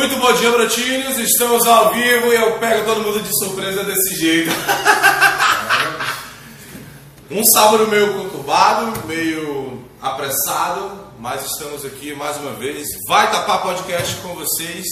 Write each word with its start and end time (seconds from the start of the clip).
Muito 0.00 0.16
bom 0.16 0.32
dia, 0.32 0.50
brotinhos. 0.50 1.18
Estamos 1.18 1.66
ao 1.66 1.92
vivo 1.92 2.32
e 2.32 2.34
eu 2.34 2.58
pego 2.58 2.86
todo 2.86 3.02
mundo 3.02 3.22
de 3.22 3.38
surpresa 3.38 3.84
desse 3.84 4.14
jeito. 4.14 4.48
um 7.30 7.44
sábado 7.44 7.86
meio 7.86 8.14
conturbado, 8.14 9.06
meio 9.06 9.84
apressado, 10.00 10.90
mas 11.18 11.44
estamos 11.44 11.84
aqui 11.84 12.14
mais 12.14 12.38
uma 12.38 12.52
vez. 12.52 12.88
Vai 13.06 13.30
tapar 13.30 13.60
podcast 13.60 14.16
com 14.22 14.34
vocês, 14.36 14.86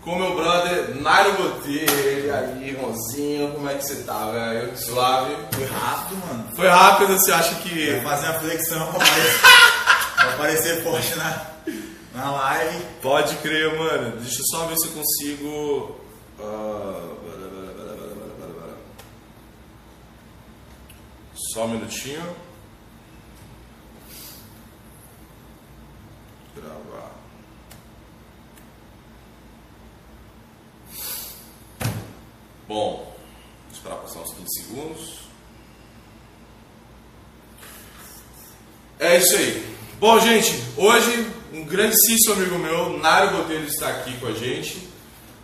com 0.00 0.18
meu 0.18 0.34
brother 0.34 1.02
Nairo 1.02 1.34
Botelho. 1.34 2.24
E 2.24 2.30
aí, 2.30 2.70
irmãozinho, 2.70 3.52
como 3.52 3.68
é 3.68 3.74
que 3.74 3.84
você 3.84 3.96
tá, 4.04 4.30
velho? 4.30 4.74
Suave? 4.78 5.36
Foi 5.52 5.66
rápido, 5.66 6.26
mano. 6.26 6.48
Foi 6.56 6.66
rápido, 6.66 7.12
você 7.12 7.30
acha 7.30 7.56
que. 7.56 7.90
Vou 7.90 8.10
fazer 8.10 8.30
uma 8.30 8.40
flexão 8.40 8.90
pra 8.90 9.04
aparecer, 10.32 10.76
pra 10.80 10.92
forte 10.92 11.14
na, 11.16 11.55
na 12.16 12.30
live. 12.32 12.84
Pode 13.02 13.36
crer, 13.36 13.78
mano. 13.78 14.16
Deixa 14.16 14.40
eu 14.40 14.46
só 14.46 14.66
ver 14.66 14.76
se 14.78 14.88
eu 14.88 14.92
consigo. 14.92 16.00
bara. 18.58 18.78
Só 21.52 21.66
um 21.66 21.68
minutinho. 21.68 22.34
Gravar. 26.54 27.12
Bom, 32.66 33.14
esperar 33.70 33.96
passar 33.96 34.20
uns 34.20 34.32
15 34.32 34.62
segundos. 34.62 35.18
É 38.98 39.18
isso 39.18 39.36
aí. 39.36 39.76
Bom, 40.00 40.18
gente, 40.18 40.52
hoje 40.78 41.35
um 41.52 41.64
grandíssimo 41.64 42.34
amigo 42.34 42.58
meu, 42.58 42.98
Nário 42.98 43.36
Botelho, 43.36 43.66
está 43.66 43.88
aqui 43.88 44.16
com 44.18 44.26
a 44.26 44.32
gente. 44.32 44.88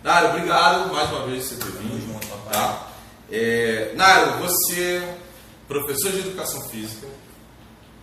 Nário, 0.03 0.29
obrigado 0.29 0.93
mais 0.93 1.09
uma 1.09 1.25
vez 1.25 1.47
por 1.47 1.55
você 1.55 1.71
ter 1.71 1.77
vindo. 1.79 2.19
Tá? 2.51 2.87
É, 3.31 3.93
Nário, 3.95 4.39
você, 4.39 4.97
é 4.97 5.17
professor 5.67 6.11
de 6.11 6.19
educação 6.19 6.61
física, 6.69 7.07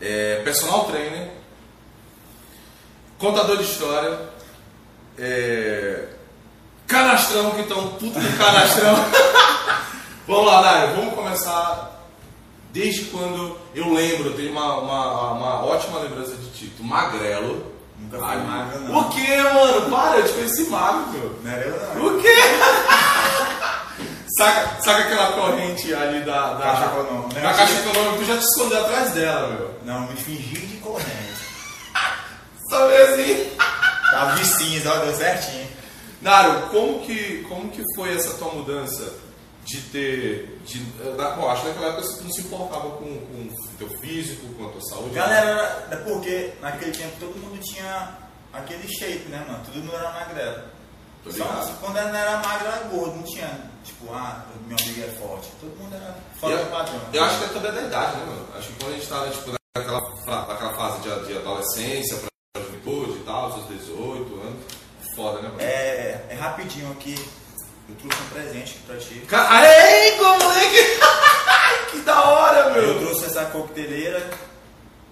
é, 0.01 0.41
personal 0.43 0.87
trainer, 0.87 1.31
contador 3.19 3.59
de 3.59 3.65
história, 3.65 4.19
é, 5.19 6.09
canastrão, 6.87 7.51
que 7.51 7.73
um 7.73 7.89
puta 7.91 8.19
de 8.19 8.37
canastrão. 8.37 8.95
vamos 10.27 10.47
lá, 10.47 10.63
Nário, 10.63 10.97
vamos 10.97 11.15
começar 11.15 11.91
desde 12.73 13.07
quando 13.07 13.57
eu 13.75 13.93
lembro, 13.93 14.31
eu 14.31 14.37
tenho 14.37 14.53
uma, 14.53 14.79
uma, 14.79 15.33
uma 15.33 15.65
ótima 15.65 16.01
lembrança 16.01 16.35
de 16.37 16.51
ti. 16.51 16.73
Tu 16.77 16.83
magrelo. 16.83 17.80
Nunca 18.11 18.19
fui 18.19 18.27
Ai, 18.27 18.39
magro, 18.39 18.81
não. 18.81 18.99
O 18.99 19.09
que, 19.11 19.37
mano? 19.37 19.91
Para, 19.91 20.19
eu 20.19 20.27
te 20.27 20.33
conheci 20.33 20.69
magro. 20.69 21.39
Não 21.43 21.51
era 21.51 21.65
eu, 21.65 21.95
não. 21.95 22.07
O 22.07 22.21
quê? 22.21 22.35
saca, 24.37 24.83
saca 24.83 25.05
aquela 25.05 25.33
corrente 25.33 25.95
ali 25.95 26.25
da, 26.25 26.55
da 26.55 26.65
Caixa 26.65 26.87
econômica? 26.87 27.41
Da 27.41 27.55
caixa 27.55 27.75
econômica, 27.75 28.19
tu 28.19 28.25
já 28.25 28.37
te 28.37 28.45
escondeu 28.45 28.81
atrás 28.81 29.13
dela, 29.13 29.49
meu. 29.49 29.75
Não, 29.85 30.09
me 30.09 30.17
fingi 30.17 30.59
de 30.59 30.77
corrente. 30.79 31.07
Só 32.69 32.89
ver 32.89 33.03
assim. 33.03 33.53
Tava 34.11 34.35
de 34.35 34.45
cinza, 34.45 34.93
ó, 34.93 34.97
deu 35.05 35.15
certinho. 35.15 35.69
Naro, 36.21 36.63
como 36.71 36.99
que, 37.01 37.47
como 37.49 37.71
que 37.71 37.83
foi 37.95 38.13
essa 38.15 38.35
tua 38.35 38.53
mudança 38.53 39.30
de 39.71 39.81
ter. 39.83 40.61
De, 40.65 40.79
da, 41.17 41.31
bom, 41.37 41.49
acho 41.49 41.63
que 41.63 41.69
naquela 41.69 41.89
época 41.89 42.03
você 42.03 42.23
não 42.23 42.33
se 42.33 42.41
importava 42.41 42.91
com, 42.91 43.05
com 43.05 43.49
o 43.49 43.77
teu 43.79 43.89
físico, 44.01 44.53
com 44.55 44.67
a 44.67 44.73
tua 44.73 44.81
saúde. 44.83 45.15
Galera, 45.15 45.89
é 45.91 45.97
porque 45.97 46.53
naquele 46.61 46.91
tempo 46.91 47.17
todo 47.21 47.39
mundo 47.39 47.61
tinha 47.61 48.19
aquele 48.53 48.87
shape, 48.89 49.29
né, 49.29 49.45
mano? 49.49 49.65
Todo 49.65 49.77
mundo 49.77 49.95
era 49.95 50.11
magrelo. 50.11 50.63
Tô 51.23 51.31
Só 51.31 51.45
quando 51.81 51.97
não 51.97 52.17
era 52.17 52.39
magro 52.39 52.67
era 52.67 52.79
gordo, 52.85 53.17
não 53.17 53.23
tinha, 53.25 53.71
tipo, 53.85 54.11
ah, 54.13 54.47
meu 54.67 54.77
amigo 54.77 55.03
é 55.03 55.11
forte. 55.21 55.51
Todo 55.61 55.77
mundo 55.77 55.95
era 55.95 56.17
fora 56.41 56.57
do 56.57 56.71
padrão. 56.71 57.01
eu 57.13 57.25
acho 57.25 57.39
que 57.39 57.45
é 57.45 57.49
também 57.49 57.73
da 57.73 57.83
idade, 57.83 58.17
né, 58.17 58.25
mano? 58.27 58.49
Acho 58.57 58.69
que 58.69 58.75
quando 58.75 58.93
a 58.93 58.97
gente 58.97 59.07
tá 59.07 59.31
tipo, 59.31 59.53
naquela, 59.77 60.47
naquela 60.47 60.75
fase 60.75 61.01
de, 61.03 61.27
de 61.27 61.37
adolescência, 61.37 62.17
pra 62.17 62.63
juventude 62.63 63.19
e 63.19 63.25
tal, 63.25 63.53
seus 63.53 63.69
18 63.81 64.41
anos, 64.41 64.65
foda, 65.15 65.43
né, 65.43 65.49
mano? 65.49 65.61
É, 65.61 66.27
é 66.31 66.35
rapidinho 66.35 66.91
aqui. 66.93 67.15
Eu 67.91 67.97
trouxe 68.09 68.23
um 68.23 68.29
presente 68.35 68.71
aqui 68.73 68.79
pra 68.87 68.97
ti. 68.97 69.15
Ca- 69.29 69.49
Aê, 69.51 70.17
moleque! 70.17 71.01
que 71.91 71.99
da 72.01 72.23
hora, 72.25 72.79
Eu 72.79 72.95
meu! 72.95 72.99
trouxe 73.07 73.25
essa 73.27 73.45
coqueteleira 73.47 74.31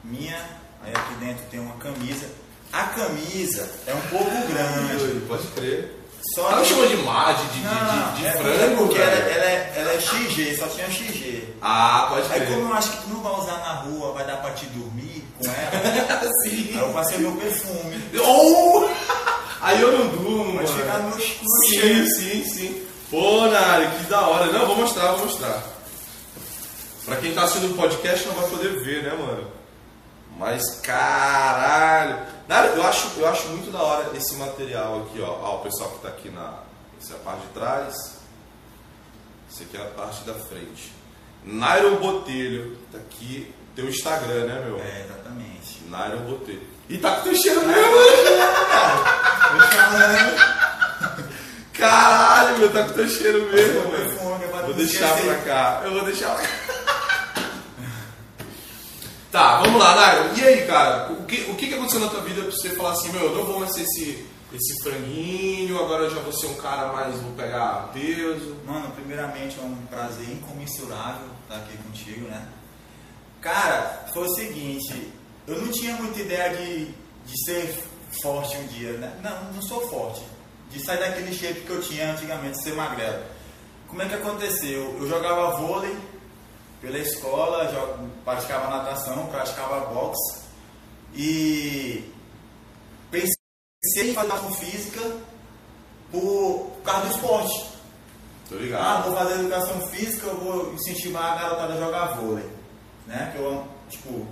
minha, 0.05 0.37
aí 0.84 0.93
aqui 0.94 1.15
dentro 1.21 1.44
tem 1.50 1.61
uma 1.61 1.75
camisa. 1.77 2.27
A 2.72 2.84
camisa 2.84 3.69
é 3.87 3.94
um 3.94 4.00
pouco 4.03 4.31
grande. 4.47 5.21
Pode 5.27 5.47
crer. 5.49 5.94
Só 6.34 6.50
Ela 6.50 6.61
que- 6.62 6.69
chama 6.69 6.87
de 6.88 6.97
mar, 6.99 7.34
de, 7.37 7.47
de, 7.49 7.61
Não, 7.61 8.12
de, 8.15 8.21
de 8.21 8.27
é 8.27 8.33
frango, 8.33 8.77
porque 8.88 9.00
ela, 9.00 9.12
ela 9.12 9.44
é, 9.44 9.72
ela 9.77 9.93
é 9.94 10.00
XG, 10.00 10.56
só 10.56 10.67
tinha 10.67 10.91
XG. 10.91 11.55
Ah, 11.62 12.06
pode 12.11 12.31
Aí 12.33 12.41
crer. 12.41 12.55
como 12.55 12.69
eu 12.69 12.75
acho 12.75 12.91
que 12.91 13.03
tu 13.05 13.09
não 13.09 13.21
vai 13.22 13.33
usar 13.41 13.56
na 13.59 13.72
rua, 13.75 14.12
vai 14.12 14.27
dar 14.27 14.37
pra 14.38 14.50
te 14.50 14.67
dormir 14.67 15.25
com 15.38 15.47
ela, 15.47 16.21
Sim. 16.44 16.71
aí 16.75 16.78
eu 16.81 16.93
passei 16.93 17.19
meu 17.19 17.33
perfume. 17.33 18.03
Oh! 18.21 18.88
Aí 19.61 19.81
eu 19.81 19.93
não 19.93 20.09
durmo, 20.09 20.55
Vai 20.55 20.65
mano. 20.65 20.69
chegar 20.69 20.99
no, 21.01 21.11
no 21.11 21.21
Sim, 21.21 21.69
cheiro. 21.81 22.07
sim, 22.09 22.45
sim. 22.45 22.87
Pô, 23.11 23.47
Nari, 23.47 23.87
que 23.97 24.05
da 24.05 24.21
hora. 24.29 24.53
Não, 24.53 24.67
vou 24.67 24.77
mostrar, 24.77 25.13
vou 25.13 25.25
mostrar. 25.27 25.63
Pra 27.05 27.17
quem 27.17 27.33
tá 27.35 27.43
assistindo 27.45 27.73
o 27.73 27.77
podcast 27.77 28.27
não 28.29 28.35
vai 28.35 28.49
poder 28.51 28.85
ver, 28.85 29.03
né, 29.03 29.15
mano? 29.15 29.51
Mas 30.39 30.63
caralho. 30.81 32.19
Nari, 32.47 32.69
eu 32.77 32.83
acho, 32.87 33.09
eu 33.19 33.27
acho 33.29 33.49
muito 33.49 33.71
da 33.73 33.83
hora 33.83 34.17
esse 34.17 34.37
material 34.37 35.03
aqui, 35.03 35.21
ó. 35.21 35.27
Ó, 35.43 35.57
o 35.57 35.63
pessoal 35.63 35.91
que 35.91 36.03
tá 36.03 36.09
aqui 36.09 36.29
na. 36.31 36.61
Essa 37.01 37.15
é 37.15 37.17
a 37.17 37.21
parte 37.21 37.41
de 37.43 37.53
trás. 37.55 37.95
Essa 39.51 39.63
aqui 39.65 39.77
é 39.77 39.81
a 39.83 39.87
parte 39.87 40.23
da 40.25 40.35
frente. 40.35 40.93
Nairo 41.45 41.97
Botelho. 41.97 42.77
Tá 42.93 42.99
aqui. 42.99 43.53
Teu 43.75 43.89
Instagram, 43.89 44.45
né, 44.47 44.63
meu? 44.67 44.79
É, 44.81 45.05
exatamente. 45.05 45.83
Nairo 45.89 46.19
Botelho. 46.21 46.67
E 46.88 46.97
tá 46.99 47.16
com 47.16 47.22
teu 47.22 47.34
cheiro 47.37 47.66
mesmo, 47.66 47.97
né? 47.97 48.09
Caralho, 51.75 52.59
meu, 52.59 52.72
tá 52.72 52.84
com 52.84 52.93
teu 52.94 53.09
cheiro 53.09 53.47
mesmo, 53.53 53.91
mano. 53.91 54.19
Vou 54.65 54.75
deixar 54.75 55.16
pra 55.16 55.34
cá. 55.37 55.82
Eu 55.84 55.93
vou 55.93 56.04
deixar 56.04 56.34
pra 56.34 56.43
cá. 56.47 56.69
Tá, 59.31 59.60
vamos 59.60 59.78
lá, 59.78 59.94
Nairo. 59.94 60.38
E 60.38 60.44
aí, 60.44 60.66
cara? 60.66 61.12
O 61.12 61.25
que, 61.25 61.50
o 61.50 61.54
que 61.54 61.75
aconteceu 61.75 62.00
na 62.00 62.09
tua 62.09 62.22
vida 62.22 62.43
pra 62.43 62.50
você 62.50 62.71
falar 62.71 62.93
assim, 62.93 63.12
meu, 63.12 63.25
eu 63.25 63.34
não 63.34 63.44
vou 63.44 63.60
mais 63.60 63.75
ser 63.75 63.82
esse, 63.82 64.26
esse 64.55 64.82
franguinho, 64.82 65.78
agora 65.78 66.05
eu 66.05 66.10
já 66.10 66.20
vou 66.20 66.32
ser 66.32 66.47
um 66.47 66.55
cara 66.55 66.93
mais, 66.94 67.20
vou 67.20 67.32
pegar 67.32 67.91
peso. 67.93 68.56
Mano, 68.66 68.91
primeiramente 68.93 69.59
é 69.59 69.62
um 69.62 69.76
prazer 69.91 70.31
incomensurável 70.31 71.29
estar 71.43 71.56
aqui 71.56 71.76
contigo, 71.76 72.26
né? 72.29 72.49
Cara, 73.43 74.06
foi 74.12 74.26
o 74.26 74.34
seguinte, 74.34 75.12
eu 75.49 75.61
não 75.61 75.73
tinha 75.73 75.95
muita 75.97 76.21
ideia 76.21 76.56
de, 76.56 76.85
de 77.27 77.45
ser 77.45 77.83
forte 78.23 78.56
um 78.56 78.67
dia, 78.69 78.93
né? 78.93 79.19
Não, 79.23 79.53
não 79.55 79.62
sou 79.62 79.81
forte. 79.89 80.23
De 80.71 80.79
sair 80.85 80.99
daquele 80.99 81.33
shape 81.33 81.62
que 81.62 81.71
eu 81.71 81.81
tinha 81.81 82.12
antigamente, 82.12 82.62
ser 82.62 82.75
magrelo. 82.75 83.25
Como 83.89 84.03
é 84.03 84.09
que 84.09 84.15
aconteceu? 84.15 84.97
Eu 85.00 85.09
jogava 85.09 85.56
vôlei 85.56 85.97
pela 86.81 86.99
escola, 86.99 87.67
praticava 88.25 88.69
natação, 88.69 89.27
praticava 89.27 89.87
boxe 89.87 90.43
e 91.15 92.12
pensei 93.11 94.11
em 94.11 94.15
fazer 94.15 94.55
física 94.56 95.01
por, 96.12 96.71
por 96.75 96.83
causa 96.85 97.06
do 97.06 97.15
esporte. 97.15 97.69
Tô 98.49 98.55
Ah, 98.56 98.59
ligado. 98.59 99.05
vou 99.05 99.17
fazer 99.17 99.41
educação 99.41 99.89
física, 99.89 100.27
eu 100.27 100.37
vou 100.37 100.75
incentivar 100.75 101.33
a 101.33 101.37
garotada 101.37 101.75
a 101.75 101.81
jogar 101.81 102.17
vôlei. 102.17 102.47
Né? 103.06 103.33
Que 103.35 103.43
eu, 103.43 103.67
tipo, 103.89 104.27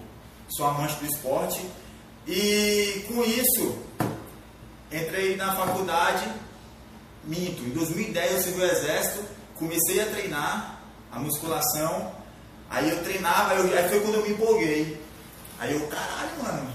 sou 0.48 0.66
amante 0.66 0.94
do 0.96 1.06
esporte. 1.06 1.60
E 2.26 3.04
com 3.08 3.22
isso, 3.22 3.78
entrei 4.90 5.36
na 5.36 5.54
faculdade, 5.54 6.26
minto. 7.24 7.62
Em 7.62 7.70
2010 7.70 8.32
eu 8.32 8.40
servi 8.40 8.60
o 8.60 8.64
exército, 8.64 9.24
comecei 9.54 10.00
a 10.00 10.06
treinar 10.06 10.80
a 11.12 11.18
musculação. 11.18 12.12
Aí 12.68 12.90
eu 12.90 13.02
treinava, 13.02 13.54
eu, 13.54 13.78
aí 13.78 13.88
foi 13.88 14.00
quando 14.00 14.14
eu 14.14 14.22
me 14.22 14.30
empolguei. 14.30 15.00
Aí 15.58 15.72
eu, 15.72 15.86
caralho, 15.86 16.42
mano. 16.42 16.68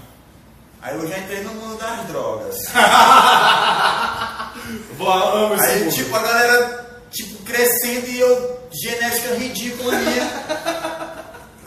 Aí 0.80 0.96
eu 0.96 1.06
já 1.06 1.18
entrei 1.18 1.42
no 1.42 1.54
mundo 1.54 1.78
das 1.78 2.06
drogas. 2.08 2.56
Aí, 5.60 5.90
tipo, 5.90 6.14
a 6.14 6.22
galera, 6.22 7.00
tipo, 7.10 7.42
crescendo 7.44 8.08
e 8.08 8.18
eu, 8.18 8.60
genética 8.72 9.34
ridícula 9.34 9.92
minha. 9.96 11.01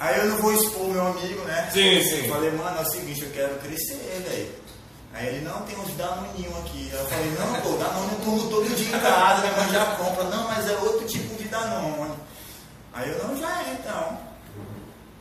Aí 0.06 0.20
eu 0.20 0.26
não 0.28 0.38
vou 0.38 0.54
expor 0.54 0.88
meu 0.88 1.08
amigo, 1.08 1.42
né? 1.46 1.68
Sim, 1.74 2.00
sim. 2.04 2.28
Eu 2.28 2.34
falei, 2.36 2.52
mano, 2.52 2.78
é 2.78 2.82
o 2.84 2.86
seguinte, 2.92 3.24
eu 3.24 3.32
quero 3.32 3.56
crescer, 3.56 4.24
velho. 4.30 4.54
Aí 5.12 5.28
ele, 5.30 5.46
não, 5.46 5.64
tem 5.64 5.76
uns 5.80 5.96
danoninho 5.96 6.56
aqui. 6.60 6.92
Aí 6.94 7.00
eu 7.00 7.06
falei, 7.08 7.32
não, 7.32 7.62
pô, 7.62 7.70
danone 7.78 8.12
eu 8.12 8.20
como 8.20 8.50
todo 8.52 8.76
dia 8.76 8.96
em 8.96 9.00
casa, 9.00 9.42
minha 9.42 9.54
mãe 9.54 9.70
já 9.72 9.86
compra. 9.96 10.26
Não, 10.26 10.48
mas 10.48 10.70
é 10.70 10.78
outro 10.78 11.08
tipo 11.08 11.36
de 11.42 11.48
danone. 11.48 12.14
Aí 12.94 13.10
eu, 13.10 13.28
não, 13.28 13.36
já 13.36 13.64
é, 13.64 13.74
então. 13.80 14.20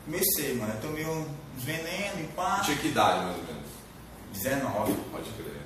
Comecei, 0.05 0.55
mano, 0.55 0.75
eu 0.75 0.81
tomei 0.83 1.07
uns 1.07 1.29
veneno 1.65 2.21
e 2.21 2.27
pá. 2.37 2.61
Tinha 2.63 2.77
que 2.77 2.89
idade, 2.89 3.25
mais 3.25 3.39
ou 3.39 3.45
menos. 3.45 3.71
19. 4.35 4.93
Pode 4.93 4.93
crer, 4.93 5.07
pode 5.11 5.31
crer. 5.31 5.63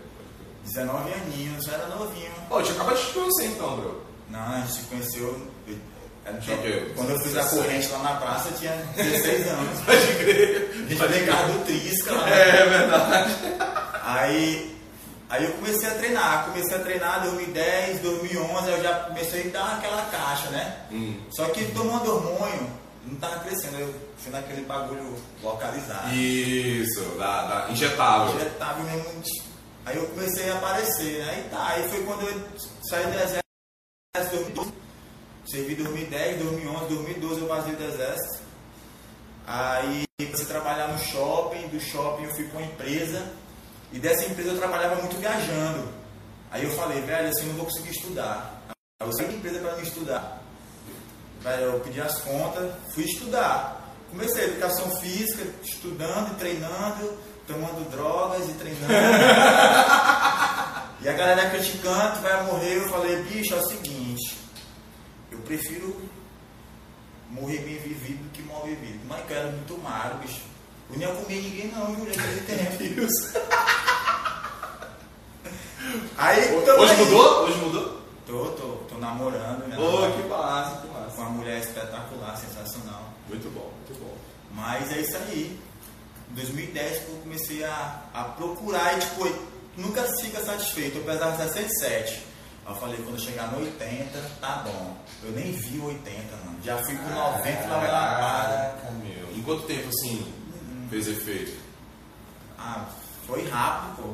19 0.63 1.13
aninhos, 1.13 1.67
eu 1.67 1.75
era 1.75 1.87
novinho. 1.89 2.31
Pô, 2.49 2.61
eu 2.61 2.63
tinha 2.63 2.77
acabado 2.77 2.97
de 2.97 3.05
te 3.05 3.13
conhecer 3.15 3.47
então, 3.47 3.77
bro. 3.79 4.03
Não, 4.31 4.41
a 4.41 4.61
gente 4.61 4.73
se 4.75 4.83
conheceu. 4.83 5.58
Eu- 6.49 6.59
quê? 6.63 6.93
Quando 6.97 7.11
eu 7.11 7.19
fiz 7.21 7.37
a 7.37 7.43
17. 7.43 7.57
corrente 7.63 7.89
lá 7.89 7.99
na 7.99 8.15
praça, 8.17 8.49
eu 8.49 8.57
tinha 8.59 8.73
16 8.97 9.47
anos. 9.49 9.81
Pode 9.81 10.07
crer. 10.19 10.71
A 10.75 11.09
gente 11.09 11.53
do 11.53 11.65
Trisca 11.65 12.13
lá. 12.13 12.31
É, 12.31 12.49
é 12.61 12.67
verdade. 12.67 13.35
Aí, 14.05 14.77
aí 15.29 15.45
eu 15.45 15.53
comecei 15.53 15.89
a 15.89 15.95
treinar. 15.95 16.45
Comecei 16.47 16.77
a 16.77 16.81
treinar 16.81 17.19
em 17.21 17.31
2010, 17.31 18.01
2011, 18.01 18.71
eu 18.71 18.83
já 18.83 18.95
comecei 19.01 19.49
a 19.49 19.53
dar 19.53 19.77
aquela 19.79 20.03
caixa, 20.07 20.49
né? 20.51 20.77
Hum. 20.91 21.21
Só 21.31 21.45
que 21.47 21.65
tomando 21.73 22.11
hormônio, 22.15 22.71
não 23.05 23.17
tava 23.17 23.41
crescendo. 23.41 23.79
Eu 23.79 23.95
fui 24.19 24.33
naquele 24.33 24.63
bagulho 24.63 25.15
localizado. 25.43 26.15
Isso, 26.15 27.01
da, 27.19 27.43
da 27.65 27.71
injetável. 27.71 28.35
Injetável 28.35 28.85
mesmo. 28.85 29.23
Aí 29.87 29.97
eu 29.97 30.07
comecei 30.09 30.51
a 30.51 30.55
aparecer, 30.55 31.25
né? 31.25 31.31
Aí 31.35 31.43
tá, 31.51 31.67
aí 31.69 31.89
foi 31.89 32.03
quando 32.05 32.23
eu 32.23 32.43
saí 32.91 33.05
do 33.07 33.15
exército 33.15 33.41
em 34.17 34.21
2012. 34.21 34.73
Servi 35.51 35.75
2010, 35.77 36.43
2011, 36.43 36.89
2012 36.89 37.41
eu 37.41 37.49
vazei 37.49 37.75
do 37.75 37.85
exército. 37.85 38.43
Aí 39.47 40.05
a 40.21 40.45
trabalhar 40.45 40.89
no 40.89 40.99
shopping, 40.99 41.69
do 41.69 41.81
shopping 41.81 42.25
eu 42.25 42.35
fui 42.35 42.45
para 42.49 42.59
uma 42.59 42.67
empresa. 42.67 43.33
E 43.91 43.99
dessa 43.99 44.27
empresa 44.27 44.51
eu 44.51 44.59
trabalhava 44.59 44.97
muito 44.97 45.17
viajando. 45.17 45.89
Aí 46.51 46.65
eu 46.65 46.71
falei, 46.73 47.01
velho, 47.01 47.29
assim 47.29 47.45
eu 47.45 47.49
não 47.49 47.57
vou 47.57 47.65
conseguir 47.65 47.91
estudar. 47.91 48.63
Aí 49.01 49.09
eu 49.09 49.13
saí 49.15 49.27
da 49.27 49.33
empresa 49.33 49.59
para 49.61 49.73
não 49.73 49.83
estudar. 49.83 50.43
Velho, 51.41 51.63
eu 51.63 51.81
pedi 51.81 52.01
as 52.01 52.21
contas, 52.21 52.71
fui 52.93 53.05
estudar. 53.05 53.95
Comecei 54.11 54.45
a 54.45 54.49
educação 54.49 54.91
física, 54.99 55.47
estudando 55.63 56.33
e 56.33 56.37
treinando, 56.37 57.19
tomando 57.47 57.91
drogas 57.91 58.47
e 58.51 58.53
treinando. 58.53 58.93
e 61.01 61.09
a 61.09 61.13
galera 61.13 61.49
criticando, 61.49 62.21
vai 62.21 62.45
morrer. 62.45 62.77
Eu 62.77 62.89
falei, 62.91 63.23
bicho, 63.23 63.55
é 63.55 63.59
o 63.59 63.67
seguinte, 63.67 63.98
prefiro 65.49 65.97
morrer 67.31 67.59
bem 67.61 67.79
vivido 67.79 68.23
do 68.25 68.31
que 68.31 68.43
mal 68.43 68.63
vivido. 68.65 69.01
Mas 69.09 69.29
eu 69.31 69.37
era 69.37 69.51
muito 69.51 69.79
magro, 69.83 70.19
bicho. 70.19 70.43
Eu 70.91 70.97
não 70.99 71.03
ia 71.09 71.15
comer 71.15 71.43
ninguém 71.43 71.69
não, 71.73 71.95
viu, 71.95 72.05
naquele 72.05 72.41
tempo. 72.43 73.09
Aí, 76.19 76.41
Hoje 76.55 76.93
aí. 76.93 77.05
mudou? 77.05 77.45
Hoje 77.45 77.59
mudou? 77.59 78.01
Tô, 78.27 78.45
tô, 78.51 78.69
tô 78.89 78.99
namorando, 78.99 79.67
né? 79.69 79.79
Ô, 79.79 80.11
que 80.21 80.29
massa, 80.29 80.83
que 80.83 80.89
Com 80.89 80.95
massa. 80.95 81.21
uma 81.21 81.31
mulher 81.31 81.61
espetacular, 81.61 82.37
sensacional. 82.37 83.13
Muito 83.29 83.49
bom, 83.55 83.73
muito 83.87 83.99
bom. 84.01 84.15
Mas 84.55 84.91
é 84.93 85.01
isso 85.01 85.17
aí. 85.17 85.59
Em 86.31 86.35
2010 86.35 86.99
que 87.05 87.09
eu 87.11 87.17
comecei 87.23 87.65
a, 87.65 88.03
a 88.13 88.25
procurar 88.25 88.97
e 88.99 89.01
tipo, 89.01 89.27
nunca 89.79 90.03
fica 90.21 90.45
satisfeito. 90.45 90.99
Eu 90.99 91.05
pesava 91.05 91.37
67. 91.37 92.27
Eu 92.69 92.75
falei, 92.75 92.99
quando 92.99 93.15
eu 93.15 93.21
chegar 93.21 93.51
no 93.51 93.61
80, 93.61 94.31
tá 94.41 94.63
bom. 94.63 94.95
Eu 95.23 95.33
nem 95.33 95.53
vi 95.53 95.79
o 95.79 95.87
80, 95.87 96.37
mano. 96.45 96.59
Já 96.63 96.77
fui 96.85 96.97
com 96.97 97.09
90 97.09 97.49
e 97.49 97.67
lá 97.67 97.79
vai 97.79 97.91
lá 97.91 98.17
Caraca, 98.17 98.91
meu. 99.03 99.33
Em 99.35 99.43
quanto 99.43 99.63
tempo 99.63 99.89
assim 99.89 100.35
fez 100.91 101.09
efeito? 101.09 101.59
Ah, 102.59 102.87
foi 103.27 103.49
rápido, 103.49 103.97
pô. 103.97 104.09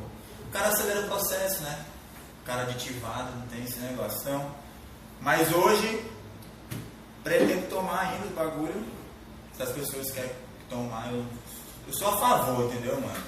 O 0.47 0.51
cara 0.53 0.69
acelera 0.69 1.01
o 1.01 1.07
processo, 1.07 1.63
né? 1.63 1.85
O 2.41 2.45
cara 2.45 2.61
aditivado, 2.61 3.35
não 3.37 3.47
tem 3.47 3.61
esse 3.63 3.77
negócio. 3.79 4.17
Então, 4.21 4.49
mas 5.19 5.53
hoje, 5.53 6.09
pretendo 7.25 7.67
tomar 7.69 8.11
ainda 8.11 8.27
o 8.27 8.35
bagulho. 8.35 8.85
Se 9.53 9.63
as 9.63 9.71
pessoas 9.71 10.11
querem 10.11 10.31
tomar, 10.69 11.11
eu, 11.11 11.25
eu 11.87 11.93
sou 11.93 12.07
a 12.07 12.17
favor, 12.17 12.71
entendeu, 12.71 13.01
mano? 13.01 13.23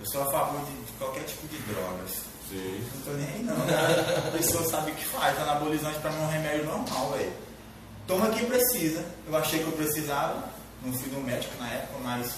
Eu 0.00 0.06
sou 0.10 0.22
a 0.22 0.30
favor 0.30 0.64
de, 0.64 0.72
de 0.72 0.92
qualquer 0.92 1.24
tipo 1.24 1.46
de 1.48 1.58
drogas. 1.58 2.33
Sim. 2.54 2.84
Não 2.94 3.02
tô 3.02 3.10
nem 3.18 3.26
aí 3.26 3.42
não, 3.42 3.56
cara. 3.66 4.18
A 4.28 4.30
pessoa 4.30 4.62
sabe 4.64 4.92
o 4.92 4.94
que 4.94 5.04
faz, 5.04 5.36
tá 5.36 5.42
anabolizante 5.42 5.98
pra 5.98 6.10
mim 6.12 6.18
é 6.22 6.26
um 6.26 6.30
remédio 6.30 6.64
normal, 6.66 7.10
velho. 7.12 7.32
Toma 8.06 8.30
quem 8.30 8.46
precisa. 8.46 9.04
Eu 9.26 9.36
achei 9.36 9.58
que 9.58 9.64
eu 9.66 9.72
precisava, 9.72 10.44
não 10.82 10.92
fui 10.92 11.10
no 11.10 11.20
médico 11.20 11.52
na 11.58 11.68
época, 11.68 11.98
mas 12.02 12.36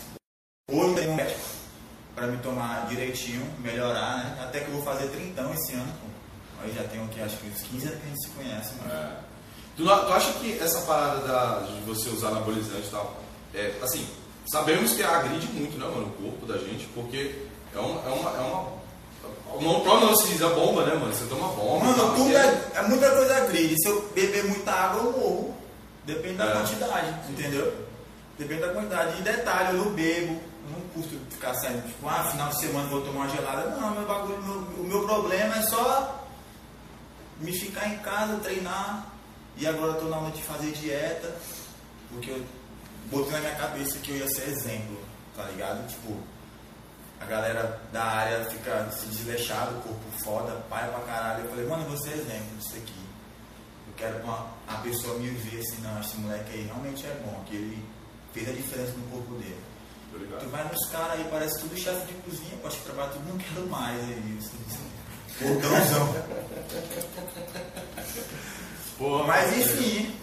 hoje 0.71 0.95
tem 0.95 1.09
um 1.11 1.15
médico 1.15 1.41
pra 2.15 2.27
me 2.29 2.39
tomar 2.39 2.87
direitinho, 2.89 3.47
melhorar, 3.59 4.17
né? 4.25 4.39
Até 4.43 4.61
que 4.61 4.69
eu 4.69 4.75
vou 4.75 4.83
fazer 4.83 5.09
30 5.09 5.43
esse 5.55 5.75
ano, 5.75 5.93
pô. 6.01 6.07
Aí 6.63 6.73
já 6.73 6.85
tem 6.85 7.05
o 7.05 7.09
que? 7.09 7.21
Acho 7.21 7.37
que 7.37 7.49
uns 7.49 7.61
15 7.63 7.87
anos 7.89 7.99
que 8.01 8.07
a 8.07 8.09
gente 8.09 8.23
se 8.23 8.31
conhece, 8.31 8.75
mano. 8.77 8.91
É. 8.95 9.17
Tu, 9.77 9.85
tu 9.85 10.13
acha 10.15 10.33
que 10.35 10.59
essa 10.59 10.81
parada 10.83 11.21
da- 11.27 11.59
de 11.67 11.81
você 11.83 12.09
usar 12.09 12.29
anabolizante 12.29 12.87
e 12.87 12.91
tal, 12.91 13.21
é, 13.53 13.75
assim, 13.83 14.09
sabemos 14.51 14.95
que 14.95 15.03
agride 15.03 15.47
muito, 15.49 15.77
né, 15.77 15.85
mano, 15.85 16.07
o 16.07 16.23
corpo 16.23 16.47
da 16.47 16.57
gente, 16.57 16.87
porque 16.95 17.35
é 17.75 17.79
uma. 17.79 18.01
É 18.09 18.13
uma, 18.15 18.31
é 18.31 18.41
uma 18.41 18.76
não, 19.61 19.81
próprio 19.81 20.07
não 20.09 20.17
se 20.17 20.29
diz 20.29 20.43
a 20.43 20.49
bomba, 20.51 20.85
né, 20.85 20.95
mano? 20.95 21.13
Você 21.13 21.25
toma 21.27 21.49
bomba. 21.49 21.85
Mano, 21.87 22.15
tudo 22.17 22.31
e 22.31 22.37
é, 22.37 22.71
é 22.75 22.83
muita 22.83 23.11
coisa 23.11 23.37
agride. 23.37 23.75
Se 23.83 23.89
eu 23.89 24.03
beber 24.15 24.45
muita 24.45 24.71
água, 24.73 25.03
eu 25.03 25.13
morro. 25.13 25.55
Depende 26.05 26.35
da 26.37 26.45
É. 26.47 26.53
quantidade, 26.53 27.31
entendeu? 27.31 27.87
Depende 28.39 28.61
da 28.61 28.69
quantidade. 28.73 29.19
E 29.19 29.23
detalhe, 29.23 29.77
eu 29.77 29.85
não 29.85 29.93
bebo, 29.93 30.33
eu 30.35 30.71
não 30.73 30.81
custo 30.95 31.19
ficar 31.31 31.55
saindo, 31.55 31.87
tipo, 31.87 32.09
ah, 32.09 32.25
final 32.31 32.49
de 32.51 32.61
semana 32.61 32.89
vou 32.89 33.01
tomar 33.01 33.25
uma 33.25 33.29
gelada. 33.29 33.71
Não, 33.71 33.91
meu 33.91 34.07
bagulho, 34.07 34.43
meu- 34.43 34.83
o 34.85 34.85
meu 34.87 35.05
problema 35.07 35.57
é 35.57 35.63
só 35.63 36.25
me 37.41 37.53
ficar 37.53 37.89
em 37.89 37.99
casa, 37.99 38.37
treinar. 38.37 39.07
E 39.57 39.67
agora 39.67 39.93
eu 39.93 40.01
tô 40.01 40.05
na 40.07 40.19
hora 40.19 40.31
de 40.31 40.43
fazer 40.43 40.71
dieta, 40.73 41.35
porque 42.13 42.31
eu 42.31 42.45
botei 43.11 43.33
na 43.33 43.41
minha 43.41 43.55
cabeça 43.55 43.99
que 43.99 44.11
eu 44.11 44.17
ia 44.19 44.29
ser 44.29 44.49
exemplo, 44.51 44.99
tá 45.35 45.45
ligado? 45.45 45.87
Tipo, 45.89 46.15
a 47.21 47.25
galera 47.25 47.81
da 47.93 48.03
área 48.05 48.45
fica 48.51 48.89
se 48.91 49.07
desleixado, 49.07 49.75
corpo 49.83 49.99
foda, 50.25 50.53
pai 50.69 50.89
pra 50.91 51.01
caralho. 51.01 51.45
Eu 51.45 51.51
falei, 51.51 51.67
mano, 51.67 51.85
vou 51.85 51.97
ser 51.99 52.13
exemplo 52.15 52.57
disso 52.59 52.77
aqui. 52.77 53.07
Eu 53.89 53.95
quero 53.97 54.19
que 54.19 54.25
uma, 54.25 54.47
a 54.69 54.75
pessoa 54.83 55.19
me 55.19 55.29
ver 55.31 55.61
assim, 55.61 55.81
não, 55.83 56.01
esse 56.01 56.17
moleque 56.19 56.51
aí 56.53 56.63
realmente 56.67 57.07
é 57.07 57.23
bom, 57.25 57.43
que 57.47 57.57
ele 57.57 57.85
fez 58.35 58.49
a 58.49 58.53
diferença 58.53 58.93
no 58.93 59.07
corpo 59.11 59.35
dele. 59.37 59.61
Ligado? 60.15 60.41
Tu 60.45 60.49
vai 60.49 60.65
nos 60.65 60.89
caras 60.91 61.13
aí, 61.13 61.27
parece 61.31 61.61
tudo 61.61 61.77
chefe 61.77 62.07
de 62.07 62.15
cozinha, 62.23 62.57
pode 62.63 62.77
trabalhar 62.79 63.11
tudo, 63.13 63.29
não 63.29 63.37
quero 63.39 63.67
mais 63.69 64.01
aí. 64.01 64.39
Botãozão. 65.41 66.15
Porra, 68.99 69.25
Mas 69.25 69.57
enfim, 69.59 70.17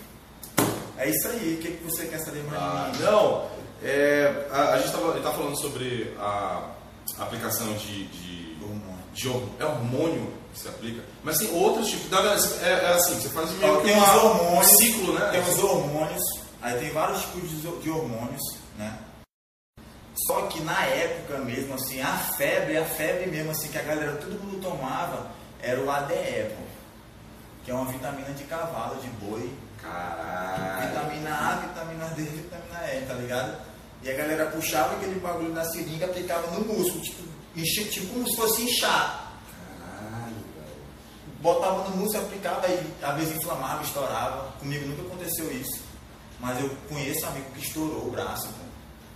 é 0.97 1.09
isso 1.09 1.27
aí. 1.27 1.57
O 1.59 1.61
que, 1.61 1.71
que 1.77 1.83
você 1.83 2.05
quer 2.07 2.19
saber 2.19 2.43
mais 2.45 2.59
Ah, 2.61 2.89
de 2.91 2.97
mim? 2.97 3.03
não, 3.05 3.49
é, 3.83 4.47
a, 4.51 4.73
a 4.73 4.77
gente 4.79 4.91
tava, 4.91 5.11
ele 5.13 5.23
tá 5.23 5.31
falando 5.31 5.61
sobre 5.61 6.15
a 6.19 6.69
aplicação 7.19 7.73
de, 7.73 8.07
de, 8.07 8.57
Hormônio. 8.63 9.03
de 9.13 9.27
hor- 9.29 9.49
é 9.59 9.65
hormônio 9.65 10.33
que 10.53 10.59
se 10.59 10.67
aplica, 10.67 11.03
mas 11.23 11.37
tem 11.39 11.51
outros 11.51 11.89
tipos, 11.89 12.11
é, 12.61 12.69
é 12.69 12.93
assim, 12.93 13.19
você 13.19 13.29
faz 13.29 13.51
meio 13.51 13.81
que 13.81 13.91
uma- 13.91 14.13
hormônios, 14.23 14.71
um 14.71 14.77
ciclo, 14.77 15.13
né? 15.19 15.29
Tem 15.31 15.41
os 15.41 15.63
hormônios, 15.63 16.23
aí 16.61 16.79
tem 16.79 16.91
vários 16.91 17.21
tipos 17.21 17.49
de 17.49 17.61
de 17.81 17.89
hormônios, 17.89 18.41
né? 18.77 18.97
Só 20.27 20.43
que 20.43 20.61
na 20.61 20.79
época 20.85 21.39
mesmo, 21.39 21.73
assim, 21.73 21.99
a 22.01 22.15
febre, 22.17 22.77
a 22.77 22.85
febre 22.85 23.29
mesmo, 23.31 23.51
assim, 23.51 23.67
que 23.69 23.77
a 23.79 23.81
galera, 23.81 24.13
todo 24.17 24.39
mundo 24.43 24.61
tomava, 24.61 25.31
era 25.59 25.81
o 25.81 25.89
ADE, 25.89 26.49
pô, 26.55 26.63
que 27.65 27.71
é 27.71 27.73
uma 27.73 27.91
vitamina 27.91 28.29
de 28.31 28.43
cavalo, 28.43 29.01
de 29.01 29.07
boi. 29.25 29.51
Caralho. 29.81 30.87
Vitamina 30.87 31.35
A, 31.35 31.55
vitamina 31.55 32.05
D, 32.15 32.21
vitamina 32.23 32.93
E, 32.93 33.05
tá 33.07 33.13
ligado? 33.15 33.57
E 34.03 34.11
a 34.11 34.13
galera 34.13 34.45
puxava 34.47 34.95
aquele 34.95 35.19
bagulho 35.19 35.53
na 35.53 35.63
seringa 35.63 36.05
e 36.05 36.09
aplicava 36.09 36.47
no 36.51 36.65
músculo, 36.65 37.01
tipo, 37.01 37.23
tipo 37.89 38.07
como 38.07 38.27
se 38.27 38.35
fosse 38.35 38.63
inchar. 38.63 39.33
Caralho, 39.79 40.35
velho. 40.35 40.81
botava 41.39 41.89
no 41.89 41.97
músculo, 41.97 42.25
aplicava 42.25 42.67
e 42.67 42.93
às 43.01 43.15
vezes 43.15 43.37
inflamava, 43.37 43.81
estourava. 43.81 44.51
Comigo 44.59 44.87
nunca 44.87 45.03
aconteceu 45.03 45.49
isso. 45.53 45.81
Mas 46.39 46.59
eu 46.59 46.69
conheço 46.89 47.25
um 47.25 47.29
amigo 47.29 47.51
que 47.51 47.61
estourou 47.61 48.07
o 48.07 48.11
braço, 48.11 48.47
pô. 48.49 48.63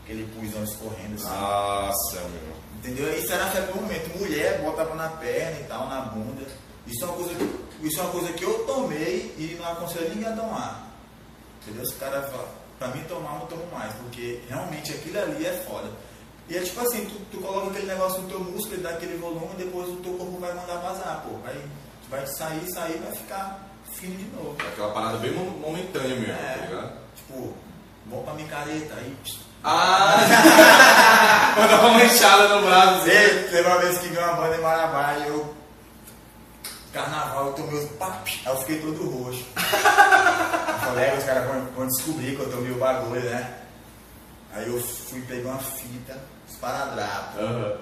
Aquele 0.04 0.26
pulsão 0.28 0.64
escorrendo 0.64 1.16
assim. 1.16 1.28
Nossa, 1.28 2.22
meu. 2.22 2.56
Entendeu? 2.78 3.20
Isso 3.20 3.34
era 3.34 3.62
do 3.62 3.76
momento. 3.76 4.18
Mulher 4.18 4.62
botava 4.62 4.96
na 4.96 5.10
perna 5.10 5.60
e 5.60 5.64
tal, 5.66 5.90
na 5.90 6.02
bunda. 6.02 6.48
Isso 6.86 7.04
é 7.04 7.08
uma 7.08 7.16
coisa 7.16 7.36
que, 7.36 7.86
isso 7.86 8.00
é 8.00 8.04
uma 8.04 8.12
coisa 8.12 8.32
que 8.32 8.44
eu 8.44 8.66
tomei 8.66 9.36
e 9.38 9.58
não 9.60 9.70
aconselho 9.70 10.10
ninguém 10.10 10.32
a 10.32 10.36
tomar. 10.36 10.88
Entendeu? 11.62 11.86
Se 11.86 11.94
o 11.96 11.98
cara 11.98 12.22
fala, 12.24 12.50
pra 12.80 12.88
mim 12.90 13.04
tomar, 13.08 13.34
eu 13.34 13.40
não 13.40 13.46
tomo 13.48 13.66
mais. 13.74 13.94
Porque 13.96 14.42
realmente 14.50 14.92
aquilo 14.94 15.20
ali 15.22 15.46
é 15.46 15.54
foda. 15.68 15.90
E 16.50 16.56
é 16.58 16.62
tipo 16.62 16.80
assim, 16.82 17.06
tu, 17.06 17.16
tu 17.32 17.38
coloca 17.42 17.72
aquele 17.72 17.88
negócio 17.88 18.22
no 18.22 18.30
teu 18.30 18.40
músculo, 18.40 18.76
ele 18.76 18.84
dá 18.84 18.90
aquele 18.92 19.18
volume, 19.18 19.50
depois 19.58 19.90
o 19.90 19.96
teu 19.98 20.14
corpo 20.14 20.38
vai 20.40 20.54
mandar 20.54 20.76
vazar, 20.78 21.24
pô. 21.28 21.36
Vai, 21.40 21.56
vai 22.10 22.26
sair, 22.28 22.66
sair, 22.74 22.98
vai 23.04 23.12
ficar 23.14 23.68
fino 23.94 24.16
de 24.16 24.26
novo. 24.36 24.56
É 24.64 24.68
aquela 24.68 24.92
parada 24.94 25.18
bem 25.18 25.32
mo- 25.34 25.60
momentânea 25.60 26.16
mesmo, 26.16 26.32
É. 26.34 26.56
tá 26.58 26.66
ligado? 26.66 26.92
Tipo, 27.16 27.54
bom 28.06 28.24
pra 28.24 28.34
micareta, 28.34 28.94
aí. 28.96 29.16
Ah! 29.64 30.18
Vou 31.58 31.68
dar 31.68 31.80
uma 31.82 32.00
manchada 32.00 32.48
no 32.56 32.66
braço. 32.66 33.04
teve 33.06 33.62
uma 33.62 33.78
vez 33.80 33.98
que 33.98 34.08
vi 34.08 34.18
uma 34.18 34.34
banda 34.34 34.56
em 34.56 34.62
Marabá 34.62 35.18
e 35.18 35.28
eu. 35.28 35.54
Carnaval, 36.98 37.48
eu 37.48 37.54
tomei 37.54 37.80
os 37.84 37.90
pap, 37.92 38.42
aí 38.46 38.52
eu 38.52 38.58
fiquei 38.62 38.80
todo 38.82 39.10
roxo. 39.10 39.46
Falei, 39.56 41.06
"É, 41.10 41.16
os 41.18 41.24
caras 41.24 41.46
vão, 41.48 41.66
vão 41.76 41.88
descobrir 41.88 42.36
que 42.36 42.42
eu 42.42 42.52
tomei 42.52 42.72
o 42.72 42.80
bagulho, 42.80 43.22
né? 43.22 43.54
Aí 44.54 44.68
eu 44.68 44.82
fui 44.82 45.22
pegar 45.22 45.50
uma 45.50 45.60
fita, 45.60 46.18
esparadrapo. 46.50 47.40
Aham. 47.40 47.78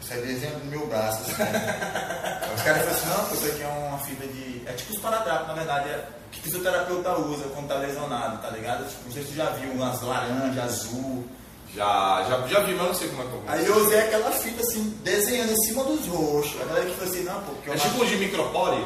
Eu 0.00 0.06
saí 0.06 0.22
desenhando 0.26 0.64
no 0.64 0.70
meu 0.70 0.86
braço. 0.86 1.22
Assim. 1.22 1.32
Os 1.32 2.62
caras 2.62 2.82
falaram 2.84 2.90
assim, 2.90 3.06
não, 3.08 3.34
isso 3.34 3.46
aqui 3.46 3.62
é 3.62 3.66
uma 3.66 3.98
fibra 3.98 4.26
de. 4.28 4.62
É 4.66 4.72
tipo 4.72 4.92
os 4.94 4.98
paradrapos, 5.00 5.48
na 5.48 5.54
verdade, 5.54 5.88
é 5.90 6.08
que 6.30 6.40
fisioterapeuta 6.40 7.18
usa 7.18 7.44
quando 7.54 7.68
tá 7.68 7.74
lesionado, 7.74 8.38
tá 8.40 8.50
ligado? 8.50 8.88
Tipo, 8.88 9.04
não 9.06 9.12
sei 9.12 9.22
se 9.24 9.28
tu 9.30 9.34
já 9.34 9.50
viu 9.50 9.72
umas 9.72 10.00
laranja, 10.00 10.62
azul. 10.62 11.26
Já, 11.74 12.24
já, 12.28 12.46
já 12.48 12.60
vi, 12.64 12.74
mas 12.74 12.86
não 12.88 12.94
sei 12.94 13.08
como 13.08 13.22
é 13.22 13.26
que 13.26 13.32
eu 13.32 13.42
Aí 13.46 13.66
eu 13.66 13.76
usei 13.76 14.00
aquela 14.00 14.30
fita 14.32 14.60
assim, 14.60 14.90
desenhando 15.04 15.52
em 15.52 15.56
cima 15.64 15.84
dos 15.84 16.04
roxos. 16.06 16.60
A 16.60 16.64
galera 16.64 16.86
que 16.86 16.94
falou 16.96 17.10
assim, 17.10 17.22
não, 17.22 17.42
pô, 17.42 17.52
eu 17.66 17.72
É 17.72 17.76
tipo 17.76 18.02
um 18.02 18.06
de 18.06 18.16
micropore? 18.16 18.84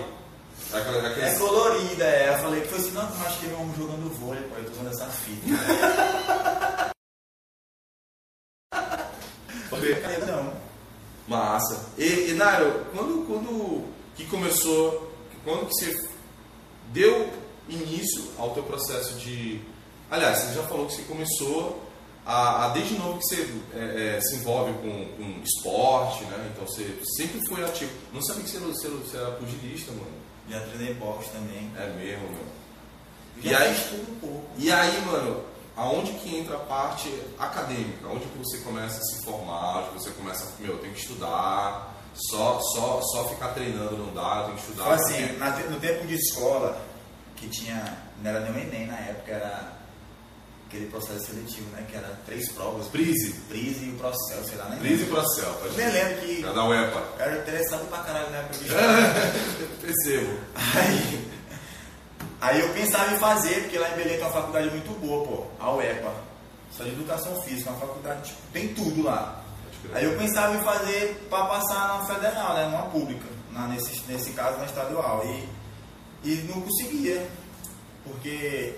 Aquela- 0.72 1.08
aqueles- 1.08 1.34
É 1.34 1.38
colorida, 1.38 2.04
é. 2.04 2.28
Eu 2.34 2.38
falei 2.40 2.60
que 2.60 2.68
foi 2.68 2.78
assim, 2.78 2.90
não, 2.90 3.02
mas 3.04 3.26
acho 3.26 3.38
que 3.38 3.46
é 3.46 3.56
um 3.56 3.74
jogando 3.74 4.12
vôlei, 4.18 4.42
pô, 4.42 4.56
eu 4.56 4.64
tô 4.64 4.70
usando 4.72 4.88
essa 4.88 5.06
fita. 5.06 5.46
Aí, 10.06 10.26
não. 10.26 10.52
Massa. 11.26 11.86
E, 11.98 12.30
e 12.30 12.32
Nairo, 12.34 12.86
quando, 12.94 13.26
quando 13.26 13.84
que 14.14 14.24
começou, 14.26 15.10
quando 15.42 15.66
que 15.66 15.74
você 15.74 16.08
deu 16.92 17.28
início 17.68 18.30
ao 18.38 18.50
teu 18.50 18.62
processo 18.62 19.14
de... 19.14 19.60
Aliás, 20.10 20.38
você 20.38 20.54
já 20.54 20.62
falou 20.64 20.86
que 20.86 20.94
você 20.94 21.02
começou 21.02 21.82
a, 22.26 22.66
a 22.66 22.68
desde 22.70 22.94
novo 22.98 23.18
que 23.18 23.24
você 23.26 23.48
é, 23.74 24.16
é, 24.16 24.20
se 24.20 24.36
envolve 24.36 24.72
com, 24.74 25.06
com 25.16 25.42
esporte, 25.42 26.24
né? 26.24 26.50
Então 26.54 26.66
você 26.66 26.96
sempre 27.16 27.40
foi 27.48 27.64
ativo. 27.64 27.90
Não 28.12 28.22
sabia 28.22 28.42
que 28.44 28.50
você 28.50 28.56
era, 28.56 28.66
você 28.66 28.88
você 28.88 29.16
era 29.16 29.30
pugilista, 29.32 29.92
mano. 29.92 30.24
Já 30.48 30.60
treinei 30.60 30.94
boxe 30.94 31.30
também. 31.30 31.70
É 31.76 31.86
mesmo, 31.98 32.28
meu. 32.30 32.44
Já 33.42 33.50
E 33.50 33.54
aí- 33.68 33.84
tudo 33.90 34.12
um 34.12 34.14
pouco. 34.20 34.44
E 34.58 34.70
aí, 34.72 35.00
mano, 35.06 35.42
aonde 35.76 36.12
que 36.12 36.36
entra 36.36 36.56
a 36.56 36.60
parte 36.60 37.12
acadêmica? 37.38 38.08
Onde 38.08 38.24
que 38.26 38.38
você 38.38 38.58
começa 38.58 38.98
a 38.98 39.02
se 39.02 39.24
formar? 39.24 39.88
Onde 39.90 40.02
você 40.02 40.10
começa 40.10 40.44
a, 40.44 40.62
meu, 40.62 40.72
eu 40.72 40.78
tenho 40.78 40.94
que 40.94 41.00
estudar, 41.00 41.94
só, 42.30 42.60
só, 42.74 43.00
só 43.02 43.28
ficar 43.30 43.48
treinando 43.48 43.96
não 43.98 44.14
dá, 44.14 44.44
tenho 44.44 44.54
que 44.56 44.60
estudar. 44.62 44.84
Foi 44.84 44.94
assim, 44.94 45.26
te- 45.28 45.68
no 45.70 45.80
tempo 45.80 46.06
de 46.06 46.14
escola, 46.14 46.80
que 47.36 47.48
tinha, 47.48 47.98
não 48.22 48.30
era 48.30 48.40
nem 48.40 48.52
o 48.52 48.58
Enem 48.66 48.86
na 48.86 48.96
época, 48.98 49.32
era 49.32 49.72
aquele 50.66 50.86
processo 50.86 51.26
seletivo, 51.26 51.68
né? 51.70 51.86
Que 51.88 51.96
era 51.96 52.18
três 52.26 52.50
provas. 52.52 52.88
Brise. 52.88 53.32
Brise 53.48 53.84
e 53.86 53.90
o 53.90 53.94
processo, 53.96 54.48
sei 54.48 54.58
lá, 54.58 54.66
né? 54.66 54.76
Brise 54.80 55.04
pro 55.04 55.26
céu, 55.34 55.52
pode 55.54 55.78
Eu 55.78 55.84
nem 55.84 55.92
lembro 55.92 56.20
que 56.20 56.40
Já 56.42 56.52
da 56.52 56.64
UEPA. 56.68 56.98
eu 57.18 57.24
era 57.24 57.38
interessado 57.38 57.88
pra 57.88 57.98
caralho 57.98 58.30
na 58.30 58.38
época 58.38 58.54
de 58.58 58.64
escola. 58.64 58.92
Percebo. 59.80 60.38
Aí, 60.54 61.28
aí 62.40 62.60
eu 62.60 62.68
pensava 62.70 63.14
em 63.14 63.18
fazer, 63.18 63.62
porque 63.62 63.78
lá 63.78 63.90
em 63.90 63.96
Belém 63.96 64.16
tem 64.16 64.26
uma 64.26 64.32
faculdade 64.32 64.70
muito 64.70 65.00
boa, 65.00 65.26
pô, 65.26 65.46
a 65.60 65.72
UEPA. 65.74 66.12
Só 66.70 66.82
de 66.82 66.90
educação 66.90 67.40
física, 67.42 67.70
uma 67.70 67.78
faculdade, 67.78 68.30
tipo, 68.30 68.40
tem 68.52 68.74
tudo 68.74 69.02
lá. 69.04 69.44
Aí 69.92 70.04
eu 70.04 70.16
pensava 70.16 70.56
em 70.56 70.62
fazer 70.64 71.26
para 71.30 71.44
passar 71.46 71.98
na 71.98 72.06
federal, 72.06 72.54
né, 72.54 72.64
numa 72.66 72.86
pública, 72.86 73.26
na, 73.52 73.68
nesse, 73.68 74.02
nesse 74.08 74.30
caso 74.30 74.58
na 74.58 74.64
estadual. 74.64 75.22
E, 75.24 76.28
e 76.28 76.34
não 76.48 76.60
conseguia, 76.62 77.28
porque 78.02 78.74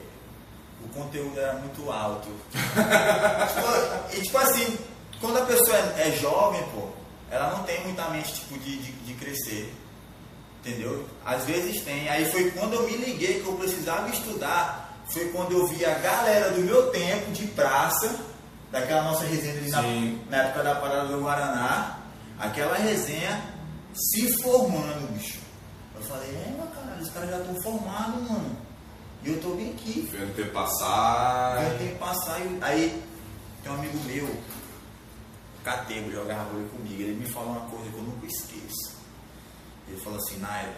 o 0.86 0.88
conteúdo 0.88 1.38
era 1.38 1.54
muito 1.54 1.90
alto. 1.90 2.28
Tipo, 2.50 4.16
e 4.16 4.22
tipo 4.22 4.38
assim, 4.38 4.78
quando 5.20 5.38
a 5.38 5.46
pessoa 5.46 5.76
é, 5.76 6.08
é 6.08 6.12
jovem, 6.12 6.62
pô, 6.74 6.88
ela 7.30 7.50
não 7.50 7.64
tem 7.64 7.82
muita 7.82 8.08
mente 8.10 8.34
tipo, 8.34 8.58
de, 8.58 8.78
de, 8.78 8.92
de 8.92 9.14
crescer. 9.14 9.74
Entendeu? 10.60 11.06
Às 11.24 11.44
vezes 11.44 11.82
tem. 11.82 12.08
Aí 12.08 12.24
foi 12.30 12.50
quando 12.50 12.74
eu 12.74 12.82
me 12.84 12.96
liguei 12.96 13.40
que 13.40 13.46
eu 13.46 13.54
precisava 13.54 14.08
estudar. 14.08 14.84
Foi 15.12 15.26
quando 15.28 15.52
eu 15.52 15.66
vi 15.68 15.84
a 15.84 15.94
galera 15.94 16.50
do 16.50 16.62
meu 16.62 16.90
tempo 16.90 17.30
de 17.30 17.46
praça, 17.48 18.18
daquela 18.72 19.04
nossa 19.04 19.24
resenha 19.24 19.54
ali 19.54 19.70
na, 19.70 19.82
na 20.28 20.42
época 20.44 20.64
da 20.64 20.74
Parada 20.74 21.06
do 21.06 21.20
Guaraná, 21.20 22.00
aquela 22.40 22.76
resenha 22.76 23.40
se 23.94 24.42
formando, 24.42 25.12
bicho. 25.12 25.38
Eu 25.94 26.02
falei, 26.02 26.30
é, 26.30 26.52
caralho, 26.74 27.00
os 27.00 27.10
caras 27.10 27.30
já 27.30 27.38
estão 27.38 27.62
formados, 27.62 28.28
mano. 28.28 28.65
E 29.26 29.30
eu 29.30 29.40
tô 29.40 29.56
bem 29.56 29.72
aqui. 29.72 30.08
Vendo 30.12 30.36
tempo 30.36 30.52
passar. 30.52 31.58
Aí 31.58 31.78
tem 31.78 31.88
que 31.88 31.94
passar 31.96 32.38
e. 32.40 32.58
Aí 32.62 33.02
tem 33.60 33.72
um 33.72 33.74
amigo 33.74 33.98
meu, 34.04 34.36
Catego, 35.64 36.12
jogava 36.12 36.44
vôlei 36.50 36.68
comigo, 36.68 37.02
ele 37.02 37.14
me 37.14 37.28
falou 37.28 37.50
uma 37.50 37.68
coisa 37.68 37.90
que 37.90 37.96
eu 37.96 38.02
nunca 38.02 38.24
esqueço. 38.24 38.96
Ele 39.88 40.00
falou 40.00 40.16
assim, 40.20 40.38
Naira, 40.38 40.76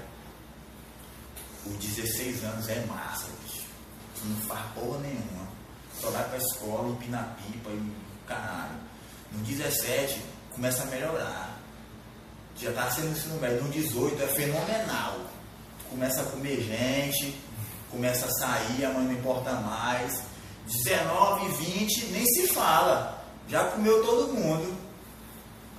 os 1.67 1.77
16 1.77 2.43
anos 2.45 2.69
é 2.71 2.87
massa, 2.87 3.27
bicho. 3.45 3.67
Não 4.25 4.41
faz 4.41 4.65
porra 4.73 4.99
nenhuma. 5.01 5.47
Só 6.01 6.09
vai 6.11 6.27
pra 6.27 6.39
escola, 6.39 6.89
empina 6.89 7.37
pipa 7.37 7.69
e 7.69 7.93
caralho. 8.27 8.77
No 9.31 9.45
17 9.45 10.23
começa 10.55 10.85
a 10.85 10.87
melhorar. 10.87 11.61
Já 12.57 12.73
tá 12.73 12.91
sendo 12.91 13.11
ensino 13.11 13.39
médio. 13.39 13.63
No 13.63 13.71
18 13.71 14.23
é 14.23 14.27
fenomenal. 14.29 15.21
Começa 15.91 16.23
a 16.23 16.25
comer 16.25 16.63
gente, 16.63 17.39
começa 17.91 18.27
a 18.27 18.31
sair, 18.31 18.85
a 18.85 18.93
mãe 18.93 19.05
não 19.05 19.13
importa 19.13 19.53
mais. 19.53 20.23
19, 20.67 21.49
20, 21.49 22.07
nem 22.07 22.25
se 22.27 22.49
fala. 22.49 23.25
Já 23.49 23.65
comeu 23.65 24.05
todo 24.05 24.35
mundo. 24.35 24.77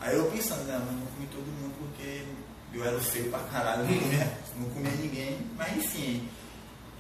Aí 0.01 0.15
eu 0.15 0.25
pensando, 0.31 0.65
não, 0.67 0.75
eu 0.75 0.79
não 0.79 1.05
comi 1.07 1.27
todo 1.27 1.45
mundo 1.45 1.73
porque 1.77 2.25
eu 2.73 2.83
era 2.83 2.99
feio 2.99 3.29
pra 3.29 3.39
caralho, 3.39 3.83
não 3.87 3.99
comia, 3.99 4.37
não 4.57 4.69
comia 4.69 4.91
ninguém. 4.91 5.37
Mas 5.55 5.77
enfim, 5.77 6.27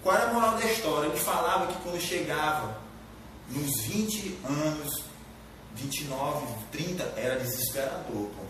qual 0.03 0.15
era 0.15 0.29
a 0.29 0.33
moral 0.33 0.57
da 0.57 0.65
história? 0.65 1.07
Ele 1.07 1.17
falava 1.17 1.67
que 1.67 1.81
quando 1.81 1.99
chegava 1.99 2.77
nos 3.49 3.81
20 3.81 4.39
anos, 4.43 5.03
29, 5.75 6.45
30, 6.71 7.03
era 7.15 7.39
desesperador, 7.39 8.27
pô. 8.27 8.43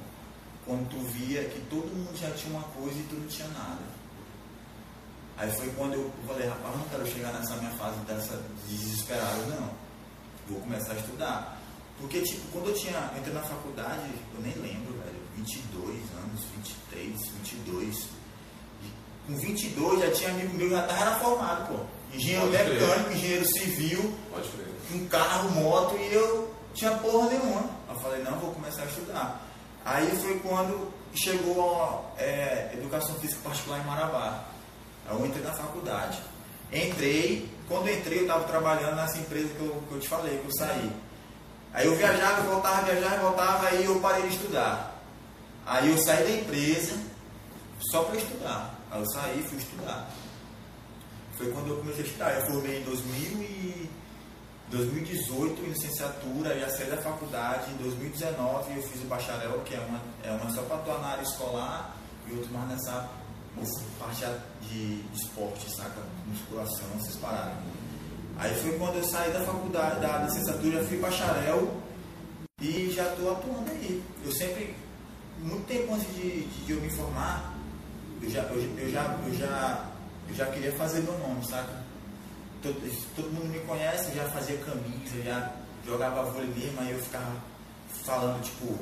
Quando 0.66 0.90
tu 0.90 1.00
via 1.00 1.44
que 1.46 1.60
todo 1.62 1.88
mundo 1.88 2.16
já 2.16 2.30
tinha 2.32 2.54
uma 2.54 2.64
coisa 2.64 2.98
e 2.98 3.04
tu 3.04 3.16
não 3.16 3.28
tinha 3.28 3.48
nada. 3.50 3.99
Aí 5.40 5.50
foi 5.54 5.70
quando 5.70 5.94
eu 5.94 6.12
falei, 6.28 6.50
rapaz, 6.50 6.76
não 6.76 6.84
quero 6.90 7.08
chegar 7.08 7.32
nessa 7.32 7.56
minha 7.56 7.72
fase 7.72 7.98
dessa 8.00 8.38
de 8.68 8.78
desesperado, 8.78 9.46
não. 9.50 9.70
Vou 10.50 10.60
começar 10.60 10.92
a 10.92 10.96
estudar. 10.96 11.58
Porque, 11.98 12.22
tipo, 12.22 12.42
quando 12.52 12.68
eu 12.68 12.74
tinha, 12.74 12.92
eu 13.14 13.20
entrei 13.20 13.34
na 13.34 13.42
faculdade, 13.42 14.10
eu 14.36 14.42
nem 14.42 14.54
lembro, 14.56 14.94
velho, 15.00 15.20
22 15.38 15.96
anos, 16.22 16.42
23, 16.92 17.30
22. 17.46 17.96
E 18.84 18.92
com 19.28 19.38
22 19.38 20.00
já 20.02 20.12
tinha 20.12 20.30
amigo 20.32 20.58
meu 20.58 20.70
já 20.70 20.82
estava 20.82 21.20
formado, 21.20 21.68
pô. 21.70 21.86
Engenheiro 22.14 22.48
Pode 22.48 22.58
crer. 22.58 22.74
mecânico, 22.82 23.12
engenheiro 23.14 23.46
civil, 23.46 24.14
Pode 24.32 24.50
crer. 24.50 24.68
um 24.94 25.08
carro, 25.08 25.52
moto, 25.52 25.96
e 25.96 26.14
eu 26.14 26.54
tinha 26.74 26.92
porra 26.98 27.30
nenhuma. 27.30 27.70
Eu 27.88 27.96
falei, 28.02 28.22
não, 28.24 28.38
vou 28.40 28.52
começar 28.52 28.82
a 28.82 28.86
estudar. 28.86 29.42
Aí 29.86 30.10
foi 30.18 30.38
quando 30.40 30.92
chegou 31.14 31.82
a 31.82 32.22
é, 32.22 32.72
educação 32.74 33.16
física 33.16 33.40
particular 33.42 33.80
em 33.80 33.86
Marabá. 33.86 34.49
Eu 35.10 35.26
entrei 35.26 35.44
na 35.44 35.54
faculdade. 35.54 36.20
Entrei, 36.72 37.50
quando 37.68 37.90
entrei 37.90 38.20
eu 38.20 38.24
estava 38.24 38.44
trabalhando 38.44 38.96
nessa 38.96 39.18
empresa 39.18 39.50
que 39.50 39.60
eu, 39.60 39.84
que 39.88 39.96
eu 39.96 40.00
te 40.00 40.08
falei, 40.08 40.38
que 40.38 40.46
eu 40.46 40.56
saí. 40.58 40.92
Aí 41.74 41.86
eu 41.86 41.96
viajava, 41.96 42.42
voltava, 42.44 42.82
viajava, 42.84 43.18
voltava, 43.18 43.68
aí 43.68 43.86
eu 43.86 44.00
parei 44.00 44.24
de 44.24 44.36
estudar. 44.36 45.00
Aí 45.66 45.90
eu 45.90 45.98
saí 46.00 46.24
da 46.24 46.42
empresa 46.42 46.98
só 47.92 48.04
para 48.04 48.18
estudar. 48.18 48.76
Aí 48.92 49.00
eu 49.00 49.10
saí 49.12 49.40
e 49.40 49.44
fui 49.44 49.58
estudar. 49.58 50.10
Foi 51.38 51.52
quando 51.52 51.70
eu 51.70 51.78
comecei 51.78 52.04
a 52.04 52.08
estudar. 52.08 52.34
Eu 52.40 52.46
formei 52.48 52.80
em 52.80 52.84
2000 52.84 53.42
e 53.42 53.90
2018 54.72 55.62
em 55.62 55.70
licenciatura, 55.70 56.60
já 56.60 56.70
saí 56.70 56.90
da 56.90 56.98
faculdade. 56.98 57.72
Em 57.72 57.78
2019 57.78 58.76
eu 58.76 58.84
fiz 58.84 59.02
o 59.02 59.06
bacharel, 59.06 59.60
que 59.62 59.74
é 59.74 59.80
uma, 59.80 60.02
é 60.24 60.32
uma 60.32 60.54
só 60.54 60.62
para 60.64 60.78
atuar 60.78 61.00
na 61.00 61.08
área 61.10 61.24
escolar 61.24 61.96
e 62.28 62.34
outro 62.34 62.52
mais 62.54 62.70
nessa, 62.70 63.10
parte 64.00 64.26
de, 64.70 65.04
esporte, 65.14 65.70
saca? 65.76 66.02
Musculação, 66.26 66.88
essas 67.00 67.16
paradas. 67.18 67.58
Aí 68.38 68.54
foi 68.56 68.78
quando 68.78 68.96
eu 68.96 69.04
saí 69.04 69.32
da 69.34 69.42
faculdade, 69.42 70.00
da 70.00 70.20
licenciatura, 70.20 70.84
fui 70.86 70.98
bacharel 70.98 71.74
e 72.62 72.90
já 72.92 73.12
estou 73.12 73.32
atuando 73.32 73.70
aí. 73.72 74.02
Eu 74.24 74.32
sempre, 74.32 74.76
muito 75.40 75.68
tempo 75.68 75.94
antes 75.94 76.08
de, 76.16 76.44
de, 76.44 76.66
de 76.66 76.72
eu 76.72 76.82
me 76.82 76.90
formar, 76.90 77.56
eu 78.22 78.30
já, 78.30 78.42
eu, 78.44 78.78
eu 78.78 78.92
já, 78.92 79.18
eu 79.26 79.34
já, 79.36 79.86
eu 80.30 80.36
já 80.36 80.46
queria 80.48 80.72
fazer 80.74 81.02
meu 81.02 81.18
nome, 81.20 81.46
saca? 81.46 81.84
Todo, 82.62 82.76
todo 83.16 83.32
mundo 83.32 83.50
me 83.50 83.60
conhece, 83.60 84.10
eu 84.10 84.16
já 84.16 84.30
fazia 84.30 84.58
camisa, 84.58 85.22
já 85.24 85.54
jogava 85.86 86.24
vôlei 86.24 86.50
mesmo, 86.50 86.80
aí 86.82 86.92
eu 86.92 87.00
ficava 87.00 87.36
falando, 88.04 88.42
tipo, 88.44 88.78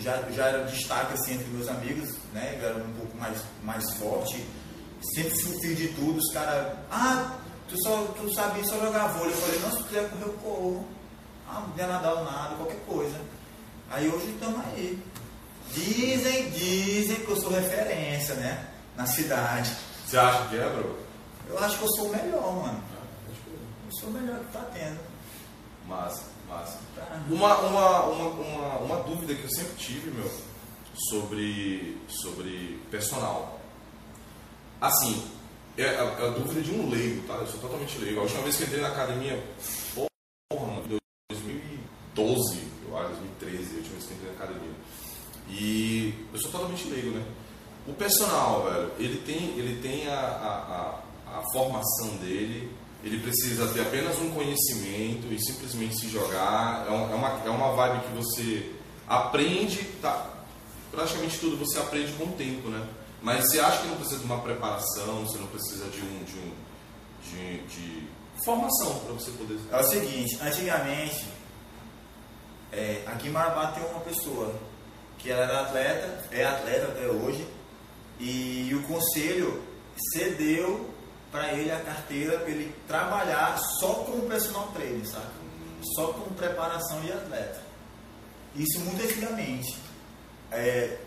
já, 0.00 0.20
já 0.30 0.46
era 0.46 0.64
destaque 0.64 1.14
assim 1.14 1.34
entre 1.34 1.46
meus 1.48 1.68
amigos, 1.68 2.10
né? 2.32 2.58
Eu 2.60 2.68
era 2.68 2.76
um 2.82 2.92
pouco 2.94 3.16
mais, 3.16 3.42
mais 3.62 3.90
forte, 3.94 4.44
sempre 5.14 5.38
fui 5.42 5.74
de 5.74 5.88
tudo, 5.88 6.18
os 6.18 6.32
caras, 6.32 6.76
ah, 6.90 7.36
tu, 7.68 7.82
só, 7.82 8.02
tu 8.16 8.32
sabia 8.34 8.64
só 8.64 8.78
jogar 8.78 9.08
vôlei. 9.08 9.32
Eu 9.32 9.38
falei, 9.38 9.60
não, 9.60 9.70
se 9.70 9.76
tu 9.78 9.84
quiser 9.84 10.10
correr, 10.10 10.24
eu 10.24 10.32
corro. 10.34 10.88
Ah, 11.48 11.66
não 11.76 11.88
nadar 11.88 12.14
ou 12.14 12.24
nada, 12.24 12.54
qualquer 12.56 12.80
coisa. 12.86 13.20
Aí 13.90 14.08
hoje 14.08 14.30
estamos 14.30 14.60
aí. 14.66 15.02
Dizem, 15.72 16.50
dizem 16.50 17.16
que 17.16 17.28
eu 17.28 17.36
sou 17.36 17.50
referência, 17.50 18.34
né? 18.34 18.68
Na 18.96 19.06
cidade. 19.06 19.74
Você 20.06 20.16
acha 20.16 20.48
que 20.48 20.56
é, 20.56 20.68
bro? 20.68 20.98
Eu 21.48 21.58
acho 21.58 21.78
que 21.78 21.84
eu 21.84 21.88
sou 21.96 22.06
o 22.06 22.16
melhor, 22.16 22.56
mano. 22.56 22.82
Eu 23.86 23.98
sou 23.98 24.08
o 24.10 24.12
melhor 24.12 24.38
que 24.40 24.52
tá 24.52 24.64
tendo. 24.72 25.00
Massa. 25.86 26.22
Uma, 27.28 27.56
uma, 27.58 28.02
uma, 28.04 28.28
uma, 28.28 28.78
uma 28.78 28.96
dúvida 29.04 29.34
que 29.34 29.44
eu 29.44 29.50
sempre 29.50 29.74
tive, 29.76 30.10
meu, 30.10 30.30
sobre, 31.08 31.96
sobre 32.08 32.80
personal. 32.90 33.60
Assim, 34.80 35.22
é 35.76 35.86
a, 35.96 36.02
a 36.02 36.30
dúvida 36.30 36.60
de 36.60 36.72
um 36.72 36.90
leigo, 36.90 37.26
tá? 37.26 37.34
Eu 37.34 37.46
sou 37.46 37.60
totalmente 37.60 37.98
leigo. 37.98 38.20
A 38.20 38.22
última 38.24 38.42
vez 38.42 38.56
que 38.56 38.64
entrei 38.64 38.80
na 38.80 38.88
academia, 38.88 39.42
porra, 40.48 40.66
mano, 40.66 40.98
2012, 41.30 42.68
eu 42.88 42.98
acho, 42.98 43.08
2013, 43.08 43.56
a 43.56 43.76
última 43.76 43.94
vez 43.94 44.06
que 44.06 44.14
entrei 44.14 44.30
na 44.30 44.44
academia. 44.44 44.74
E 45.48 46.14
eu 46.32 46.40
sou 46.40 46.50
totalmente 46.50 46.88
leigo, 46.88 47.10
né? 47.10 47.24
O 47.86 47.92
personal, 47.92 48.64
velho, 48.64 48.92
ele 48.98 49.18
tem, 49.18 49.58
ele 49.58 49.80
tem 49.80 50.06
a, 50.08 50.18
a, 50.18 51.34
a, 51.34 51.38
a 51.38 51.42
formação 51.52 52.16
dele, 52.16 52.70
ele 53.02 53.20
precisa 53.20 53.68
ter 53.68 53.80
apenas 53.80 54.18
um 54.18 54.30
conhecimento 54.30 55.32
e 55.32 55.38
simplesmente 55.40 55.98
se 55.98 56.08
jogar. 56.08 56.86
É, 56.86 56.92
é, 56.92 57.14
uma, 57.14 57.42
é 57.46 57.50
uma 57.50 57.72
vibe 57.72 58.04
que 58.04 58.12
você 58.14 58.72
aprende, 59.08 59.82
tá, 60.02 60.30
praticamente 60.90 61.38
tudo 61.38 61.56
você 61.56 61.78
aprende 61.78 62.12
com 62.12 62.24
o 62.24 62.32
tempo, 62.32 62.68
né? 62.68 62.86
Mas 63.22 63.48
você 63.48 63.60
acha 63.60 63.82
que 63.82 63.88
não 63.88 63.96
precisa 63.96 64.18
de 64.18 64.24
uma 64.24 64.40
preparação, 64.40 65.26
você 65.26 65.38
não 65.38 65.46
precisa 65.46 65.88
de 65.90 66.00
um 66.00 66.24
de, 66.24 66.38
um, 66.38 66.52
de, 67.22 67.58
de 67.66 68.08
formação 68.44 68.98
para 69.00 69.12
você 69.14 69.30
poder. 69.32 69.58
É 69.70 69.78
o 69.78 69.84
seguinte, 69.84 70.38
antigamente 70.42 71.26
é, 72.72 73.02
aqui 73.06 73.28
em 73.28 73.30
Marabá 73.30 73.72
tem 73.72 73.84
uma 73.84 74.00
pessoa 74.00 74.54
que 75.18 75.30
ela 75.30 75.42
era 75.42 75.60
atleta, 75.62 76.24
é 76.30 76.44
atleta 76.44 76.86
até 76.86 77.06
hoje, 77.08 77.46
e 78.18 78.70
o 78.74 78.82
conselho 78.86 79.62
cedeu 80.12 80.88
para 81.30 81.52
ele 81.52 81.70
a 81.70 81.80
carteira 81.80 82.38
para 82.38 82.50
ele 82.50 82.74
trabalhar 82.86 83.56
só 83.78 83.94
com 83.94 84.28
personal 84.28 84.68
trainer, 84.68 85.06
sabe? 85.06 85.26
Só 85.94 86.08
com 86.12 86.34
preparação 86.34 87.00
de 87.00 87.12
atleta. 87.12 87.62
Isso 88.54 88.80
muito 88.80 89.02
antigamente 89.02 89.78
é, 90.50 90.98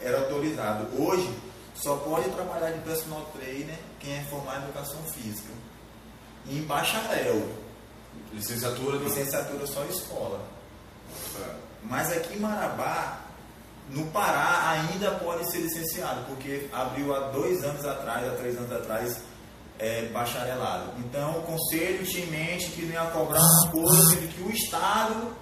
era 0.00 0.18
autorizado. 0.18 0.88
Hoje 1.02 1.34
só 1.74 1.96
pode 1.96 2.28
trabalhar 2.30 2.72
de 2.72 2.80
personal 2.80 3.24
trainer 3.32 3.78
quem 3.98 4.18
é 4.18 4.22
formado 4.24 4.60
em 4.60 4.64
educação 4.64 5.02
física. 5.04 5.52
E 6.46 6.58
em 6.58 6.62
bacharel. 6.62 7.48
Licenciatura? 8.32 8.98
Não? 8.98 9.04
Licenciatura 9.04 9.66
só 9.66 9.84
escola. 9.84 10.44
É. 11.40 11.54
Mas 11.82 12.12
aqui 12.12 12.34
em 12.34 12.40
Marabá, 12.40 13.20
no 13.88 14.06
Pará, 14.06 14.70
ainda 14.70 15.12
pode 15.12 15.50
ser 15.50 15.58
licenciado, 15.58 16.24
porque 16.26 16.68
abriu 16.72 17.14
há 17.14 17.30
dois 17.30 17.64
anos 17.64 17.84
atrás, 17.84 18.28
há 18.28 18.36
três 18.36 18.56
anos 18.56 18.72
atrás, 18.72 19.22
é, 19.80 20.02
bacharelado. 20.12 20.92
Então, 20.98 21.38
o 21.38 21.42
conselho 21.42 22.04
tinha 22.04 22.24
em 22.24 22.30
mente 22.30 22.66
que 22.70 22.82
não 22.82 22.92
ia 22.92 23.10
cobrar 23.10 23.40
uma 23.40 23.70
coisa 23.70 24.16
que 24.16 24.42
o 24.42 24.50
Estado 24.50 25.34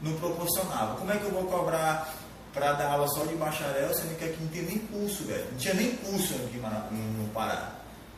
não 0.00 0.14
proporcionava. 0.14 0.96
Como 0.96 1.12
é 1.12 1.18
que 1.18 1.24
eu 1.24 1.30
vou 1.30 1.44
cobrar 1.44 2.14
para 2.52 2.72
dar 2.72 2.92
aula 2.92 3.06
só 3.08 3.24
de 3.24 3.34
bacharel, 3.34 3.92
sendo 3.94 4.16
que 4.18 4.24
aqui 4.24 4.38
não 4.40 4.48
tem 4.48 4.62
nem 4.62 4.78
curso, 4.78 5.24
velho? 5.24 5.46
Não 5.50 5.58
tinha 5.58 5.74
nem 5.74 5.94
curso 5.96 6.34
aqui 6.34 6.56
no 6.56 7.28
Pará, 7.28 7.72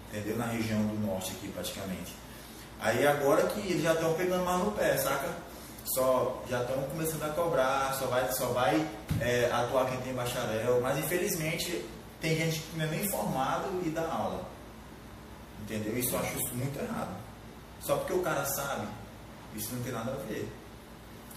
entendeu? 0.09 0.37
Na 0.37 0.46
região 0.46 0.81
do 0.83 1.07
norte 1.07 1.33
aqui, 1.33 1.48
praticamente. 1.48 2.14
Aí 2.79 3.05
agora 3.07 3.46
que 3.46 3.61
eles 3.61 3.83
já 3.83 3.92
estão 3.94 4.14
pegando 4.14 4.44
mais 4.44 4.62
no 4.62 4.70
pé, 4.70 4.96
saca? 4.98 5.31
Só 5.94 6.42
já 6.48 6.61
estão 6.62 6.81
começando 6.85 7.24
a 7.24 7.29
cobrar, 7.31 7.94
só 7.98 8.07
vai, 8.07 8.33
só 8.33 8.46
vai 8.48 8.87
é, 9.20 9.50
atuar 9.52 9.87
quem 9.87 9.98
tem 10.00 10.14
bacharel, 10.14 10.81
mas 10.81 10.98
infelizmente 10.98 11.85
tem 12.20 12.37
gente 12.37 12.61
que 12.61 12.76
não 12.76 12.85
é 12.85 12.88
nem 12.88 13.09
formado 13.09 13.81
e 13.85 13.90
dá 13.90 14.02
aula. 14.02 14.56
Entendeu? 15.66 15.98
Isso 15.98 16.14
eu 16.14 16.20
acho 16.20 16.38
isso 16.38 16.55
muito 16.55 16.79
errado. 16.79 17.16
Só 17.81 17.96
porque 17.96 18.12
o 18.12 18.22
cara 18.22 18.44
sabe, 18.44 18.87
isso 19.57 19.74
não 19.74 19.83
tem 19.83 19.92
nada 19.92 20.12
a 20.12 20.14
ver. 20.29 20.48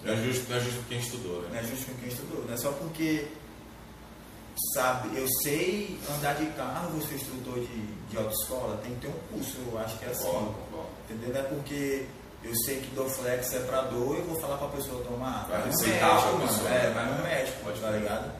Não 0.03 0.13
é 0.13 0.17
justo, 0.17 0.49
não 0.49 0.57
é 0.57 0.59
justo 0.59 0.79
com 0.81 0.87
quem 0.87 0.99
estudou, 0.99 1.41
né? 1.41 1.49
Não 1.51 1.59
é 1.59 1.63
justo 1.63 1.85
com 1.87 1.97
quem 1.97 2.07
estudou. 2.09 2.45
Não 2.45 2.53
é 2.53 2.57
só 2.57 2.71
porque, 2.73 3.27
sabe, 4.75 5.17
eu 5.17 5.27
sei 5.43 5.99
andar 6.15 6.35
de 6.35 6.45
carro, 6.51 6.91
vou 6.91 7.01
ser 7.01 7.15
instrutor 7.15 7.59
de, 7.59 7.81
de 8.09 8.17
autoescola, 8.17 8.77
tem 8.83 8.93
que 8.95 9.01
ter 9.01 9.07
um 9.07 9.33
curso, 9.33 9.57
eu 9.71 9.79
acho 9.79 9.97
que 9.97 10.05
é 10.05 10.09
assim. 10.09 10.27
Bom, 10.27 10.55
bom. 10.71 10.89
Entendeu? 11.09 11.33
Não 11.33 11.39
é 11.39 11.43
porque 11.43 12.05
eu 12.43 12.55
sei 12.65 12.79
que 12.81 12.95
Dorflex 12.95 13.53
é 13.53 13.59
pra 13.61 13.81
dor 13.81 14.17
e 14.17 14.21
vou 14.21 14.39
falar 14.39 14.57
pra 14.57 14.67
pessoa 14.69 15.03
tomar. 15.03 15.47
Vai, 15.49 15.59
vai 15.59 15.71
no 15.71 15.77
médico. 15.87 16.67
É, 16.67 16.91
vai 16.91 17.05
no 17.05 17.23
médico, 17.23 17.63
pode 17.63 17.79
tá 17.81 17.89
ligado? 17.89 18.31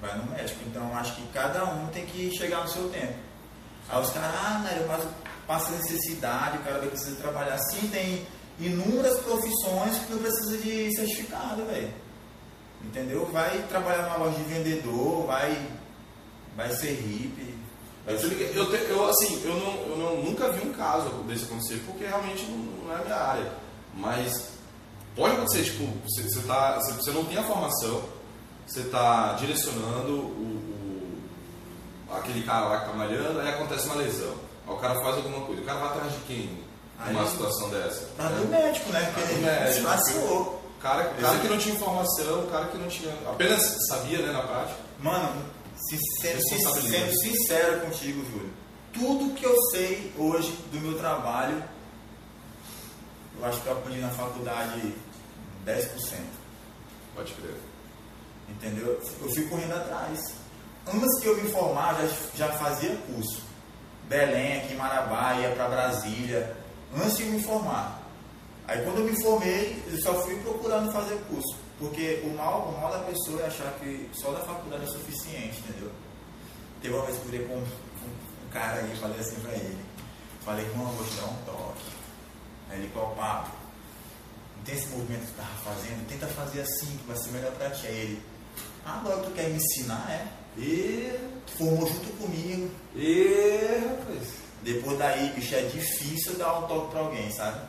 Vai 0.00 0.16
no 0.18 0.30
médico. 0.30 0.60
Então 0.66 0.96
acho 0.96 1.16
que 1.16 1.26
cada 1.28 1.64
um 1.64 1.88
tem 1.88 2.06
que 2.06 2.30
chegar 2.30 2.62
no 2.62 2.68
seu 2.68 2.88
tempo. 2.90 3.25
Aí 3.88 4.02
os 4.02 4.10
caras, 4.10 4.34
ah, 4.34 4.58
né, 4.64 4.84
mas 4.88 5.04
passa 5.46 5.70
necessidade, 5.72 6.58
o 6.58 6.62
cara 6.62 6.78
vai 6.78 6.88
precisar 6.88 7.16
trabalhar. 7.20 7.58
Sim, 7.70 7.88
tem 7.88 8.26
inúmeras 8.58 9.18
profissões 9.20 9.98
que 9.98 10.12
não 10.12 10.18
precisa 10.18 10.58
de 10.58 10.96
certificado, 10.96 11.64
velho. 11.66 11.92
Entendeu? 12.84 13.26
Vai 13.26 13.62
trabalhar 13.68 14.02
numa 14.02 14.26
loja 14.26 14.38
de 14.38 14.44
vendedor, 14.44 15.26
vai, 15.26 15.68
vai 16.56 16.70
ser 16.70 16.92
hippie. 16.92 17.54
Eu, 18.06 18.14
eu, 18.14 18.74
eu, 18.74 19.08
assim, 19.08 19.42
eu, 19.44 19.56
não, 19.56 19.74
eu 19.88 19.96
não, 19.96 20.22
nunca 20.22 20.52
vi 20.52 20.66
um 20.68 20.72
caso 20.72 21.08
desse 21.24 21.44
acontecer, 21.44 21.82
porque 21.84 22.04
realmente 22.04 22.44
não, 22.44 22.58
não 22.58 22.96
é 22.96 23.04
minha 23.04 23.16
área. 23.16 23.52
Mas 23.92 24.50
pode 25.16 25.34
acontecer, 25.34 25.64
tipo, 25.64 25.86
você, 26.04 26.22
você, 26.22 26.46
tá, 26.46 26.78
você, 26.78 26.92
você 26.92 27.10
não 27.10 27.24
tem 27.24 27.36
a 27.36 27.42
formação, 27.42 28.04
você 28.64 28.80
está 28.80 29.32
direcionando 29.32 30.12
o, 30.12 30.65
aquele 32.10 32.42
cara 32.44 32.66
lá 32.66 32.80
que 32.80 32.86
está 32.86 32.96
malhando, 32.96 33.40
aí 33.40 33.48
acontece 33.48 33.86
uma 33.86 33.96
lesão. 33.96 34.34
Aí 34.66 34.74
o 34.74 34.78
cara 34.78 34.94
faz 35.00 35.16
alguma 35.16 35.46
coisa. 35.46 35.62
O 35.62 35.64
cara 35.64 35.78
vai 35.78 35.88
atrás 35.88 36.12
de 36.12 36.18
quem? 36.20 36.66
numa 37.04 37.26
situação 37.28 37.68
dessa? 37.70 38.06
Tá 38.16 38.28
do 38.28 38.48
médico, 38.48 38.90
né? 38.90 39.12
Porque 39.14 39.32
ele 39.32 39.44
médico. 39.44 39.82
vacilou. 39.82 40.62
Cara, 40.80 41.04
cara 41.04 41.38
que 41.38 41.48
não 41.48 41.58
tinha 41.58 41.74
informação, 41.74 42.46
cara 42.46 42.66
que 42.66 42.78
não 42.78 42.88
tinha. 42.88 43.12
apenas 43.28 43.76
sabia, 43.88 44.18
né, 44.18 44.32
na 44.32 44.42
prática. 44.42 44.78
Mano, 45.00 45.42
se, 45.76 45.98
sendo, 46.20 46.40
sendo 46.40 47.12
sincero 47.20 47.80
contigo, 47.80 48.24
Júlio, 48.30 48.50
tudo 48.92 49.34
que 49.34 49.44
eu 49.44 49.54
sei 49.70 50.12
hoje 50.16 50.52
do 50.70 50.80
meu 50.80 50.98
trabalho, 50.98 51.62
eu 53.38 53.44
acho 53.44 53.60
que 53.60 53.66
eu 53.66 53.72
aprendi 53.72 54.00
na 54.00 54.10
faculdade 54.10 54.94
10%. 55.66 56.18
Pode 57.14 57.32
crer. 57.34 57.56
Entendeu? 58.48 59.00
Eu 59.20 59.34
fui 59.34 59.44
correndo 59.48 59.74
atrás. 59.74 60.34
Antes 60.86 61.20
que 61.20 61.26
eu 61.26 61.36
me 61.36 61.50
formar, 61.50 61.94
já, 61.94 62.46
já 62.46 62.52
fazia 62.52 62.96
curso. 63.08 63.42
Belém, 64.08 64.58
aqui 64.58 64.74
em 64.74 64.76
Marabá, 64.76 65.34
ia 65.34 65.50
para 65.50 65.68
Brasília, 65.68 66.56
antes 66.94 67.16
de 67.16 67.24
me 67.24 67.42
formar. 67.42 68.00
Aí 68.68 68.82
quando 68.84 68.98
eu 68.98 69.04
me 69.04 69.22
formei, 69.22 69.82
eu 69.90 69.98
só 70.00 70.14
fui 70.22 70.36
procurando 70.42 70.92
fazer 70.92 71.16
curso. 71.28 71.56
Porque 71.78 72.22
o 72.24 72.34
mal, 72.36 72.68
o 72.68 72.80
mal 72.80 72.90
da 72.90 73.00
pessoa 73.00 73.42
é 73.42 73.46
achar 73.46 73.72
que 73.80 74.08
só 74.14 74.30
da 74.32 74.40
faculdade 74.40 74.84
é 74.84 74.86
suficiente, 74.86 75.58
entendeu? 75.58 75.90
Teve 76.80 76.94
uma 76.94 77.04
vez 77.04 77.18
que 77.18 77.24
eu 77.24 77.30
virei 77.30 77.46
com 77.46 77.54
um, 77.56 77.66
cara 78.50 78.80
aí 78.80 78.96
falei 78.96 79.20
assim 79.20 79.40
pra 79.40 79.52
ele. 79.52 79.84
Falei, 80.44 80.64
irmão, 80.64 80.86
vou 80.86 81.06
te 81.06 81.14
dar 81.16 81.24
um 81.24 81.36
toque. 81.44 81.84
Aí 82.70 82.78
ele, 82.78 82.90
qual 82.92 83.14
papo? 83.14 83.50
Não 84.56 84.64
tem 84.64 84.74
esse 84.74 84.88
movimento 84.88 85.26
que 85.26 85.32
tu 85.32 85.36
tava 85.36 85.74
fazendo? 85.74 86.08
Tenta 86.08 86.26
fazer 86.28 86.60
assim, 86.60 86.96
que 86.96 87.06
vai 87.06 87.16
ser 87.16 87.30
melhor 87.30 87.52
pra 87.52 87.70
ti. 87.70 87.86
Aí 87.86 87.96
ele, 87.96 88.22
ah, 88.84 89.00
agora 89.00 89.18
tu 89.18 89.30
quer 89.32 89.50
me 89.50 89.56
ensinar, 89.56 90.10
é? 90.10 90.45
E 90.56 91.18
formou 91.56 91.86
junto 91.86 92.08
comigo. 92.18 92.70
E 92.94 93.82
rapaz. 93.88 94.46
Depois 94.62 94.98
daí, 94.98 95.30
bicho, 95.30 95.54
é 95.54 95.62
difícil 95.62 96.36
dar 96.36 96.58
um 96.58 96.66
toque 96.66 96.90
pra 96.90 97.00
alguém, 97.00 97.30
sabe? 97.30 97.60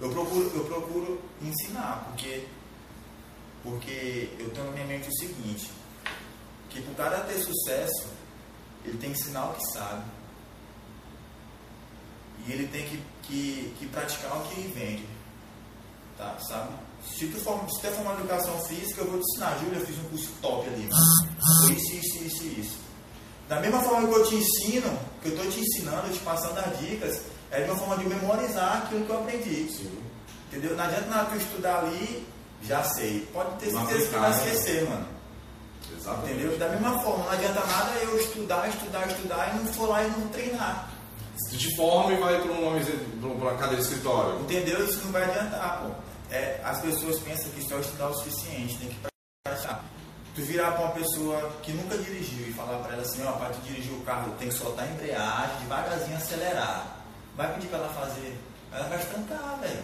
Eu 0.00 0.10
procuro, 0.10 0.50
eu 0.54 0.64
procuro 0.64 1.22
ensinar, 1.42 2.04
porque, 2.06 2.46
porque 3.62 4.30
eu 4.38 4.48
tenho 4.50 4.66
na 4.66 4.72
minha 4.72 4.86
mente 4.86 5.08
o 5.08 5.18
seguinte, 5.18 5.70
que 6.70 6.80
para 6.80 6.92
o 6.92 6.94
cara 6.94 7.20
ter 7.24 7.38
sucesso, 7.40 8.08
ele 8.84 8.96
tem 8.96 9.12
que 9.12 9.18
ensinar 9.18 9.50
o 9.50 9.54
que 9.54 9.72
sabe. 9.72 10.04
E 12.46 12.52
ele 12.52 12.68
tem 12.68 12.88
que, 12.88 13.02
que, 13.24 13.74
que 13.78 13.86
praticar 13.88 14.38
o 14.38 14.48
que 14.48 14.60
ele 14.60 14.72
vende. 14.72 15.06
Tá, 16.16 16.38
sabe? 16.48 16.72
Se 17.02 17.26
tu, 17.26 17.38
for, 17.40 17.58
se 17.68 17.80
tu 17.80 17.86
é 17.86 17.90
formado 17.90 18.18
em 18.18 18.24
educação 18.24 18.58
física, 18.64 19.00
eu 19.00 19.10
vou 19.10 19.20
te 19.20 19.24
ensinar. 19.30 19.58
Júlia, 19.58 19.78
eu 19.78 19.86
fiz 19.86 19.98
um 19.98 20.08
curso 20.08 20.28
top 20.42 20.68
ali. 20.68 20.88
Foi 21.66 21.72
isso, 21.74 21.92
isso, 21.94 22.24
isso, 22.24 22.44
isso. 22.60 22.78
Da 23.48 23.58
mesma 23.60 23.80
forma 23.82 24.06
que 24.06 24.14
eu 24.14 24.24
te 24.26 24.34
ensino, 24.36 24.98
que 25.22 25.28
eu 25.28 25.34
estou 25.34 25.50
te 25.50 25.60
ensinando, 25.60 26.12
te 26.12 26.20
passando 26.20 26.58
as 26.58 26.78
dicas, 26.78 27.20
é 27.50 27.64
uma 27.64 27.76
forma 27.76 27.96
de 27.96 28.08
memorizar 28.08 28.78
aquilo 28.78 29.04
que 29.04 29.10
eu 29.10 29.18
aprendi. 29.18 29.72
Sim. 29.72 29.98
Entendeu? 30.46 30.76
Não 30.76 30.84
adianta 30.84 31.06
nada 31.08 31.30
tu 31.30 31.36
estudar 31.36 31.80
ali, 31.80 32.26
já 32.62 32.82
sei. 32.84 33.28
Pode 33.32 33.56
ter 33.56 33.70
certeza 33.70 34.06
que 34.06 34.18
vai 34.18 34.30
né? 34.30 34.36
esquecer, 34.36 34.88
mano. 34.88 35.06
Exatamente. 35.98 36.32
Entendeu? 36.32 36.58
Da 36.58 36.68
mesma 36.68 37.00
forma, 37.00 37.24
não 37.24 37.32
adianta 37.32 37.66
nada 37.66 37.90
eu 38.02 38.20
estudar, 38.20 38.68
estudar, 38.68 39.08
estudar 39.08 39.54
e 39.54 39.58
não 39.58 39.72
for 39.72 39.88
lá 39.88 40.04
e 40.04 40.10
não 40.10 40.28
treinar. 40.28 40.90
Se 41.36 41.56
te 41.56 41.74
forma 41.76 42.12
e 42.12 42.20
vai 42.20 42.40
para 42.40 42.52
uma, 42.52 42.76
uma 43.22 43.50
cadeira 43.52 43.76
de 43.76 43.82
escritório. 43.82 44.40
Entendeu? 44.40 44.84
Isso 44.84 45.00
não 45.04 45.12
vai 45.12 45.24
adiantar, 45.24 45.82
pô. 45.82 46.09
É, 46.30 46.60
as 46.64 46.80
pessoas 46.80 47.18
pensam 47.20 47.50
que 47.50 47.62
só 47.62 47.78
estudar 47.78 48.04
é 48.04 48.08
o 48.08 48.14
suficiente, 48.14 48.78
tem 48.78 48.88
que 48.88 48.96
praticar. 49.44 49.84
Tu 50.34 50.42
virar 50.42 50.72
para 50.72 50.82
uma 50.84 50.92
pessoa 50.92 51.50
que 51.62 51.72
nunca 51.72 51.98
dirigiu 51.98 52.48
e 52.48 52.52
falar 52.52 52.78
para 52.78 52.92
ela 52.92 53.02
assim, 53.02 53.24
ó, 53.26 53.32
para 53.32 53.50
tu 53.50 53.60
dirigir 53.62 53.92
o 53.92 54.00
carro 54.02 54.32
tem 54.38 54.48
que 54.48 54.54
soltar 54.54 54.84
a 54.86 54.90
embreagem, 54.92 55.56
devagarzinho 55.60 56.16
acelerar. 56.16 56.96
Vai 57.36 57.52
pedir 57.54 57.66
para 57.68 57.78
ela 57.80 57.88
fazer. 57.94 58.38
Ela 58.72 58.88
vai 58.88 58.98
estancar, 59.00 59.58
velho. 59.60 59.82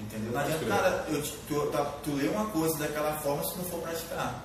Entendeu? 0.00 0.32
Não 0.32 0.40
adianta 0.40 0.64
nada 0.66 1.04
eu, 1.08 1.22
tu, 1.22 1.36
tu, 1.46 1.86
tu 2.02 2.10
ler 2.16 2.30
uma 2.30 2.46
coisa 2.46 2.76
daquela 2.78 3.12
forma 3.20 3.44
se 3.44 3.56
não 3.58 3.64
for 3.66 3.80
praticar. 3.82 4.42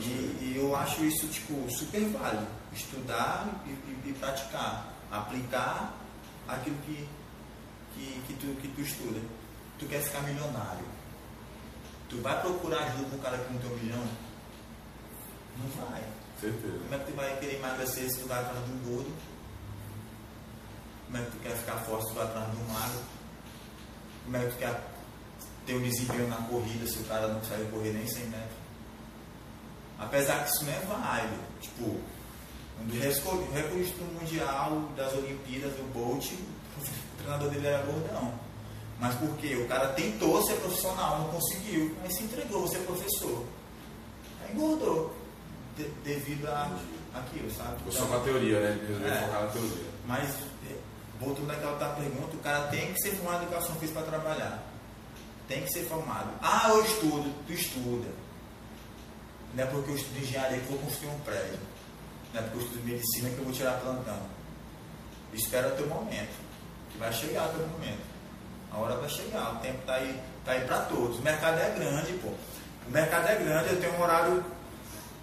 E, 0.00 0.02
e 0.04 0.54
eu 0.56 0.74
acho 0.74 1.04
isso 1.04 1.28
tipo, 1.28 1.70
super 1.70 2.00
válido. 2.10 2.46
Estudar 2.72 3.46
e, 3.66 3.70
e- 3.70 4.10
e 4.10 4.12
praticar. 4.14 4.86
Aplicar 5.10 5.94
aquilo 6.48 6.76
que, 6.84 7.08
que, 7.94 8.22
que, 8.26 8.34
tu, 8.34 8.46
que 8.60 8.68
tu 8.68 8.80
estuda. 8.80 9.20
Tu 9.78 9.86
quer 9.86 10.00
ficar 10.02 10.22
milionário. 10.22 10.84
Tu 12.08 12.20
vai 12.20 12.40
procurar 12.40 12.78
ajuda 12.84 13.10
com 13.10 13.16
o 13.16 13.20
cara 13.20 13.38
que 13.38 13.52
não 13.52 13.60
tem 13.60 13.70
um 13.70 13.76
milhão? 13.76 14.04
Não 15.58 15.68
vai. 15.86 16.02
Certeza. 16.40 16.78
Como 16.78 16.94
é 16.94 16.98
que 16.98 17.10
tu 17.10 17.16
vai 17.16 17.36
querer 17.38 17.56
emagrecer 17.56 18.10
se 18.10 18.20
tu 18.20 18.28
vai 18.28 18.38
atrás 18.40 18.64
de 18.64 18.72
um 18.72 18.78
gordo? 18.78 19.12
Como 21.06 21.18
é 21.18 21.24
que 21.24 21.30
tu 21.32 21.38
quer 21.38 21.56
ficar 21.56 21.76
forte 21.78 22.04
se 22.04 22.08
tu 22.10 22.14
vai 22.16 22.24
atrás 22.26 22.50
de 22.50 22.56
um 22.56 22.64
magro? 22.72 23.00
Como 24.24 24.36
é 24.36 24.40
que 24.40 24.50
tu 24.52 24.56
quer 24.58 24.84
ter 25.66 25.74
um 25.74 25.82
desempenho 25.82 26.28
na 26.28 26.36
corrida 26.36 26.86
se 26.86 26.98
o 26.98 27.04
cara 27.04 27.28
não 27.28 27.40
consegue 27.40 27.70
correr 27.70 27.92
nem 27.92 28.06
100 28.06 28.24
metros? 28.26 28.58
Apesar 29.98 30.44
que 30.44 30.50
isso 30.50 30.64
não 30.64 30.72
é 30.72 30.78
válido. 30.80 31.36
Tipo, 31.60 31.84
um 32.80 32.86
dos 32.86 32.98
reco- 33.00 33.52
recordes 33.52 33.90
do 33.92 34.04
Mundial 34.20 34.80
das 34.96 35.12
Olimpíadas, 35.14 35.78
o 35.78 35.82
Bolt, 35.92 36.24
o 36.78 37.16
treinador 37.18 37.50
dele 37.50 37.66
era 37.66 37.84
gordão. 37.84 38.47
Mas 39.00 39.14
por 39.14 39.36
quê? 39.36 39.54
O 39.56 39.68
cara 39.68 39.88
tentou 39.88 40.42
ser 40.44 40.54
profissional, 40.56 41.20
não 41.20 41.28
conseguiu, 41.28 41.94
mas 42.02 42.16
se 42.16 42.24
entregou, 42.24 42.60
vou 42.60 42.68
ser 42.68 42.78
professor. 42.80 43.44
Aí 44.44 44.54
engordou. 44.54 45.14
de- 45.76 45.84
devido 46.02 46.44
a 46.48 46.76
aquilo, 47.14 47.48
sabe? 47.54 47.76
Eu 47.86 47.92
sou 47.92 48.08
com 48.08 48.16
a 48.16 48.20
teoria, 48.20 48.58
né? 48.58 48.78
Resolveu 48.84 49.12
É. 49.14 49.20
focar 49.20 49.42
na 49.44 49.48
teoria. 49.50 49.84
Mas, 50.08 50.28
é, 50.68 50.76
voltando 51.20 51.46
naquela 51.46 51.70
outra 51.70 51.88
pergunta, 51.90 52.34
o 52.36 52.40
cara 52.40 52.66
tem 52.66 52.92
que 52.92 53.00
ser 53.00 53.12
formado 53.14 53.42
em 53.42 53.46
educação 53.46 53.76
física 53.76 54.00
para 54.00 54.18
trabalhar. 54.18 54.60
Tem 55.46 55.62
que 55.62 55.70
ser 55.72 55.84
formado. 55.84 56.30
Ah, 56.42 56.70
eu 56.70 56.84
estudo. 56.84 57.32
Tu 57.46 57.52
estuda. 57.52 58.08
Não 59.54 59.62
é 59.62 59.66
porque 59.68 59.90
eu 59.92 59.94
estudo 59.94 60.18
engenharia 60.18 60.58
que 60.58 60.64
eu 60.64 60.70
vou 60.70 60.78
construir 60.80 61.10
um 61.10 61.18
prédio. 61.20 61.60
Não 62.34 62.40
é 62.40 62.42
porque 62.42 62.58
eu 62.58 62.62
estudo 62.66 62.84
medicina 62.84 63.30
que 63.30 63.38
eu 63.38 63.44
vou 63.44 63.52
tirar 63.52 63.78
plantão. 63.80 64.18
Espera 65.32 65.68
o 65.68 65.76
teu 65.76 65.86
momento. 65.86 66.34
Que 66.90 66.98
vai 66.98 67.12
chegar 67.12 67.50
o 67.50 67.52
teu 67.56 67.68
momento. 67.68 68.02
A 68.72 68.78
hora 68.78 68.96
vai 68.96 69.08
chegar. 69.08 69.54
O 69.54 69.56
tempo 69.56 69.78
tá 69.86 69.94
aí, 69.94 70.20
tá 70.44 70.52
aí 70.52 70.60
para 70.62 70.82
todos. 70.82 71.18
O 71.18 71.22
mercado 71.22 71.58
é 71.58 71.70
grande, 71.70 72.12
pô. 72.14 72.28
O 72.28 72.90
mercado 72.90 73.28
é 73.28 73.34
grande, 73.36 73.68
eu 73.70 73.80
tenho 73.80 73.94
um 73.94 74.02
horário 74.02 74.44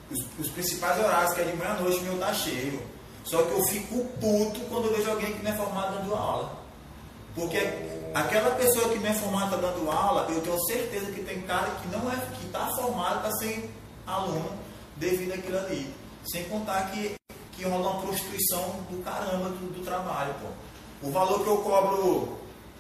os, 0.10 0.26
os 0.40 0.52
principais 0.52 1.00
horários, 1.00 1.34
que 1.34 1.42
é 1.42 1.44
de 1.46 1.58
meia-noite, 1.58 1.98
o 2.00 2.04
meu 2.04 2.20
tá 2.20 2.34
cheio. 2.34 2.82
Só 3.24 3.42
que 3.42 3.52
eu 3.52 3.64
fico 3.68 4.06
puto 4.20 4.60
quando 4.70 4.86
eu 4.86 4.96
vejo 4.96 5.10
alguém 5.10 5.34
que 5.34 5.44
não 5.44 5.52
é 5.52 5.56
formado 5.56 5.98
dando 5.98 6.16
aula. 6.16 6.52
Porque 7.34 7.58
aquela 8.14 8.52
pessoa 8.56 8.90
que 8.90 9.00
não 9.00 9.10
é 9.10 9.14
formada 9.14 9.58
tá 9.58 9.68
dando 9.68 9.90
aula, 9.90 10.28
eu 10.30 10.42
tenho 10.42 10.66
certeza 10.68 11.12
que 11.12 11.22
tem 11.22 11.42
cara 11.42 11.72
que 11.82 11.88
não 11.88 12.12
é, 12.12 12.16
que 12.16 12.46
está 12.46 12.68
formado 12.76 13.22
para 13.22 13.32
ser 13.38 13.70
aluno 14.06 14.52
devido 14.96 15.34
àquilo 15.34 15.58
ali. 15.58 15.94
Sem 16.32 16.44
contar 16.46 16.92
que, 16.92 17.16
que 17.54 17.64
rola 17.66 17.92
uma 17.92 18.02
prostituição 18.02 18.76
do 18.90 19.04
caramba 19.04 19.50
do, 19.50 19.74
do 19.74 19.84
trabalho, 19.84 20.34
pô. 20.36 21.08
O 21.08 21.12
valor 21.12 21.44
que 21.44 21.48
eu 21.48 21.58
cobro 21.58 22.38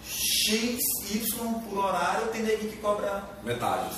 X, 0.07 0.79
Y 1.09 1.53
por 1.69 1.77
horário, 1.85 2.27
tem 2.27 2.43
daqui 2.43 2.67
que 2.69 2.77
cobra 2.77 3.23
Metade. 3.43 3.95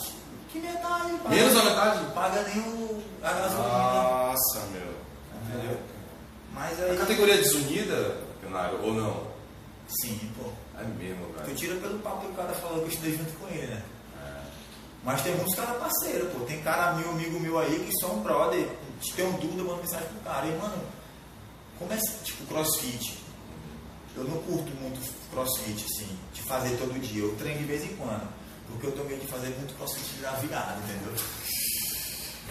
que 0.49 0.59
metade, 0.59 1.11
paga, 1.23 1.35
Menos 1.35 1.53
da 1.53 1.63
metade? 1.63 2.13
paga 2.13 2.43
nem 2.43 2.59
o, 2.59 3.03
a 3.21 3.33
gasolina. 3.33 3.67
Nossa, 3.67 4.59
meu. 4.71 4.93
Entendeu? 5.43 5.77
Mas 6.53 6.79
A 6.81 6.85
aí. 6.85 6.97
categoria 6.97 7.37
desunida, 7.37 8.17
Canário, 8.41 8.81
ou 8.83 8.93
não? 8.93 9.27
Sim, 10.01 10.31
pô. 10.37 10.49
É 10.79 10.83
mesmo, 10.83 11.25
Tu 11.33 11.43
velho. 11.43 11.55
tira 11.55 11.75
pelo 11.77 11.99
papo 11.99 12.21
que 12.21 12.31
o 12.31 12.35
cara 12.35 12.53
falou 12.53 12.77
que 12.79 12.83
eu 12.85 12.89
estudei 12.89 13.17
junto 13.17 13.31
com 13.39 13.47
ele, 13.47 13.67
né? 13.67 13.83
É. 14.23 14.41
Mas 15.03 15.21
tem 15.21 15.35
muitos 15.35 15.55
caras 15.55 15.77
parceiros, 15.77 16.31
pô. 16.31 16.45
Tem 16.45 16.61
cara 16.61 16.93
meu, 16.93 17.09
amigo 17.11 17.39
meu 17.39 17.59
aí 17.59 17.79
que 17.85 17.99
são 17.99 18.19
brother. 18.21 18.67
Se 19.01 19.13
tem 19.13 19.25
um 19.27 19.33
dúvida, 19.33 19.63
manda 19.63 19.81
mensagem 19.81 20.07
pro 20.07 20.19
cara. 20.31 20.45
E, 20.47 20.57
mano, 20.57 20.81
como 21.79 21.91
é 21.93 21.97
tipo 22.23 22.45
crossfit? 22.45 23.17
Eu 24.17 24.23
não 24.23 24.37
curto 24.39 24.71
muito 24.81 24.99
crossfit, 25.31 25.85
assim, 25.85 26.09
de 26.33 26.41
fazer 26.41 26.75
todo 26.77 26.99
dia. 26.99 27.21
Eu 27.21 27.35
treino 27.35 27.59
de 27.59 27.65
vez 27.65 27.83
em 27.83 27.95
quando. 27.95 28.27
Porque 28.67 28.87
eu 28.87 28.91
tenho 28.91 29.05
medo 29.05 29.21
de 29.21 29.27
fazer 29.27 29.49
muito 29.49 29.75
crossfit 29.75 30.03
de 30.03 30.47
virado, 30.47 30.81
entendeu? 30.83 31.13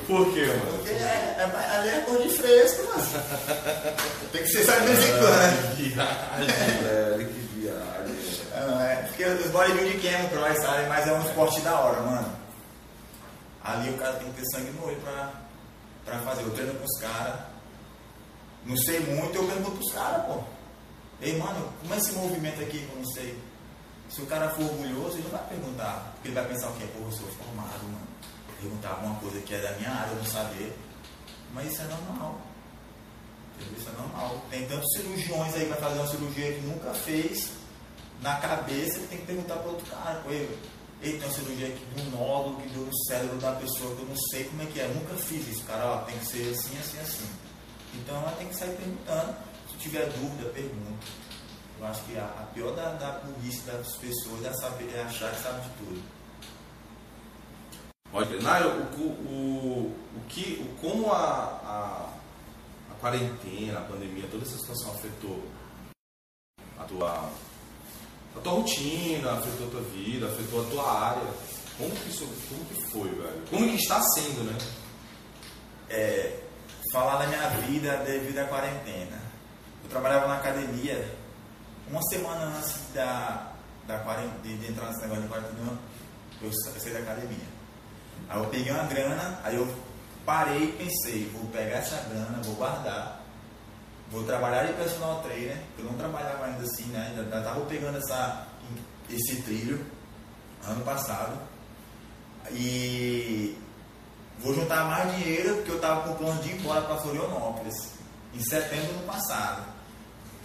Por 0.06 0.32
quê, 0.32 0.46
mano? 0.46 0.78
Porque 0.78 0.90
é, 0.90 1.36
é, 1.38 1.76
ali 1.76 1.88
é 1.88 2.00
cor 2.02 2.22
de 2.22 2.28
fresco, 2.28 2.84
mano. 2.84 3.02
Tem 4.30 4.42
que 4.42 4.48
ser 4.48 4.64
só 4.64 4.78
de 4.78 4.86
vez 4.86 5.04
em 5.04 5.18
quando. 5.18 5.76
Que 5.76 5.82
viagem, 5.88 6.82
velho, 6.82 7.28
que 7.28 7.60
viagem. 7.60 8.16
Não, 8.54 8.80
é, 8.80 8.96
porque 8.96 9.24
os 9.24 9.50
bodybuilding 9.50 9.98
queimam 9.98 10.28
cross, 10.28 10.58
sabe? 10.58 10.86
Mas 10.88 11.08
é 11.08 11.12
um 11.12 11.26
esporte 11.26 11.60
da 11.62 11.80
hora, 11.80 12.00
mano. 12.02 12.32
Ali 13.64 13.90
o 13.90 13.98
cara 13.98 14.14
tem 14.14 14.30
que 14.30 14.40
ter 14.40 14.46
sangue 14.52 14.70
no 14.70 14.86
olho 14.86 15.00
pra, 15.00 15.32
pra 16.04 16.18
fazer. 16.20 16.42
Eu 16.42 16.50
treino 16.50 16.74
com 16.74 16.84
os 16.84 17.00
caras. 17.00 17.40
Não 18.64 18.76
sei 18.76 19.00
muito, 19.00 19.36
eu 19.36 19.44
pergunto 19.44 19.72
pros 19.72 19.92
caras, 19.92 20.24
pô. 20.26 20.55
Ei, 21.20 21.38
mano, 21.38 21.72
como 21.80 21.94
é 21.94 21.96
esse 21.96 22.12
movimento 22.12 22.60
aqui 22.60 22.78
que 22.78 22.92
eu 22.92 22.96
não 22.96 23.06
sei? 23.06 23.38
Se 24.08 24.22
o 24.22 24.26
cara 24.26 24.50
for 24.50 24.64
orgulhoso, 24.64 25.16
ele 25.16 25.24
não 25.24 25.30
vai 25.30 25.48
perguntar. 25.48 26.12
Porque 26.14 26.28
ele 26.28 26.34
vai 26.34 26.46
pensar 26.46 26.68
o 26.68 26.74
quê? 26.74 26.86
Pô, 26.94 27.04
eu 27.04 27.12
sou 27.12 27.26
formado, 27.28 27.82
mano. 27.84 28.06
Perguntar 28.60 28.90
alguma 28.90 29.14
coisa 29.16 29.40
que 29.40 29.54
é 29.54 29.60
da 29.60 29.72
minha 29.72 29.90
área, 29.90 30.12
eu 30.12 30.16
não 30.16 30.24
saber. 30.24 30.76
Mas 31.52 31.72
isso 31.72 31.82
é 31.82 31.84
normal. 31.84 32.40
Isso 33.76 33.88
é 33.88 34.00
normal. 34.00 34.44
Tem 34.50 34.66
tantos 34.66 34.92
cirurgiões 34.94 35.54
aí 35.54 35.66
vai 35.66 35.78
fazer 35.78 35.98
uma 35.98 36.08
cirurgia 36.08 36.52
que 36.52 36.60
nunca 36.60 36.92
fez 36.92 37.50
na 38.20 38.36
cabeça, 38.36 38.98
ele 38.98 39.06
tem 39.08 39.18
que 39.18 39.26
perguntar 39.26 39.56
para 39.56 39.70
outro 39.70 39.86
cara, 39.86 40.20
pô, 40.20 40.30
ele 40.30 40.58
tem 41.02 41.18
uma 41.18 41.30
cirurgia 41.30 41.68
aqui 41.68 41.84
um 41.98 42.10
nódulo 42.10 42.60
que 42.60 42.68
deu 42.68 42.82
no 42.82 43.04
cérebro 43.06 43.36
da 43.38 43.52
pessoa, 43.52 43.94
que 43.94 44.02
eu 44.02 44.08
não 44.08 44.16
sei 44.30 44.44
como 44.44 44.62
é 44.62 44.66
que 44.66 44.80
é, 44.80 44.84
eu 44.84 44.94
nunca 44.94 45.14
fiz 45.16 45.46
isso, 45.48 45.64
cara, 45.64 45.86
ó, 45.86 45.98
tem 45.98 46.18
que 46.18 46.26
ser 46.26 46.54
assim, 46.54 46.78
assim, 46.78 46.98
assim. 47.00 47.28
Então 47.94 48.16
ela 48.16 48.32
tem 48.32 48.48
que 48.48 48.56
sair 48.56 48.74
perguntando, 48.76 49.36
se 49.76 49.82
tiver 49.82 50.06
dúvida, 50.06 50.50
pergunta. 50.50 51.06
Eu 51.78 51.86
acho 51.86 52.02
que 52.04 52.16
a, 52.16 52.24
a 52.24 52.46
pior 52.54 52.74
da, 52.74 52.92
da 52.94 53.20
burrice 53.20 53.60
das 53.66 53.96
pessoas 53.96 54.44
é, 54.44 54.52
saber, 54.54 54.90
é 54.94 55.02
achar 55.02 55.30
que 55.30 55.42
sabe 55.42 55.60
de 55.60 55.68
tudo. 55.76 56.02
Pode 58.10 58.42
Nário, 58.42 58.70
o, 58.70 59.02
o, 59.02 59.96
o 60.16 60.20
que, 60.28 60.62
o, 60.62 60.80
como 60.80 61.12
a, 61.12 61.18
a, 61.18 62.10
a 62.90 62.94
quarentena, 63.00 63.80
a 63.80 63.82
pandemia, 63.82 64.26
toda 64.30 64.44
essa 64.44 64.56
situação 64.56 64.92
afetou 64.92 65.44
a 66.78 66.84
tua, 66.84 67.30
a 68.36 68.40
tua 68.40 68.52
rotina, 68.52 69.32
afetou 69.32 69.66
a 69.66 69.70
tua 69.70 69.82
vida, 69.82 70.26
afetou 70.26 70.66
a 70.66 70.70
tua 70.70 70.92
área? 70.92 71.34
Como 71.76 71.90
que 71.90 72.08
isso, 72.08 72.26
como 72.48 72.64
que 72.64 72.82
foi, 72.90 73.10
velho? 73.10 73.42
Como 73.50 73.68
que 73.68 73.76
está 73.76 74.00
sendo, 74.14 74.44
né? 74.44 74.58
É, 75.90 76.40
falar 76.90 77.18
da 77.18 77.26
minha 77.26 77.48
vida 77.66 77.98
devido 77.98 78.38
à 78.38 78.44
quarentena. 78.46 79.25
Eu 79.86 79.90
trabalhava 79.90 80.26
na 80.26 80.38
academia 80.38 81.08
uma 81.88 82.02
semana 82.10 82.46
antes 82.58 82.74
da, 82.92 83.52
da 83.86 83.98
de, 84.42 84.56
de 84.56 84.66
entrar 84.66 84.88
nesse 84.88 85.02
negócio 85.02 85.22
de 85.22 85.28
quarentena, 85.28 85.78
eu 86.42 86.50
eu 86.50 86.80
saí 86.80 86.92
da 86.92 86.98
academia. 86.98 87.46
Aí 88.28 88.36
eu 88.36 88.46
peguei 88.46 88.72
uma 88.72 88.82
grana, 88.82 89.40
aí 89.44 89.54
eu 89.54 89.72
parei 90.24 90.64
e 90.64 90.72
pensei, 90.72 91.30
vou 91.32 91.46
pegar 91.52 91.76
essa 91.76 92.08
grana, 92.08 92.42
vou 92.42 92.56
guardar, 92.56 93.22
vou 94.10 94.24
trabalhar 94.24 94.64
de 94.64 94.72
personal 94.72 95.22
trainer, 95.22 95.56
eu 95.78 95.84
não 95.84 95.94
trabalhava 95.94 96.46
ainda 96.46 96.64
assim, 96.64 96.86
né? 96.86 97.14
Ainda 97.16 97.38
estava 97.38 97.60
pegando 97.66 97.98
essa, 97.98 98.44
esse 99.08 99.40
trilho 99.42 99.86
ano 100.66 100.84
passado. 100.84 101.38
E 102.50 103.56
vou 104.40 104.52
juntar 104.52 104.84
mais 104.84 105.14
dinheiro 105.14 105.54
porque 105.56 105.70
eu 105.70 105.76
estava 105.76 106.02
com 106.02 106.10
o 106.10 106.16
plano 106.16 106.42
de 106.42 106.48
ir 106.48 106.60
embora 106.60 106.80
para 106.82 106.98
Florianópolis 106.98 107.92
em 108.34 108.40
setembro 108.40 108.86
do 108.86 108.98
ano 108.98 109.06
passado. 109.06 109.75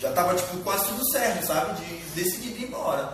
Já 0.01 0.09
estava 0.09 0.33
tipo, 0.35 0.57
quase 0.63 0.87
tudo 0.87 1.11
certo, 1.11 1.45
sabe? 1.45 1.79
De 1.85 1.95
decidir 2.15 2.59
ir 2.59 2.63
embora. 2.67 3.13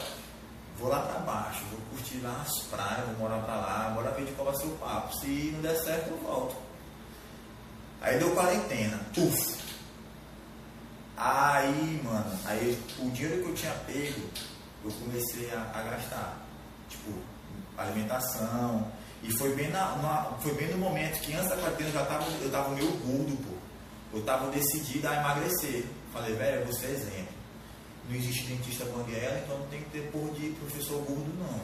Vou 0.79 0.89
lá 0.89 0.99
para 1.01 1.19
baixo, 1.19 1.63
vou 1.71 1.79
curtir 1.91 2.19
lá 2.21 2.43
as 2.45 2.63
praias, 2.67 3.05
vou 3.07 3.27
morar 3.27 3.41
para 3.43 3.55
lá, 3.55 3.91
bora 3.95 4.11
ver 4.11 4.25
de 4.25 4.31
qual 4.33 4.47
vai 4.47 4.55
ser 4.57 4.67
o 4.67 4.77
papo. 4.77 5.13
Se 5.17 5.27
não 5.53 5.61
der 5.61 5.75
certo, 5.83 6.09
eu 6.11 6.17
volto. 6.19 6.55
Aí 8.01 8.17
deu 8.19 8.31
quarentena. 8.33 8.99
Puf! 9.13 9.57
Aí, 11.17 11.99
mano, 12.03 12.39
aí 12.45 12.79
o 12.99 13.09
dinheiro 13.09 13.43
que 13.43 13.49
eu 13.49 13.55
tinha 13.55 13.73
pego, 13.87 14.21
eu 14.85 14.91
comecei 14.91 15.49
a, 15.51 15.61
a 15.73 15.81
gastar. 15.81 16.37
Tipo, 16.89 17.11
alimentação. 17.77 18.87
E 19.23 19.31
foi 19.35 19.53
bem, 19.55 19.69
na, 19.71 19.95
na- 19.97 20.31
foi 20.39 20.53
bem 20.53 20.69
no 20.69 20.77
momento 20.77 21.19
que 21.21 21.33
antes 21.33 21.49
da 21.49 21.57
quarentena 21.57 21.89
eu 21.89 21.93
já 21.93 22.05
tava, 22.05 22.23
eu 22.39 22.51
tava 22.51 22.69
meio 22.69 22.91
gordo, 22.97 23.35
pô. 23.43 23.57
Eu 24.17 24.23
tava 24.23 24.49
decidido 24.51 25.07
a 25.07 25.15
emagrecer. 25.15 25.85
Falei, 26.17 26.33
velho, 26.33 26.59
eu 26.61 26.65
vou 26.65 26.73
ser 26.73 26.87
exemplo. 26.87 27.37
Não 28.09 28.15
existe 28.15 28.47
dentista 28.47 28.85
banguela, 28.85 29.39
então 29.43 29.59
não 29.59 29.67
tem 29.67 29.81
que 29.81 29.89
ter 29.91 30.11
porra 30.11 30.31
de 30.31 30.49
professor 30.49 30.97
gordo, 31.03 31.31
não. 31.37 31.61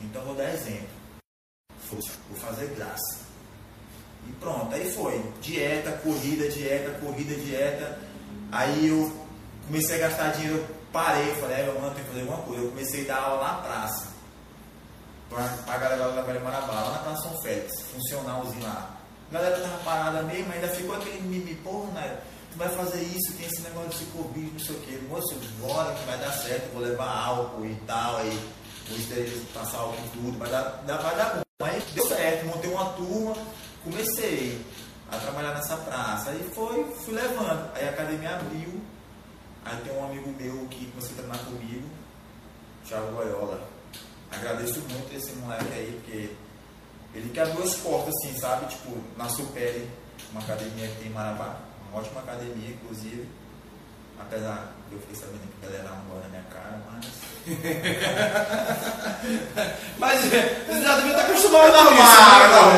Então 0.00 0.22
eu 0.22 0.26
vou 0.28 0.36
dar 0.36 0.54
exemplo. 0.54 0.88
Vou 1.90 2.38
fazer 2.38 2.68
graça. 2.76 3.18
E 4.28 4.32
pronto, 4.34 4.72
aí 4.72 4.88
foi. 4.92 5.20
Dieta, 5.40 5.90
corrida, 5.98 6.48
dieta, 6.48 6.96
corrida, 7.00 7.34
dieta. 7.34 7.98
Aí 8.52 8.86
eu 8.86 9.12
comecei 9.66 9.96
a 9.96 10.08
gastar 10.08 10.28
dinheiro, 10.32 10.58
eu 10.58 10.76
parei, 10.92 11.34
falei, 11.34 11.62
é, 11.62 11.66
mano, 11.66 11.92
tem 11.92 12.04
que 12.04 12.10
fazer 12.10 12.20
alguma 12.20 12.42
coisa. 12.42 12.62
Eu 12.62 12.70
comecei 12.70 13.04
a 13.04 13.08
dar 13.08 13.22
aula 13.22 13.48
na 13.48 13.54
praça. 13.54 14.10
Pra, 15.28 15.48
pra 15.66 15.78
galera 15.78 16.12
da 16.12 16.22
Velha 16.22 16.40
Marabá, 16.40 16.72
lá 16.72 16.92
na 16.92 16.98
Praça 16.98 17.22
São 17.22 17.42
Félix, 17.42 17.80
funcionalzinho 17.82 18.62
lá. 18.62 18.96
A 19.28 19.34
galera 19.34 19.60
tava 19.60 19.78
parada 19.78 20.22
mesmo, 20.22 20.52
ainda 20.52 20.68
ficou 20.68 20.94
aquele 20.94 21.20
mimi, 21.22 21.54
porra, 21.56 21.90
né? 21.92 22.20
Vai 22.60 22.68
fazer 22.68 23.02
isso, 23.04 23.32
tem 23.38 23.46
esse 23.46 23.62
negócio 23.62 24.04
de 24.04 24.04
cobrir, 24.12 24.52
não 24.52 24.58
sei 24.58 24.76
o 24.76 24.80
que. 24.80 24.98
Moço, 25.08 25.34
bora 25.62 25.94
que 25.94 26.04
vai 26.04 26.18
dar 26.18 26.30
certo, 26.30 26.70
vou 26.74 26.82
levar 26.82 27.08
álcool 27.08 27.64
e 27.64 27.74
tal, 27.86 28.18
aí 28.18 28.38
vou 28.86 28.98
esterilizar, 28.98 29.46
passar 29.54 29.78
álcool 29.78 29.96
em 29.96 30.08
tudo, 30.08 30.38
vai 30.38 30.50
dar, 30.50 30.82
vai 30.86 31.16
dar 31.16 31.36
bom. 31.36 31.64
Aí 31.64 31.82
deu 31.94 32.06
certo, 32.06 32.44
montei 32.44 32.70
uma 32.70 32.92
turma, 32.92 33.34
comecei 33.82 34.62
a 35.10 35.16
trabalhar 35.16 35.54
nessa 35.54 35.74
praça. 35.78 36.28
Aí 36.28 36.50
foi, 36.54 36.84
fui 37.02 37.14
levando. 37.14 37.74
Aí 37.74 37.88
a 37.88 37.92
academia 37.92 38.36
abriu, 38.36 38.78
aí 39.64 39.80
tem 39.82 39.96
um 39.96 40.04
amigo 40.04 40.28
meu 40.38 40.68
que 40.68 40.84
começou 40.90 41.12
a 41.12 41.16
treinar 41.16 41.38
comigo, 41.38 41.88
Thiago 42.86 43.10
Loyola. 43.12 43.66
Agradeço 44.30 44.80
muito 44.80 45.16
esse 45.16 45.32
moleque 45.36 45.72
aí, 45.72 45.98
porque 46.02 46.36
ele 47.14 47.30
que 47.30 47.40
abriu 47.40 47.64
as 47.64 47.76
portas, 47.76 48.14
assim, 48.16 48.38
sabe? 48.38 48.66
Tipo, 48.66 48.98
na 49.16 49.30
Supere, 49.30 49.88
uma 50.30 50.42
academia 50.42 50.88
que 50.88 50.96
tem 50.96 51.06
em 51.06 51.14
Marabá, 51.14 51.69
uma 51.90 52.00
ótima 52.00 52.20
academia, 52.20 52.70
inclusive. 52.70 53.28
Apesar 54.18 54.72
de 54.88 54.94
eu 54.94 55.00
fiquei 55.00 55.16
sabendo 55.16 55.40
que 55.40 55.66
a 55.66 55.70
galera 55.70 55.90
gosta 56.08 56.22
da 56.22 56.28
minha 56.28 56.44
cara, 56.50 56.80
mas. 56.90 57.06
mas 59.98 60.20
você 60.20 60.82
já 60.82 60.94
devia 60.96 61.12
estar 61.12 61.24
acostumado 61.24 61.72
com 61.72 61.94
isso, 61.94 61.96
né? 61.96 62.02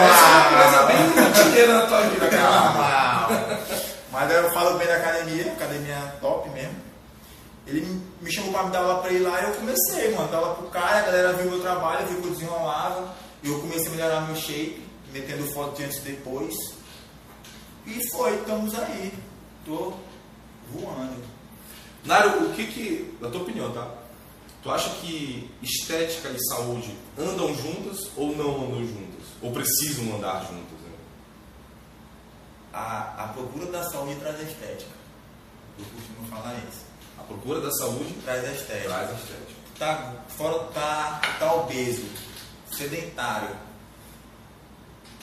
Essa 0.08 0.24
é 0.24 0.30
uma 0.30 0.44
coisa 0.62 0.80
bem 0.86 0.98
rotineira 1.24 1.72
na 1.74 1.86
tua 1.86 2.00
vida, 2.02 2.28
cara. 2.28 3.28
Mas 4.12 4.30
eu 4.30 4.50
falo 4.52 4.78
bem 4.78 4.86
da 4.86 4.96
academia, 4.96 5.52
academia 5.52 6.14
top 6.20 6.48
mesmo. 6.50 6.76
Ele 7.66 8.00
me 8.20 8.32
chamou 8.32 8.52
pra 8.52 8.62
me 8.64 8.70
dar 8.70 8.80
aula 8.80 9.00
pra 9.02 9.10
ir 9.12 9.20
lá 9.20 9.40
e 9.40 9.44
eu 9.44 9.52
comecei, 9.54 10.14
mano. 10.14 10.28
Dar 10.28 10.36
aula 10.38 10.54
pro 10.54 10.68
cara, 10.68 10.98
a 10.98 11.02
galera 11.02 11.32
viu 11.32 11.50
meu 11.50 11.60
trabalho, 11.60 12.06
viu 12.06 12.20
que 12.20 12.28
eu 12.28 12.32
desenrolava. 12.32 13.08
E 13.42 13.48
eu 13.48 13.58
comecei 13.60 13.88
a 13.88 13.90
melhorar 13.90 14.20
meu 14.22 14.36
shape, 14.36 14.82
metendo 15.12 15.44
foto 15.52 15.76
de 15.76 15.84
antes 15.84 15.98
e 15.98 16.02
depois. 16.02 16.54
E 17.86 18.10
foi, 18.10 18.36
estamos 18.36 18.74
aí. 18.78 19.12
Tô 19.64 19.94
voando. 20.70 21.22
Nário, 22.04 22.50
o 22.50 22.54
que 22.54 22.66
que, 22.66 23.16
na 23.20 23.28
tua 23.28 23.42
opinião, 23.42 23.72
tá? 23.72 23.88
Tu 24.62 24.70
acha 24.70 24.90
que 25.00 25.50
estética 25.60 26.28
e 26.28 26.44
saúde 26.46 26.96
andam 27.18 27.54
juntas 27.54 28.10
ou 28.16 28.36
não 28.36 28.64
andam 28.64 28.86
juntas? 28.86 29.26
Ou 29.40 29.52
precisam 29.52 30.16
andar 30.16 30.40
juntas? 30.42 30.78
Né? 30.82 30.92
A, 32.72 33.24
a 33.24 33.28
procura 33.28 33.66
da 33.66 33.82
saúde 33.90 34.14
traz 34.20 34.38
a 34.38 34.42
estética. 34.42 34.90
Eu 35.78 35.84
costumo 35.84 36.28
falar 36.28 36.54
isso. 36.68 36.84
A 37.18 37.22
procura 37.22 37.60
da 37.60 37.72
saúde 37.72 38.14
traz 38.24 38.44
a 38.44 38.52
estética. 38.52 38.88
Traz 38.88 39.10
a 39.10 39.14
estética. 39.14 39.62
Tá, 39.78 40.14
fora, 40.28 40.64
tá, 40.72 41.20
tá 41.40 41.54
obeso, 41.54 42.06
sedentário. 42.70 43.56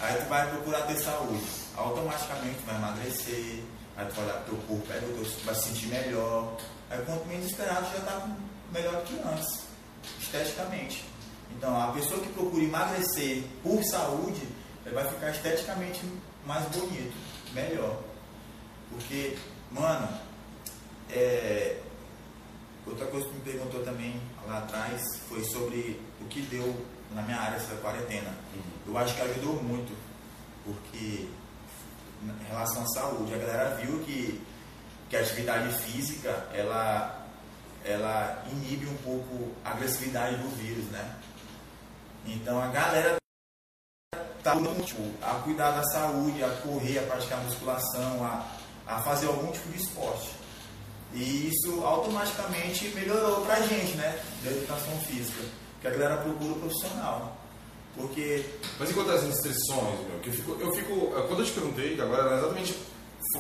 Aí 0.02 0.16
tu 0.16 0.30
vai 0.30 0.50
procurar 0.50 0.82
ter 0.82 0.98
saúde. 0.98 1.59
Automaticamente 1.80 2.60
vai 2.66 2.76
emagrecer, 2.76 3.64
vai 3.96 4.06
olhar 4.06 4.34
pro 4.44 4.56
teu 4.56 4.58
corpo, 4.68 4.92
aí 4.92 5.00
tu 5.00 5.46
vai 5.46 5.56
se 5.56 5.70
sentir 5.70 5.88
melhor. 5.88 6.58
Aí 6.90 7.02
quanto 7.06 7.26
menos 7.26 7.46
esperado 7.46 7.86
já 7.92 8.00
está 8.00 8.28
melhor 8.72 9.04
que 9.04 9.18
antes, 9.20 9.64
esteticamente. 10.20 11.06
Então 11.56 11.82
a 11.82 11.92
pessoa 11.94 12.20
que 12.20 12.30
procura 12.34 12.64
emagrecer 12.64 13.44
por 13.64 13.82
saúde, 13.84 14.48
vai 14.94 15.08
ficar 15.08 15.30
esteticamente 15.30 16.02
mais 16.46 16.66
bonito, 16.70 17.16
melhor. 17.54 18.02
Porque, 18.90 19.38
mano, 19.72 20.08
é, 21.10 21.80
outra 22.86 23.06
coisa 23.08 23.28
que 23.28 23.36
me 23.36 23.42
perguntou 23.42 23.84
também 23.84 24.20
lá 24.48 24.60
atrás 24.60 25.02
foi 25.28 25.44
sobre 25.44 26.02
o 26.20 26.26
que 26.26 26.42
deu 26.42 26.86
na 27.14 27.22
minha 27.22 27.40
área 27.40 27.58
essa 27.58 27.76
quarentena. 27.76 28.36
Uhum. 28.54 28.94
Eu 28.94 28.98
acho 28.98 29.16
que 29.16 29.22
ajudou 29.22 29.62
muito, 29.62 29.96
porque 30.64 31.28
em 32.24 32.48
relação 32.48 32.84
à 32.84 32.88
saúde. 32.88 33.34
A 33.34 33.38
galera 33.38 33.76
viu 33.76 34.00
que, 34.00 34.42
que 35.10 35.16
a 35.16 35.22
atividade 35.22 35.74
física 35.82 36.48
ela, 36.54 37.26
ela 37.84 38.44
inibe 38.52 38.88
um 38.88 38.98
pouco 38.98 39.52
a 39.64 39.72
agressividade 39.72 40.36
do 40.38 40.50
vírus, 40.56 40.86
né? 40.86 41.16
Então 42.26 42.62
a 42.62 42.68
galera 42.68 43.18
tá 44.44 44.56
tipo, 44.84 45.02
a 45.22 45.36
cuidar 45.44 45.72
da 45.72 45.84
saúde, 45.84 46.44
a 46.44 46.50
correr, 46.62 47.00
a 47.00 47.04
praticar 47.04 47.44
musculação, 47.44 48.24
a, 48.24 48.46
a 48.88 49.02
fazer 49.02 49.28
algum 49.28 49.52
tipo 49.52 49.70
de 49.70 49.78
esporte. 49.82 50.32
E 51.14 51.50
isso 51.50 51.84
automaticamente 51.84 52.90
melhorou 52.90 53.46
pra 53.46 53.60
gente, 53.62 53.96
né? 53.96 54.24
Da 54.44 54.52
educação 54.52 54.98
física. 55.02 55.44
Que 55.82 55.88
a 55.88 55.92
galera 55.92 56.18
procura 56.18 56.52
o 56.52 56.60
profissional. 56.60 57.39
Porque. 58.00 58.46
Mas 58.80 58.90
enquanto 58.90 59.12
as 59.12 59.24
restrições, 59.24 60.00
meu, 60.08 60.20
que 60.22 60.30
eu 60.30 60.34
fico, 60.34 60.58
eu 60.60 60.74
fico. 60.74 61.14
É, 61.18 61.22
quando 61.28 61.40
eu 61.40 61.46
te 61.46 61.52
perguntei, 61.52 62.00
agora 62.00 62.24
era 62.24 62.38
exatamente 62.38 62.78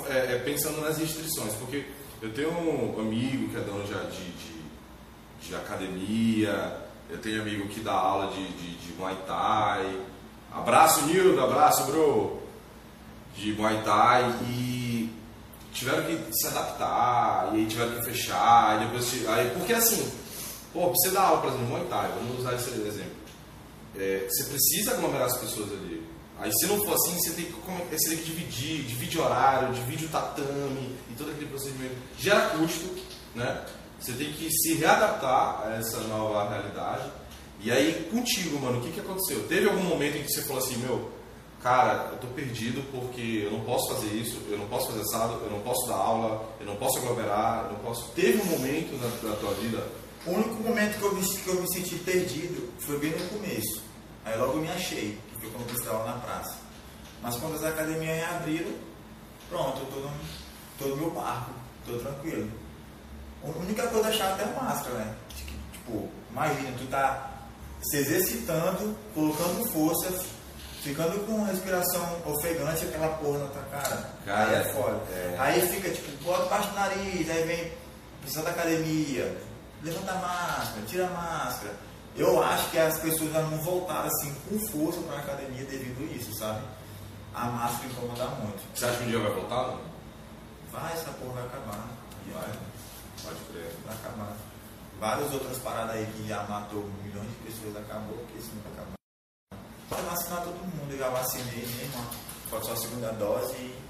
é, 0.09 0.35
é, 0.35 0.41
pensando 0.43 0.81
nas 0.81 0.97
restrições, 0.97 1.53
porque 1.53 1.85
eu 2.21 2.33
tenho 2.33 2.51
um 2.51 2.99
amigo 2.99 3.49
que 3.49 3.57
é 3.57 3.61
dono 3.61 3.83
de, 3.83 3.93
de, 3.93 5.47
de 5.47 5.55
academia, 5.55 6.77
eu 7.09 7.17
tenho 7.19 7.41
amigo 7.41 7.69
que 7.69 7.79
dá 7.79 7.93
aula 7.93 8.33
de, 8.33 8.45
de, 8.49 8.75
de 8.75 8.93
Muay 8.97 9.17
Thai. 9.25 10.01
Abraço, 10.51 11.05
Nildo, 11.05 11.41
abraço, 11.41 11.85
bro! 11.85 12.41
De 13.35 13.53
Muay 13.53 13.81
Thai 13.83 14.29
e 14.49 15.09
tiveram 15.71 16.03
que 16.03 16.33
se 16.33 16.47
adaptar, 16.47 17.51
e 17.53 17.59
aí 17.59 17.65
tiveram 17.65 17.95
que 17.95 18.03
fechar, 18.03 18.75
e 18.75 18.85
depois. 18.85 19.27
Aí, 19.29 19.51
porque 19.51 19.71
assim, 19.71 20.11
pô, 20.73 20.89
você 20.89 21.11
dar 21.11 21.21
aula, 21.21 21.41
por 21.41 21.47
exemplo, 21.47 21.67
Muay 21.67 21.85
Thai, 21.85 22.11
vamos 22.19 22.39
usar 22.39 22.55
esse 22.55 22.71
exemplo 22.71 23.28
é, 23.97 24.27
você 24.29 24.43
precisa 24.45 24.91
aglomerar 24.91 25.27
as 25.27 25.37
pessoas 25.37 25.71
ali. 25.71 26.03
Aí 26.39 26.51
se 26.53 26.67
não 26.67 26.77
for 26.77 26.93
assim, 26.93 27.19
você 27.19 27.31
tem 27.31 27.45
que, 27.45 27.53
você 27.91 28.09
tem 28.09 28.17
que 28.17 28.23
dividir, 28.23 28.83
divide 28.83 29.19
horário, 29.19 29.73
divide 29.73 30.05
o 30.05 30.09
tatame 30.09 30.95
e 31.09 31.13
todo 31.17 31.31
aquele 31.31 31.47
procedimento. 31.47 31.95
Gera 32.17 32.49
custo, 32.49 32.95
né? 33.35 33.65
Você 33.99 34.13
tem 34.13 34.31
que 34.31 34.49
se 34.49 34.75
readaptar 34.75 35.63
a 35.65 35.75
essa 35.75 35.99
nova 36.01 36.49
realidade. 36.49 37.11
E 37.61 37.69
aí, 37.69 38.07
contigo, 38.09 38.57
mano, 38.57 38.79
o 38.79 38.81
que, 38.81 38.91
que 38.91 39.01
aconteceu? 39.01 39.45
Teve 39.49 39.67
algum 39.67 39.83
momento 39.83 40.17
em 40.17 40.23
que 40.23 40.31
você 40.31 40.43
falou 40.43 40.63
assim, 40.63 40.77
meu, 40.77 41.11
cara, 41.61 42.11
eu 42.13 42.17
tô 42.19 42.27
perdido 42.27 42.81
porque 42.89 43.41
eu 43.43 43.51
não 43.51 43.59
posso 43.61 43.93
fazer 43.93 44.15
isso, 44.15 44.37
eu 44.49 44.57
não 44.57 44.67
posso 44.67 44.87
fazer 44.87 45.01
assado, 45.01 45.41
eu 45.43 45.51
não 45.51 45.59
posso 45.59 45.85
dar 45.87 45.95
aula, 45.95 46.49
eu 46.61 46.65
não 46.65 46.77
posso 46.77 46.99
aglomerar, 46.99 47.65
eu 47.65 47.73
não 47.73 47.79
posso. 47.79 48.09
Teve 48.11 48.41
um 48.41 48.45
momento 48.45 48.97
na, 48.97 49.29
na 49.29 49.35
tua 49.35 49.53
vida? 49.55 49.85
O 50.25 50.31
único 50.31 50.55
momento 50.55 50.97
que 50.97 51.03
eu, 51.03 51.15
me, 51.15 51.25
que 51.25 51.47
eu 51.47 51.61
me 51.61 51.73
senti 51.73 51.95
perdido 51.99 52.73
foi 52.79 52.99
bem 52.99 53.11
no 53.11 53.29
começo. 53.29 53.83
Aí 54.25 54.37
logo 54.37 54.53
eu 54.53 54.61
me 54.61 54.69
achei, 54.69 55.17
que 55.29 55.41
foi 55.41 55.49
quando 55.51 55.69
eu 55.69 55.75
estava 55.75 56.05
na 56.05 56.17
praça. 56.19 56.57
Mas 57.21 57.35
quando 57.37 57.55
as 57.55 57.63
academias 57.63 58.29
abriram, 58.29 58.73
pronto, 59.49 59.79
eu 59.79 59.85
tô 59.85 59.99
no, 60.01 60.11
tô 60.77 60.85
no 60.87 60.97
meu 60.97 61.11
barco, 61.11 61.51
tô 61.85 61.97
tranquilo. 61.97 62.51
A 63.43 63.47
única 63.47 63.87
coisa 63.87 64.11
chata 64.11 64.41
é 64.41 64.45
a 64.45 64.61
máscara, 64.61 64.95
né? 64.95 65.15
Tipo, 65.71 66.09
imagina, 66.29 66.77
tu 66.77 66.85
tá 66.87 67.31
se 67.81 67.97
exercitando, 67.97 68.95
colocando 69.13 69.65
força, 69.71 70.13
ficando 70.81 71.25
com 71.25 71.43
respiração 71.45 72.21
ofegante, 72.25 72.85
aquela 72.85 73.09
porra 73.17 73.39
na 73.39 73.47
tua 73.47 73.63
cara. 73.63 74.09
cara 74.25 74.49
aí 74.49 74.55
é 74.55 74.73
foda. 74.73 75.01
É... 75.11 75.35
Aí 75.39 75.61
fica, 75.67 75.89
tipo, 75.89 76.23
bota 76.23 76.49
baixo 76.49 76.69
do 76.69 76.75
nariz, 76.75 77.29
aí 77.29 77.43
vem, 77.43 77.71
precisa 78.21 78.43
da 78.43 78.51
academia, 78.51 79.37
levanta 79.83 80.11
a 80.11 80.15
máscara, 80.15 80.85
tira 80.85 81.07
a 81.07 81.09
máscara 81.09 81.89
eu 82.15 82.43
acho 82.43 82.69
que 82.71 82.77
as 82.77 82.99
pessoas 82.99 83.31
já 83.31 83.41
não 83.41 83.57
voltaram 83.59 84.07
assim 84.07 84.33
com 84.47 84.59
força 84.67 84.99
para 85.01 85.15
a 85.15 85.19
academia 85.19 85.63
devido 85.63 86.01
a 86.01 86.15
isso, 86.15 86.37
sabe? 86.37 86.61
A 87.33 87.45
máscara 87.45 87.87
incomoda 87.87 88.25
muito. 88.41 88.61
Você 88.75 88.85
acha 88.85 88.97
que 88.97 89.03
um 89.05 89.07
dia 89.07 89.19
vai 89.19 89.31
voltar? 89.31 89.67
Não? 89.67 89.79
Vai, 90.71 90.93
essa 90.93 91.11
porra 91.11 91.33
vai 91.33 91.45
acabar. 91.45 91.87
Vai. 92.33 92.51
Pode 93.23 93.39
crer. 93.51 93.73
Vai 93.85 93.95
acabar. 93.95 94.35
Várias 94.99 95.33
outras 95.33 95.57
paradas 95.59 95.95
aí 95.95 96.05
que 96.07 96.27
já 96.27 96.43
matou 96.43 96.89
milhões 97.03 97.29
de 97.29 97.35
pessoas 97.35 97.77
acabou, 97.77 98.17
que 98.27 98.37
isso 98.37 98.51
não 98.53 98.63
vai 98.63 98.73
acabar. 98.73 98.95
Pode 99.87 100.01
vacinar 100.01 100.43
todo 100.43 100.75
mundo, 100.75 100.91
eu 100.91 100.97
já 100.97 101.09
vacinei 101.09 101.65
mesmo, 101.65 102.05
pode 102.49 102.65
só 102.65 102.73
a 102.73 102.75
segunda 102.75 103.11
dose 103.13 103.55
e 103.55 103.88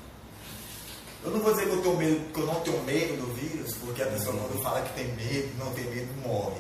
eu 1.23 1.31
não 1.31 1.39
vou 1.39 1.51
dizer 1.51 1.67
que 1.67 1.75
eu, 1.75 1.81
tenho 1.81 1.97
medo, 1.97 2.33
que 2.33 2.39
eu 2.39 2.45
não 2.45 2.55
tenho 2.61 2.83
medo 2.83 3.17
do 3.17 3.33
vírus, 3.33 3.75
porque 3.75 4.01
a 4.01 4.07
pessoa 4.07 4.35
quando 4.37 4.63
fala 4.63 4.81
que 4.81 4.93
tem 4.93 5.13
medo, 5.15 5.49
não 5.57 5.71
tem 5.73 5.83
medo, 5.85 6.07
morre. 6.25 6.55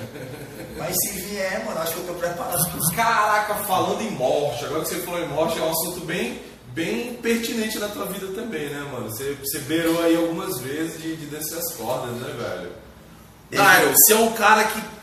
Mas 0.76 0.96
se 1.00 1.12
vier, 1.20 1.64
mano, 1.64 1.80
acho 1.80 1.92
que 1.92 1.98
eu 1.98 2.02
estou 2.02 2.16
preparado. 2.16 2.94
Caraca, 2.94 3.54
falando 3.66 4.02
em 4.02 4.10
morte, 4.10 4.64
agora 4.64 4.82
que 4.82 4.88
você 4.88 5.00
falou 5.00 5.20
em 5.20 5.28
morte, 5.28 5.58
é 5.58 5.62
um 5.62 5.70
assunto 5.70 6.00
bem, 6.04 6.42
bem 6.68 7.14
pertinente 7.14 7.78
na 7.78 7.88
tua 7.88 8.06
vida 8.06 8.26
também, 8.34 8.68
né, 8.68 8.80
mano? 8.92 9.08
Você, 9.10 9.36
você 9.40 9.60
beirou 9.60 10.02
aí 10.02 10.16
algumas 10.16 10.60
vezes 10.60 11.00
de, 11.00 11.14
de 11.16 11.26
descer 11.26 11.58
as 11.58 11.74
cordas, 11.74 12.16
né, 12.16 12.34
velho? 12.36 12.72
Caio, 13.52 13.92
você 13.92 14.12
é 14.12 14.16
um 14.16 14.32
cara 14.32 14.64
que 14.64 14.93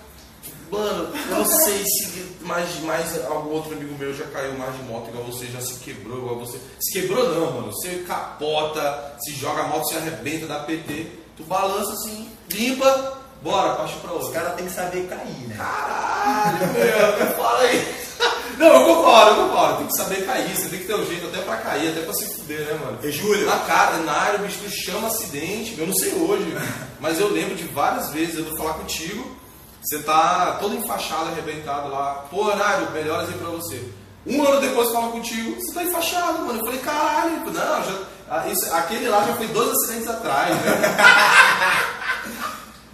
Mano, 0.71 1.13
eu 1.29 1.37
não 1.37 1.45
sei 1.45 1.83
se 1.83 2.31
mais, 2.41 2.79
mais 2.79 3.25
algum 3.25 3.49
outro 3.49 3.73
amigo 3.73 3.93
meu 3.99 4.13
já 4.13 4.25
caiu 4.27 4.57
mais 4.57 4.73
de 4.77 4.83
moto 4.83 5.09
igual 5.09 5.25
você, 5.25 5.45
já 5.47 5.59
se 5.59 5.75
quebrou 5.79 6.19
igual 6.19 6.39
você. 6.39 6.57
Se 6.79 6.93
quebrou 6.93 7.27
não, 7.29 7.51
mano. 7.51 7.73
Você 7.73 8.03
capota, 8.07 9.15
se 9.19 9.33
joga 9.35 9.63
a 9.63 9.67
moto, 9.67 9.89
se 9.89 9.97
arrebenta 9.97 10.47
da 10.47 10.59
PT. 10.59 11.07
Tu 11.35 11.43
balança 11.43 11.91
assim, 11.91 12.29
limpa, 12.49 13.21
bora, 13.41 13.75
parte 13.75 13.97
pra 13.97 14.13
outra. 14.13 14.27
Os 14.27 14.33
caras 14.33 14.55
têm 14.55 14.65
que 14.65 14.71
saber 14.71 15.07
cair, 15.07 15.47
né? 15.47 15.55
Caralho, 15.57 16.59
meu, 16.73 17.35
fala 17.35 17.59
aí. 17.59 17.95
Não, 18.57 18.67
eu 18.67 18.95
concordo, 18.95 19.41
eu 19.41 19.47
concordo. 19.47 19.77
Tem 19.79 19.87
que 19.87 19.97
saber 19.97 20.25
cair, 20.25 20.55
você 20.55 20.69
tem 20.69 20.79
que 20.79 20.85
ter 20.85 20.95
um 20.95 21.05
jeito 21.05 21.27
até 21.27 21.41
pra 21.41 21.57
cair, 21.57 21.89
até 21.89 22.01
pra 22.01 22.13
se 22.13 22.25
fuder, 22.33 22.59
né, 22.59 22.79
mano? 22.85 22.99
E 23.03 23.11
Júlio? 23.11 23.45
Na 23.45 23.59
cara, 23.59 23.97
na 23.97 24.13
área, 24.13 24.39
o 24.39 24.43
bicho 24.43 24.59
chama 24.69 25.07
acidente. 25.07 25.75
Eu 25.77 25.87
não 25.87 25.95
sei 25.95 26.13
hoje, 26.13 26.45
mas 26.99 27.19
eu 27.19 27.29
lembro 27.29 27.55
de 27.55 27.63
várias 27.63 28.11
vezes 28.11 28.37
eu 28.37 28.45
vou 28.45 28.57
falar 28.57 28.75
contigo. 28.75 29.40
Você 29.81 29.99
tá 30.03 30.57
todo 30.59 30.75
enfaixado, 30.75 31.29
arrebentado 31.29 31.89
lá. 31.89 32.25
Pô, 32.29 32.53
Nário, 32.55 32.91
melhoras 32.91 33.29
aí 33.29 33.35
pra 33.35 33.49
você. 33.49 33.91
Um 34.25 34.45
ano 34.45 34.61
depois 34.61 34.91
fala 34.91 35.11
contigo, 35.11 35.59
você 35.59 35.73
tá 35.73 35.83
enfaixado, 35.83 36.45
mano. 36.45 36.59
Eu 36.59 36.65
falei, 36.65 36.79
caralho, 36.81 37.43
não, 37.45 37.53
já, 37.53 38.03
ah, 38.29 38.47
isso, 38.47 38.71
aquele 38.73 39.09
lá 39.09 39.25
já 39.25 39.35
foi 39.35 39.47
dois 39.47 39.71
acidentes 39.71 40.07
atrás, 40.07 40.55
né? 40.55 40.73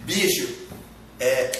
Bicho, 0.00 0.48
é, 1.20 1.52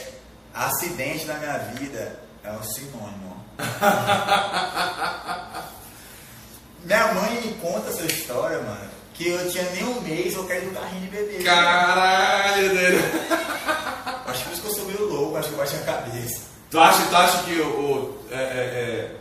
acidente 0.54 1.26
na 1.26 1.34
minha 1.34 1.58
vida 1.58 2.18
é 2.42 2.50
um 2.50 2.62
sinônimo. 2.62 3.36
minha 6.82 7.12
mãe 7.12 7.42
me 7.42 7.52
conta 7.60 7.90
essa 7.90 8.06
história, 8.06 8.58
mano, 8.60 8.88
que 9.12 9.28
eu 9.28 9.50
tinha 9.50 9.64
nem 9.72 9.84
um 9.84 10.00
mês 10.00 10.34
eu 10.34 10.44
caí 10.44 10.62
do 10.62 10.70
carrinho 10.70 11.02
de 11.02 11.08
bebê. 11.08 11.44
Caralho, 11.44 12.70
dele. 12.70 12.98
A 15.76 15.80
cabeça. 15.80 16.40
Tu 16.70 16.78
acha, 16.78 17.06
tu 17.06 17.16
acha 17.16 17.42
que 17.44 17.60
o, 17.60 17.66
o 17.66 18.18
é, 18.30 18.36
é, 18.36 18.40
é, 18.40 19.16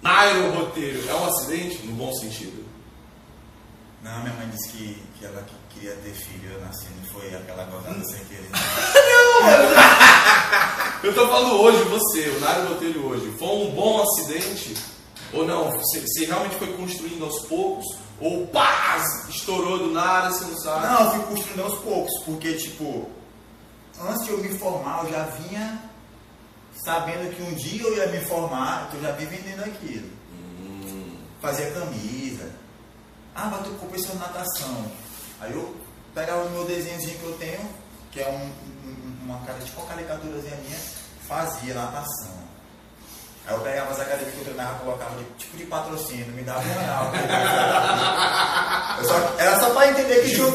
Nairo 0.00 0.52
Roteiro 0.52 1.08
é 1.08 1.14
um 1.14 1.26
acidente 1.26 1.84
no 1.86 1.94
bom 1.94 2.12
sentido? 2.14 2.64
Não, 4.02 4.20
minha 4.22 4.34
mãe 4.34 4.48
disse 4.50 4.68
que, 4.68 5.02
que 5.18 5.24
ela 5.24 5.42
que 5.42 5.54
queria 5.74 5.96
ter 5.96 6.12
filho, 6.12 6.52
eu 6.52 6.60
nasci, 6.60 6.86
não 6.96 7.04
foi 7.10 7.34
aquela 7.34 7.64
gozada 7.64 8.04
sem 8.04 8.24
querer. 8.26 8.48
Eu 11.02 11.14
tô 11.14 11.28
falando 11.28 11.60
hoje, 11.60 11.82
você, 11.84 12.28
o 12.30 12.40
Nairo 12.40 12.68
Roteiro 12.68 13.06
hoje, 13.06 13.32
foi 13.38 13.48
um 13.48 13.70
bom 13.70 14.02
acidente? 14.02 14.74
Ou 15.32 15.44
não? 15.46 15.70
Você, 15.72 16.00
você 16.00 16.24
realmente 16.24 16.56
foi 16.56 16.72
construindo 16.72 17.24
aos 17.24 17.46
poucos? 17.46 17.84
Ou 18.20 18.46
pá, 18.46 19.02
estourou 19.28 19.78
do 19.78 19.92
nada, 19.92 20.30
você 20.30 20.44
não 20.44 20.56
sabe? 20.58 20.86
Não, 20.86 21.04
eu 21.04 21.10
fui 21.10 21.34
construindo 21.34 21.62
aos 21.62 21.78
poucos, 21.80 22.12
porque 22.24 22.54
tipo, 22.54 23.10
antes 24.00 24.24
de 24.24 24.30
eu 24.30 24.38
me 24.38 24.58
formar, 24.58 25.04
eu 25.04 25.10
já 25.12 25.22
vinha 25.24 25.82
sabendo 26.84 27.34
que 27.34 27.42
um 27.42 27.54
dia 27.54 27.82
eu 27.82 27.96
ia 27.96 28.06
me 28.08 28.20
formar, 28.26 28.86
então 28.88 29.00
eu 29.00 29.06
já 29.06 29.12
vim 29.12 29.26
vendendo 29.26 29.64
aquilo. 29.64 30.08
Hum, 30.32 31.16
Fazia 31.40 31.70
camisa. 31.70 32.50
Ah, 33.34 33.48
mas 33.50 33.62
tu 33.64 33.70
compensou 33.74 34.14
natação. 34.16 34.86
Aí 35.40 35.52
eu 35.52 35.74
pegava 36.14 36.44
o 36.44 36.50
meu 36.50 36.64
desenhozinho 36.64 37.18
que 37.18 37.24
eu 37.24 37.32
tenho, 37.38 37.68
que 38.10 38.20
é 38.20 38.28
um, 38.28 38.44
um- 38.88 39.16
uma 39.24 39.38
cara 39.46 39.58
tipo 39.58 39.80
uma 39.80 39.88
caricaturazinha 39.88 40.56
minha, 40.56 40.78
fazia 41.28 41.74
natação. 41.74 42.46
Aí 43.46 43.54
eu 43.54 43.60
pegava 43.60 43.90
as 43.92 44.00
academias 44.00 44.32
que 44.34 44.38
eu 44.40 44.44
treinava, 44.44 44.78
colocava 44.80 45.16
de, 45.18 45.24
tipo 45.38 45.56
de 45.56 45.64
patrocínio, 45.66 46.26
me 46.28 46.42
dava 46.42 46.60
um 46.60 46.78
real. 46.78 47.12
Eu 48.98 49.04
só- 49.04 49.34
era 49.38 49.60
só 49.60 49.70
pra 49.70 49.88
entender 49.90 50.22
que 50.22 50.34
tinha, 50.34 50.46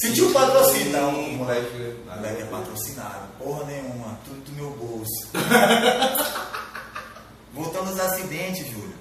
se 0.00 0.12
tinha 0.12 0.26
um 0.26 0.32
patrocínio. 0.32 0.92
Não, 0.92 1.10
Hum, 1.14 1.36
moleque, 1.36 1.96
moleque 2.06 2.42
é 2.42 2.46
patrocinado. 2.46 3.28
Porra 3.38 3.64
nenhuma, 3.64 4.18
tudo 4.24 4.40
do 4.44 4.52
meu 4.52 4.70
bolso. 4.70 5.28
Voltando 7.52 7.90
aos 7.90 8.00
acidentes, 8.00 8.66
Júlio. 8.66 8.94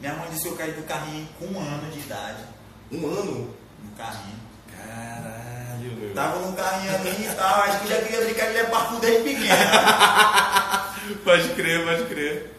Minha 0.00 0.14
mãe 0.14 0.28
disse 0.30 0.42
que 0.42 0.48
eu 0.48 0.56
caí 0.56 0.72
do 0.72 0.82
carrinho 0.82 1.28
com 1.38 1.46
um 1.46 1.60
ano 1.60 1.90
de 1.92 2.00
idade. 2.00 2.42
Um 2.90 3.06
ano? 3.06 3.54
No 3.84 3.90
carrinho. 3.96 4.40
Caralho, 4.76 5.92
meu. 5.96 6.12
Tava 6.14 6.40
num 6.40 6.52
carrinho 6.54 6.94
ali 6.96 7.24
e 7.24 7.34
tal, 7.36 7.60
acho 7.62 7.80
que 7.80 7.88
já 7.88 8.02
queria 8.02 8.20
brincar 8.24 8.46
de 8.46 8.52
levar 8.54 8.88
por 8.88 9.00
desde 9.00 9.22
pequeno. 9.22 9.56
Pode 11.24 11.48
crer, 11.50 11.84
pode 11.84 12.04
crer. 12.04 12.56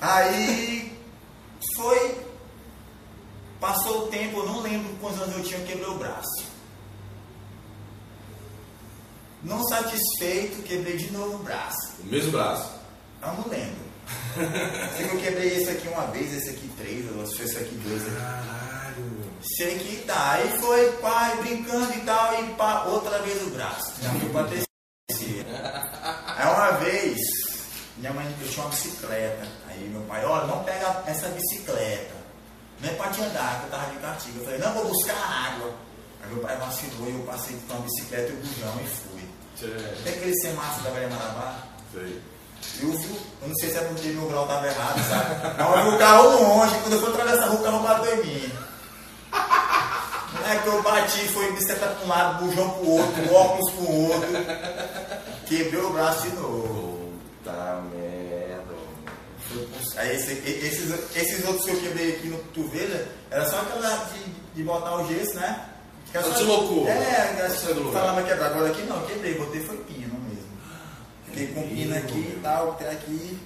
Aí 0.00 0.92
foi. 1.76 2.18
Passou 3.60 4.04
o 4.04 4.08
tempo, 4.08 4.38
eu 4.38 4.46
não 4.46 4.60
lembro 4.62 4.90
quantos 5.00 5.20
anos 5.22 5.36
eu 5.36 5.42
tinha, 5.44 5.60
quebrei 5.60 5.86
o 5.86 5.94
braço. 5.94 6.44
Não 9.44 9.62
satisfeito, 9.68 10.62
quebrei 10.62 10.96
de 10.96 11.12
novo 11.12 11.36
o 11.36 11.38
braço. 11.38 11.94
O 12.00 12.06
mesmo 12.06 12.32
braço. 12.32 12.70
Eu 13.22 13.32
não 13.34 13.48
lembro. 13.48 13.84
Sei 14.96 15.08
que 15.08 15.14
eu 15.14 15.20
quebrei 15.20 15.56
esse 15.56 15.70
aqui 15.70 15.88
uma 15.88 16.06
vez, 16.06 16.32
esse 16.32 16.50
aqui 16.50 16.68
três, 16.78 17.04
se 17.04 17.36
foi 17.36 17.44
esse 17.44 17.58
aqui 17.58 17.74
dois. 17.76 18.02
Caralho. 18.04 19.34
Sei 19.56 19.78
que 19.78 19.96
tá. 20.06 20.32
Aí 20.32 20.60
foi, 20.60 20.92
pai, 20.92 21.36
brincando 21.42 21.92
e 21.94 22.00
tal, 22.00 22.42
e 22.42 22.54
pá, 22.54 22.84
outra 22.84 23.18
vez 23.20 23.42
o 23.42 23.50
braço. 23.50 23.92
Já 24.02 24.10
foi 24.10 24.28
pra 24.30 24.44
terceira. 24.44 24.64
Aí 26.26 26.46
uma 26.46 26.70
vez, 26.78 27.18
minha 27.98 28.12
mãe, 28.12 28.34
eu 28.40 28.48
tinha 28.48 28.64
uma 28.64 28.70
bicicleta. 28.70 29.46
Aí 29.68 29.88
meu 29.88 30.02
pai, 30.02 30.24
olha, 30.24 30.46
não 30.46 30.64
pega 30.64 31.02
essa 31.06 31.28
bicicleta. 31.28 32.14
Não 32.80 32.88
é 32.88 32.92
pra 32.94 33.10
te 33.10 33.20
andar, 33.22 33.60
que 33.60 33.66
eu 33.66 33.70
tava 33.70 33.92
de 33.92 33.98
castigo. 33.98 34.38
Eu 34.38 34.44
falei, 34.44 34.58
não, 34.58 34.72
vou 34.72 34.88
buscar 34.88 35.16
água. 35.16 35.74
Aí 36.22 36.32
meu 36.32 36.42
pai 36.42 36.56
vacilou 36.56 37.08
e 37.08 37.14
eu 37.14 37.20
passei 37.20 37.56
com 37.68 37.74
a 37.74 37.80
bicicleta 37.80 38.32
e 38.32 38.34
o 38.34 38.36
bujão 38.36 38.80
e 38.82 38.86
fui. 38.86 39.13
Tem 39.60 40.12
aquele 40.14 40.34
semáforo 40.40 40.84
da 40.84 40.90
Velha 40.90 41.08
Marabá? 41.08 41.56
Sei. 41.92 42.20
Eu 42.82 42.90
vi, 42.92 43.20
eu 43.42 43.48
não 43.48 43.54
sei 43.56 43.70
se 43.70 43.76
é 43.76 43.80
porque 43.82 44.08
meu 44.08 44.26
grau 44.28 44.46
tava 44.48 44.66
errado, 44.66 44.98
sabe? 45.08 45.54
Mas 45.58 45.86
eu 45.86 45.92
o 45.94 45.98
carro 45.98 46.30
longe, 46.42 46.74
quando 46.80 46.92
eu 46.94 47.00
fui 47.00 47.10
atravessar 47.10 47.44
a 47.44 47.46
rua, 47.48 47.60
o 47.60 47.62
carro 47.62 47.80
bateu 47.82 48.14
em 48.14 48.26
mim. 48.26 48.52
Não 49.32 50.50
é 50.50 50.56
que 50.58 50.66
eu 50.66 50.82
bati, 50.82 51.28
foi 51.28 51.52
bicicleta 51.52 51.86
para 51.86 52.04
um 52.04 52.08
lado, 52.08 52.44
bujão 52.44 52.70
pro 52.70 52.90
outro, 52.90 53.34
óculos 53.34 53.70
pro 53.72 53.90
outro. 53.92 54.28
Quebrei 55.46 55.80
o 55.80 55.90
braço 55.90 56.22
de 56.22 56.36
novo. 56.36 57.12
Puta 57.44 57.82
merda. 57.92 58.74
Aí 59.96 60.16
esse- 60.16 60.32
e- 60.44 60.66
esses, 60.66 61.16
esses 61.16 61.44
outros 61.46 61.64
que 61.66 61.70
eu 61.72 61.80
quebrei 61.80 62.16
aqui 62.16 62.28
no 62.28 62.38
cotovelo, 62.38 63.06
era 63.30 63.48
só 63.48 63.60
aquela 63.60 63.94
de, 64.12 64.24
de 64.54 64.62
botar 64.64 64.96
o 64.96 65.06
gesso, 65.06 65.34
né? 65.36 65.60
Que 66.14 66.22
Só 66.22 66.28
só- 66.30 66.38
deslocou. 66.38 66.86
É, 66.86 67.48
Só 67.50 67.72
lugar. 67.72 67.92
falava 68.00 68.22
quebrar. 68.22 68.46
Agora 68.46 68.70
aqui 68.70 68.82
não, 68.82 69.04
quebrei, 69.04 69.34
botei 69.34 69.60
foi 69.64 69.76
pino 69.78 70.14
mesmo. 70.20 70.46
Fiquei 71.26 71.48
com 71.48 71.68
pino 71.68 71.96
aqui 71.96 72.18
e 72.36 72.40
tal, 72.40 72.70
até 72.70 72.90
aqui. 72.92 73.38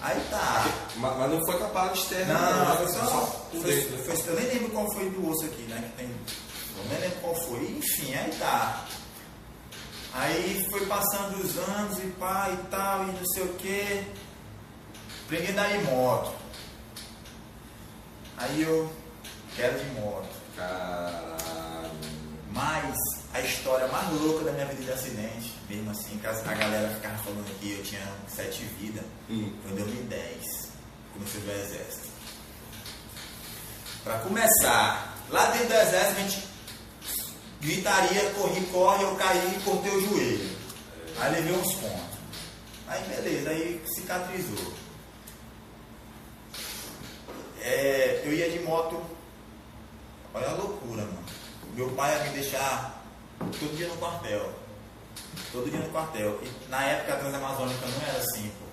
Aí 0.00 0.20
tá. 0.28 0.64
Mas, 0.96 1.16
mas 1.16 1.30
não 1.30 1.40
foi 1.46 1.58
capaz 1.60 1.92
de 1.92 1.98
externa. 2.00 2.34
Não, 2.34 2.76
foi 2.76 2.88
só. 2.88 3.20
por 3.52 3.62
foi- 3.62 3.74
dentro, 3.76 3.96
né? 3.96 4.02
foi- 4.16 4.32
eu 4.32 4.40
nem 4.40 4.48
lembro 4.48 4.68
qual 4.70 4.92
foi 4.94 5.10
do 5.10 5.30
osso 5.30 5.44
aqui, 5.44 5.62
né? 5.62 5.90
Que 5.92 6.02
tem. 6.02 6.06
Eu 6.76 6.84
nem 6.90 6.98
lembro 7.00 7.20
qual 7.20 7.34
foi. 7.36 7.60
Enfim, 7.62 8.14
aí 8.16 8.30
tá. 8.36 8.84
Aí 10.12 10.66
foi 10.70 10.86
passando 10.86 11.38
os 11.40 11.56
anos 11.56 11.98
e 12.00 12.06
pá 12.18 12.50
e 12.52 12.56
tal, 12.68 13.04
e 13.04 13.12
não 13.12 13.26
sei 13.32 13.44
o 13.44 13.48
que. 13.54 14.02
Aprendi 15.24 15.56
a 15.56 15.80
moto. 15.90 16.32
Aí 18.38 18.62
eu 18.62 18.90
quero 19.54 19.78
de 19.78 19.84
moto. 20.00 20.26
Caralho. 20.56 21.35
Mas 22.56 22.96
a 23.34 23.40
história 23.42 23.86
mais 23.88 24.10
louca 24.14 24.44
da 24.46 24.52
minha 24.52 24.64
vida 24.64 24.82
de 24.82 24.90
acidente, 24.90 25.52
mesmo 25.68 25.90
assim, 25.90 26.18
a 26.24 26.54
galera 26.54 26.88
ficava 26.94 27.18
falando 27.18 27.60
que 27.60 27.72
eu 27.72 27.82
tinha 27.84 28.00
sete 28.26 28.62
vidas, 28.80 29.04
Hum. 29.28 29.52
foi 29.62 29.72
em 29.72 29.74
2010, 29.74 30.68
comecei 31.12 31.40
no 31.42 31.52
exército. 31.52 32.08
Pra 34.02 34.18
começar, 34.20 35.18
lá 35.28 35.50
dentro 35.50 35.68
do 35.68 35.74
exército 35.74 36.16
a 36.18 36.22
gente 36.22 36.48
gritaria, 37.60 38.30
corri, 38.30 38.60
corre, 38.72 39.04
eu 39.04 39.14
caí 39.16 39.56
e 39.56 39.62
cortei 39.62 39.92
o 39.92 40.00
joelho. 40.08 40.56
Aí 41.18 41.32
levei 41.32 41.52
uns 41.52 41.74
pontos. 41.74 42.16
Aí 42.88 43.02
beleza, 43.08 43.50
aí 43.50 43.82
cicatrizou. 43.94 44.72
É, 47.60 48.22
eu 48.24 48.32
ia 48.32 48.48
de 48.50 48.60
moto, 48.60 49.02
olha 50.32 50.48
a 50.48 50.52
loucura, 50.54 51.02
mano. 51.02 51.35
Meu 51.76 51.88
pai 51.90 52.16
ia 52.16 52.24
me 52.24 52.30
deixar 52.30 53.02
todo 53.38 53.76
dia 53.76 53.86
no 53.88 53.96
quartel. 53.98 54.50
Todo 55.52 55.70
dia 55.70 55.78
no 55.78 55.88
quartel. 55.90 56.40
E 56.42 56.68
na 56.70 56.82
época 56.84 57.12
a 57.14 57.16
Transamazônica 57.18 57.86
não 57.86 58.08
era 58.08 58.18
assim, 58.18 58.50
pô. 58.58 58.66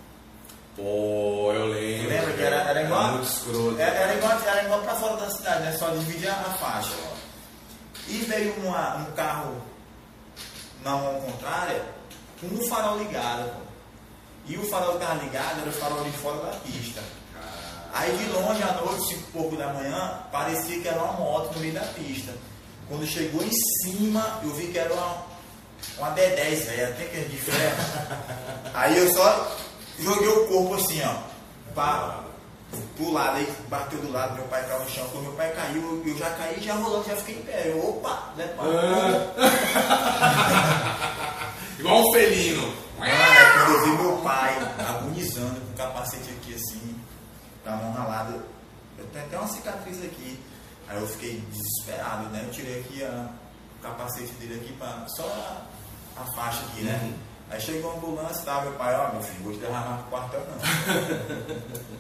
Pô, 0.76 1.52
eu 1.54 1.68
lembro. 1.68 2.10
Lembra 2.10 2.34
que 2.34 2.42
era, 2.42 2.56
era 2.56 2.82
igual? 2.84 3.08
muito 3.12 3.28
escroto. 3.28 3.80
Era, 3.80 3.96
era 3.96 4.14
igual, 4.16 4.40
era 4.42 4.64
igual 4.64 4.82
pra 4.82 4.96
fora 4.96 5.18
da 5.18 5.30
cidade, 5.30 5.64
né? 5.64 5.78
Só 5.78 5.90
dividia 5.90 6.32
a 6.32 6.44
faixa. 6.56 6.96
E 8.08 8.18
veio 8.20 8.54
uma- 8.66 8.96
um 8.98 9.12
carro 9.12 9.62
na 10.84 10.92
mão 10.92 11.22
contrária 11.22 11.84
com 12.40 12.48
um 12.48 12.68
farol 12.68 12.98
ligado, 12.98 13.50
pô. 13.54 13.60
E 14.48 14.58
o 14.58 14.64
farol 14.70 14.98
que 14.98 15.04
estava 15.04 15.24
ligado 15.24 15.60
era 15.62 15.70
o 15.70 15.74
farol 15.74 16.04
de 16.04 16.12
fora 16.12 16.38
da 16.38 16.52
pista. 16.58 17.02
Aí 17.94 18.18
de 18.18 18.26
longe, 18.32 18.64
à 18.64 18.74
noite, 18.74 19.08
cinco 19.08 19.22
e 19.30 19.32
pouco 19.32 19.56
da 19.56 19.68
manhã, 19.72 20.24
parecia 20.32 20.82
que 20.82 20.88
era 20.88 21.02
uma 21.04 21.14
moto 21.14 21.54
no 21.54 21.60
meio 21.62 21.74
da 21.74 21.82
pista. 21.82 22.34
Quando 22.88 23.08
chegou 23.08 23.44
em 23.44 23.52
cima, 23.82 24.40
eu 24.44 24.52
vi 24.52 24.68
que 24.68 24.78
era 24.78 24.94
uma, 24.94 25.26
uma 25.98 26.16
D10, 26.16 26.66
velho, 26.66 26.90
até 26.90 27.06
que 27.06 27.22
de 27.22 27.38
ferro. 27.38 27.76
Aí 28.74 28.98
eu 28.98 29.12
só 29.14 29.56
joguei 30.00 30.28
o 30.28 30.48
corpo 30.48 30.76
assim, 30.76 31.02
ó, 31.04 31.16
pra, 31.74 32.24
pro 32.96 33.12
lado, 33.12 33.38
aí 33.38 33.48
bateu 33.70 34.00
do 34.00 34.12
lado, 34.12 34.36
meu 34.36 34.46
pai 34.46 34.68
caiu 34.68 34.80
no 34.80 34.90
chão. 34.90 35.08
Quando 35.12 35.24
meu 35.24 35.34
pai 35.34 35.52
caiu, 35.54 36.04
eu 36.06 36.18
já 36.18 36.30
caí, 36.32 36.60
já 36.60 36.74
rolando, 36.74 37.08
já 37.08 37.16
fiquei 37.18 37.36
em 37.36 37.44
pé. 37.44 37.68
Eu, 37.68 37.88
opa, 37.88 38.34
né, 38.36 38.48
pá, 38.58 38.64
Igual 41.80 42.02
um 42.02 42.12
felino. 42.14 42.74
É 43.02 43.52
quando 43.54 43.74
eu 43.74 43.84
vi 43.84 43.90
meu 44.04 44.18
pai 44.18 44.56
agonizando 44.88 45.60
com 45.60 45.74
capacete 45.74 46.24
capacete 46.24 46.30
aqui 46.32 46.56
assim, 46.56 46.96
com 47.64 47.70
a 47.70 47.76
mão 47.76 47.92
ralada. 47.92 48.44
Eu 48.98 49.06
tenho 49.08 49.26
até 49.26 49.38
uma 49.38 49.48
cicatriz 49.48 50.04
aqui. 50.04 50.40
Aí 50.88 51.00
eu 51.00 51.08
fiquei 51.08 51.42
desesperado, 51.52 52.30
né? 52.30 52.44
Eu 52.46 52.52
tirei 52.52 52.80
aqui 52.82 53.04
a, 53.04 53.30
o 53.78 53.82
capacete 53.82 54.34
dele 54.34 54.56
aqui, 54.56 54.74
pra, 54.74 55.06
só 55.08 55.24
a, 55.24 56.22
a 56.22 56.26
faixa 56.36 56.64
aqui, 56.66 56.82
né? 56.82 57.00
Uhum. 57.04 57.34
Aí 57.50 57.62
chegou 57.62 57.92
a 57.92 57.96
ambulância, 57.96 58.44
tá? 58.44 58.62
Meu 58.62 58.74
pai, 58.74 58.96
ó, 58.96 59.12
meu 59.14 59.22
filho, 59.22 59.44
vou 59.44 59.54
te 59.54 59.60
mais 59.60 60.02
pro 60.02 60.10
quartel 60.10 60.42
não. 60.48 61.94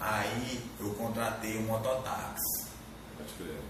Aí 0.00 0.70
eu 0.78 0.90
contratei 0.94 1.58
um 1.58 1.62
mototáxi. 1.62 2.68
Pode 3.16 3.32
crer. 3.34 3.60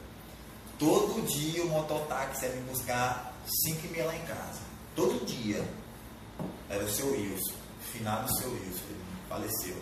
Todo 0.78 1.26
dia 1.26 1.64
o 1.64 1.68
mototáxi 1.68 2.44
ia 2.44 2.52
me 2.52 2.70
buscar 2.70 3.32
5 3.64 3.86
e 3.86 3.88
meia 3.90 4.06
lá 4.06 4.16
em 4.16 4.26
casa. 4.26 4.60
Todo 4.94 5.24
dia. 5.24 5.64
Era 6.68 6.84
o 6.84 6.90
seu 6.90 7.10
Wilson. 7.12 7.54
Finado 7.92 8.28
seu 8.36 8.50
Wilson. 8.50 8.84
Ele 8.88 9.04
faleceu. 9.28 9.76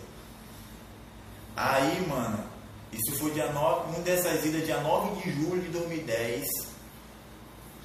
Aí, 1.55 2.07
mano, 2.07 2.43
isso 2.91 3.17
foi 3.19 3.31
dia 3.31 3.51
9, 3.51 3.97
um 3.97 4.01
dessas 4.01 4.45
idas, 4.45 4.65
dia 4.65 4.79
9 4.79 5.21
de 5.21 5.31
julho 5.31 5.61
de 5.61 5.69
2010. 5.69 6.47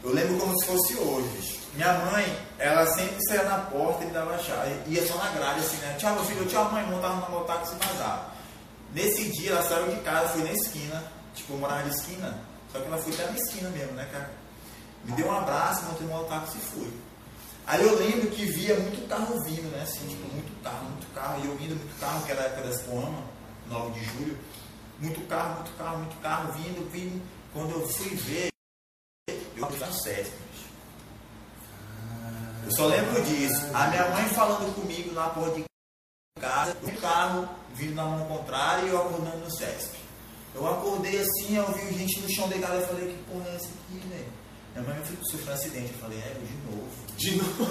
Eu 0.05 0.12
lembro 0.12 0.38
como 0.38 0.59
se 0.59 0.66
fosse 0.66 0.94
hoje. 0.96 1.61
Minha 1.74 1.92
mãe, 1.92 2.38
ela 2.59 2.84
sempre 2.86 3.16
saía 3.26 3.44
na 3.44 3.59
porta 3.59 4.05
e 4.05 4.07
me 4.07 4.12
dava 4.12 4.38
chave. 4.38 4.74
Ia 4.88 5.07
só 5.07 5.16
na 5.16 5.30
grade 5.30 5.61
assim, 5.61 5.76
né? 5.76 5.94
Tchau, 5.98 6.14
meu 6.14 6.24
filho, 6.24 6.46
tchau, 6.46 6.70
mãe, 6.70 6.84
montava 6.84 7.14
no 7.14 7.30
mototáxi 7.30 7.74
e 7.74 7.86
vazava. 7.86 8.32
Nesse 8.92 9.30
dia 9.30 9.53
ela 9.53 9.62
saiu 9.62 9.88
de 9.88 10.00
casa, 10.03 10.28
foi 10.28 10.42
na 10.42 10.53
esquina. 10.53 11.05
Tipo, 11.34 11.55
eu 11.55 11.59
morava 11.59 11.88
de 11.88 11.96
esquina. 11.96 12.38
Só 12.70 12.78
que 12.78 12.86
ela 12.86 12.98
foi 12.98 13.12
até 13.14 13.26
na 13.26 13.38
esquina 13.38 13.70
mesmo, 13.70 13.92
né, 13.92 14.09
cara? 14.12 14.30
Me 15.05 15.12
deu 15.12 15.26
um 15.26 15.36
abraço, 15.36 15.84
montei 15.84 16.07
no 16.07 16.12
mototáxi 16.12 16.59
e 16.59 16.61
fui. 16.61 16.92
Aí 17.66 17.82
eu 17.82 17.96
lembro 17.96 18.28
que 18.30 18.44
via 18.44 18.74
muito 18.80 19.09
carro 19.09 19.40
vindo, 19.44 19.70
né? 19.70 19.82
Assim, 19.82 20.07
tipo, 20.07 20.28
muito 20.32 20.62
carro, 20.62 20.84
muito 20.84 21.14
carro. 21.14 21.40
E 21.42 21.46
eu 21.46 21.57
vindo 21.57 21.76
muito 21.76 21.98
carro, 22.00 22.22
que 22.24 22.32
era 22.32 22.42
a 22.42 22.44
época 22.44 22.68
das 22.68 22.82
Poama, 22.82 23.22
9 23.68 23.98
de 23.98 24.05
julho. 24.05 24.38
Muito 25.03 25.20
carro, 25.26 25.57
muito 25.57 25.76
carro, 25.76 25.98
muito 25.98 26.16
carro, 26.20 26.53
vindo, 26.53 26.88
vindo. 26.92 27.20
Quando 27.53 27.72
eu 27.72 27.88
fui 27.88 28.14
ver, 28.14 28.50
eu 29.28 29.68
na 29.68 29.92
sétima. 29.92 30.36
bicho. 30.53 30.68
Eu 32.64 32.70
só 32.70 32.86
lembro 32.86 33.20
disso. 33.24 33.66
A 33.74 33.88
minha 33.88 34.09
mãe 34.11 34.28
falando 34.28 34.72
comigo 34.76 35.12
na 35.12 35.28
porra 35.30 35.50
de 35.55 35.64
casa, 36.40 36.76
um 36.84 36.94
carro 37.00 37.48
vindo 37.74 37.96
na 37.96 38.05
mão 38.05 38.24
contrária 38.26 38.84
e 38.84 38.90
eu 38.90 38.98
acordando 39.00 39.38
no 39.38 39.50
CESP. 39.50 39.98
Eu 40.55 40.70
acordei 40.70 41.20
assim, 41.20 41.57
eu 41.57 41.72
vi 41.72 41.98
gente 41.98 42.20
no 42.20 42.32
chão 42.32 42.48
deitado, 42.48 42.74
eu 42.74 42.86
falei, 42.86 43.09
que 43.09 43.24
porra 43.24 43.48
é 43.48 43.57
essa 43.57 43.66
aqui, 43.66 44.09
velho? 44.09 44.32
Minha 44.76 44.88
mãe 44.88 45.05
sofreu 45.24 45.50
um 45.50 45.53
acidente. 45.53 45.92
Eu 45.94 45.98
falei, 45.98 46.18
é, 46.18 46.36
eu 46.36 46.46
de 46.46 46.55
novo. 46.70 46.88
De 47.16 47.36
novo. 47.38 47.66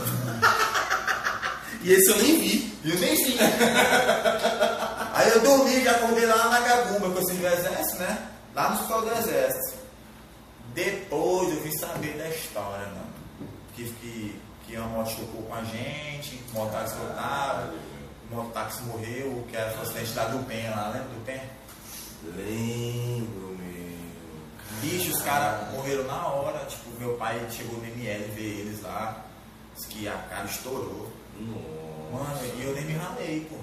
e 1.81 1.91
esse 1.93 2.11
eu 2.11 2.17
nem 2.17 2.41
vi. 2.41 2.77
E 2.83 2.89
eu 2.89 2.99
nem 2.99 3.15
vi. 3.15 3.37
Aí 5.21 5.29
eu 5.29 5.39
dormi, 5.41 5.83
já 5.83 5.91
acordei 5.91 6.25
lá 6.25 6.49
na 6.49 6.59
Gagumba, 6.61 7.11
que 7.11 7.17
eu 7.19 7.25
servi 7.27 7.43
o 7.43 7.47
exército, 7.47 7.97
né? 7.97 8.27
Lá 8.55 8.69
no 8.69 8.75
hospital 8.75 9.01
do 9.03 9.11
exército. 9.11 9.77
Depois 10.73 11.49
eu 11.49 11.61
vim 11.61 11.77
saber 11.77 12.17
da 12.17 12.27
história, 12.27 12.87
mano. 12.87 13.13
Que, 13.75 13.83
que, 13.83 14.41
que 14.65 14.77
uma 14.77 14.87
moto 14.87 15.11
chocou 15.11 15.43
com 15.43 15.53
a 15.53 15.63
gente, 15.63 16.43
o 16.51 16.55
mototáxi 16.55 16.95
voltava, 16.95 17.71
o 18.31 18.35
mototáxi 18.35 18.81
morreu, 18.81 19.45
que 19.47 19.55
era 19.55 19.77
o 19.77 19.81
acidente 19.83 20.11
da 20.13 20.25
Dupen 20.25 20.69
lá, 20.71 20.87
lembra 20.87 21.09
do 21.09 21.19
Dupen? 21.19 21.41
Lembro, 22.23 23.57
meu. 23.59 23.97
Bicho, 24.81 25.11
os 25.11 25.21
caras 25.21 25.71
morreram 25.71 26.05
na 26.05 26.27
hora. 26.29 26.65
Tipo, 26.65 26.99
meu 26.99 27.13
pai 27.17 27.45
chegou 27.51 27.77
no 27.77 27.85
ML 27.85 28.23
ver 28.31 28.61
eles 28.61 28.81
lá. 28.81 29.23
Disse 29.75 29.87
que 29.87 30.07
a 30.07 30.17
cara 30.17 30.45
estourou. 30.45 31.11
Nossa. 31.39 31.81
Mano, 32.11 32.55
e 32.57 32.63
eu 32.63 32.73
nem 32.73 32.85
me 32.85 32.93
ralei, 32.93 33.47
pô. 33.47 33.60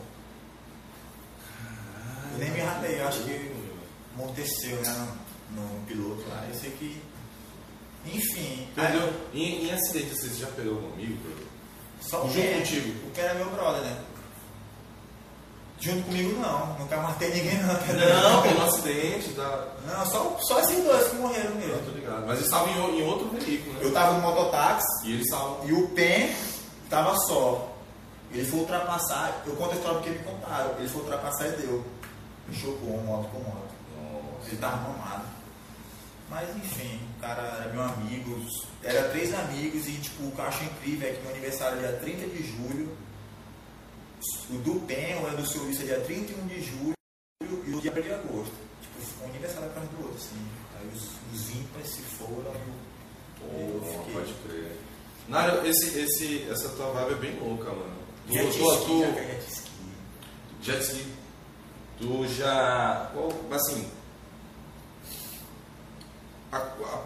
Eu 2.32 2.38
nem 2.38 2.50
me 2.50 2.60
ralei, 2.60 3.00
eu 3.00 3.08
acho 3.08 3.20
que 3.22 3.30
Meu. 3.30 3.78
amorteceu, 4.14 4.76
né, 4.82 5.08
no, 5.50 5.62
no 5.62 5.86
piloto 5.86 6.24
lá. 6.28 6.44
Eu 6.48 6.54
sei 6.58 6.70
que. 6.72 7.02
Enfim. 8.06 8.68
Perdeu. 8.74 9.02
aí- 9.02 9.40
Em, 9.40 9.66
em 9.66 9.72
acidente, 9.72 10.14
você 10.14 10.28
já 10.40 10.46
pegou 10.48 10.74
um 10.74 10.92
amigo? 10.94 11.18
Pedro? 11.22 11.46
Só 12.00 12.24
o 12.24 12.30
Junto 12.30 12.52
contigo? 12.58 13.06
O 13.08 13.10
que 13.10 13.20
era 13.20 13.34
meu 13.34 13.50
brother, 13.50 13.82
né? 13.82 13.98
Junto 15.80 16.02
comigo 16.06 16.40
não, 16.40 16.76
nunca 16.78 16.96
matei 16.96 17.28
ninguém 17.32 17.58
não. 17.62 17.68
Não, 18.32 18.42
pelo 18.42 18.62
acidente, 18.64 19.28
tá. 19.34 19.68
Não, 19.86 20.04
só, 20.06 20.36
só 20.40 20.58
esses 20.60 20.82
dois 20.82 21.08
que 21.08 21.16
morreram 21.16 21.54
mesmo. 21.54 21.80
tô 21.84 21.92
ligado. 21.92 22.22
Mas 22.26 22.38
eles 22.38 22.44
estavam 22.46 22.68
em, 22.90 22.98
em 22.98 23.02
outro 23.06 23.28
veículo, 23.28 23.74
né? 23.74 23.80
Eu 23.82 23.92
tava 23.92 24.14
no 24.14 24.20
mototáxi 24.22 24.84
E 25.06 25.12
eles 25.12 25.24
estavam. 25.26 25.60
e 25.68 25.72
o 25.72 25.86
Pen 25.90 26.34
tava 26.90 27.14
só. 27.28 27.72
Ele 28.32 28.44
foi 28.44 28.58
ultrapassar, 28.60 29.42
eu 29.46 29.54
conto 29.54 29.70
a 29.72 29.74
história 29.76 29.98
porque 29.98 30.10
me 30.10 30.18
contaram. 30.24 30.74
Ele 30.78 30.88
foi 30.88 31.00
ultrapassar 31.02 31.46
e 31.46 31.52
deu. 31.52 31.84
Chocou 32.52 33.00
moto 33.02 33.28
com 33.30 33.38
moto. 33.40 33.74
Ele 34.46 34.56
tava 34.56 34.76
mamado. 34.88 35.24
Mas 36.30 36.54
enfim, 36.56 37.00
o 37.16 37.20
cara 37.20 37.40
era 37.42 37.72
meu 37.72 37.82
amigo, 37.82 38.38
era 38.82 39.08
três 39.10 39.32
amigos 39.34 39.88
e 39.88 39.92
tipo, 39.92 40.24
o 40.24 40.30
que 40.32 40.38
eu 40.38 40.44
acho 40.44 40.62
incrível 40.64 41.08
é 41.08 41.12
que 41.12 41.22
meu 41.22 41.30
aniversário 41.30 41.78
é 41.78 41.88
dia 41.88 41.98
30 42.00 42.26
de 42.28 42.42
julho, 42.46 42.96
o 44.50 44.58
do 44.58 44.80
PEN, 44.86 45.22
o 45.22 45.28
é 45.28 45.30
do 45.36 45.46
seu 45.46 45.62
Luiz, 45.62 45.80
é 45.80 45.84
dia 45.84 46.00
31 46.00 46.46
de 46.46 46.60
julho 46.62 46.92
e 47.66 47.74
o 47.74 47.80
dia 47.80 47.90
1 47.92 47.94
de 48.02 48.12
agosto. 48.12 48.52
Tipo, 48.82 49.24
um 49.24 49.28
aniversário 49.30 49.68
atrás 49.68 49.88
do 49.88 50.02
outro, 50.02 50.16
assim. 50.16 50.48
Aí 50.78 50.88
os, 50.94 51.02
os 51.34 51.50
ímpares 51.56 51.88
se 51.88 52.02
foram 52.02 52.52
e 52.54 52.70
eu, 53.40 53.58
eu 53.58 53.80
Oh, 53.82 53.98
fiquei. 53.98 54.12
pode 54.14 54.34
crer. 54.46 54.76
Nário, 55.28 55.66
esse, 55.66 55.98
esse, 55.98 56.46
essa 56.50 56.68
tua 56.70 56.90
vibe 56.92 57.12
é 57.12 57.16
bem 57.16 57.38
louca, 57.40 57.70
mano. 57.70 57.96
Tu, 58.26 58.32
Jet 58.34 58.58
tu, 58.58 58.72
ski, 58.74 58.84
tu, 58.84 59.00
jet 59.02 59.50
ski. 59.50 59.70
jet 60.62 60.82
ski. 60.82 61.06
Tu 62.00 62.26
já. 62.36 63.10
Qual, 63.12 63.32
assim. 63.52 63.88
a- 66.52 66.56
a- 66.58 67.02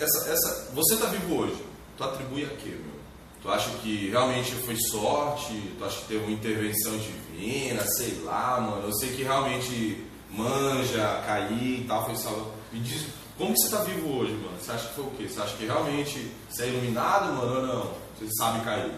essa, 0.00 0.30
essa, 0.30 0.70
você 0.74 0.96
tá 0.96 1.06
vivo 1.06 1.34
hoje. 1.36 1.62
Tu 1.96 2.04
atribui 2.04 2.44
a 2.44 2.48
quê, 2.48 2.70
meu? 2.70 3.00
Tu 3.42 3.50
acha 3.50 3.70
que 3.82 4.08
realmente 4.10 4.52
foi 4.52 4.76
sorte? 4.76 5.74
Tu 5.78 5.84
acha 5.84 5.98
que 6.00 6.06
teve 6.08 6.24
uma 6.24 6.32
intervenção 6.32 6.92
divina? 6.98 7.84
Sei 7.86 8.20
lá, 8.24 8.60
mano. 8.60 8.86
Eu 8.86 8.92
sei 8.94 9.10
que 9.14 9.22
realmente 9.22 10.06
manja, 10.30 11.22
cair 11.26 11.80
e 11.80 11.84
tal, 11.86 12.04
foi 12.06 12.16
salvo. 12.16 12.52
Me 12.72 12.80
diz, 12.80 13.06
como 13.36 13.52
que 13.52 13.60
você 13.60 13.70
tá 13.70 13.82
vivo 13.82 14.08
hoje, 14.18 14.32
mano? 14.32 14.56
Você 14.60 14.70
acha 14.72 14.88
que 14.88 14.94
foi 14.94 15.04
o 15.04 15.10
quê? 15.10 15.28
Você 15.28 15.40
acha 15.40 15.56
que 15.56 15.66
realmente 15.66 16.30
você 16.48 16.62
é 16.64 16.68
iluminado, 16.68 17.32
mano, 17.34 17.54
ou 17.56 17.66
não? 17.66 17.94
Você 18.18 18.28
sabe 18.38 18.64
cair? 18.64 18.92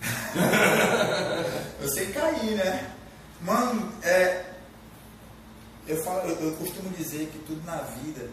Eu 1.82 1.88
sei 1.88 2.06
cair, 2.12 2.54
né? 2.56 2.92
Mano, 3.46 3.92
é. 4.02 4.44
Eu, 5.86 6.02
falo, 6.02 6.28
eu, 6.28 6.50
eu 6.50 6.56
costumo 6.56 6.90
dizer 6.90 7.28
que 7.28 7.38
tudo 7.46 7.64
na 7.64 7.76
vida 7.76 8.28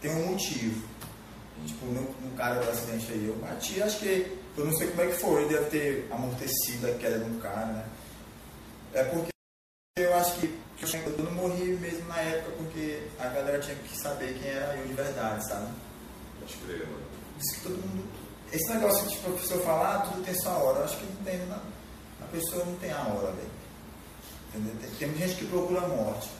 tem 0.00 0.10
um 0.10 0.32
motivo. 0.32 0.88
Tipo, 1.66 1.84
no, 1.84 2.00
no 2.00 2.36
cara 2.38 2.58
do 2.58 2.70
acidente 2.70 3.12
aí, 3.12 3.26
eu 3.26 3.36
bati, 3.36 3.82
acho 3.82 3.98
que. 3.98 4.40
Eu 4.56 4.64
não 4.64 4.72
sei 4.76 4.88
como 4.88 5.02
é 5.02 5.06
que 5.06 5.12
foi, 5.12 5.46
deve 5.48 5.66
ter 5.66 6.08
amortecido 6.10 6.88
a 6.88 6.94
queda 6.94 7.18
do 7.18 7.38
cara, 7.40 7.66
né? 7.66 7.84
É 8.94 9.04
porque 9.04 9.30
eu 9.98 10.14
acho 10.14 10.40
que 10.40 10.60
eu 10.82 11.24
não 11.24 11.32
morri 11.32 11.76
mesmo 11.76 12.08
na 12.08 12.18
época 12.18 12.52
porque 12.56 13.06
a 13.18 13.28
galera 13.28 13.60
tinha 13.60 13.76
que 13.76 13.96
saber 13.98 14.38
quem 14.40 14.50
era 14.50 14.74
eu 14.76 14.86
de 14.86 14.94
verdade, 14.94 15.46
sabe? 15.46 15.68
Pode 16.40 16.56
crer, 16.56 16.86
mano. 16.86 17.04
Diz 17.38 17.56
que 17.56 17.60
todo 17.62 17.76
mundo. 17.76 18.08
Esse 18.50 18.72
negócio 18.72 19.06
de 19.06 19.14
tipo, 19.14 19.30
a 19.30 19.36
pessoa 19.36 19.62
falar, 19.62 19.94
ah, 19.94 19.98
tudo 20.00 20.24
tem 20.24 20.34
sua 20.34 20.52
hora. 20.52 20.78
Eu 20.78 20.84
acho 20.84 20.96
que 20.96 21.04
não 21.04 21.24
tem. 21.24 21.38
Não. 21.46 21.79
A 22.30 22.32
pessoa 22.32 22.64
não 22.64 22.76
tem 22.76 22.92
a 22.92 23.02
hora, 23.08 23.32
velho. 23.32 23.50
Tem, 25.00 25.16
gente 25.16 25.34
que 25.34 25.46
procura 25.46 25.80
a 25.80 25.88
morte. 25.88 26.30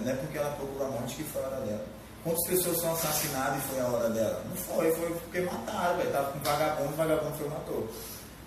Não 0.00 0.12
é 0.12 0.14
porque 0.14 0.38
ela 0.38 0.54
procura 0.54 0.86
a 0.86 0.90
morte 0.92 1.16
que 1.16 1.24
foi 1.24 1.42
a 1.42 1.46
hora 1.46 1.60
dela. 1.62 1.86
Quantas 2.22 2.46
pessoas 2.46 2.80
são 2.80 2.92
assassinadas 2.92 3.58
e 3.58 3.66
foi 3.66 3.80
a 3.80 3.86
hora 3.88 4.10
dela? 4.10 4.44
Não 4.48 4.54
foi, 4.54 4.92
foi 4.92 5.10
porque 5.10 5.40
mataram, 5.40 5.96
velho. 5.96 6.12
Tava 6.12 6.30
com 6.30 6.38
vagabundo, 6.38 6.96
vagabundo 6.96 7.36
foi 7.36 7.48
matou. 7.48 7.88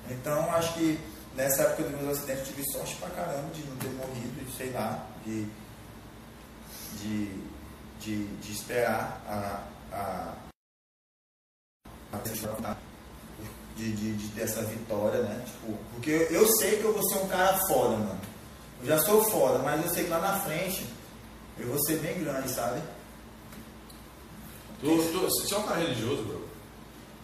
Então 0.09 0.49
acho 0.53 0.73
que 0.75 0.97
nessa 1.35 1.63
época 1.63 1.89
dos 1.89 2.01
meus 2.01 2.17
acidentes 2.19 2.47
tive 2.47 2.71
sorte 2.71 2.95
pra 2.95 3.09
caramba 3.09 3.49
de 3.53 3.63
não 3.65 3.75
ter 3.75 3.89
morrido, 3.89 4.45
de, 4.45 4.55
sei 4.55 4.71
lá, 4.71 5.05
de. 5.25 5.45
de. 7.01 7.41
de, 7.99 8.27
de 8.37 8.51
esperar 8.53 9.21
a. 9.27 9.63
a 9.91 10.33
de, 13.75 13.91
de, 13.91 14.13
de, 14.13 14.27
dessa 14.27 14.61
vitória, 14.63 15.21
né? 15.21 15.43
Tipo, 15.45 15.77
porque 15.93 16.09
eu, 16.09 16.41
eu 16.41 16.47
sei 16.57 16.77
que 16.77 16.83
eu 16.83 16.93
vou 16.93 17.03
ser 17.09 17.19
um 17.19 17.27
cara 17.27 17.57
foda, 17.67 17.97
mano. 17.97 18.21
Eu 18.81 18.87
já 18.87 18.99
sou 18.99 19.23
foda, 19.25 19.59
mas 19.59 19.83
eu 19.83 19.91
sei 19.93 20.03
que 20.03 20.09
lá 20.09 20.19
na 20.19 20.39
frente 20.41 20.85
eu 21.57 21.67
vou 21.67 21.83
ser 21.85 21.97
bem 21.99 22.23
grande, 22.23 22.49
sabe? 22.49 22.81
Tu, 24.79 24.87
tu, 25.11 25.21
você 25.21 25.53
é 25.53 25.57
um 25.57 25.63
cara 25.63 25.79
religioso, 25.79 26.23
bro? 26.23 26.47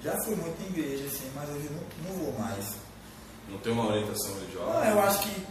Já 0.03 0.15
fui 0.23 0.35
muito 0.35 0.61
em 0.61 0.67
igreja, 0.67 1.05
assim, 1.05 1.29
mas 1.35 1.49
hoje 1.49 1.69
não, 1.69 2.09
não 2.09 2.19
vou 2.19 2.39
mais. 2.39 2.77
Não 3.49 3.57
tem 3.59 3.73
uma 3.73 3.87
orientação 3.87 4.33
religiosa? 4.35 4.73
Não, 4.73 4.85
eu 4.85 5.01
acho 5.01 5.23
que 5.23 5.47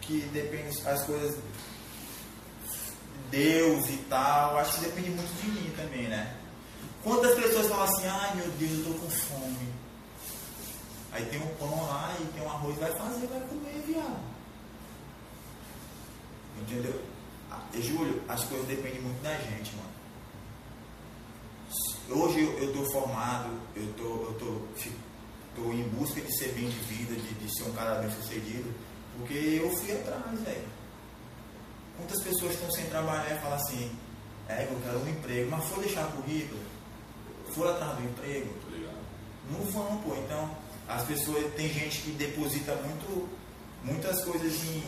que 0.00 0.20
depende 0.32 0.76
as 0.86 1.04
coisas 1.04 1.38
Deus 3.30 3.88
e 3.88 3.96
tal, 4.10 4.58
acho 4.58 4.78
que 4.78 4.84
depende 4.84 5.10
muito 5.10 5.40
de 5.40 5.48
mim 5.48 5.70
também, 5.74 6.08
né? 6.08 6.36
Quantas 7.02 7.34
pessoas 7.34 7.66
falam 7.66 7.84
assim, 7.84 8.06
ai 8.06 8.36
meu 8.36 8.48
Deus, 8.52 8.78
eu 8.78 8.84
tô 8.84 9.00
com 9.00 9.10
fome. 9.10 9.72
Aí 11.12 11.26
tem 11.26 11.42
um 11.42 11.54
pão 11.56 11.86
lá 11.86 12.16
e 12.20 12.24
tem 12.26 12.42
um 12.42 12.50
arroz, 12.50 12.78
vai 12.78 12.92
fazer, 12.92 13.26
vai 13.26 13.40
comer, 13.40 13.82
viado. 13.86 14.20
Entendeu? 16.60 17.02
Ah, 17.50 17.60
Júlio, 17.74 18.22
as 18.28 18.44
coisas 18.44 18.66
dependem 18.66 19.02
muito 19.02 19.20
da 19.22 19.34
gente, 19.34 19.74
mano. 19.76 19.92
Hoje 22.08 22.40
eu, 22.40 22.72
tô 22.72 22.84
formado, 22.92 23.50
eu 23.74 23.92
tô, 23.94 24.04
eu 24.04 24.34
tô, 24.38 24.60
tô 25.54 25.72
em 25.72 25.88
busca 25.90 26.20
de 26.20 26.36
ser 26.38 26.52
bem 26.52 26.68
de 26.68 26.78
vida, 26.80 27.14
de, 27.14 27.34
de 27.34 27.56
ser 27.56 27.64
um 27.64 27.72
cara 27.72 28.00
bem 28.00 28.10
sucedido, 28.10 28.72
porque 29.18 29.60
eu 29.62 29.70
fui 29.76 29.92
atrás, 29.92 30.40
velho. 30.40 30.68
Quantas 31.96 32.22
pessoas 32.22 32.52
estão 32.52 32.70
sem 32.70 32.86
trabalhar 32.86 33.34
e 33.34 33.40
falam 33.40 33.56
assim, 33.56 33.90
é, 34.48 34.64
eu 34.64 34.80
quero 34.82 34.98
um 34.98 35.08
emprego, 35.08 35.50
mas 35.50 35.64
for 35.64 35.82
deixar 35.82 36.10
currículo, 36.12 36.60
for 37.54 37.68
atrás 37.68 37.96
do 37.96 38.04
emprego, 38.04 38.52
não 39.50 39.60
vão, 39.70 39.96
pô. 39.98 40.14
Então, 40.16 40.50
as 40.88 41.04
pessoas, 41.04 41.52
tem 41.54 41.68
gente 41.68 42.02
que 42.02 42.10
deposita 42.12 42.74
muito, 42.76 43.28
muitas 43.84 44.24
coisas 44.24 44.52
em, 44.64 44.82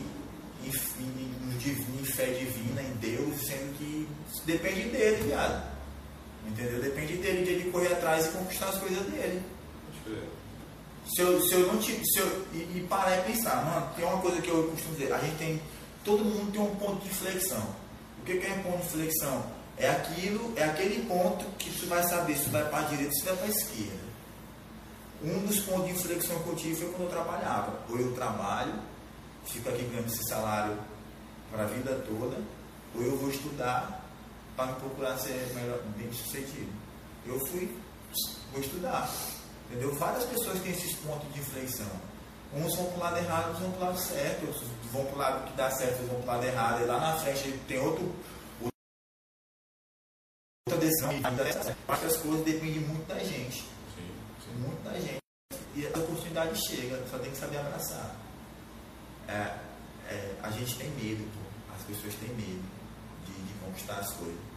em, 0.65 0.71
em- 1.01 2.01
em 2.01 2.05
fé 2.05 2.27
divina, 2.27 2.83
em 2.83 2.93
Deus, 2.97 3.41
sendo 3.47 3.77
que 3.79 4.09
depende 4.45 4.89
dele, 4.91 5.23
viado. 5.25 5.75
Entendeu? 6.47 6.81
Depende 6.83 7.17
dele, 7.17 7.45
de 7.45 7.51
ele 7.53 7.71
correr 7.71 7.93
atrás 7.95 8.27
e 8.27 8.29
conquistar 8.31 8.69
as 8.69 8.79
coisas 8.79 9.03
dele. 9.07 9.43
Se 11.15 11.21
eu, 11.23 11.41
se 11.43 11.53
eu 11.55 11.67
não 11.73 11.79
tive, 11.79 12.03
se 12.07 12.19
eu, 12.19 12.47
e, 12.53 12.79
e 12.79 12.87
parar 12.89 13.19
e 13.19 13.33
pensar, 13.33 13.65
mano, 13.65 13.91
tem 13.95 14.05
uma 14.05 14.21
coisa 14.21 14.41
que 14.41 14.49
eu 14.49 14.69
costumo 14.69 14.95
dizer, 14.97 15.13
a 15.13 15.19
gente 15.19 15.37
tem, 15.37 15.61
todo 16.05 16.25
mundo 16.25 16.51
tem 16.53 16.61
um 16.61 16.75
ponto 16.77 17.03
de 17.03 17.09
inflexão. 17.11 17.63
O 18.21 18.25
que 18.25 18.39
que 18.39 18.47
é 18.47 18.53
um 18.55 18.63
ponto 18.63 18.79
de 18.79 18.87
inflexão? 18.87 19.45
É 19.77 19.91
aquilo, 19.91 20.53
é 20.57 20.65
aquele 20.65 21.05
ponto 21.07 21.45
que 21.59 21.71
tu 21.71 21.87
vai 21.87 22.03
saber 22.05 22.37
se 22.37 22.49
vai 22.49 22.69
para 22.69 22.79
a 22.79 22.89
direita 22.89 23.11
ou 23.11 23.19
se 23.19 23.25
vai 23.25 23.37
para 23.37 23.47
a 23.47 23.49
esquerda. 23.49 24.05
Um 25.23 25.47
dos 25.47 25.61
pontos 25.61 25.87
de 25.87 25.93
inflexão 25.93 26.39
que 26.43 26.49
eu 26.49 26.57
tive 26.57 26.77
foi 26.77 26.89
quando 26.91 27.05
eu 27.05 27.11
trabalhava. 27.11 27.81
Ou 27.89 27.99
eu 27.99 28.15
trabalho, 28.15 28.75
fico 29.45 29.69
aqui 29.69 29.83
ganhando 29.85 30.07
esse 30.07 30.23
salário 30.29 30.79
para 31.51 31.65
a 31.65 31.67
vida 31.67 32.05
toda, 32.07 32.37
ou 32.95 33.03
eu 33.03 33.17
vou 33.17 33.31
estudar 33.31 34.05
para 34.57 34.67
me 34.67 34.75
procurar 34.75 35.19
ser 35.19 35.53
melhor, 35.55 35.81
bem 35.97 36.13
sucedido. 36.13 36.71
Eu 37.27 37.39
fui, 37.47 37.77
vou 38.53 38.61
estudar. 38.61 39.11
Entendeu? 39.69 39.95
Várias 39.95 40.25
pessoas 40.25 40.61
têm 40.61 40.73
esses 40.73 40.95
pontos 40.97 41.33
de 41.33 41.41
inflexão. 41.41 41.87
Uns 42.55 42.77
vão 42.77 42.87
para 42.87 42.97
o 42.97 43.01
lado 43.01 43.17
errado, 43.17 43.47
outros 43.47 43.63
vão 43.63 43.71
para 43.73 43.81
o 43.81 43.87
lado 43.87 43.99
certo, 43.99 44.47
outros 44.47 44.65
vão 44.93 45.05
para 45.07 45.15
o 45.15 45.19
lado 45.19 45.45
que 45.45 45.57
dá 45.57 45.71
certo, 45.71 45.93
outros 45.93 46.09
vão 46.11 46.21
para 46.23 46.31
o 46.31 46.35
lado 46.37 46.47
errado. 46.47 46.83
E 46.83 46.85
lá 46.85 47.01
na 47.01 47.13
frente 47.17 47.61
tem 47.67 47.81
outro, 47.81 48.15
decisão. 50.85 51.11
Que 51.99 52.07
as 52.07 52.17
coisas 52.17 52.45
dependem 52.45 52.81
muito 52.81 53.07
da 53.07 53.19
gente. 53.19 53.63
Sim, 53.63 54.11
sim. 54.45 54.59
Muito 54.59 54.83
da 54.85 54.93
gente. 54.93 55.19
E 55.75 55.87
a 55.87 55.99
oportunidade 55.99 56.61
chega, 56.69 57.03
só 57.11 57.19
tem 57.19 57.31
que 57.31 57.37
saber 57.37 57.59
abraçar. 57.59 58.15
É, 59.29 59.57
é, 60.09 60.35
a 60.43 60.51
gente 60.51 60.77
tem 60.77 60.91
medo, 60.91 61.25
pô. 61.33 61.75
As 61.75 61.83
pessoas 61.83 62.15
têm 62.15 62.29
medo 62.31 62.63
de, 63.27 63.33
de 63.33 63.55
conquistar 63.65 63.97
as 63.97 64.11
coisas. 64.13 64.55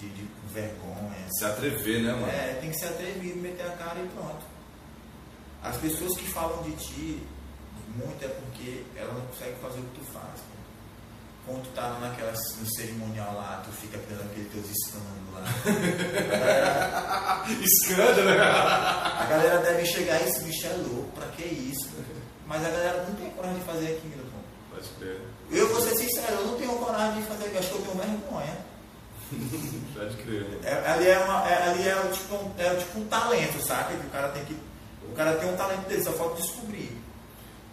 De, 0.00 0.08
de 0.10 0.28
vergonha. 0.52 1.26
Se 1.38 1.44
atrever, 1.44 2.02
né, 2.02 2.12
mano? 2.12 2.28
É, 2.28 2.54
tem 2.60 2.70
que 2.70 2.78
ser 2.78 2.86
atrevido, 2.86 3.40
meter 3.40 3.66
a 3.66 3.70
cara 3.72 3.98
e 4.00 4.08
pronto. 4.08 4.46
As 5.62 5.76
pessoas 5.78 6.16
que 6.16 6.30
falam 6.30 6.62
de 6.62 6.72
ti, 6.76 7.26
muito 7.96 8.24
é 8.24 8.28
porque 8.28 8.84
elas 8.94 9.12
não 9.14 9.26
conseguem 9.26 9.56
fazer 9.56 9.80
o 9.80 9.82
que 9.84 10.00
tu 10.00 10.04
faz. 10.12 10.40
Quando 11.48 11.62
tu 11.62 11.70
tá 11.70 11.96
naquela, 11.98 12.30
no 12.30 12.76
cerimonial 12.76 13.34
lá, 13.34 13.62
tu 13.64 13.72
fica 13.72 13.96
dando 14.06 14.20
aqueles 14.30 14.52
teus 14.52 14.66
escândalos 14.70 15.32
lá. 15.32 15.40
Galera, 16.28 17.44
Escândalo, 17.64 18.28
a 18.28 19.26
galera 19.30 19.58
deve 19.62 19.86
chegar, 19.86 20.20
esse 20.20 20.44
bicho 20.44 20.66
é 20.66 20.74
louco, 20.74 21.10
pra 21.14 21.26
que 21.28 21.44
isso? 21.44 21.88
Mas 22.46 22.62
a 22.66 22.68
galera 22.68 23.02
não 23.08 23.14
tem 23.14 23.30
coragem 23.30 23.58
de 23.58 23.64
fazer 23.64 23.86
aquilo, 23.86 24.24
pô. 24.30 24.74
Pode 24.74 24.88
crer. 24.98 25.22
Eu 25.50 25.68
vou 25.72 25.80
ser 25.80 25.96
sincero, 25.96 26.34
eu 26.34 26.46
não 26.48 26.58
tenho 26.58 26.76
coragem 26.76 27.22
de 27.22 27.28
fazer 27.28 27.44
aquilo, 27.44 27.58
acho 27.60 27.68
que 27.70 27.74
eu 27.76 27.82
tenho 27.82 27.96
vergonha. 27.96 28.56
Pode 29.96 30.16
crer. 30.16 30.58
É, 30.64 30.90
ali 30.90 31.08
é, 31.08 31.18
uma, 31.18 31.48
é, 31.48 31.70
ali 31.70 31.88
é, 31.88 32.10
tipo 32.12 32.34
um, 32.34 32.52
é 32.58 32.74
tipo 32.74 32.98
um 32.98 33.08
talento, 33.08 33.66
saca? 33.66 33.94
Que 33.94 34.06
o 34.06 34.10
cara 34.10 34.28
tem 34.28 34.44
que. 34.44 34.54
O 35.02 35.14
cara 35.14 35.36
tem 35.36 35.48
um 35.48 35.56
talento 35.56 35.88
dele, 35.88 36.04
só 36.04 36.12
falta 36.12 36.42
descobrir. 36.42 37.07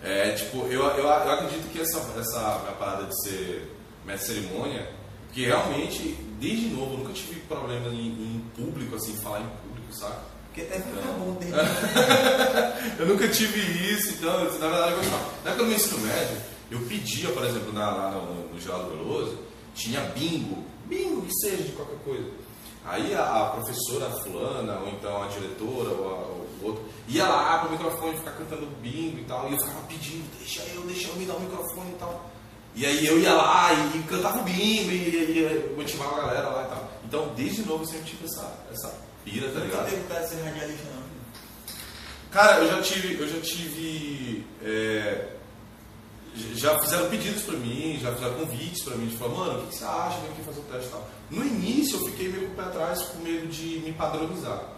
É, 0.05 0.31
tipo, 0.33 0.67
eu, 0.67 0.83
eu, 0.83 1.03
eu 1.03 1.09
acredito 1.09 1.67
que 1.71 1.81
essa, 1.81 1.97
essa 2.19 2.59
minha 2.59 2.73
parada 2.73 3.05
de 3.05 3.23
ser 3.23 3.75
mestre 4.05 4.35
de 4.35 4.41
cerimônia, 4.41 4.87
que 5.33 5.45
realmente, 5.45 6.15
desde 6.39 6.67
novo, 6.67 6.93
eu 6.93 6.97
nunca 6.99 7.13
tive 7.13 7.39
problema 7.41 7.89
em, 7.89 8.09
em 8.09 8.45
público, 8.55 8.95
assim, 8.95 9.17
falar 9.17 9.41
em 9.41 9.49
público, 9.63 9.91
saca? 9.91 10.21
Porque 10.45 10.61
até 10.61 10.79
fica 10.79 11.01
Não. 11.01 11.19
bom 11.19 11.33
dele. 11.33 11.51
Eu 12.99 13.07
nunca 13.07 13.27
tive 13.27 13.59
isso, 13.91 14.13
então, 14.13 14.39
eu, 14.45 14.59
na 14.59 14.69
verdade, 14.69 14.91
eu 14.91 14.97
gostava. 14.99 15.23
Na 15.43 15.49
época 15.51 15.63
do 15.63 15.65
meu 15.65 15.75
ensino 15.75 15.99
médio, 15.99 16.37
eu 16.71 16.79
pedia, 16.81 17.29
por 17.31 17.43
exemplo, 17.43 17.73
na, 17.73 17.91
lá 17.91 18.11
no, 18.11 18.53
no 18.53 18.59
Geraldo 18.59 18.91
Veloso, 18.91 19.37
tinha 19.73 19.99
bingo, 20.15 20.63
bingo 20.85 21.23
que 21.23 21.33
seja 21.41 21.63
de 21.63 21.71
qualquer 21.73 21.97
coisa. 22.05 22.29
Aí 22.85 23.13
a, 23.13 23.21
a 23.23 23.45
professora 23.49 24.09
fulana, 24.23 24.79
ou 24.79 24.89
então 24.89 25.23
a 25.23 25.27
diretora, 25.27 25.89
ou, 25.89 26.07
a, 26.07 26.44
o 26.61 26.67
outro, 26.67 26.85
ia 27.07 27.27
lá 27.27 27.59
pro 27.59 27.71
microfone 27.71 28.17
ficar 28.17 28.31
cantando 28.31 28.65
bingo 28.81 29.19
e 29.19 29.23
tal, 29.23 29.49
e 29.49 29.53
eu 29.53 29.59
ficava 29.59 29.81
pedindo, 29.87 30.25
deixa 30.39 30.61
eu, 30.73 30.81
deixa 30.81 31.09
eu 31.09 31.15
me 31.15 31.25
dar 31.25 31.35
o 31.35 31.39
microfone 31.41 31.91
e 31.91 31.95
tal. 31.95 32.31
E 32.75 32.85
aí 32.85 33.05
eu 33.05 33.17
ia 33.19 33.33
lá 33.33 33.71
e, 33.73 34.03
cantava 34.03 34.39
o 34.39 34.43
bingo 34.43 34.91
e, 34.91 35.39
e, 35.39 35.73
motivava 35.77 36.17
a 36.17 36.27
galera 36.27 36.49
lá 36.49 36.63
e 36.63 36.67
tal. 36.67 36.91
Então, 37.05 37.33
desde 37.35 37.61
novo 37.61 37.83
eu 37.83 37.87
sempre 37.87 38.05
tive 38.05 38.25
essa, 38.25 38.51
essa 38.71 38.93
pira, 39.23 39.49
tá 39.49 39.59
ligado? 39.61 39.85
teve 39.85 40.01
vontade 40.01 40.23
de 40.23 40.29
ser 40.29 40.43
radialista, 40.43 40.83
não. 40.93 41.05
Cara, 42.31 42.57
eu 42.63 42.67
já 42.67 42.81
tive, 42.81 43.13
eu 43.13 43.27
já 43.29 43.39
tive, 43.39 44.45
é, 44.61 45.35
já 46.53 46.77
fizeram 46.79 47.09
pedidos 47.09 47.43
pra 47.43 47.55
mim, 47.55 47.97
já 48.01 48.13
fizeram 48.13 48.33
convites 48.33 48.83
pra 48.83 48.97
mim, 48.97 49.07
de 49.07 49.15
falar, 49.15 49.33
mano, 49.35 49.59
o 49.59 49.61
que, 49.63 49.69
que 49.69 49.77
você 49.77 49.85
acha, 49.85 50.19
vem 50.19 50.31
aqui 50.31 50.43
fazer 50.43 50.59
o 50.59 50.63
teste 50.63 50.87
e 50.87 50.91
tal. 50.91 51.09
No 51.31 51.45
início 51.45 51.97
eu 51.97 52.05
fiquei 52.07 52.27
meio 52.27 52.47
com 52.47 52.53
o 52.53 52.55
pé 52.55 52.63
atrás, 52.63 53.01
com 53.03 53.19
medo 53.19 53.47
de 53.47 53.79
me 53.79 53.93
padronizar. 53.93 54.75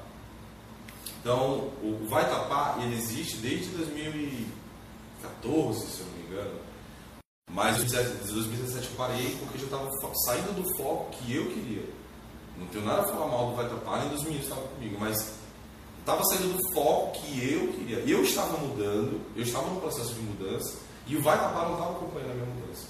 Então, 1.27 1.67
o 1.83 2.07
Vai 2.07 2.23
Tapar, 2.29 2.77
ele 2.81 2.95
existe 2.95 3.35
desde 3.39 3.67
2014, 3.75 5.77
se 5.85 5.99
eu 5.99 6.05
não 6.05 6.13
me 6.13 6.23
engano. 6.23 6.57
Mas 7.51 7.75
em 7.79 7.85
2017 7.85 8.87
eu 8.91 8.95
parei 8.95 9.35
porque 9.37 9.57
já 9.57 9.65
estava 9.65 9.91
saindo 10.25 10.55
do 10.55 10.63
foco 10.77 11.11
que 11.11 11.35
eu 11.35 11.47
queria. 11.47 11.83
Não 12.57 12.65
tenho 12.67 12.85
nada 12.85 13.01
a 13.01 13.07
falar 13.07 13.27
mal 13.27 13.49
do 13.49 13.57
Vai 13.57 13.67
Tapar, 13.67 13.99
nem 13.99 14.07
dos 14.11 14.23
meninos 14.23 14.45
que 14.45 14.51
estavam 14.53 14.69
comigo, 14.71 14.95
mas 14.97 15.33
estava 15.99 16.23
saindo 16.23 16.53
do 16.55 16.73
foco 16.73 17.19
que 17.19 17.51
eu 17.53 17.73
queria. 17.73 17.97
Eu 18.07 18.23
estava 18.23 18.57
mudando, 18.59 19.19
eu 19.35 19.43
estava 19.43 19.69
no 19.69 19.81
processo 19.81 20.13
de 20.13 20.21
mudança 20.21 20.77
e 21.07 21.17
o 21.17 21.21
Vai 21.21 21.37
Tapar 21.37 21.65
não 21.65 21.73
estava 21.73 21.91
acompanhando 21.91 22.31
a 22.31 22.35
minha 22.35 22.45
mudança. 22.55 22.87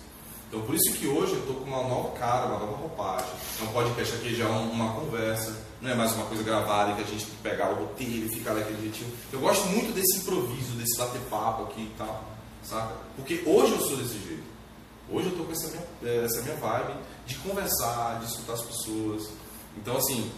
Então 0.48 0.62
por 0.62 0.76
isso 0.76 0.94
que 0.94 1.08
hoje 1.08 1.34
eu 1.34 1.40
estou 1.40 1.56
com 1.56 1.64
uma 1.64 1.82
nova 1.82 2.12
cara, 2.12 2.46
uma 2.46 2.60
nova 2.60 2.78
roupagem. 2.78 3.32
É 3.60 3.64
um 3.64 3.74
podcast 3.74 4.14
aqui 4.16 4.36
já 4.36 4.46
é 4.46 4.50
um- 4.52 4.70
uma 4.70 4.94
conversa, 4.94 5.66
não 5.82 5.92
é 5.92 5.96
mais 5.96 6.12
uma 6.14 6.26
coisa 6.26 6.44
gravada 6.44 6.94
que 6.94 7.02
a 7.02 7.06
gente 7.06 7.26
tem 7.26 7.36
que 7.36 7.42
pegar 7.42 7.70
o 7.72 7.76
roteiro 7.86 8.26
e 8.26 8.30
ficar 8.30 8.54
daquele 8.54 8.82
jeitinho. 8.82 9.12
Eu 9.32 9.40
gosto 9.40 9.66
muito 9.68 9.94
desse 9.94 10.18
improviso, 10.20 10.72
desse 10.74 10.98
bater 10.98 11.22
papo 11.30 11.64
aqui 11.64 11.82
e 11.82 11.94
tal, 11.98 12.24
saca? 12.64 12.94
Porque 13.16 13.44
hoje 13.46 13.74
eu 13.74 13.80
sou 13.82 13.98
desse 13.98 14.18
jeito. 14.28 14.44
Hoje 15.10 15.28
eu 15.28 15.32
estou 15.32 15.46
com 15.46 15.52
essa 15.54 15.68
minha, 15.70 15.84
eh, 16.04 16.26
essa 16.26 16.42
minha 16.42 16.56
vibe 16.56 16.94
de 17.26 17.36
conversar, 17.36 18.20
de 18.20 18.26
escutar 18.26 18.54
as 18.54 18.62
pessoas. 18.64 19.30
Então 19.78 19.96
assim, 19.98 20.30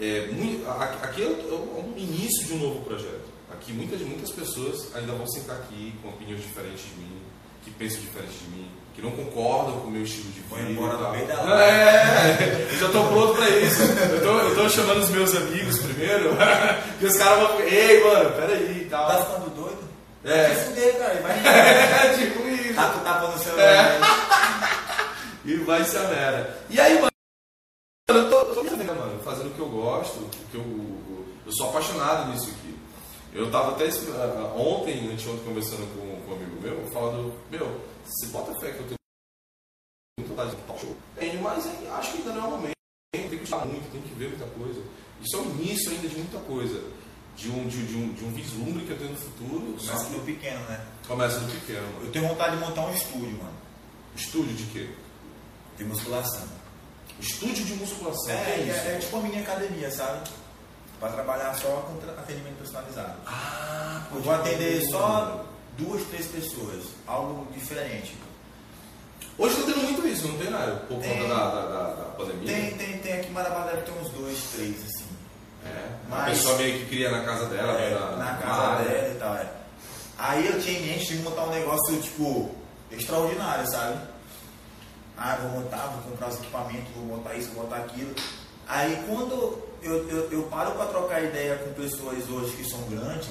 é, 0.00 0.26
mui- 0.32 0.62
a- 0.66 0.84
aqui 1.04 1.22
é 1.22 1.26
é 1.26 1.30
o 1.30 1.94
início 1.96 2.46
de 2.46 2.52
um 2.54 2.58
novo 2.58 2.84
projeto. 2.84 3.32
Aqui 3.52 3.72
muitas, 3.72 4.00
muitas 4.00 4.30
pessoas 4.30 4.94
ainda 4.94 5.12
vão 5.14 5.26
sentar 5.28 5.56
aqui 5.56 5.94
com 6.02 6.08
opiniões 6.08 6.42
diferentes 6.42 6.82
de 6.84 7.00
mim, 7.00 7.16
que 7.64 7.70
pensam 7.70 8.00
diferente 8.00 8.34
de 8.38 8.50
mim, 8.50 8.68
que 8.94 9.02
não 9.02 9.10
concordam 9.10 9.80
com 9.80 9.88
o 9.88 9.90
meu 9.90 10.02
estilo 10.02 10.30
de 10.30 10.40
vida. 10.40 10.70
Embora 10.70 10.96
no 10.96 11.10
meio 11.10 11.26
da 11.26 11.42
live. 11.42 12.44
É, 12.44 12.68
eu 12.70 12.78
já 12.78 12.86
estou 12.86 13.06
pronto 13.08 13.34
para 13.34 13.48
isso. 13.50 13.82
Eu 13.82 14.54
tô 14.54 14.68
chamando 14.68 14.98
os 15.00 15.10
meus 15.10 15.34
amigos 15.34 15.78
primeiro, 15.80 16.30
que 16.98 17.06
os 17.06 17.16
caras 17.16 17.48
vão. 17.48 17.60
Ei, 17.60 18.04
mano, 18.04 18.30
peraí 18.30 18.82
e 18.82 18.88
tal. 18.88 19.06
Tá 19.06 19.24
ficando 19.24 19.50
doido? 19.50 19.84
É. 20.24 20.48
Vai 20.48 20.56
fuder, 20.56 20.98
cara. 20.98 21.22
Vai. 21.22 21.42
É 21.44 22.16
tipo 22.16 22.48
isso. 22.48 22.74
Tá 22.74 22.88
com 22.90 23.00
tapa 23.00 23.28
no 23.28 23.38
celular. 23.38 24.00
E 25.46 25.56
vai 25.56 25.84
ser 25.84 25.98
a 25.98 26.08
merda. 26.08 26.58
E 26.70 26.80
aí, 26.80 26.94
mano, 26.94 27.10
eu 28.08 28.30
tô, 28.30 28.38
eu 28.38 28.54
tô 28.54 28.62
né, 28.62 28.84
mano, 28.84 29.20
fazendo 29.22 29.48
o 29.48 29.50
que 29.50 29.60
eu 29.60 29.68
gosto, 29.68 30.20
o 30.20 30.30
que 30.50 30.56
eu, 30.56 30.64
eu 31.44 31.52
sou 31.52 31.68
apaixonado 31.68 32.30
nisso 32.30 32.48
aqui. 32.48 32.74
Eu 33.34 33.50
tava 33.50 33.72
até 33.72 33.84
ah, 33.88 34.54
ontem, 34.56 35.12
anteontem, 35.12 35.44
conversando 35.44 35.86
com, 35.94 36.13
com 36.24 36.32
um 36.32 36.34
amigo 36.36 36.60
meu, 36.60 36.86
falando, 36.92 37.38
meu, 37.50 37.80
você 38.04 38.26
bota 38.26 38.52
fé 38.60 38.72
que 38.72 38.78
eu 38.80 38.86
tenho 38.86 38.98
muita 40.18 40.30
vontade 40.34 40.56
de 40.56 40.62
talk 40.62 40.80
show. 40.80 40.96
Tenho, 41.16 41.42
mas 41.42 41.66
é- 41.66 41.90
acho 41.90 42.12
que 42.12 42.18
ainda 42.18 42.32
não 42.32 42.42
é 42.42 42.46
o 42.46 42.50
momento. 42.50 42.74
Tem 43.12 43.28
que 43.28 43.36
estudar 43.36 43.64
muito, 43.66 43.90
tem 43.92 44.02
que 44.02 44.14
ver 44.14 44.28
muita 44.28 44.46
coisa. 44.46 44.82
Isso 45.20 45.36
é 45.36 45.38
o 45.40 45.44
início 45.44 45.90
ainda 45.92 46.08
de 46.08 46.16
muita 46.16 46.38
coisa. 46.40 46.82
De 47.36 47.50
um, 47.50 47.66
de, 47.66 47.84
de 47.86 47.96
um, 47.96 48.12
de 48.12 48.24
um 48.24 48.32
vislumbre 48.32 48.84
que 48.84 48.90
eu 48.92 48.98
tenho 48.98 49.10
no 49.10 49.16
futuro. 49.16 49.76
Começa 49.76 50.08
no 50.10 50.20
pequeno, 50.20 50.60
né? 50.68 50.86
começa 51.06 51.40
no 51.40 51.50
pequeno. 51.50 51.82
mano. 51.94 52.06
Eu 52.06 52.12
tenho 52.12 52.28
vontade 52.28 52.56
de 52.56 52.62
montar 52.64 52.86
um 52.86 52.94
estúdio, 52.94 53.32
mano. 53.32 53.54
Estúdio 54.14 54.54
de 54.54 54.64
quê? 54.66 54.90
De 55.76 55.84
musculação. 55.84 56.46
Estúdio 57.18 57.64
de 57.64 57.74
musculação. 57.74 58.30
É, 58.32 58.60
é, 58.60 58.60
isso? 58.60 58.88
é 58.88 58.98
tipo 58.98 59.16
uma 59.16 59.28
mini 59.28 59.40
academia, 59.42 59.90
sabe? 59.90 60.30
Pra 61.00 61.10
trabalhar 61.10 61.52
só 61.54 61.68
com 61.82 62.08
atendimento 62.20 62.58
personalizado. 62.58 63.18
Ah, 63.26 64.06
eu 64.14 64.20
vou 64.22 64.32
atender 64.32 64.80
só 64.88 65.44
duas, 65.78 66.02
três 66.04 66.26
pessoas. 66.26 66.84
Algo 67.06 67.46
diferente. 67.52 68.16
Hoje 69.36 69.56
tá 69.56 69.62
tendo 69.66 69.82
muito 69.82 70.06
isso, 70.06 70.28
não 70.28 70.38
tem, 70.38 70.50
Nário? 70.50 70.76
Por 70.86 70.98
Tem. 71.00 71.18
conta 71.18 71.28
da, 71.34 71.48
da, 71.50 71.66
da, 71.66 71.94
da 71.94 72.04
pandemia. 72.16 72.46
Tem, 72.54 72.70
tem, 72.76 72.98
tem 72.98 73.12
aqui 73.14 73.28
em 73.28 73.32
Marabá 73.32 73.64
deve 73.64 73.82
ter 73.82 73.90
uns 73.92 74.08
dois, 74.10 74.38
três, 74.54 74.76
assim. 74.84 75.04
É. 75.66 75.70
A 76.06 76.08
Mas- 76.08 76.38
pessoa 76.38 76.56
meio 76.58 76.78
que 76.78 76.86
cria 76.86 77.10
na 77.10 77.24
casa 77.24 77.46
dela, 77.46 77.72
É, 77.80 77.90
né, 77.90 77.98
na, 77.98 78.10
na 78.10 78.16
na 78.16 78.34
casa 78.38 78.62
área. 78.62 78.88
dela 78.88 79.14
e 79.14 79.18
tal. 79.18 79.34
É. 79.36 79.52
Aí 80.18 80.46
eu 80.46 80.60
tinha 80.60 80.78
em 80.78 80.86
mente 80.86 81.16
de 81.16 81.22
montar 81.22 81.44
um 81.46 81.50
negócio, 81.50 82.00
tipo, 82.00 82.54
extraordinário, 82.92 83.66
sabe? 83.68 83.98
Ah, 85.16 85.36
vou 85.42 85.60
montar, 85.62 85.86
vou 85.88 86.10
comprar 86.12 86.28
os 86.28 86.36
equipamentos, 86.36 86.92
vou 86.94 87.04
montar 87.16 87.34
isso, 87.34 87.50
vou 87.50 87.64
montar 87.64 87.76
aquilo. 87.78 88.14
Aí 88.68 89.02
quando 89.08 89.58
eu, 89.82 90.08
eu, 90.08 90.30
eu 90.30 90.42
paro 90.44 90.72
para 90.72 90.86
trocar 90.86 91.22
ideia 91.24 91.56
com 91.56 91.72
pessoas 91.72 92.28
hoje 92.28 92.52
que 92.56 92.64
são 92.70 92.80
grandes, 92.82 93.28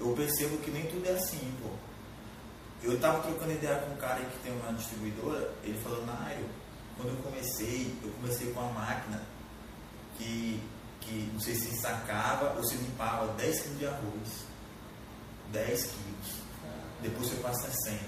eu 0.00 0.12
percebo 0.14 0.58
que 0.58 0.70
nem 0.70 0.86
tudo 0.86 1.06
é 1.06 1.12
assim, 1.12 1.52
pô. 1.62 1.70
Eu 2.82 2.98
tava 3.00 3.20
trocando 3.20 3.52
ideia 3.52 3.76
com 3.78 3.92
um 3.92 3.96
cara 3.96 4.24
que 4.24 4.38
tem 4.38 4.52
uma 4.52 4.72
distribuidora, 4.72 5.52
ele 5.64 5.78
falou, 5.80 6.06
Nário, 6.06 6.46
quando 6.96 7.10
eu 7.10 7.22
comecei, 7.22 7.96
eu 8.02 8.10
comecei 8.12 8.52
com 8.52 8.60
uma 8.60 8.72
máquina 8.72 9.20
que, 10.16 10.62
que 11.00 11.30
não 11.32 11.40
sei 11.40 11.54
se 11.54 11.76
sacava 11.80 12.54
ou 12.56 12.64
se 12.64 12.76
limpava 12.76 13.32
10 13.34 13.60
quilos 13.60 13.78
de 13.78 13.86
arroz. 13.86 14.48
10 15.52 15.82
quilos. 15.82 16.48
Depois 17.00 17.28
foi 17.28 17.38
para 17.38 17.54
60, 17.54 18.00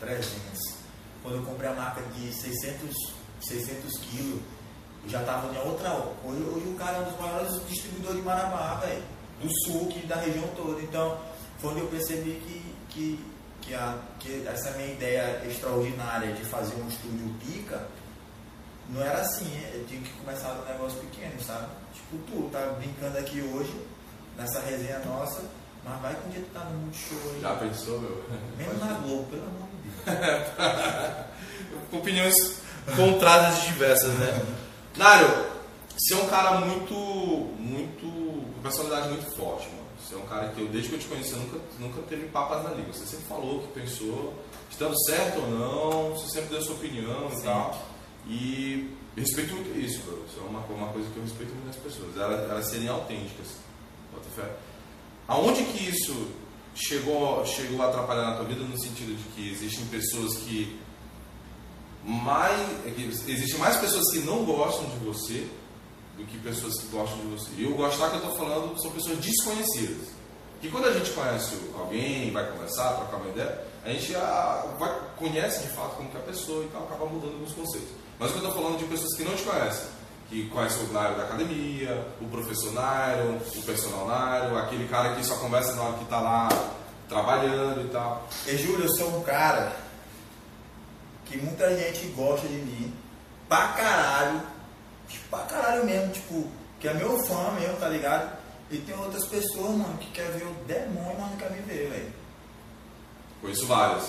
300. 0.00 0.82
Quando 1.22 1.36
eu 1.36 1.44
comprei 1.44 1.70
a 1.70 1.74
máquina 1.74 2.06
de 2.08 2.32
600, 2.32 3.14
600 3.40 3.98
quilos, 3.98 4.42
eu 5.04 5.10
já 5.10 5.20
estava 5.20 5.52
em 5.54 5.58
outra. 5.58 5.94
Hoje, 6.24 6.42
hoje 6.42 6.68
o 6.68 6.74
cara 6.74 6.98
é 6.98 7.00
um 7.00 7.04
dos 7.04 7.20
maiores 7.20 7.66
distribuidores 7.68 8.18
de 8.18 8.22
Marabá, 8.22 8.74
velho. 8.84 9.02
Do 9.40 9.48
sul, 9.64 9.86
que 9.88 10.06
da 10.06 10.16
região 10.16 10.46
toda. 10.56 10.80
Então, 10.82 11.18
foi 11.62 11.70
onde 11.70 11.80
eu 11.80 11.86
percebi 11.86 12.42
que, 12.44 12.74
que, 12.90 13.24
que, 13.60 13.74
a, 13.74 13.96
que 14.18 14.44
essa 14.48 14.72
minha 14.72 14.92
ideia 14.92 15.40
extraordinária 15.48 16.32
de 16.32 16.44
fazer 16.44 16.74
um 16.74 16.88
estúdio 16.88 17.32
pica 17.40 17.86
não 18.88 19.00
era 19.00 19.20
assim, 19.20 19.48
eu 19.72 19.86
tinha 19.86 20.02
que 20.02 20.10
começar 20.14 20.52
do 20.54 20.66
negócio 20.66 20.98
pequeno, 20.98 21.40
sabe? 21.40 21.68
Tipo, 21.94 22.18
tu 22.26 22.50
tá 22.50 22.58
brincando 22.78 23.16
aqui 23.16 23.40
hoje, 23.40 23.72
nessa 24.36 24.58
resenha 24.60 24.98
nossa, 25.06 25.40
mas 25.84 26.00
vai 26.02 26.14
que 26.14 26.26
um 26.26 26.30
dia 26.32 26.40
tu 26.42 26.52
tá 26.52 26.64
no 26.64 26.78
Multishow 26.80 27.18
aí. 27.32 27.40
Já 27.40 27.54
pensou, 27.54 28.00
meu? 28.00 28.24
Mesmo 28.58 28.84
na 28.84 28.92
Globo, 28.94 29.24
pelo 29.30 29.42
amor 29.42 29.68
de 29.68 30.10
Deus. 30.10 31.26
Com 31.90 31.98
opiniões 31.98 32.34
contrárias 32.96 33.62
e 33.62 33.66
diversas, 33.68 34.12
né? 34.14 34.44
Nário, 34.96 35.28
você 35.96 36.14
é 36.14 36.16
um 36.16 36.28
cara 36.28 36.60
muito, 36.60 36.94
muito, 36.94 38.52
com 38.54 38.62
personalidade 38.62 39.08
muito 39.10 39.36
forte, 39.36 39.68
mano. 39.68 39.81
Você 40.12 40.18
é 40.18 40.22
um 40.22 40.26
cara 40.26 40.48
que 40.48 40.60
eu, 40.60 40.68
desde 40.68 40.90
que 40.90 40.94
eu 40.96 40.98
te 40.98 41.06
conheci, 41.06 41.34
nunca, 41.34 41.58
nunca 41.80 42.02
teve 42.02 42.26
papas 42.26 42.62
na 42.64 42.70
língua. 42.70 42.92
Você 42.92 43.06
sempre 43.06 43.24
falou 43.24 43.56
o 43.56 43.62
que 43.62 43.80
pensou, 43.80 44.34
estando 44.70 44.94
certo 45.06 45.40
ou 45.40 45.50
não, 45.50 46.10
você 46.10 46.28
sempre 46.28 46.50
deu 46.50 46.60
sua 46.60 46.74
opinião 46.74 47.28
e 47.32 47.36
Sim. 47.36 47.42
tal. 47.44 47.82
E 48.26 48.90
respeito 49.16 49.54
muito 49.54 49.78
isso, 49.78 50.02
bro. 50.02 50.22
Isso 50.28 50.38
é 50.38 50.42
uma, 50.46 50.60
uma 50.60 50.92
coisa 50.92 51.08
que 51.08 51.16
eu 51.16 51.22
respeito 51.22 51.54
muito 51.54 51.66
nas 51.66 51.76
pessoas. 51.76 52.14
Elas, 52.14 52.50
elas 52.50 52.68
serem 52.68 52.88
autênticas. 52.88 53.46
Bota 54.12 54.28
fé. 54.36 54.54
Aonde 55.26 55.64
que 55.64 55.88
isso 55.88 56.28
chegou, 56.74 57.46
chegou 57.46 57.80
a 57.80 57.88
atrapalhar 57.88 58.32
na 58.32 58.36
tua 58.36 58.44
vida 58.44 58.62
no 58.64 58.78
sentido 58.78 59.16
de 59.16 59.24
que 59.30 59.50
existem 59.50 59.86
pessoas 59.86 60.36
que 60.38 60.78
mais 62.04 62.60
é 62.84 62.90
que 62.90 63.02
existem 63.02 63.58
mais 63.58 63.76
pessoas 63.76 64.10
que 64.12 64.18
não 64.20 64.44
gostam 64.44 64.84
de 64.90 64.96
você 65.04 65.46
do 66.16 66.24
que 66.24 66.38
pessoas 66.38 66.74
que 66.80 66.86
gostam 66.86 67.18
de 67.18 67.26
você. 67.26 67.50
E 67.56 67.66
o 67.66 67.74
gostar 67.74 68.10
que 68.10 68.16
eu 68.16 68.22
estou 68.22 68.36
falando 68.36 68.80
são 68.80 68.90
pessoas 68.90 69.18
desconhecidas. 69.18 70.08
Que 70.60 70.70
quando 70.70 70.86
a 70.86 70.92
gente 70.92 71.10
conhece 71.10 71.56
alguém, 71.76 72.30
vai 72.30 72.48
conversar, 72.50 72.94
trocar 72.94 73.16
uma 73.16 73.30
ideia, 73.30 73.64
a 73.84 73.90
gente 73.90 74.12
vai, 74.78 75.00
conhece 75.16 75.64
de 75.64 75.70
fato 75.70 75.96
como 75.96 76.08
que 76.08 76.16
é 76.16 76.20
a 76.20 76.22
pessoa 76.22 76.64
e 76.64 76.68
tal, 76.68 76.84
acaba 76.84 77.06
mudando 77.06 77.32
alguns 77.32 77.52
conceitos. 77.52 77.88
Mas 78.18 78.30
o 78.30 78.34
que 78.34 78.38
eu 78.38 78.48
estou 78.48 78.62
falando 78.62 78.78
de 78.78 78.84
pessoas 78.84 79.16
que 79.16 79.24
não 79.24 79.34
te 79.34 79.42
conhecem, 79.42 79.88
que 80.28 80.48
conhecem 80.50 80.84
o 80.84 80.92
Nairo 80.92 81.16
da 81.16 81.24
academia, 81.24 82.06
o 82.20 82.26
professor 82.26 82.72
Nairo, 82.72 83.40
o 83.56 83.62
personal 83.62 84.06
Nairo, 84.06 84.56
aquele 84.56 84.86
cara 84.86 85.16
que 85.16 85.24
só 85.24 85.34
conversa 85.36 85.74
na 85.74 85.82
hora 85.82 85.98
que 85.98 86.04
está 86.04 86.20
lá 86.20 86.48
trabalhando 87.08 87.84
e 87.84 87.88
tal. 87.88 88.28
E 88.46 88.56
Júlio, 88.56 88.86
eu 88.86 88.94
sou 88.94 89.18
um 89.18 89.22
cara 89.24 89.72
que 91.24 91.36
muita 91.38 91.76
gente 91.76 92.06
gosta 92.08 92.46
de 92.46 92.54
mim, 92.54 92.94
pra 93.48 93.68
caralho, 93.68 94.42
tipo, 95.12 95.28
pra 95.28 95.40
caralho 95.40 95.84
mesmo, 95.84 96.12
tipo, 96.12 96.50
que 96.80 96.88
é 96.88 96.94
meu 96.94 97.18
fã 97.26 97.52
mesmo, 97.52 97.76
tá 97.76 97.88
ligado? 97.88 98.36
E 98.70 98.78
tem 98.78 98.96
outras 98.98 99.26
pessoas, 99.28 99.70
mano, 99.70 99.98
que 99.98 100.10
quer 100.10 100.30
ver 100.32 100.44
o 100.44 100.54
demônio, 100.66 101.16
mas 101.20 101.30
não 101.30 101.36
quer 101.36 101.50
me 101.50 101.60
ver, 101.60 101.90
velho. 101.90 102.12
Conheço 103.40 103.66
várias. 103.66 104.04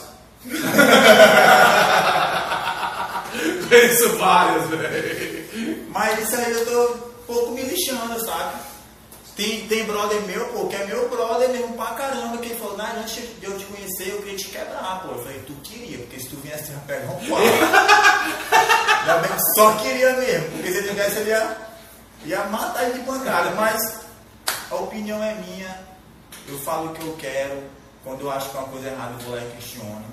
Conheço 3.70 4.18
várias, 4.18 4.70
velho. 4.70 5.88
Mas 5.89 6.20
isso 6.20 6.36
aí 6.36 6.51
eu 6.51 6.66
tô 6.66 6.93
um 6.93 6.97
pouco 7.28 7.51
me 7.51 7.62
lixando, 7.62 8.20
sabe? 8.26 8.56
Tem, 9.36 9.68
tem 9.68 9.84
brother 9.86 10.22
meu, 10.24 10.45
pô, 10.49 10.68
que 10.68 10.76
é 10.76 10.86
meu 10.86 11.10
brother 11.10 11.49
mesmo 11.49 11.76
pra 11.76 11.88
caramba, 11.88 12.38
que 12.38 12.49
ele 12.49 12.60
falou, 12.60 12.78
nah, 12.78 12.93
antes 12.99 13.16
de 13.16 13.45
eu 13.45 13.58
te 13.58 13.66
conhecer, 13.66 14.10
eu 14.10 14.22
queria 14.22 14.38
te 14.38 14.47
quebrar, 14.49 15.01
pô. 15.04 15.10
Eu 15.16 15.24
falei, 15.24 15.39
tu 15.39 15.54
queria, 15.64 15.97
porque 15.97 16.20
se 16.20 16.30
tu 16.30 16.36
viesse 16.38 16.70
eu 16.70 16.76
ia 16.76 16.82
pegar 16.82 17.12
um 17.12 17.28
pau. 17.28 17.39
Ainda 19.04 19.18
bem 19.18 19.32
que 19.32 19.54
só 19.56 19.74
queria 19.80 20.14
mesmo, 20.14 20.51
porque 20.51 20.72
se 20.72 20.78
ele 20.78 20.88
tivesse, 20.88 21.20
ele 21.20 21.30
ia, 21.32 21.58
ia 22.24 22.43
matar 22.45 22.86
ele 22.86 22.99
de 22.99 23.06
pancada. 23.06 23.51
Mas 23.51 24.06
a 24.72 24.76
opinião 24.76 25.22
é 25.22 25.36
minha, 25.36 25.78
eu 26.47 26.58
falo 26.60 26.89
o 26.91 26.93
que 26.93 27.06
eu 27.06 27.14
quero, 27.18 27.64
quando 28.01 28.22
eu 28.22 28.32
acho 28.32 28.49
que 28.49 28.56
é 28.56 28.60
uma 28.62 28.70
coisa 28.70 28.88
errada, 28.88 29.12
eu 29.12 29.20
vou 29.20 29.36
lá 29.36 29.41
e 29.41 29.51
questiono, 29.51 30.06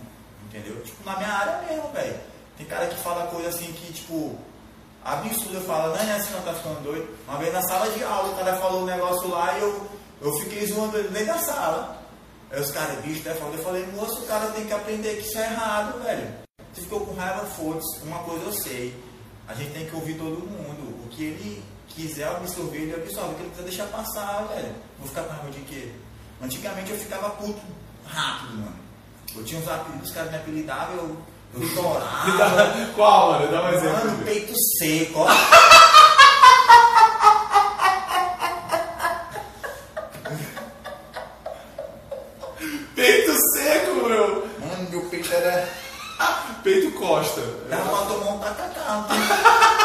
entendeu? 0.45 0.83
Tipo, 0.83 1.09
na 1.09 1.17
minha 1.19 1.31
área 1.31 1.63
mesmo, 1.69 1.89
velho. 1.93 2.19
Tem 2.59 2.67
cara 2.67 2.89
que 2.89 2.97
fala 2.97 3.29
coisa 3.29 3.51
assim 3.51 3.73
que, 3.73 3.93
tipo, 3.93 4.37
absurdo, 5.05 5.55
eu 5.55 5.61
falo, 5.63 5.95
não 5.95 6.03
é 6.03 6.17
assim, 6.17 6.33
não 6.33 6.43
tá 6.43 6.53
ficando 6.53 6.83
doido. 6.83 7.17
Uma 7.29 7.39
vez 7.39 7.53
na 7.53 7.63
sala 7.63 7.89
de 7.93 8.03
aula, 8.03 8.33
o 8.33 8.37
cara 8.37 8.57
falou 8.57 8.83
um 8.83 8.87
negócio 8.87 9.29
lá 9.29 9.57
e 9.57 9.61
eu, 9.61 9.87
eu 10.21 10.33
fiquei 10.41 10.67
zoando 10.67 10.99
ele 10.99 11.09
dentro 11.11 11.27
da 11.29 11.39
sala. 11.39 11.97
Aí 12.51 12.61
os 12.61 12.73
caras, 12.73 12.99
bicho, 13.05 13.23
tá 13.23 13.37
falando, 13.37 13.57
eu 13.57 13.63
falei, 13.63 13.87
moço, 13.95 14.21
o 14.21 14.27
cara 14.27 14.49
tem 14.49 14.67
que 14.67 14.73
aprender 14.73 15.15
que 15.15 15.29
isso 15.29 15.39
é 15.39 15.45
errado, 15.45 16.03
velho. 16.03 16.40
Você 16.73 16.83
ficou 16.83 17.01
com 17.01 17.15
raiva, 17.15 17.45
foda-se. 17.47 18.01
Uma 18.05 18.19
coisa 18.21 18.45
eu 18.45 18.53
sei, 18.53 18.95
a 19.49 19.55
gente 19.55 19.73
tem 19.73 19.87
que 19.87 19.95
ouvir 19.95 20.15
todo 20.15 20.47
mundo. 20.47 21.05
O 21.05 21.09
que 21.09 21.25
ele 21.25 21.63
quiser 21.89 22.29
absorver, 22.29 22.79
ele 22.79 22.95
absorve. 22.95 23.33
O 23.33 23.35
que 23.37 23.43
ele 23.43 23.51
quiser 23.51 23.65
deixar 23.65 23.87
passar, 23.87 24.47
velho. 24.49 24.75
Vou 24.99 25.09
ficar 25.09 25.23
com 25.23 25.33
raiva 25.33 25.51
de 25.51 25.61
quê? 25.61 25.93
Antigamente 26.43 26.91
eu 26.91 26.99
ficava 26.99 27.31
puto 27.31 27.61
rápido, 28.07 28.59
mano. 28.59 28.77
Eu 29.37 29.45
tinha 29.45 29.61
uns 29.61 29.69
apelidos, 29.69 30.09
os 30.09 30.15
caras 30.15 30.31
me 30.31 30.37
apelidavam, 30.39 30.97
eu, 30.97 31.17
eu 31.55 31.63
estourava. 31.67 32.93
Qual, 32.95 33.33
mano? 33.33 33.51
Dá 33.51 33.63
um 33.63 33.69
exemplo. 33.73 34.07
Mano, 34.07 34.25
peito 34.25 34.55
seco, 34.79 35.21
ó. 35.21 35.70
Dava 47.69 47.89
pra 47.89 48.07
tomar 48.07 48.31
um 48.35 48.39
tacacá. 48.39 49.07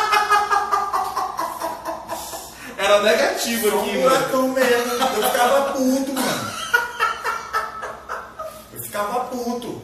Era 2.78 3.02
negativo 3.02 3.76
Um 3.76 3.82
aqui, 3.82 3.98
mano. 3.98 4.02
buracão 4.10 4.48
mesmo. 4.50 4.94
Eu 4.94 5.24
ficava 5.32 5.74
puto, 5.74 6.14
mano. 6.14 6.52
Eu 8.74 8.84
ficava 8.84 9.20
puto. 9.26 9.82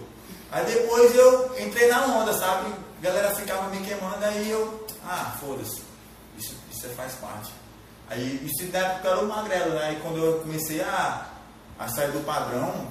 Aí 0.52 0.66
depois 0.66 1.16
eu 1.16 1.56
entrei 1.60 1.88
na 1.88 2.06
onda, 2.06 2.34
sabe? 2.34 2.74
A 3.00 3.02
galera 3.06 3.34
ficava 3.36 3.70
me 3.70 3.80
queimando, 3.86 4.24
aí 4.26 4.50
eu. 4.52 4.86
Ah, 5.08 5.34
foda-se. 5.40 5.82
Isso, 6.38 6.56
isso 6.72 6.88
faz 6.96 7.14
parte. 7.14 7.52
Aí 8.10 8.46
isso 8.46 8.70
na 8.72 8.80
época 8.80 9.08
eu 9.08 9.12
era 9.14 9.22
o 9.24 9.28
magrelo, 9.28 9.70
né? 9.76 9.86
Aí 9.86 10.00
quando 10.02 10.18
eu 10.18 10.40
comecei 10.42 10.82
a, 10.82 11.26
a 11.80 11.88
sair 11.88 12.12
do 12.12 12.20
padrão, 12.26 12.88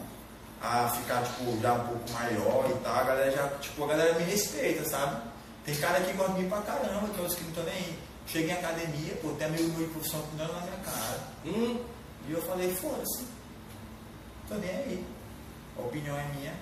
a 0.62 0.88
ficar 0.90 1.22
tipo, 1.22 1.58
já 1.61 1.72
um 1.74 1.86
pouco 1.86 2.11
maior 2.12 2.70
e 2.70 2.74
tal, 2.84 2.94
a 2.94 3.02
galera 3.04 3.30
já, 3.30 3.48
tipo, 3.61 3.84
a 3.84 3.86
galera 3.88 4.14
me 4.14 4.24
respeita, 4.24 4.84
sabe? 4.88 5.22
Tem 5.64 5.74
cara 5.76 6.00
que 6.00 6.12
gosta 6.12 6.32
de 6.34 6.42
mim 6.42 6.48
pra 6.48 6.61
caramba, 6.62 7.08
tem 7.08 7.20
outros 7.20 7.34
que 7.34 7.42
não 7.42 7.50
estão 7.50 7.64
nem 7.64 7.74
aí. 7.74 7.98
Cheguei 8.26 8.50
em 8.50 8.58
academia, 8.58 9.14
pô, 9.22 9.28
tem 9.30 9.46
amigo 9.46 9.68
meu 9.70 9.86
de 9.86 9.92
profissão 9.92 10.22
que 10.22 10.36
dando 10.36 10.52
na 10.52 10.61
minha 10.61 10.76
cara. 10.84 11.18
Hum, 11.46 11.84
E 12.28 12.32
eu 12.32 12.42
falei, 12.42 12.72
foda-se. 12.74 13.24
Tô 14.48 14.54
nem 14.56 14.70
aí. 14.70 15.06
A 15.78 15.82
opinião 15.82 16.16
é 16.16 16.24
minha. 16.36 16.52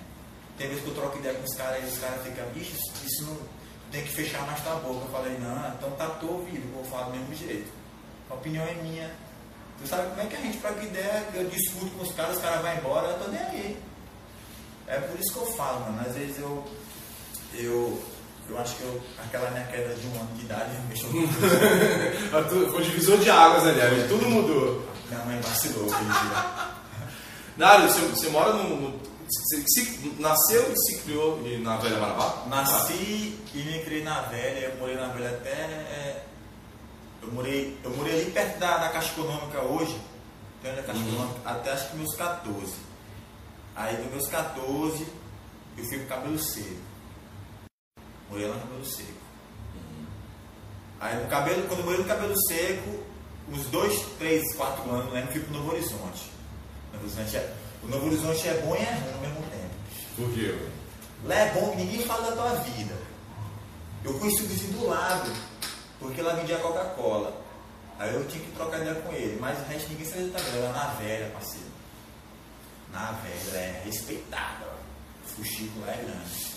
Tem 0.57 0.67
vezes 0.67 0.83
que 0.83 0.89
eu 0.89 0.95
troco 0.95 1.17
ideia 1.19 1.35
com 1.35 1.43
os 1.43 1.55
caras 1.55 1.83
e 1.83 1.87
os 1.87 1.97
caras 1.99 2.23
ficam, 2.23 2.45
bicho, 2.49 2.75
isso, 3.05 3.25
não. 3.25 3.37
Tem 3.91 4.03
que 4.03 4.09
fechar 4.11 4.45
mais 4.45 4.61
tua 4.61 4.75
boca. 4.75 5.05
Eu 5.05 5.11
falei, 5.11 5.37
não, 5.39 5.69
então 5.73 5.91
tá 5.91 6.07
tô 6.19 6.27
ouvido, 6.27 6.73
vou 6.73 6.83
falar 6.85 7.03
do 7.05 7.11
mesmo 7.11 7.35
jeito. 7.35 7.71
A 8.29 8.33
opinião 8.35 8.65
é 8.65 8.73
minha. 8.75 9.11
Tu 9.81 9.87
sabe 9.87 10.09
como 10.09 10.21
é 10.21 10.25
que 10.25 10.35
a 10.35 10.41
gente 10.41 10.57
troca 10.59 10.83
ideia, 10.83 11.27
eu 11.33 11.49
discuto 11.49 11.89
com 11.91 12.03
os 12.03 12.13
caras, 12.13 12.35
os 12.37 12.41
caras 12.41 12.61
vão 12.61 12.73
embora, 12.75 13.07
eu 13.07 13.19
tô 13.23 13.31
nem 13.31 13.41
aí. 13.41 13.81
É 14.89 14.99
por 14.99 15.19
isso 15.19 15.31
que 15.33 15.39
eu 15.39 15.45
falo, 15.55 15.79
mano. 15.81 16.01
Às 16.07 16.15
vezes 16.15 16.39
eu. 16.39 16.65
Eu. 17.53 18.03
Eu 18.49 18.57
acho 18.57 18.75
que 18.77 18.81
eu, 18.81 18.99
aquela 19.23 19.51
minha 19.51 19.63
queda 19.67 19.93
de 19.93 20.07
um 20.07 20.19
ano 20.19 20.29
de 20.35 20.41
idade 20.45 20.71
me 20.71 20.87
deixou 20.87 21.11
foi 22.71 22.81
divisor 22.83 23.19
de 23.19 23.29
águas 23.29 23.63
ali, 23.67 23.79
ali, 23.79 24.07
tudo 24.07 24.27
mudou. 24.27 24.83
Minha 25.07 25.23
mãe 25.25 25.39
vacilou 25.39 25.85
aquele 25.93 26.09
dia. 26.09 26.69
Dário, 27.57 27.87
você, 27.87 27.99
você 28.07 28.29
mora 28.29 28.53
no. 28.53 28.75
no 28.75 28.99
você, 29.29 29.63
se- 29.67 30.15
nasceu 30.17 30.73
e 30.73 30.75
se 30.79 31.01
criou 31.01 31.39
na 31.61 31.77
Velha 31.77 31.99
Marabá? 31.99 32.45
Nasci 32.47 33.37
e 33.53 33.57
me 33.59 33.83
criei 33.83 34.03
na 34.03 34.21
velha, 34.21 34.65
eu 34.69 34.77
morei 34.79 34.95
na 34.95 35.09
velha 35.09 35.29
até. 35.29 35.51
é, 35.51 36.23
eu 37.21 37.31
morei. 37.31 37.77
Eu 37.83 37.91
morei 37.91 38.19
ali 38.21 38.31
perto 38.31 38.57
da, 38.57 38.77
da 38.79 38.89
Caixa 38.89 39.11
Econômica 39.11 39.61
hoje, 39.61 39.95
perto 40.63 40.77
da 40.77 40.81
Caixa 40.83 40.99
Uhum. 41.01 41.09
Econômica, 41.13 41.39
até 41.45 41.71
acho 41.73 41.89
que 41.91 41.97
meus 41.97 42.15
14. 42.15 42.73
Aí 43.79 43.95
dos 43.95 44.11
meus 44.11 44.27
14 44.27 45.07
eu 45.77 45.85
fui 45.85 45.99
pro 45.99 46.07
cabelo 46.07 46.37
seco. 46.37 46.81
Morei 48.29 48.45
lá 48.45 48.55
no 48.55 48.61
cabelo 48.61 48.85
seco. 48.85 49.13
Aí 50.99 51.15
no 51.23 51.29
cabelo, 51.29 51.65
quando 51.69 51.79
eu 51.79 51.85
morei 51.85 51.99
no 52.01 52.05
cabelo 52.05 52.35
seco, 52.49 53.03
uns 53.47 53.65
dois, 53.67 54.01
três, 54.17 54.53
quatro 54.57 54.83
anos, 54.91 55.05
não 55.05 55.13
lembro, 55.13 55.31
fui 55.31 55.39
pro 55.41 55.53
Novo 55.53 55.71
Horizonte. 55.71 56.29
Novo 56.91 57.05
Horizonte 57.05 57.37
é- 57.37 57.55
o 57.81 57.87
Novo 57.87 58.07
Horizonte 58.07 58.47
é 58.49 58.53
bom 58.61 58.75
e 58.75 58.79
é 58.79 58.91
ruim 58.91 59.13
ao 59.13 59.21
mesmo 59.21 59.41
tempo. 59.49 59.73
Por 60.17 60.33
quê? 60.33 60.59
Lá 61.23 61.35
é 61.35 61.53
bom 61.53 61.71
que 61.71 61.77
ninguém 61.77 62.01
fala 62.05 62.29
da 62.29 62.35
tua 62.35 62.55
vida. 62.55 62.97
Eu 64.03 64.19
conheci 64.19 64.43
o 64.43 64.47
vizinho 64.47 64.73
do 64.73 64.87
lado, 64.87 65.31
porque 66.01 66.21
lá 66.21 66.33
vendia 66.33 66.57
Coca-Cola. 66.59 67.33
Aí 67.97 68.13
eu 68.13 68.27
tinha 68.27 68.43
que 68.43 68.51
trocar 68.51 68.81
ideia 68.81 68.95
com 68.95 69.13
ele, 69.13 69.37
mas 69.39 69.57
o 69.57 69.63
resto 69.63 69.87
ninguém 69.89 70.05
sabia 70.05 70.27
da 70.27 70.39
vida. 70.39 70.57
Era 70.57 70.73
na 70.73 70.85
velha, 70.95 71.29
parceiro. 71.31 71.68
Na 72.91 73.11
velha, 73.11 73.57
é 73.57 73.81
respeitada. 73.85 74.65
O 75.25 75.27
fuxico 75.27 75.79
lá 75.85 75.93
é 75.93 75.97
grande. 75.97 76.49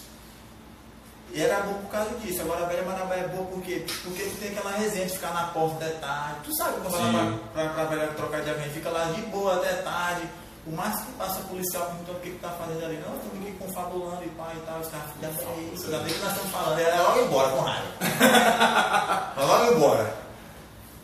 E 1.35 1.41
era 1.41 1.61
bom 1.63 1.75
por 1.75 1.91
causa 1.91 2.11
disso. 2.19 2.43
Agora 2.43 2.65
a 2.65 2.69
velha 2.69 2.83
Marabá 2.83 3.15
é 3.15 3.27
boa 3.29 3.47
por 3.47 3.63
quê? 3.63 3.85
Porque 4.03 4.23
tu 4.23 4.37
tem 4.39 4.51
aquela 4.51 4.73
resenha 4.73 5.07
de 5.07 5.13
ficar 5.13 5.33
na 5.33 5.45
porta 5.45 5.85
até 5.85 5.95
tarde. 5.95 6.37
Tu 6.45 6.57
sabe 6.57 6.81
quando 6.81 6.91
vai 6.91 7.13
lá 7.13 7.31
Sim. 7.31 7.41
pra, 7.55 7.65
pra, 7.65 7.73
pra 7.73 7.85
velha 7.85 8.07
trocar 8.09 8.43
de 8.43 8.51
alguém, 8.51 8.69
fica 8.71 8.91
lá 8.91 9.05
de 9.05 9.23
boa 9.23 9.57
até 9.57 9.75
tarde. 9.77 10.29
O 10.67 10.71
máximo 10.73 11.07
que 11.07 11.13
passa 11.15 11.41
policial 11.43 11.87
perguntando 11.87 12.19
o 12.19 12.21
que, 12.21 12.31
que 12.31 12.39
tá 12.39 12.51
fazendo 12.51 12.85
ali. 12.85 12.97
Não, 13.07 13.17
estamos 13.17 13.49
aqui 13.49 13.57
confabulando 13.59 14.25
e 14.25 14.29
pá 14.29 14.53
e 14.55 14.61
tal. 14.61 14.81
Os 14.81 14.89
caras, 14.89 15.07
sei 15.37 15.71
isso, 15.75 15.91
já 15.91 15.99
bem 15.99 16.13
que 16.13 16.21
nós 16.21 16.33
estamos 16.33 16.51
falando. 16.53 16.79
É 16.79 17.01
logo 17.01 17.21
embora 17.21 17.49
com 17.49 17.61
raiva. 17.61 17.89
Vai 19.37 19.47
logo 19.47 19.73
embora. 19.73 20.17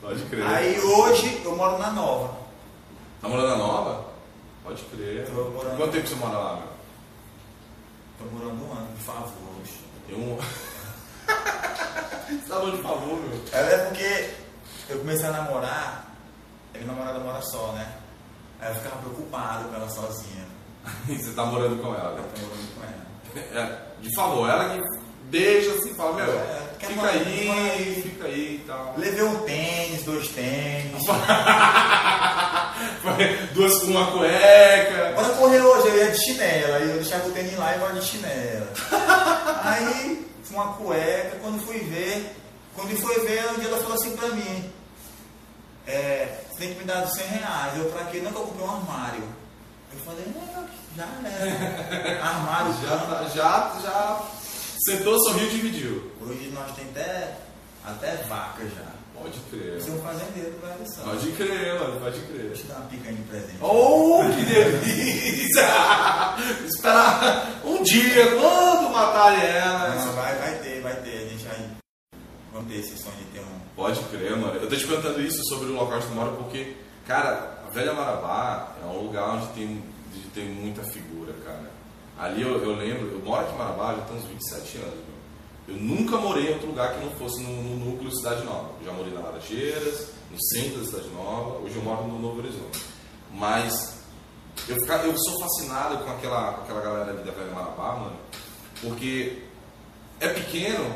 Pode 0.00 0.22
crer. 0.26 0.46
Aí 0.46 0.78
hoje 0.78 1.42
eu 1.44 1.56
moro 1.56 1.78
na 1.78 1.90
nova. 1.90 2.34
Tá 3.20 3.28
morando 3.28 3.48
na 3.48 3.56
Nova? 3.56 4.07
Pode 4.68 4.82
crer. 4.84 5.26
Tô 5.26 5.32
morando- 5.50 5.76
Quanto 5.78 5.92
tempo 5.92 6.06
você 6.06 6.14
mora 6.16 6.38
lá, 6.38 6.54
meu? 6.56 6.68
Tô 8.18 8.24
morando 8.36 8.64
um 8.68 8.72
ano, 8.72 8.88
por 8.96 9.02
favor. 9.02 9.32
Tem 10.06 10.16
um. 10.16 10.36
você 10.36 12.36
tá 12.48 12.56
falando 12.56 12.76
de 12.76 12.82
favor, 12.82 13.18
meu. 13.20 13.40
Ela 13.52 13.70
é 13.70 13.78
porque 13.86 14.30
eu 14.90 14.98
comecei 14.98 15.26
a 15.26 15.32
namorar, 15.32 16.06
a 16.74 16.78
minha 16.78 16.92
namorada 16.92 17.18
mora 17.20 17.40
só, 17.42 17.72
né? 17.72 17.90
Aí 18.60 18.68
eu 18.70 18.74
ficava 18.74 18.96
preocupado 18.98 19.68
com 19.68 19.74
ela 19.74 19.88
sozinha. 19.88 20.44
você 21.08 21.32
tá 21.32 21.44
morando 21.46 21.80
com 21.82 21.94
ela. 21.94 22.10
Eu 22.10 22.16
né? 22.22 22.28
tô 22.34 22.40
morando 22.42 22.74
com 22.74 22.82
ela. 22.84 22.98
É, 23.52 23.78
de 24.02 24.12
favor, 24.16 24.48
ela 24.48 24.70
que 24.70 24.80
deixa 25.30 25.70
assim, 25.74 25.92
fala, 25.94 26.14
meu, 26.14 26.24
É, 26.38 26.62
fica 26.78 26.92
morar- 26.94 27.10
aí, 27.12 27.50
aí. 27.50 28.02
fica 28.02 28.24
aí 28.24 28.56
e 28.56 28.64
tal. 28.66 28.94
Levei 28.96 29.22
um 29.22 29.42
tênis, 29.44 30.02
dois 30.02 30.28
tênis. 30.28 31.02
Duas 33.54 33.78
com 33.78 33.86
uma 33.86 34.10
cueca. 34.12 35.14
Eu 35.18 35.34
correr 35.36 35.60
hoje, 35.60 35.88
eu 35.88 35.96
ia 35.96 36.10
de 36.10 36.18
chinela, 36.24 36.76
aí 36.76 36.88
eu 36.90 36.96
deixava 36.96 37.28
o 37.28 37.32
tênis 37.32 37.56
lá 37.58 37.76
e 37.76 37.80
ia 37.80 38.00
de 38.00 38.06
chinela. 38.06 38.68
Aí, 39.64 40.26
uma 40.50 40.72
cueca, 40.74 41.36
quando 41.42 41.60
fui 41.64 41.78
ver, 41.80 42.34
quando 42.74 42.96
foi 43.00 43.14
ver, 43.26 43.50
um 43.50 43.54
dia 43.60 43.68
ela 43.68 43.78
falou 43.78 43.94
assim 43.94 44.16
pra 44.16 44.28
mim, 44.28 44.72
é, 45.86 46.28
você 46.50 46.58
tem 46.58 46.74
que 46.74 46.78
me 46.80 46.84
dar 46.84 47.06
100 47.06 47.26
reais. 47.26 47.78
Eu, 47.78 47.86
pra 47.86 48.04
quê? 48.04 48.20
Não, 48.22 48.30
que 48.32 48.38
eu 48.38 48.42
comprei 48.44 48.66
um 48.66 48.70
armário. 48.70 49.24
Eu 49.92 49.98
falei, 50.04 50.24
não, 50.34 50.66
já 50.96 51.06
né? 51.06 52.18
Armário 52.22 52.74
Já, 52.82 52.88
já. 52.88 52.98
tá- 52.98 53.24
já, 53.34 53.80
já 53.82 54.20
sentou, 54.86 55.18
sorriu 55.24 55.46
e 55.46 55.50
dividiu. 55.50 56.12
Hoje 56.20 56.50
nós 56.54 56.70
temos 56.74 56.90
até, 56.96 57.34
até 57.84 58.16
vaca 58.28 58.62
já. 58.64 58.97
Pode 59.22 59.38
crer. 59.50 59.80
Você 59.80 59.90
é 59.90 59.94
um 59.94 60.02
fazendeiro 60.02 60.58
da 60.60 60.76
lição. 60.76 61.04
Pode 61.04 61.32
crer, 61.32 61.80
mano, 61.80 62.00
pode 62.00 62.20
crer. 62.20 62.46
Vou 62.46 62.54
te 62.54 62.62
dar 62.64 62.76
uma 62.76 62.86
picanha 62.86 63.16
de 63.16 63.22
presente. 63.22 63.58
Oh, 63.60 64.20
que 64.34 64.44
delícia! 64.44 65.68
Esperar 66.66 67.60
um 67.64 67.82
dia, 67.82 68.36
quando 68.36 68.92
matarem 68.92 69.44
ela. 69.44 69.94
Não, 69.94 70.12
vai, 70.12 70.34
vai 70.36 70.58
ter, 70.58 70.80
vai 70.80 70.96
ter. 71.02 71.16
A 71.16 71.28
gente 71.28 71.44
vai. 71.44 71.70
Vamos 72.52 72.72
ter 72.72 72.78
esse 72.78 72.96
sonho 72.98 73.16
de 73.16 73.24
ter 73.24 73.40
um. 73.40 73.58
Pode 73.76 74.00
crer, 74.04 74.36
mano. 74.36 74.54
Eu 74.54 74.68
tô 74.68 74.76
te 74.76 74.86
perguntando 74.86 75.20
isso 75.20 75.42
sobre 75.48 75.68
o 75.68 75.74
local 75.74 75.98
onde 75.98 76.06
tu 76.06 76.14
mora 76.14 76.32
porque, 76.32 76.76
cara, 77.06 77.62
a 77.66 77.70
Velha 77.70 77.92
Marabá 77.92 78.76
é 78.82 78.86
um 78.86 79.02
lugar 79.02 79.36
onde 79.36 79.46
tem, 79.48 79.82
onde 80.14 80.28
tem 80.34 80.44
muita 80.46 80.82
figura, 80.82 81.32
cara. 81.44 81.70
Ali 82.18 82.42
eu, 82.42 82.62
eu 82.62 82.74
lembro, 82.74 83.12
eu 83.12 83.20
moro 83.20 83.42
aqui 83.42 83.54
em 83.54 83.58
Marabá 83.58 83.94
já 83.94 84.02
tem 84.02 84.16
uns 84.16 84.24
27 84.24 84.78
anos. 84.78 85.07
Eu 85.68 85.76
nunca 85.76 86.16
morei 86.16 86.48
em 86.48 86.52
outro 86.54 86.68
lugar 86.68 86.94
que 86.94 87.04
não 87.04 87.12
fosse 87.12 87.42
no, 87.42 87.62
no 87.62 87.84
núcleo 87.84 88.10
Cidade 88.16 88.42
Nova. 88.42 88.70
Eu 88.80 88.86
já 88.86 88.92
morei 88.92 89.12
na 89.12 89.20
Laranjeiras, 89.20 90.08
no 90.30 90.42
centro 90.42 90.80
da 90.80 90.86
Cidade 90.86 91.08
Nova, 91.10 91.58
hoje 91.58 91.76
eu 91.76 91.82
moro 91.82 92.06
no 92.06 92.18
Novo 92.18 92.38
Horizonte. 92.38 92.80
Mas 93.34 93.98
eu, 94.66 94.76
eu 94.76 95.18
sou 95.18 95.38
fascinado 95.38 95.98
com 95.98 96.10
aquela, 96.10 96.52
com 96.54 96.62
aquela 96.62 96.80
galera 96.80 97.10
ali 97.10 97.22
da 97.22 97.32
Velha 97.32 97.52
Marabá, 97.52 97.96
mano, 97.96 98.16
porque 98.80 99.42
é 100.20 100.28
pequeno, 100.28 100.94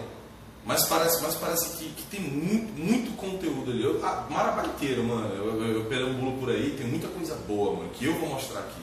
mas 0.64 0.87
parece, 0.87 1.23
mas 1.23 1.35
parece 1.35 1.77
que, 1.77 1.91
que 1.91 2.03
tem 2.05 2.20
muito, 2.20 2.73
muito 2.73 3.14
conteúdo 3.18 3.70
ali. 3.70 3.85
Eu, 3.85 4.03
a 4.03 4.27
Marabá 4.31 4.64
inteiro, 4.64 5.05
mano, 5.05 5.35
eu, 5.35 5.61
eu, 5.61 5.75
eu 5.81 5.85
perambulo 5.85 6.39
por 6.39 6.49
aí, 6.49 6.75
tem 6.79 6.87
muita 6.87 7.09
coisa 7.09 7.35
boa, 7.47 7.77
mano, 7.77 7.91
que 7.91 8.07
eu 8.07 8.18
vou 8.18 8.31
mostrar 8.31 8.61
aqui. 8.61 8.81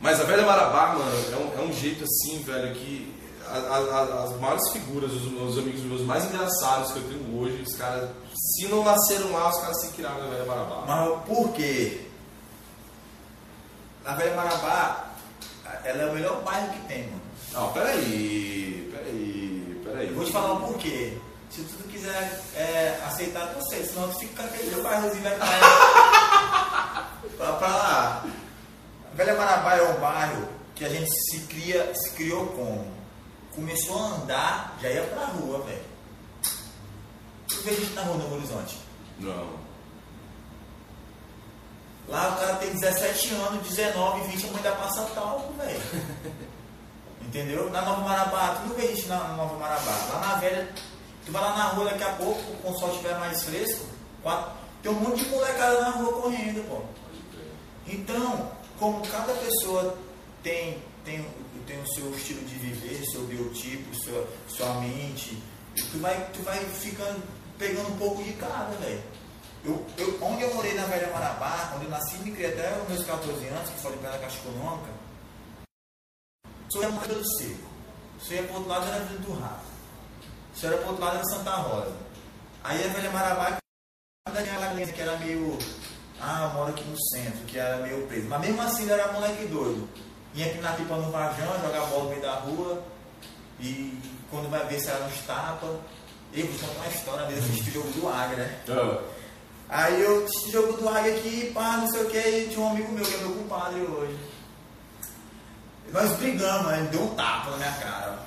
Mas 0.00 0.18
a 0.18 0.24
velha 0.24 0.46
Marabá, 0.46 0.94
mano, 0.94 1.12
é 1.30 1.36
um, 1.36 1.62
é 1.62 1.68
um 1.68 1.72
jeito 1.74 2.04
assim, 2.04 2.42
velho, 2.42 2.74
que 2.74 3.19
a- 3.56 3.76
a- 3.76 4.24
as 4.24 4.38
maiores 4.40 4.70
figuras, 4.70 5.12
os 5.12 5.30
meus 5.32 5.58
amigos 5.58 5.80
meus 5.82 6.02
mais 6.02 6.24
engraçados 6.24 6.92
que 6.92 6.98
eu 6.98 7.04
tenho 7.08 7.38
hoje, 7.40 7.62
os 7.62 7.76
caras, 7.76 8.10
se 8.34 8.68
não 8.68 8.84
nasceram 8.84 9.32
lá, 9.32 9.48
os 9.50 9.60
caras 9.60 9.80
se 9.80 9.88
criaram 9.88 10.18
na 10.24 10.28
velha 10.30 10.44
Marabá. 10.44 10.84
Mas 10.86 11.24
por 11.26 11.52
quê? 11.52 12.06
A 14.04 14.14
Velha 14.14 14.34
Marabá, 14.34 15.10
ela 15.84 16.02
é 16.02 16.06
o 16.06 16.14
melhor 16.14 16.42
bairro 16.42 16.72
que 16.72 16.80
tem, 16.88 17.04
mano. 17.04 17.20
Não, 17.52 17.72
peraí, 17.72 18.90
peraí, 18.92 19.80
peraí. 19.84 20.08
Eu 20.08 20.14
vou 20.14 20.24
te 20.24 20.32
falar 20.32 20.52
o 20.54 20.60
porquê. 20.66 21.18
Se 21.50 21.62
tu 21.62 21.82
quiser 21.88 22.40
é, 22.54 22.98
aceitar, 23.06 23.52
tu 23.52 23.58
aceita, 23.58 23.88
senão 23.92 24.08
tu 24.08 24.18
fica 24.20 24.42
com 24.42 24.48
aquele 24.48 24.80
bairrozinho 24.82 25.24
lá. 25.24 27.10
pra, 27.36 27.52
pra 27.54 27.68
lá. 27.68 28.24
A 29.12 29.16
Velha 29.16 29.34
Marabá 29.34 29.74
é 29.76 29.82
um 29.82 30.00
bairro 30.00 30.48
que 30.74 30.84
a 30.84 30.88
gente 30.88 31.10
se, 31.10 31.40
cria, 31.40 31.92
se 31.94 32.12
criou 32.12 32.46
como? 32.46 32.86
Começou 33.54 33.98
a 33.98 34.06
andar, 34.16 34.76
já 34.80 34.88
ia 34.90 35.02
pra 35.04 35.24
rua, 35.26 35.58
velho. 35.64 35.82
Tu 37.48 37.62
vê 37.62 37.74
gente 37.74 37.92
na 37.94 38.02
rua 38.02 38.16
no 38.16 38.34
Horizonte. 38.34 38.78
Não. 39.18 39.58
Lá 42.08 42.28
o 42.30 42.36
cara 42.40 42.56
tem 42.56 42.72
17 42.72 43.34
anos, 43.34 43.68
19, 43.68 44.20
20, 44.28 44.46
a 44.48 44.52
mãe 44.52 44.62
dá 44.62 44.72
passa 44.72 45.02
talco, 45.14 45.52
velho. 45.54 45.80
Entendeu? 47.22 47.70
Na 47.70 47.82
Nova 47.82 48.00
Marabá, 48.02 48.56
tu 48.56 48.68
não 48.68 48.74
vê 48.76 48.88
gente 48.88 49.06
na 49.06 49.18
Nova 49.34 49.56
Marabá. 49.58 49.92
Lá 50.12 50.20
na 50.20 50.34
velha, 50.36 50.68
tu 51.24 51.30
vai 51.32 51.42
lá 51.42 51.56
na 51.56 51.64
rua 51.68 51.84
daqui 51.90 52.02
a 52.02 52.12
pouco, 52.14 52.40
quando 52.62 52.74
o 52.74 52.78
sol 52.78 52.90
estiver 52.90 53.18
mais 53.18 53.42
fresco, 53.44 53.84
quatro- 54.22 54.52
tem 54.82 54.90
um 54.90 54.94
monte 55.00 55.22
de 55.24 55.30
molecada 55.30 55.80
na 55.82 55.90
rua 55.90 56.20
correndo, 56.22 56.66
pô. 56.68 56.82
Então, 57.86 58.50
como 58.78 59.06
cada 59.08 59.32
pessoa 59.34 59.96
tem, 60.42 60.82
tem, 61.04 61.24
tem 61.70 61.80
o 61.80 61.86
seu 61.86 62.10
estilo 62.16 62.44
de 62.44 62.54
viver, 62.56 63.04
seu 63.06 63.22
biotipo, 63.22 63.94
sua, 63.94 64.28
sua 64.48 64.80
mente, 64.80 65.40
tu 65.76 65.98
vai, 65.98 66.30
tu 66.32 66.42
vai 66.42 66.58
ficando, 66.58 67.22
pegando 67.56 67.92
um 67.92 67.96
pouco 67.96 68.24
de 68.24 68.32
cada, 68.32 68.76
velho. 68.78 69.02
Eu, 69.64 69.86
eu, 69.98 70.18
onde 70.22 70.42
eu 70.42 70.54
morei 70.54 70.74
na 70.74 70.86
Velha 70.86 71.12
Marabá, 71.12 71.74
onde 71.76 71.84
eu 71.84 71.90
nasci 71.90 72.16
e 72.16 72.18
me 72.20 72.32
criei 72.32 72.52
até 72.52 72.76
os 72.82 72.88
meus 72.88 73.06
14 73.06 73.46
anos, 73.46 73.70
que 73.70 73.80
foi 73.80 73.92
perto 73.98 74.12
da 74.12 74.18
Caixa 74.18 74.38
Econômica, 74.38 74.90
só 76.72 76.82
ia 76.82 76.90
mais 76.90 77.06
pelo 77.06 77.38
seco. 77.38 77.70
Se 78.20 78.34
ia 78.34 78.42
pro 78.42 78.54
outro 78.54 78.68
lado 78.68 78.86
era 78.86 79.04
Vila 79.04 79.20
do 79.20 79.32
Rato. 79.40 79.64
Se 80.54 80.66
era 80.66 80.76
pro 80.78 80.88
outro 80.88 81.04
lado 81.04 81.16
era 81.16 81.24
Santa 81.26 81.54
Rosa. 81.56 81.96
Aí 82.64 82.84
a 82.84 82.88
Velha 82.88 83.10
Marabá, 83.10 83.58
daquela 84.32 84.72
linha 84.72 84.92
que 84.92 85.00
era 85.00 85.16
meio. 85.18 85.56
Ah, 86.20 86.48
eu 86.48 86.58
moro 86.58 86.70
aqui 86.70 86.84
no 86.84 86.96
centro, 87.10 87.44
que 87.46 87.58
era 87.58 87.78
meio 87.78 88.06
preso. 88.06 88.28
Mas 88.28 88.40
mesmo 88.40 88.60
assim 88.60 88.90
era 88.90 89.12
moleque 89.12 89.46
doido. 89.46 89.88
Ia 90.34 90.46
empinar 90.46 90.76
pipa 90.76 90.94
no 90.96 91.10
vajão, 91.10 91.60
jogar 91.62 91.86
bola 91.86 92.04
no 92.04 92.10
meio 92.10 92.22
da 92.22 92.34
rua. 92.34 92.82
E 93.58 93.98
quando 94.30 94.48
vai 94.50 94.64
ver 94.66 94.80
se 94.80 94.88
era 94.88 95.04
nos 95.04 95.18
tapas. 95.26 95.70
E 96.32 96.42
vou 96.42 96.58
contar 96.60 96.80
uma 96.80 96.86
história 96.88 97.26
desse 97.26 97.40
assistir 97.40 97.70
o 97.70 97.74
jogo 97.74 97.88
do 97.90 98.08
Águia, 98.08 98.36
né? 98.36 98.58
Ah, 98.68 98.98
Aí 99.68 100.00
eu 100.00 100.24
assisti 100.24 100.48
o 100.48 100.52
jogo 100.52 100.72
do 100.74 100.88
Águia 100.88 101.14
aqui, 101.16 101.50
pá, 101.54 101.76
não 101.76 101.88
sei 101.88 102.02
o 102.02 102.10
que, 102.10 102.18
e 102.18 102.48
tinha 102.48 102.60
um 102.60 102.70
amigo 102.70 102.92
meu 102.92 103.04
que 103.04 103.14
é 103.14 103.18
meu 103.18 103.32
compadre 103.32 103.80
hoje. 103.82 104.18
Nós 105.92 106.12
brigamos, 106.18 106.66
né? 106.70 106.78
ele 106.78 106.88
deu 106.88 107.02
um 107.02 107.14
tapa 107.14 107.50
na 107.50 107.56
minha 107.56 107.72
cara. 107.72 108.18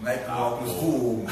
Moleque, 0.00 0.24
Ah, 0.28 0.38
o 0.38 0.42
óculos 0.52 0.72
voou. 0.74 1.26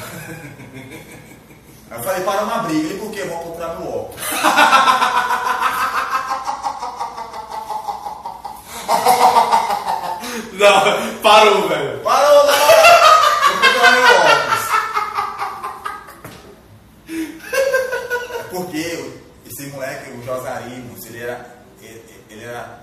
Aí 1.91 1.99
eu 1.99 2.03
falei, 2.03 2.25
para 2.25 2.43
uma 2.45 2.59
briga, 2.65 2.89
ele 2.89 2.99
por 2.99 3.11
quê? 3.13 3.23
Vou 3.25 3.39
comprar 3.39 3.79
meu 3.79 3.89
óculos. 3.89 4.21
Não, 10.53 11.19
parou, 11.23 11.69
velho. 11.69 12.01
Parou, 12.01 12.47
não! 12.47 12.53
Vou 13.49 13.57
procurar 13.61 13.93
meu 13.93 14.03
óculos. 14.21 14.63
Porque 18.51 19.13
esse 19.47 19.67
moleque, 19.69 20.11
o 20.11 20.23
Josarimos, 20.25 21.07
ele 21.07 21.21
era. 21.21 21.57
Ele, 21.81 22.25
ele 22.29 22.45
era 22.45 22.81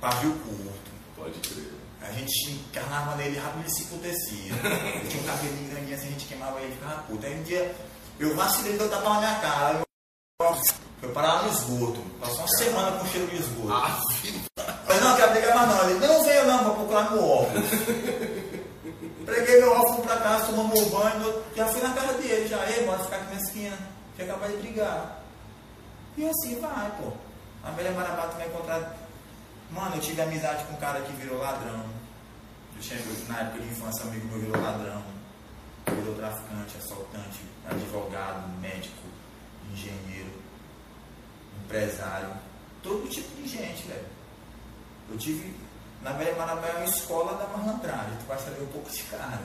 pavio 0.00 0.32
curto. 0.32 0.90
Pode 1.16 1.38
crer. 1.40 1.72
A 2.02 2.10
gente 2.12 2.50
encarnava 2.50 3.16
nele 3.16 3.38
rápido 3.38 3.60
ele 3.60 3.70
se 3.70 3.82
emputecia. 3.82 4.52
Ele 4.94 5.08
tinha 5.08 5.22
um 5.22 5.26
cabelinho 5.26 5.70
grandinho 5.70 5.96
assim, 5.96 6.08
a 6.08 6.10
gente 6.10 6.26
queimava 6.26 6.60
ele 6.60 6.72
e 6.72 6.76
ficava 6.76 7.02
puto. 7.02 7.26
Aí 7.26 7.38
um 7.38 7.42
dia 7.42 7.74
eu 8.18 8.34
vacilei 8.34 8.74
e 8.74 8.78
tapa 8.78 9.10
na 9.10 9.18
minha 9.18 9.34
cara. 9.36 9.80
Eu, 10.40 10.60
eu 11.02 11.10
parava 11.10 11.42
no 11.44 11.52
esgoto. 11.52 12.00
Passou 12.20 12.38
uma 12.38 12.48
semana 12.48 12.98
com 12.98 13.06
cheiro 13.06 13.28
de 13.28 13.36
esgoto. 13.36 13.72
Ah, 13.72 14.00
não, 15.08 15.16
quero 15.16 15.32
brigar 15.32 15.56
mais 15.56 15.68
não. 15.68 15.90
Ele, 15.90 16.06
não 16.06 16.24
veio 16.24 16.46
não, 16.46 16.64
vou 16.64 16.74
procurar 16.74 17.10
meu 17.10 17.24
óculos. 17.24 17.64
Preguei 19.24 19.60
meu 19.60 19.72
óculos 19.72 20.06
pra 20.06 20.16
casa, 20.16 20.46
tomamos 20.46 20.80
um 20.80 20.88
banho, 20.88 21.42
já 21.54 21.66
fui 21.66 21.82
na 21.82 21.92
casa 21.92 22.14
dele, 22.14 22.48
já, 22.48 22.64
ei, 22.70 22.86
bora 22.86 22.98
ficar 23.04 23.16
aqui 23.16 23.34
na 23.34 23.40
esquina, 23.40 23.78
que 24.16 24.22
é 24.22 24.26
capaz 24.26 24.52
de 24.52 24.58
brigar. 24.58 25.22
E 26.16 26.28
assim 26.28 26.58
vai, 26.60 26.90
pô. 27.00 27.12
A 27.62 27.70
velha 27.72 27.92
Marabá 27.92 28.26
vai 28.26 28.46
encontrar. 28.46 28.96
Mano, 29.70 29.96
eu 29.96 30.00
tive 30.00 30.22
amizade 30.22 30.64
com 30.64 30.72
um 30.72 30.78
cara 30.78 31.00
que 31.02 31.12
virou 31.12 31.38
ladrão. 31.38 31.84
Eu 32.74 32.80
tinha, 32.80 32.98
na 33.28 33.40
época 33.40 33.60
de 33.60 33.68
infância, 33.68 34.06
um 34.06 34.08
amigo 34.08 34.26
meu 34.28 34.40
virou 34.40 34.62
ladrão. 34.62 35.02
Virou 35.86 36.14
traficante, 36.14 36.76
assaltante, 36.78 37.40
advogado, 37.68 38.48
médico, 38.60 39.06
engenheiro, 39.72 40.32
empresário. 41.64 42.30
Todo 42.82 43.08
tipo 43.08 43.28
de 43.42 43.48
gente, 43.48 43.86
velho. 43.86 44.17
Eu 45.10 45.16
tive, 45.18 45.54
na 46.02 46.12
Velha 46.12 46.34
Marabá, 46.36 46.68
uma 46.76 46.84
escola 46.84 47.34
da 47.36 47.46
malandragem. 47.56 48.16
Tu 48.20 48.26
vai 48.26 48.38
saber 48.38 48.62
um 48.62 48.66
pouco 48.66 48.90
de 48.90 49.02
cara. 49.04 49.40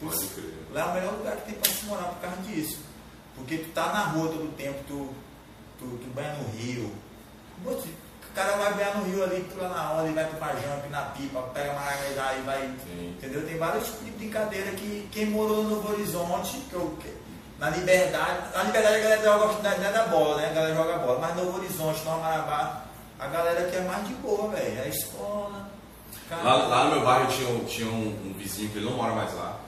Pode 0.00 0.26
crer. 0.28 0.54
Lá 0.72 0.80
é 0.80 0.84
o 0.84 0.94
melhor 0.94 1.12
lugar 1.14 1.36
que 1.36 1.42
tem 1.52 1.54
pra 1.54 1.70
se 1.70 1.84
morar 1.86 2.04
por 2.04 2.20
causa 2.20 2.36
disso. 2.42 2.78
Porque 3.36 3.58
tu 3.58 3.68
tá 3.72 3.86
na 3.92 4.04
rua 4.06 4.28
todo 4.28 4.44
o 4.44 4.52
tempo, 4.52 4.78
tu, 4.86 5.10
tu, 5.78 5.84
tu 5.98 6.10
banha 6.14 6.32
no 6.34 6.48
rio. 6.56 6.92
O 7.64 8.32
cara 8.34 8.56
vai 8.56 8.72
banhar 8.74 8.96
no 8.96 9.04
rio 9.04 9.24
ali, 9.24 9.42
pula 9.52 9.68
na 9.68 9.92
onda, 9.92 10.08
e 10.08 10.12
vai 10.14 10.24
pro 10.24 10.38
pajamp, 10.38 10.86
na 10.88 11.02
pipa, 11.02 11.42
pega 11.52 11.72
uma 11.72 11.80
água 11.82 12.06
e 12.38 12.42
vai. 12.42 12.74
Sim. 12.84 13.14
Entendeu? 13.18 13.46
Tem 13.46 13.58
vários 13.58 13.86
tipos 13.88 14.04
de 14.04 14.10
brincadeira 14.12 14.70
que 14.72 15.08
quem 15.12 15.26
morou 15.26 15.64
no 15.64 15.70
Novo 15.76 15.92
Horizonte, 15.92 16.58
que 16.70 16.74
eu, 16.74 16.96
que- 17.00 17.14
na 17.58 17.68
Liberdade, 17.70 18.54
na 18.54 18.62
Liberdade 18.62 18.94
a 18.96 19.00
galera 19.00 19.22
joga 19.22 19.46
não 19.62 19.86
é 19.88 19.92
da 19.92 20.06
bola, 20.06 20.36
né? 20.40 20.50
A 20.50 20.54
galera 20.54 20.74
joga 20.74 20.98
bola, 20.98 21.18
mas 21.18 21.36
no 21.36 21.54
Horizonte, 21.56 22.02
no 22.04 22.18
Marabá, 22.18 22.84
a 23.20 23.26
galera 23.28 23.66
aqui 23.66 23.76
é 23.76 23.82
mais 23.82 24.06
de 24.08 24.14
boa, 24.14 24.48
velho. 24.50 24.80
É 24.80 24.88
escola. 24.88 25.70
cara. 26.28 26.42
Lá, 26.42 26.54
lá 26.66 26.84
no 26.84 26.90
meu 26.96 27.04
bairro 27.04 27.30
tinha, 27.32 27.48
um- 27.48 27.64
tinha 27.64 27.86
um, 27.88 28.08
um 28.30 28.34
vizinho 28.38 28.70
que 28.70 28.78
ele 28.78 28.86
não 28.86 28.96
mora 28.96 29.14
mais 29.14 29.32
lá, 29.34 29.58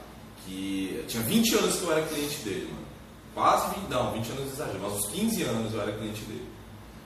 que 0.45 1.05
tinha 1.09 1.23
20 1.23 1.55
anos 1.57 1.77
que 1.77 1.83
eu 1.85 1.93
era 1.93 2.03
cliente 2.07 2.37
dele, 2.43 2.67
mano. 2.73 2.83
Quase 3.35 3.75
20, 3.75 3.89
não, 3.89 4.13
20 4.13 4.31
anos 4.33 4.53
exagero, 4.53 4.79
mas 4.83 4.93
uns 4.93 5.07
15 5.09 5.43
anos 5.45 5.73
eu 5.75 5.81
era 5.83 5.93
cliente 5.93 6.23
dele. 6.23 6.49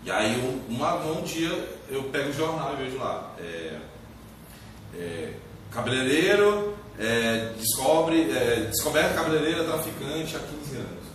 E 0.04 0.10
aí 0.10 0.36
um, 0.40 0.74
uma- 0.74 0.96
um 1.04 1.22
dia 1.22 1.50
eu 1.88 2.04
pego 2.04 2.30
o 2.30 2.32
jornal 2.32 2.74
e 2.74 2.84
vejo 2.84 2.98
lá. 2.98 3.32
é, 3.38 3.78
é, 4.94 5.32
cabeleireiro 5.70 6.74
é, 6.98 7.52
descobre, 7.58 8.30
é, 8.30 8.68
descoberta 8.70 9.14
cabeleireira 9.14 9.64
traficante 9.64 10.36
há 10.36 10.38
15 10.40 10.76
anos. 10.76 11.06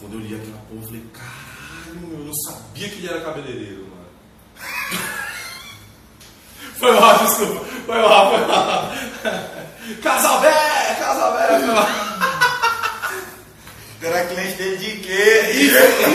Quando 0.00 0.14
eu 0.14 0.20
li 0.20 0.34
aquela 0.34 0.58
porra, 0.68 0.80
eu 0.80 0.86
falei, 0.86 1.04
caralho, 1.12 2.12
eu 2.12 2.24
não 2.24 2.34
sabia 2.34 2.88
que 2.88 2.94
ele 2.96 3.08
era 3.08 3.20
cabeleireiro. 3.20 3.86
Foi 6.78 6.92
mal, 6.98 7.18
desculpa. 7.18 7.64
Foi 7.86 7.98
mal, 8.00 8.30
foi 8.30 8.46
mal. 8.46 8.92
Casabé, 10.02 10.96
Casabé. 10.98 11.60
foi. 11.60 12.12
Tu 14.00 14.06
era 14.06 14.26
cliente 14.26 14.54
dele 14.54 14.76
de 14.78 14.96
quê? 15.00 15.52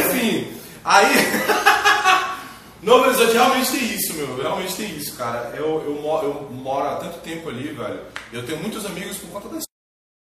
Enfim, 0.05 0.59
aí. 0.83 1.07
Novo 2.83 3.05
Horizonte 3.05 3.33
realmente 3.33 3.71
tem 3.71 3.95
isso, 3.95 4.13
meu. 4.13 4.41
Realmente 4.41 4.75
tem 4.75 4.95
isso, 4.95 5.15
cara. 5.15 5.53
Eu, 5.55 5.81
eu, 5.85 5.95
eu 6.23 6.49
moro 6.51 6.87
há 6.87 6.95
tanto 6.97 7.19
tempo 7.19 7.49
ali, 7.49 7.69
velho. 7.69 8.01
Eu 8.31 8.45
tenho 8.45 8.59
muitos 8.59 8.85
amigos 8.85 9.17
por 9.17 9.29
conta 9.29 9.49
da 9.49 9.59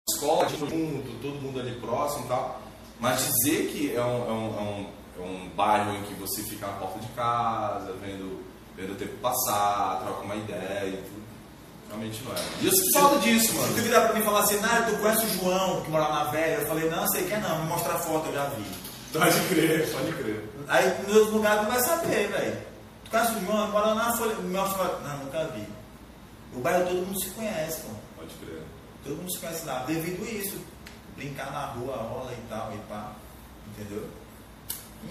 escola, 0.08 0.46
a 0.46 0.48
gente 0.48 0.60
junto, 0.60 1.10
todo 1.20 1.42
mundo 1.42 1.60
ali 1.60 1.72
próximo 1.80 2.24
e 2.24 2.28
tal. 2.28 2.60
Mas 3.00 3.26
dizer 3.26 3.68
que 3.68 3.94
é 3.94 4.02
um, 4.02 4.04
é 4.04 4.32
um, 4.32 4.56
é 4.56 4.60
um, 4.60 4.86
um 5.22 5.48
bairro 5.50 5.96
em 5.96 6.02
que 6.02 6.14
você 6.14 6.42
fica 6.42 6.66
na 6.66 6.72
porta 6.74 6.98
de 7.00 7.08
casa, 7.08 7.92
vendo, 8.00 8.42
vendo 8.76 8.92
o 8.92 8.96
tempo 8.96 9.16
passar, 9.18 10.00
troca 10.02 10.22
uma 10.22 10.36
ideia 10.36 10.86
e 10.88 10.96
tudo. 10.96 11.28
Realmente 11.88 12.22
não 12.22 12.32
é. 12.32 12.36
E 12.60 12.66
eu 12.66 12.72
sinto 12.72 12.92
falta 12.92 13.18
disso, 13.20 13.46
Se 13.46 13.52
tu 13.52 13.58
mano. 13.60 13.74
virar 13.74 14.00
pra 14.02 14.12
mim 14.14 14.20
e 14.20 14.24
falar 14.24 14.40
assim, 14.40 14.60
Nário, 14.60 14.94
tu 14.94 15.00
conhece 15.00 15.24
o 15.24 15.30
João 15.30 15.80
que 15.82 15.90
mora 15.90 16.08
na 16.12 16.24
velha? 16.24 16.60
Eu 16.60 16.66
falei, 16.66 16.90
não, 16.90 17.08
sei 17.08 17.24
que 17.24 17.32
é 17.32 17.38
não, 17.38 17.62
me 17.62 17.68
mostra 17.68 17.94
a 17.94 17.98
foto, 17.98 18.26
eu 18.26 18.34
já 18.34 18.44
vi. 18.50 18.64
Pode 19.12 19.40
crer, 19.48 19.90
pode 19.90 20.12
crer. 20.12 20.48
Aí 20.68 21.02
nos 21.06 21.16
outros 21.16 21.32
lugares 21.34 21.62
tu 21.62 21.72
vai 21.72 21.80
saber, 21.80 22.28
velho. 22.28 22.58
Tu 23.04 23.10
conhece 23.10 23.32
o 23.32 23.40
João, 23.46 23.68
mora 23.70 23.94
na 23.94 24.16
folha, 24.16 24.34
me 24.34 24.54
mostra 24.54 24.82
a 24.82 24.86
foto. 24.88 25.02
Não, 25.02 25.18
nunca 25.18 25.44
vi. 25.46 25.66
O 26.54 26.60
bairro 26.60 26.84
todo 26.86 27.06
mundo 27.06 27.18
se 27.20 27.30
conhece, 27.30 27.80
pô. 27.82 27.88
Pode 28.18 28.34
crer. 28.34 28.62
Todo 29.02 29.16
mundo 29.16 29.32
se 29.32 29.38
conhece 29.38 29.64
lá. 29.64 29.78
Devido 29.86 30.22
a 30.26 30.30
isso, 30.30 30.58
brincar 31.16 31.50
na 31.52 31.66
rua, 31.66 31.96
rola 31.96 32.32
e 32.32 32.48
tal, 32.50 32.70
e 32.74 32.78
pá. 32.88 33.12
Entendeu? 33.68 34.06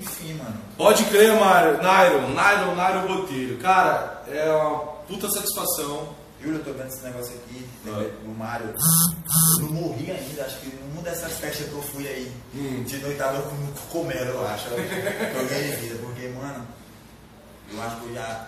Enfim, 0.01 0.33
mano. 0.35 0.57
Pode 0.77 1.03
crer, 1.05 1.33
Mário. 1.39 1.81
Nairo, 1.81 2.29
Nairo, 2.33 2.75
Nairo 2.75 3.07
Botelho. 3.07 3.57
Cara, 3.59 4.23
é 4.27 4.51
uma 4.51 4.79
puta 5.07 5.29
satisfação. 5.29 6.09
Júlio, 6.41 6.59
eu 6.59 6.63
tô 6.63 6.71
vendo 6.73 6.88
esse 6.89 7.03
negócio 7.03 7.33
aqui, 7.35 7.67
Ah. 7.88 8.03
do 8.23 8.29
Mário. 8.38 8.67
Eu 8.67 9.63
não 9.63 9.71
morri 9.71 10.11
ainda, 10.11 10.43
acho 10.43 10.57
que 10.59 10.67
numa 10.75 11.01
dessas 11.01 11.31
festas 11.33 11.67
que 11.67 11.73
eu 11.73 11.81
fui 11.81 12.07
aí, 12.07 12.31
Hum. 12.53 12.83
de 12.83 12.97
noitada 12.97 13.39
com 13.41 13.55
o 13.55 13.73
comero, 13.89 14.29
eu 14.29 14.47
acho. 14.47 14.67
Eu 14.69 15.47
ganhei 15.47 15.71
vida, 15.77 15.95
porque, 15.99 16.27
mano, 16.29 16.67
eu 17.73 17.81
acho 17.81 17.95
que 17.97 18.05
eu 18.09 18.13
já. 18.13 18.47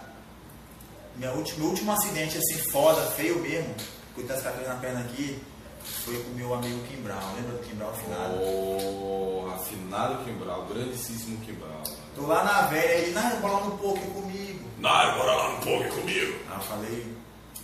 Minha 1.15 1.31
última, 1.31 1.57
meu 1.59 1.69
último 1.69 1.91
acidente 1.91 2.37
assim, 2.37 2.57
foda, 2.71 3.01
feio 3.11 3.39
mesmo, 3.39 3.73
com 4.15 4.21
as 4.21 4.41
carteiras 4.41 4.67
na 4.67 4.75
perna 4.75 4.99
aqui, 5.01 5.41
foi 5.89 6.23
com 6.23 6.31
o 6.31 6.35
meu 6.35 6.53
amigo 6.53 6.87
Kim 6.87 7.01
Brown. 7.01 7.35
Lembra 7.35 7.57
do 7.57 7.67
Kim 7.67 7.75
Brown 7.75 7.93
finado? 7.93 8.33
Oh, 8.41 9.49
afinado 9.53 10.23
Quimbral, 10.23 10.65
grandíssimo 10.65 11.37
Quimbral. 11.45 11.83
Tô 12.15 12.25
lá 12.25 12.43
na 12.43 12.61
velha, 12.63 12.93
ele, 12.93 13.11
não, 13.11 13.41
bola 13.41 13.65
no 13.65 13.77
poker 13.77 14.09
comigo. 14.09 14.69
Nairo, 14.79 15.17
bora 15.17 15.35
lá 15.35 15.51
no 15.51 15.57
poker 15.57 15.93
comigo. 15.93 16.39
Aí 16.49 16.57
eu 16.57 16.61
falei, 16.61 17.15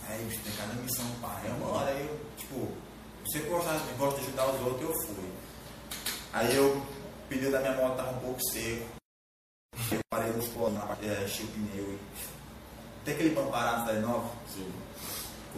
aí 0.08 0.24
bicho, 0.24 0.40
tem 0.42 0.52
cada 0.52 0.74
missão, 0.74 1.06
pai. 1.20 1.42
Aí 1.44 1.50
uma 1.50 1.68
hora 1.68 1.90
eu, 1.92 2.20
tipo, 2.36 2.68
você 3.24 3.40
gosta, 3.40 3.72
gosta 3.98 4.20
de 4.20 4.26
ajudar 4.26 4.46
os 4.46 4.60
outros, 4.60 4.82
eu 4.82 4.94
fui. 5.06 5.30
Aí 6.32 6.54
eu, 6.54 6.76
o 6.76 6.86
pneu 7.28 7.50
da 7.50 7.60
minha 7.60 7.74
moto 7.74 7.96
tava 7.96 8.12
um 8.12 8.20
pouco 8.20 8.40
seco. 8.52 8.86
Eu 9.90 10.00
parei 10.10 10.32
nos 10.32 10.48
polos, 10.48 10.78
é, 11.02 11.24
enchi 11.24 11.42
o 11.42 11.46
pneu. 11.48 11.98
Tem 13.04 13.14
aquele 13.14 13.34
banco 13.34 13.50
parado 13.50 13.86
da 13.86 14.00
nova? 14.00 14.30
Sim. 14.48 14.72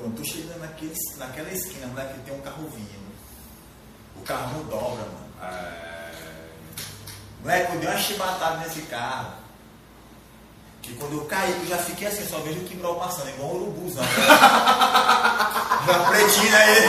Quando 0.00 0.16
tu 0.16 0.24
chega 0.24 0.56
naquele, 0.56 0.94
naquela 1.16 1.50
esquina, 1.50 1.86
moleque, 1.88 2.20
tem 2.20 2.34
um 2.34 2.40
carro 2.40 2.68
vindo. 2.68 3.08
O 4.16 4.22
carro 4.22 4.58
não 4.58 4.64
dobra, 4.64 5.04
mano. 5.04 5.28
É... 5.42 6.10
Moleque, 7.40 7.74
eu 7.74 7.80
dei 7.80 7.88
uma 7.88 7.98
chibatada 7.98 8.58
nesse 8.58 8.82
carro. 8.82 9.32
Que 10.82 10.94
quando 10.94 11.14
eu 11.14 11.24
caí, 11.26 11.50
eu 11.60 11.66
já 11.66 11.78
fiquei 11.78 12.06
assim, 12.08 12.24
só 12.26 12.38
vejo 12.40 12.60
o 12.60 12.64
Kimbral 12.64 12.96
passando, 12.96 13.28
igual 13.30 13.50
um 13.50 13.62
urubuzão. 13.62 14.04
já 15.86 16.04
pretinho 16.08 16.56
aí. 16.56 16.88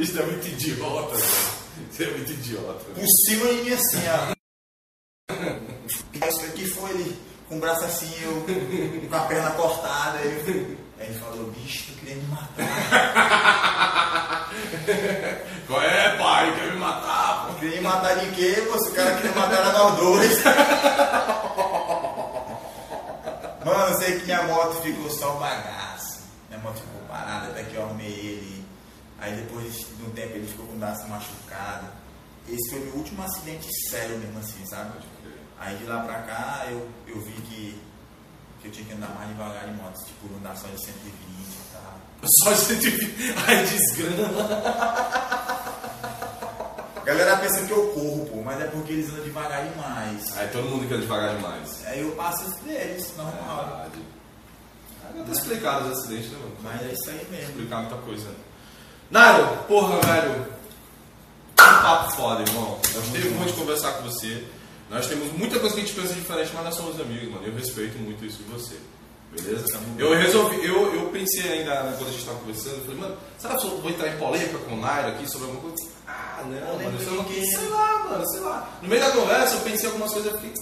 Isso 0.00 0.18
é 0.20 0.26
muito 0.26 0.46
idiota, 0.46 1.16
velho. 1.16 1.52
Isso 1.90 2.02
é 2.02 2.06
muito 2.06 2.32
idiota. 2.32 2.84
Por 2.84 3.06
cima 3.26 3.46
de 3.48 3.54
mim 3.62 3.72
assim, 3.72 4.02
ó. 4.08 4.32
Isso 6.28 6.44
aqui 6.46 6.66
foi 6.66 6.90
ele 6.90 7.20
com 7.48 7.56
o 7.56 7.60
braço 7.60 7.84
assim, 7.84 8.10
eu 8.22 8.46
com 9.08 9.16
a 9.16 9.20
perna 9.20 9.50
cortada. 9.52 10.18
Eu- 10.20 10.76
aí 11.02 11.08
ele 11.08 11.18
falou, 11.18 11.50
bicho, 11.50 11.92
tu 11.92 11.98
queria 11.98 12.14
me 12.16 12.26
matar. 12.28 12.52
Qual 15.66 15.82
é, 15.82 16.16
pai? 16.16 16.54
Quer 16.54 16.72
me 16.72 16.78
matar, 16.78 17.46
pô? 17.46 17.54
Queria 17.54 17.76
me 17.76 17.82
matar 17.82 18.14
de 18.16 18.30
quê? 18.32 18.62
Pô, 18.70 18.78
se 18.78 18.90
o 18.90 18.94
cara 18.94 19.16
queria 19.16 19.32
matar 19.32 19.72
nós 19.72 19.96
dois. 19.96 20.44
Mano, 23.64 23.94
eu 23.94 23.98
sei 23.98 24.18
que 24.18 24.24
minha 24.26 24.42
moto 24.44 24.82
ficou 24.82 25.10
só 25.10 25.36
um 25.36 25.40
bagaço. 25.40 26.20
Minha 26.48 26.60
moto 26.60 26.76
ficou 26.76 27.00
parada 27.08 27.48
até 27.48 27.62
que 27.64 27.74
eu 27.74 27.82
arrumei 27.82 28.08
ele. 28.08 28.64
Aí 29.18 29.34
depois 29.36 29.72
de 29.72 30.02
um 30.04 30.10
tempo 30.10 30.36
ele 30.36 30.46
ficou 30.46 30.66
com 30.66 30.74
o 30.74 30.78
braço 30.78 31.08
machucado. 31.08 31.86
Esse 32.48 32.70
foi 32.70 32.80
o 32.80 32.84
meu 32.86 32.94
último 32.96 33.22
acidente 33.22 33.68
sério 33.88 34.18
mesmo 34.18 34.38
assim, 34.40 34.66
sabe? 34.66 34.98
Aí 35.58 35.76
de 35.76 35.84
lá 35.84 36.00
pra 36.00 36.22
cá 36.22 36.66
eu, 36.70 36.88
eu 37.06 37.20
vi 37.20 37.32
que, 37.32 37.80
que 38.62 38.68
eu 38.68 38.72
tinha 38.72 38.86
que 38.86 38.92
andar 38.94 39.08
mais 39.16 39.28
devagar 39.28 39.66
de 39.66 39.74
moto, 39.74 39.98
tipo, 40.06 40.34
andar 40.36 40.56
só 40.56 40.68
de 40.68 40.80
120 40.80 41.12
e 41.12 41.72
tal. 41.72 42.00
Só 42.44 42.54
120. 42.54 43.34
Ai, 43.48 43.66
desgrama. 43.66 44.62
galera 47.04 47.36
pensa 47.38 47.66
que 47.66 47.72
eu 47.72 47.88
corro, 47.88 48.26
pô, 48.26 48.42
mas 48.42 48.60
é 48.60 48.68
porque 48.68 48.92
eles 48.92 49.10
andam 49.10 49.24
devagar 49.24 49.68
demais. 49.68 50.36
Aí 50.36 50.46
todo 50.48 50.68
mundo 50.68 50.88
quer 50.88 50.98
devagar 50.98 51.34
demais. 51.34 51.84
Aí 51.86 52.00
eu 52.00 52.12
passo 52.12 52.48
deles, 52.62 53.12
normal. 53.16 53.66
Verdade. 53.66 54.02
Ah, 55.02 55.18
já 55.18 55.24
tá 55.24 55.32
explicado 55.32 55.88
os 55.88 55.98
acidentes, 55.98 56.30
né, 56.30 56.38
mano? 56.38 56.56
Mas 56.62 56.82
é 56.82 56.92
isso 56.92 57.10
aí 57.10 57.26
mesmo. 57.28 57.48
Explicar 57.48 57.80
muita 57.80 57.96
coisa. 57.96 58.30
Nário, 59.10 59.56
porra, 59.66 60.00
velho. 60.00 60.46
Que 61.56 61.64
papo 61.64 62.12
foda, 62.12 62.42
irmão. 62.42 62.78
Gostei 62.94 63.30
muito 63.30 63.52
de 63.52 63.58
conversar 63.58 63.92
com 63.94 64.04
você. 64.04 64.46
Nós 64.92 65.06
temos 65.06 65.32
muita 65.32 65.58
coisa 65.58 65.74
que 65.74 65.80
a 65.80 65.84
gente 65.84 65.98
pensa 65.98 66.12
diferente, 66.14 66.50
mas 66.54 66.64
nós 66.64 66.74
somos 66.74 67.00
amigos, 67.00 67.32
mano. 67.32 67.46
Eu 67.46 67.54
respeito 67.54 67.98
muito 67.98 68.24
isso 68.26 68.38
de 68.42 68.44
você. 68.44 68.76
Beleza? 69.32 69.80
Eu 69.98 70.12
resolvi, 70.14 70.62
eu, 70.66 70.94
eu 70.94 71.06
pensei 71.06 71.50
ainda 71.50 71.82
né, 71.84 71.94
quando 71.96 72.10
a 72.10 72.12
gente 72.12 72.24
tava 72.26 72.38
conversando, 72.40 72.74
eu 72.76 72.82
falei, 72.84 73.00
mano, 73.00 73.16
será 73.38 73.56
que 73.56 73.66
eu 73.66 73.78
vou 73.80 73.90
entrar 73.90 74.08
em 74.08 74.18
polêmica 74.18 74.58
com 74.58 74.74
o 74.74 74.80
Nairo 74.80 75.08
aqui 75.08 75.26
sobre 75.30 75.46
alguma 75.48 75.70
coisa? 75.70 75.88
Ah, 76.06 76.42
não, 76.44 76.78
mano, 76.84 76.98
isso 77.00 77.08
eu 77.08 77.14
não 77.14 77.24
quis, 77.24 77.48
sei 77.50 77.68
lá, 77.70 78.06
mano, 78.10 78.28
sei 78.30 78.40
lá. 78.40 78.68
No 78.82 78.88
meio 78.90 79.00
da 79.00 79.10
conversa 79.12 79.54
eu 79.54 79.60
pensei 79.62 79.86
algumas 79.88 80.12
coisas 80.12 80.34
e 80.34 80.36
fiquei, 80.36 80.52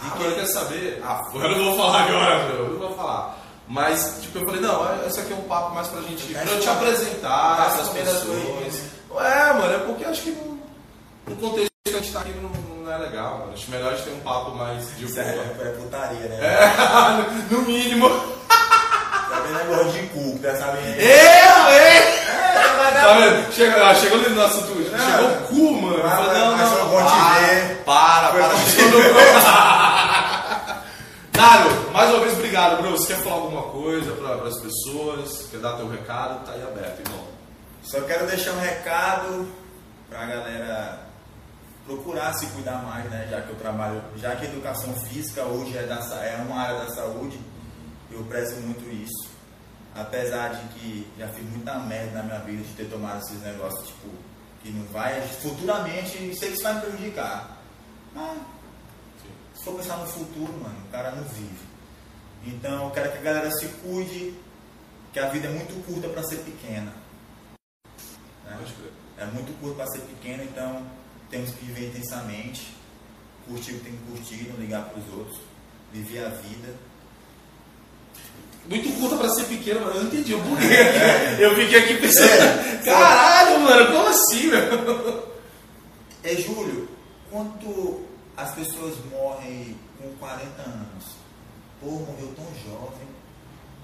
ah, 0.00 0.16
eu 0.18 0.34
quero 0.36 0.46
saber. 0.46 1.02
Ah, 1.04 1.20
eu 1.34 1.40
não 1.58 1.64
vou 1.64 1.76
falar 1.76 2.04
agora, 2.04 2.48
meu, 2.48 2.56
eu 2.64 2.70
não 2.72 2.78
vou 2.88 2.96
falar. 2.96 3.38
Mas, 3.68 4.18
tipo, 4.22 4.38
eu 4.38 4.46
falei, 4.46 4.60
não, 4.62 5.06
esse 5.06 5.20
aqui 5.20 5.32
é 5.34 5.36
um 5.36 5.42
papo 5.42 5.74
mais 5.74 5.88
pra 5.88 6.00
gente, 6.00 6.24
pra 6.32 6.44
eu 6.44 6.60
te 6.60 6.68
apresentar, 6.70 7.56
Tá 7.58 7.66
essas 7.66 7.80
as 7.80 7.88
pessoas. 7.90 8.24
coisas. 8.24 8.82
É, 9.20 9.52
mano, 9.52 9.74
é 9.74 9.78
porque 9.80 10.04
eu 10.04 10.08
acho 10.08 10.22
que 10.22 10.30
no 10.30 11.36
contexto 11.36 11.73
que 11.94 12.00
a 12.00 12.02
gente 12.02 12.12
tá 12.12 12.20
aqui 12.20 12.30
não, 12.40 12.50
não 12.84 12.92
é 12.92 12.98
legal, 12.98 13.38
mano. 13.38 13.52
Acho 13.54 13.70
melhor 13.70 13.92
a 13.92 13.96
gente 13.96 14.04
ter 14.06 14.12
um 14.14 14.20
papo 14.20 14.50
mais 14.52 14.96
de 14.96 15.04
Isso 15.04 15.14
boa. 15.14 15.26
é, 15.26 15.56
é 15.62 15.68
putaria, 15.78 16.28
né? 16.28 16.38
É, 16.42 16.74
no 17.54 17.62
mínimo. 17.62 18.08
Tá 18.48 19.40
vendo 19.46 19.58
negócio 19.58 19.92
de 19.92 20.06
cu, 20.08 20.38
tá 20.42 20.54
sabendo? 20.56 20.86
Eu, 20.86 21.04
hein? 21.04 22.02
É, 22.28 22.44
Tá 22.94 23.12
vendo? 23.14 23.52
Chega, 23.52 23.86
ah, 23.90 23.94
chegou 23.94 24.18
ali 24.18 24.28
no 24.30 24.34
nosso 24.36 24.58
assunto. 24.58 24.90
Não. 24.90 24.98
Chegou 24.98 25.30
o 25.30 25.46
cu, 25.46 25.82
mano. 25.82 26.00
Mas- 26.02 26.14
falei, 26.14 26.38
não, 26.42 26.56
mas 26.56 26.70
não, 26.70 26.88
vou 26.88 27.02
te 27.02 27.10
para, 27.10 27.38
ver. 27.40 27.82
Para, 27.84 28.28
para. 28.28 28.48
bom. 28.48 28.66
Chegou 28.66 29.00
Nário, 31.36 31.90
mais 31.92 32.10
uma 32.10 32.20
vez, 32.20 32.32
obrigado, 32.34 32.82
bro. 32.82 32.90
Você 32.92 33.14
quer 33.14 33.22
falar 33.22 33.36
alguma 33.36 33.62
coisa 33.62 34.12
para 34.12 34.48
as 34.48 34.58
pessoas? 34.60 35.46
Quer 35.50 35.58
dar 35.60 35.72
teu 35.74 35.88
recado? 35.88 36.44
Tá 36.44 36.52
aí 36.52 36.62
aberto, 36.62 37.00
irmão. 37.06 37.24
Só 37.82 38.00
quero 38.02 38.26
deixar 38.26 38.52
um 38.52 38.60
recado 38.60 39.48
pra 40.08 40.24
galera 40.24 40.98
procurar 41.86 42.32
se 42.34 42.46
cuidar 42.46 42.82
mais, 42.82 43.08
né? 43.10 43.28
Já 43.30 43.42
que 43.42 43.50
eu 43.50 43.56
trabalho, 43.56 44.02
já 44.16 44.34
que 44.36 44.46
a 44.46 44.48
educação 44.48 44.94
física 45.06 45.42
hoje 45.44 45.76
é, 45.76 45.86
da, 45.86 45.96
é 46.24 46.36
uma 46.36 46.60
área 46.60 46.80
da 46.80 46.94
saúde, 46.94 47.38
eu 48.10 48.24
prezo 48.24 48.56
muito 48.60 48.88
isso. 48.90 49.34
Apesar 49.94 50.48
de 50.48 50.68
que 50.74 51.12
já 51.18 51.28
fiz 51.28 51.44
muita 51.48 51.78
merda 51.80 52.18
na 52.18 52.22
minha 52.24 52.38
vida 52.40 52.62
de 52.62 52.74
ter 52.74 52.90
tomado 52.90 53.20
esses 53.20 53.40
negócios, 53.42 53.86
tipo, 53.86 54.08
que 54.62 54.70
não 54.70 54.84
vai, 54.86 55.20
futuramente, 55.40 56.34
sei 56.36 56.48
que 56.48 56.54
isso 56.54 56.62
vai 56.62 56.74
me 56.74 56.80
prejudicar. 56.80 57.58
Mas, 58.12 58.38
se 59.54 59.64
for 59.64 59.74
pensar 59.74 59.98
no 59.98 60.06
futuro, 60.06 60.52
mano, 60.52 60.76
o 60.88 60.90
cara 60.90 61.12
não 61.12 61.22
vive. 61.24 61.74
Então, 62.44 62.86
eu 62.86 62.90
quero 62.90 63.12
que 63.12 63.18
a 63.18 63.22
galera 63.22 63.50
se 63.52 63.68
cuide, 63.68 64.34
que 65.12 65.20
a 65.20 65.28
vida 65.28 65.46
é 65.46 65.50
muito 65.50 65.86
curta 65.86 66.08
pra 66.08 66.22
ser 66.24 66.38
pequena. 66.38 66.92
né? 68.44 68.58
É 69.16 69.26
muito 69.26 69.58
curto 69.60 69.76
para 69.76 69.86
ser 69.86 70.00
pequeno, 70.00 70.42
então 70.42 70.84
temos 71.30 71.50
que 71.50 71.64
viver 71.64 71.88
intensamente. 71.88 72.74
Curtir 73.46 73.72
o 73.72 73.78
que 73.78 73.84
tem 73.84 73.92
que 73.92 74.10
curtir, 74.10 74.48
não 74.48 74.60
ligar 74.60 74.84
para 74.84 74.98
os 74.98 75.18
outros. 75.18 75.38
Viver 75.92 76.24
a 76.24 76.28
vida. 76.28 76.74
Muito 78.66 78.98
curta 78.98 79.16
pra 79.16 79.28
ser 79.28 79.44
pequeno, 79.44 79.80
mas 79.84 79.94
eu 79.94 80.02
não 80.02 80.08
entendi 80.08 80.34
o 80.34 80.40
porquê. 80.40 80.64
Eu 81.38 81.54
fiquei 81.54 81.78
aqui 81.78 81.94
pensando, 81.98 82.80
caralho, 82.84 83.60
mano, 83.60 83.92
como 83.92 84.08
assim, 84.08 84.46
meu? 84.46 85.34
É, 86.22 86.34
Júlio, 86.36 86.88
quando 87.30 88.06
as 88.34 88.54
pessoas 88.54 88.94
morrem 89.10 89.76
com 89.98 90.08
40 90.18 90.62
anos, 90.62 91.04
pô, 91.80 91.90
morreu 91.90 92.34
tão 92.34 92.46
jovem, 92.64 93.06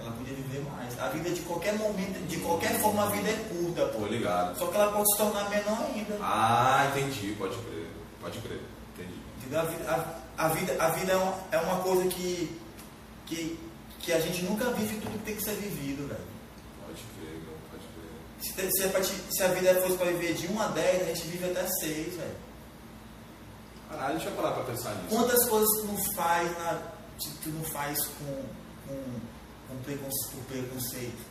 ela 0.00 0.12
podia 0.12 0.34
viver 0.34 0.62
mais. 0.70 0.98
A 0.98 1.08
vida 1.08 1.30
de 1.30 1.40
qualquer 1.42 1.74
momento, 1.78 2.26
de 2.26 2.36
qualquer 2.38 2.78
forma, 2.80 3.04
a 3.04 3.10
vida 3.10 3.28
é 3.30 3.36
curta, 3.48 3.86
pô. 3.86 3.98
Pô, 4.00 4.06
ligado. 4.06 4.58
Só 4.58 4.66
que 4.66 4.76
ela 4.76 4.92
pode 4.92 5.10
se 5.12 5.18
tornar 5.18 5.48
menor 5.50 5.78
ainda. 5.94 6.16
Ah, 6.20 6.90
entendi, 6.90 7.34
pode 7.38 7.56
crer. 7.56 7.86
Pode 8.20 8.38
crer, 8.40 8.60
entendi. 8.94 9.56
A 9.56 9.62
vida, 9.62 9.90
a, 10.38 10.44
a 10.44 10.48
vida, 10.48 10.76
a 10.78 10.88
vida 10.90 11.12
é, 11.12 11.16
uma, 11.16 11.34
é 11.52 11.58
uma 11.58 11.82
coisa 11.82 12.08
que, 12.08 12.60
que, 13.26 13.58
que 13.98 14.12
a 14.12 14.20
gente 14.20 14.42
nunca 14.44 14.70
vive 14.70 14.96
tudo 15.00 15.18
que 15.18 15.24
tem 15.24 15.36
que 15.36 15.42
ser 15.42 15.54
vivido, 15.54 16.06
velho. 16.06 16.20
Pode 16.86 17.02
crer, 17.18 17.34
meu, 17.42 17.56
pode 17.70 17.84
crer. 17.94 18.70
Se, 18.70 18.78
se, 18.78 18.84
é 18.86 18.88
pra 18.88 19.00
te- 19.00 19.34
se 19.34 19.42
a 19.42 19.48
vida 19.48 19.74
fosse 19.82 19.96
para 19.96 20.06
viver 20.12 20.34
de 20.34 20.46
1 20.52 20.60
a 20.60 20.66
10, 20.68 21.02
a 21.02 21.06
gente 21.06 21.26
vive 21.28 21.50
até 21.50 21.66
6, 21.66 22.16
velho. 22.16 22.36
Caralho, 23.90 24.14
deixa 24.14 24.28
eu 24.30 24.36
parar 24.36 24.52
pra 24.52 24.62
pensar 24.64 24.94
nisso. 24.94 25.16
Quantas 25.16 25.48
coisas 25.48 25.68
tu 25.80 25.86
não 25.86 25.96
faz, 26.14 26.50
na, 26.58 26.74
tu 27.18 27.28
tu 27.42 27.48
não 27.50 27.64
faz 27.64 27.98
com, 28.06 28.42
com, 28.86 29.02
por 29.70 30.44
preconceito 30.46 31.24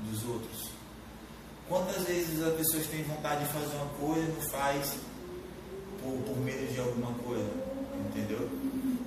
dos 0.00 0.24
outros? 0.24 0.70
Quantas 1.68 2.02
vezes 2.04 2.42
as 2.42 2.54
pessoas 2.54 2.86
têm 2.86 3.02
vontade 3.04 3.44
de 3.44 3.52
fazer 3.52 3.74
uma 3.76 3.86
coisa 3.94 4.20
e 4.20 4.32
não 4.32 4.50
faz 4.50 4.94
por, 6.02 6.12
por 6.22 6.36
medo 6.38 6.72
de 6.72 6.80
alguma 6.80 7.12
coisa? 7.14 7.50
Entendeu? 8.08 8.48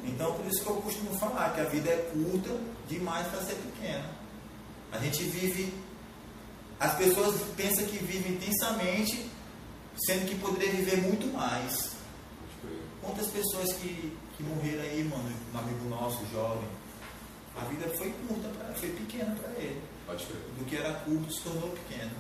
Então, 0.04 0.34
por 0.34 0.46
isso 0.46 0.64
que 0.64 0.70
eu 0.70 0.76
costumo 0.78 1.18
falar 1.20 1.54
que 1.54 1.62
a 1.62 1.66
vida 1.66 1.90
é 1.90 2.12
curta 2.14 2.58
demais 2.88 3.28
para 3.28 3.42
ser 3.42 3.56
pequena. 3.56 4.10
A 4.92 4.98
gente 5.00 5.24
vive. 5.24 5.74
As 6.80 6.96
pessoas 6.96 7.36
pensam 7.56 7.86
que 7.86 7.98
vivem 7.98 8.34
intensamente, 8.34 9.30
sendo 10.06 10.28
que 10.28 10.36
poderia 10.36 10.72
viver 10.72 11.02
muito 11.02 11.32
mais. 11.34 11.92
Quantas 13.02 13.28
pessoas 13.28 13.74
que, 13.74 14.18
que 14.36 14.44
morreram 14.44 14.82
aí, 14.82 15.04
mano, 15.04 15.32
um 15.54 15.58
amigo 15.58 15.90
nosso, 15.90 16.20
jovem, 16.34 16.68
a 17.58 17.66
vida 17.66 17.90
foi 17.98 18.14
curta, 18.28 18.50
pra, 18.50 18.74
foi 18.76 18.90
pequena 18.90 19.36
para 19.42 19.52
ele. 19.62 19.82
Pode 20.06 20.26
crer. 20.26 20.42
Do 20.58 20.66
que 20.66 20.78
era 20.78 20.94
curto 20.94 21.34
se 21.34 21.42
tornou 21.42 21.70
pequeno. 21.70 22.12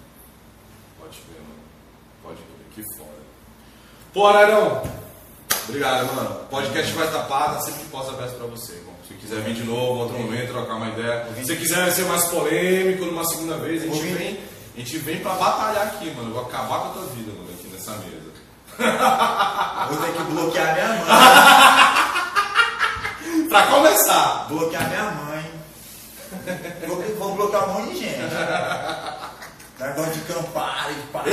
Pode 1.00 1.18
crer, 1.20 1.42
mano. 1.42 1.64
Pode 2.24 2.38
crer, 2.38 2.68
que 2.74 2.98
foda. 2.98 3.26
Pô, 4.14 4.28
Ararão! 4.28 4.84
Obrigado, 5.68 6.14
mano. 6.16 6.36
Podcast 6.50 6.92
vai 6.94 7.08
estar 7.08 7.24
pago, 7.24 7.62
sempre 7.62 7.82
que 7.82 7.90
possa 7.90 8.12
aberto 8.12 8.38
pra 8.38 8.48
você, 8.48 8.74
irmão. 8.74 8.94
Se 9.08 9.14
quiser 9.16 9.42
vir 9.42 9.56
de 9.56 9.64
novo, 9.64 10.02
outro 10.02 10.18
momento, 10.18 10.52
trocar 10.52 10.76
uma 10.76 10.90
ideia. 10.90 11.28
Se 11.36 11.46
você 11.46 11.56
quiser 11.56 11.92
ser 11.92 12.06
mais 12.06 12.26
polêmico 12.26 13.06
numa 13.06 13.26
segunda 13.26 13.58
vez, 13.58 13.84
a 13.84 13.88
gente 13.88 14.02
vem, 14.14 14.40
a 14.76 14.80
gente 14.80 14.98
vem 15.00 15.20
pra 15.20 15.34
batalhar 15.34 15.88
aqui, 15.88 16.12
mano. 16.12 16.30
Eu 16.30 16.34
vou 16.34 16.44
acabar 16.44 16.80
com 16.80 16.90
a 16.90 16.94
tua 16.94 17.06
vida, 17.08 17.32
mano, 17.32 17.50
aqui 17.52 17.68
nessa 17.68 17.92
mesa. 17.92 18.26
Vou 19.90 19.98
ter 19.98 20.14
que 20.14 20.24
bloquear 20.24 20.74
minha 20.74 20.88
mãe. 20.88 21.96
Pra 23.50 23.68
começar! 23.68 24.46
bloquear 24.50 24.88
minha 24.90 25.12
mãe. 25.12 25.52
Vou, 26.88 27.02
vou 27.18 27.36
bloquear 27.36 27.70
um 27.70 27.74
monte 27.74 27.94
de 27.94 28.00
gente. 28.00 28.22
Negócio 29.80 30.14
de 30.14 30.22
campar 30.22 30.90
e 30.92 30.96
pá. 31.12 31.24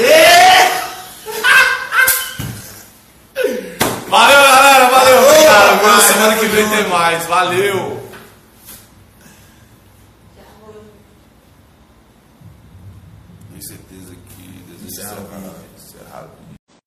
Valeu, 4.09 4.43
galera, 4.43 4.91
valeu! 4.91 5.23
Obrigado, 5.27 5.83
vai, 5.83 6.01
semana 6.03 6.37
que 6.37 6.47
vem 6.47 6.69
tem 6.69 6.89
mais. 6.89 7.25
Valeu! 7.27 8.03
Tenho 13.49 13.63
certeza 13.63 14.15
que 14.15 14.87
Encerra 14.87 15.17
canal. 15.31 15.55
Encerrado. 15.79 16.31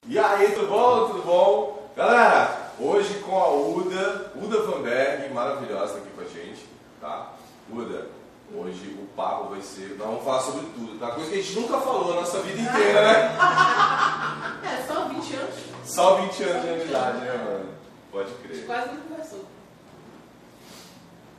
E 0.08 0.20
aí, 0.20 0.52
tudo 0.52 0.68
bom? 0.68 1.08
Tudo 1.08 1.24
bom? 1.24 1.92
Galera, 1.98 2.65
hoje 2.80 3.20
com 3.20 3.38
a 3.38 3.50
Uda, 3.52 4.32
Uda 4.36 4.62
Vanberg, 4.64 5.34
maravilhosa 5.34 5.94
tá 5.94 6.00
aqui 6.00 6.10
com 6.10 6.22
a 6.22 6.26
gente, 6.26 6.66
tá? 7.00 7.34
Uda, 7.70 8.08
hoje 8.54 8.98
o 9.00 9.06
papo 9.16 9.50
vai 9.50 9.62
ser, 9.62 9.96
nós 9.98 10.08
vamos 10.08 10.24
falar 10.24 10.42
sobre 10.42 10.66
tudo, 10.74 11.00
tá? 11.00 11.12
Coisa 11.12 11.30
que 11.30 11.40
a 11.40 11.42
gente 11.42 11.60
nunca 11.60 11.80
falou 11.80 12.10
na 12.10 12.22
nossa 12.22 12.42
vida 12.42 12.62
inteira, 12.62 13.02
né? 13.02 13.38
É, 14.66 14.84
só 14.88 15.08
20 15.08 15.36
anos. 15.36 15.56
Só 15.86 16.16
20 16.22 16.44
anos 16.44 16.82
de 16.82 16.88
idade, 16.90 17.20
né, 17.20 17.38
mano? 17.38 17.70
Pode 18.12 18.32
crer. 18.36 18.66
Quase 18.66 18.94
não 18.94 19.02
conversou. 19.02 19.46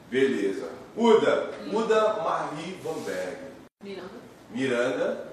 Beleza. 0.09 0.69
Uda, 0.97 1.51
Uda 1.73 2.13
Marie 2.23 2.79
Vanberg. 2.83 3.39
Miranda. 3.83 4.11
Miranda, 4.51 5.29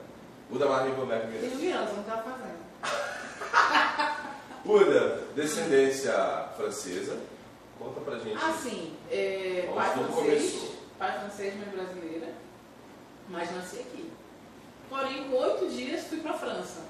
Uda 0.50 0.66
Marie 0.66 0.94
Vanberg 0.94 1.28
Miranda. 1.28 1.48
Tem 1.48 1.58
o 1.58 1.62
Miranda, 1.62 1.92
não 1.94 2.04
tá 2.04 2.18
fazendo. 2.24 2.64
Uda, 4.66 5.24
descendência 5.36 6.14
francesa. 6.56 7.20
Conta 7.78 8.00
pra 8.00 8.18
gente. 8.18 8.42
Assim, 8.42 8.96
é, 9.12 9.64
Vamos 9.68 9.76
pai 9.76 9.94
francês, 9.94 10.72
pai 10.98 11.20
francês, 11.20 11.54
mãe 11.56 11.70
brasileira, 11.70 12.34
mas 13.28 13.54
nasci 13.54 13.80
aqui. 13.80 14.10
Porém, 14.90 15.30
com 15.30 15.36
oito 15.36 15.68
dias 15.70 16.08
fui 16.08 16.20
pra 16.20 16.34
França. 16.34 16.82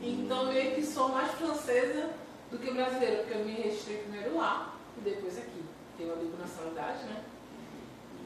Então, 0.00 0.46
meio 0.46 0.74
que 0.74 0.84
sou 0.84 1.10
mais 1.10 1.30
francesa 1.32 2.10
do 2.50 2.58
que 2.58 2.72
brasileira, 2.72 3.18
porque 3.18 3.34
eu 3.34 3.44
me 3.44 3.52
registrei 3.52 3.98
primeiro 3.98 4.36
lá 4.36 4.74
e 4.96 5.00
depois 5.02 5.38
aqui. 5.38 5.62
Tenho 5.96 6.12
a 6.12 6.16
dupla 6.16 6.40
nacionalidade, 6.40 7.04
né? 7.04 7.22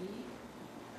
E 0.01 0.25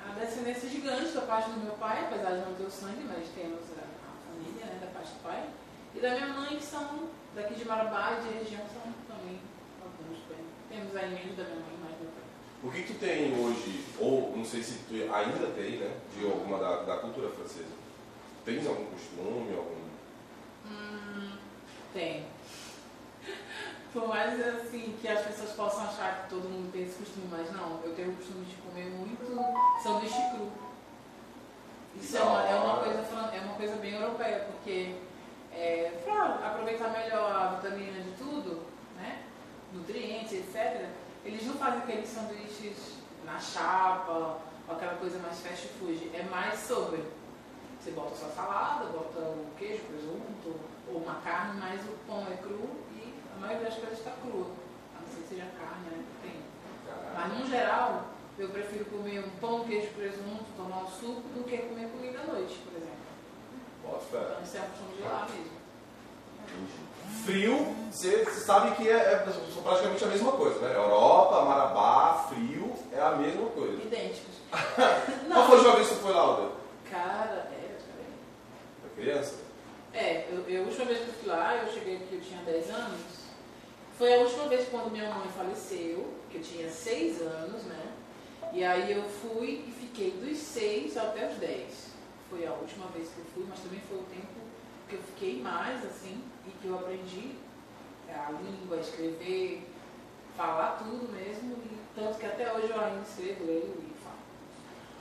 a 0.06 0.12
descendência 0.20 0.68
gigante 0.68 1.12
da 1.12 1.22
parte 1.22 1.50
do 1.50 1.60
meu 1.60 1.72
pai, 1.72 2.04
apesar 2.04 2.36
de 2.36 2.40
não 2.42 2.54
ter 2.54 2.64
o 2.64 2.70
sangue, 2.70 3.04
mas 3.04 3.26
temos 3.34 3.62
a, 3.76 3.82
a 3.82 4.30
família 4.30 4.66
né, 4.66 4.78
da 4.80 4.86
parte 4.88 5.12
do 5.12 5.22
pai. 5.22 5.48
E 5.94 5.98
da 5.98 6.10
minha 6.10 6.28
mãe, 6.28 6.56
que 6.56 6.64
são 6.64 7.08
daqui 7.36 7.54
de 7.54 7.64
Marabá, 7.66 8.14
de 8.14 8.38
região, 8.38 8.62
são 8.72 8.92
também 9.06 9.38
alguns 9.84 10.18
bem. 10.26 10.38
Temos 10.70 10.96
aí 10.96 11.10
menos 11.10 11.36
da 11.36 11.44
minha 11.44 11.56
mãe, 11.56 11.78
mais 11.84 12.00
meu 12.00 12.10
pai. 12.10 12.24
O 12.64 12.70
que 12.70 12.82
tu 12.82 12.98
tem 12.98 13.38
hoje, 13.38 13.84
ou 14.00 14.34
não 14.34 14.44
sei 14.44 14.62
se 14.62 14.78
tu 14.88 14.94
ainda 14.94 15.46
tem, 15.54 15.76
né, 15.76 15.94
de 16.16 16.24
alguma 16.24 16.58
da, 16.58 16.82
da 16.82 16.96
cultura 16.96 17.28
francesa? 17.28 17.76
Tens 18.44 18.66
algum 18.66 18.86
costume, 18.86 19.54
algum... 19.54 19.76
Hum, 20.66 21.36
tem. 21.92 22.24
Por 23.92 24.08
mais 24.08 24.40
assim 24.40 24.96
que 25.00 25.06
as 25.06 25.26
pessoas 25.26 25.50
possam 25.50 25.84
achar 25.84 26.22
que 26.22 26.30
todo 26.30 26.48
mundo 26.48 26.72
tem 26.72 26.84
esse 26.84 26.96
costume, 26.96 27.28
mas 27.30 27.52
não, 27.52 27.80
eu 27.84 27.94
tenho 27.94 28.12
o 28.12 28.16
costume 28.16 28.46
de 28.46 28.56
comer 28.56 28.86
muito 28.86 29.26
sanduíche 29.82 30.30
cru. 30.30 30.50
Isso 32.00 32.16
é 32.16 32.22
uma, 32.22 32.42
é 32.48 32.54
uma, 32.54 32.76
coisa, 32.78 32.98
é 33.32 33.40
uma 33.40 33.54
coisa 33.54 33.76
bem 33.76 33.94
europeia, 33.94 34.46
porque 34.50 34.96
é, 35.56 36.00
para 36.04 36.48
aproveitar 36.48 36.90
melhor 36.90 37.34
a 37.34 37.46
vitamina 37.56 38.00
de 38.00 38.10
tudo, 38.12 38.62
né? 38.96 39.22
Nutrientes, 39.72 40.32
etc., 40.32 40.86
eles 41.24 41.44
não 41.46 41.54
fazem 41.54 41.80
aqueles 41.80 42.08
sanduíches 42.08 42.98
na 43.24 43.38
chapa, 43.38 44.38
ou 44.68 44.74
aquela 44.74 44.94
coisa 44.96 45.18
mais 45.18 45.40
fast 45.40 45.66
food. 45.78 46.10
É 46.14 46.22
mais 46.24 46.60
sobre. 46.60 47.02
Você 47.80 47.90
bota 47.92 48.14
sua 48.14 48.28
salada, 48.28 48.84
bota 48.86 49.18
o 49.18 49.46
queijo, 49.56 49.82
presunto, 49.84 50.60
ou 50.88 50.98
uma 50.98 51.16
carne, 51.16 51.58
mas 51.58 51.80
o 51.82 51.92
pão 52.06 52.26
é 52.30 52.36
cru 52.36 52.70
e 52.94 53.14
a 53.34 53.40
maioria 53.40 53.64
das 53.64 53.78
coisas 53.78 53.98
está 53.98 54.12
crua. 54.22 54.46
A 54.96 55.00
não 55.00 55.08
ser 55.08 55.22
que 55.22 55.28
seja 55.28 55.46
carne, 55.58 55.90
né? 55.90 56.04
Tem. 56.22 56.40
Mas 57.14 57.38
no 57.38 57.46
geral, 57.46 58.06
eu 58.38 58.48
prefiro 58.50 58.84
comer 58.86 59.20
um 59.20 59.30
pão, 59.40 59.64
queijo, 59.64 59.88
presunto, 59.94 60.44
tomar 60.56 60.82
um 60.82 60.86
suco, 60.86 61.22
do 61.34 61.44
que 61.44 61.58
comer 61.58 61.88
comida 61.88 62.20
à 62.20 62.26
noite, 62.26 62.58
por 62.64 62.76
exemplo. 62.76 62.85
Bota. 63.86 64.04
Então 64.10 64.42
isso 64.42 64.56
é 64.56 64.60
a 64.60 64.62
costume 64.64 64.96
de 64.96 65.02
lá 65.02 65.28
mesmo. 65.30 65.56
Frio, 67.24 67.76
você 67.90 68.24
sabe 68.26 68.76
que 68.76 68.88
é, 68.88 68.94
é 68.94 69.26
praticamente 69.62 70.04
a 70.04 70.08
mesma 70.08 70.32
coisa, 70.32 70.60
né? 70.60 70.74
Europa, 70.76 71.44
Marabá, 71.44 72.26
frio, 72.28 72.72
é 72.92 73.00
a 73.00 73.12
mesma 73.12 73.48
coisa. 73.50 73.82
Idênticos. 73.82 74.36
Qual 74.52 75.46
foi 75.46 75.54
a 75.54 75.58
última 75.58 75.76
vez 75.76 75.88
que 75.88 75.94
tu 75.94 76.00
foi 76.00 76.12
lá, 76.12 76.20
Alda? 76.20 76.50
Cara, 76.90 77.48
é, 77.52 77.78
peraí. 77.78 78.12
Pra 78.82 78.90
criança? 79.02 79.34
É, 79.92 80.26
eu, 80.30 80.48
eu, 80.48 80.62
a 80.62 80.66
última 80.66 80.84
vez 80.84 80.98
que 80.98 81.08
eu 81.08 81.14
fui 81.14 81.28
lá, 81.28 81.56
eu 81.56 81.72
cheguei 81.72 81.96
aqui, 81.96 82.14
eu 82.14 82.20
tinha 82.20 82.42
10 82.42 82.70
anos. 82.70 83.00
Foi 83.98 84.14
a 84.14 84.18
última 84.18 84.46
vez 84.46 84.68
quando 84.68 84.90
minha 84.90 85.10
mãe 85.10 85.28
faleceu, 85.36 86.12
que 86.30 86.36
eu 86.36 86.42
tinha 86.42 86.70
6 86.70 87.22
anos, 87.22 87.62
né? 87.64 87.82
E 88.52 88.62
aí 88.62 88.92
eu 88.92 89.02
fui 89.02 89.64
e 89.66 89.72
fiquei 89.72 90.10
dos 90.12 90.38
6 90.38 90.96
até 90.96 91.26
os 91.28 91.36
10. 91.36 91.95
Foi 92.30 92.46
a 92.46 92.52
última 92.52 92.86
vez 92.88 93.08
que 93.08 93.18
eu 93.18 93.24
fui, 93.34 93.44
mas 93.48 93.60
também 93.60 93.80
foi 93.88 93.98
o 93.98 94.02
tempo 94.02 94.34
que 94.88 94.94
eu 94.96 95.00
fiquei 95.02 95.40
mais, 95.42 95.84
assim, 95.84 96.20
e 96.46 96.50
que 96.50 96.66
eu 96.68 96.74
aprendi 96.78 97.32
a 98.08 98.30
língua, 98.32 98.78
escrever, 98.78 99.62
falar 100.36 100.78
tudo 100.78 101.12
mesmo, 101.12 101.56
e 101.64 101.78
tanto 101.98 102.18
que 102.18 102.26
até 102.26 102.52
hoje 102.52 102.70
eu 102.70 102.80
ainda 102.80 103.02
escrevo, 103.08 103.44
leio 103.46 103.74
e 103.80 103.92
falo. 104.02 104.16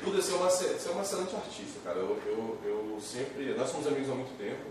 Duda, 0.04 0.22
você 0.22 0.34
é 0.34 0.36
uma, 0.36 0.50
você 0.50 0.90
é 0.90 0.92
uma 0.92 1.02
excelente 1.02 1.36
artista, 1.36 1.80
cara. 1.84 1.98
Eu, 2.00 2.20
eu, 2.26 2.58
eu 2.66 3.00
sempre. 3.02 3.54
Nós 3.56 3.70
somos 3.70 3.88
amigos 3.88 4.10
há 4.10 4.16
muito 4.16 4.38
tempo. 4.38 4.66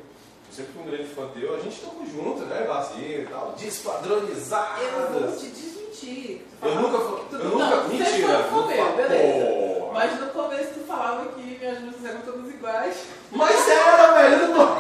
Eu 0.49 0.53
sempre 0.55 0.73
fui 0.73 0.83
um 0.83 0.87
grande 0.87 1.09
fã 1.09 1.29
teu. 1.29 1.55
A 1.55 1.61
gente 1.61 1.81
tocou 1.81 2.07
junto, 2.07 2.43
né? 2.43 2.63
E 2.63 3.27
tal. 3.31 3.41
Eu 3.41 3.47
vou 3.51 3.57
Despadronizadas. 3.57 5.41
te 5.41 5.47
desmentir. 5.49 6.47
Eu 6.63 6.75
nunca 6.77 6.99
fui. 6.99 7.21
Eu 7.33 7.45
não, 7.45 7.51
nunca. 7.59 7.81
você 7.83 7.97
Mentira. 7.97 8.45
foi 8.45 8.63
começo, 8.63 8.83
Nunca- 8.83 8.93
beleza. 9.03 9.64
Mas 9.95 10.21
no 10.21 10.27
começo 10.31 10.75
tu 10.75 10.81
falava 10.87 11.27
que 11.27 11.41
minhas 11.41 11.79
músicas 11.79 12.05
eram 12.05 12.21
todas 12.23 12.51
iguais. 12.53 12.97
Mas 13.31 13.69
era, 13.69 14.13
velho. 14.15 14.43
Eu 14.43 14.49
não. 14.59 14.77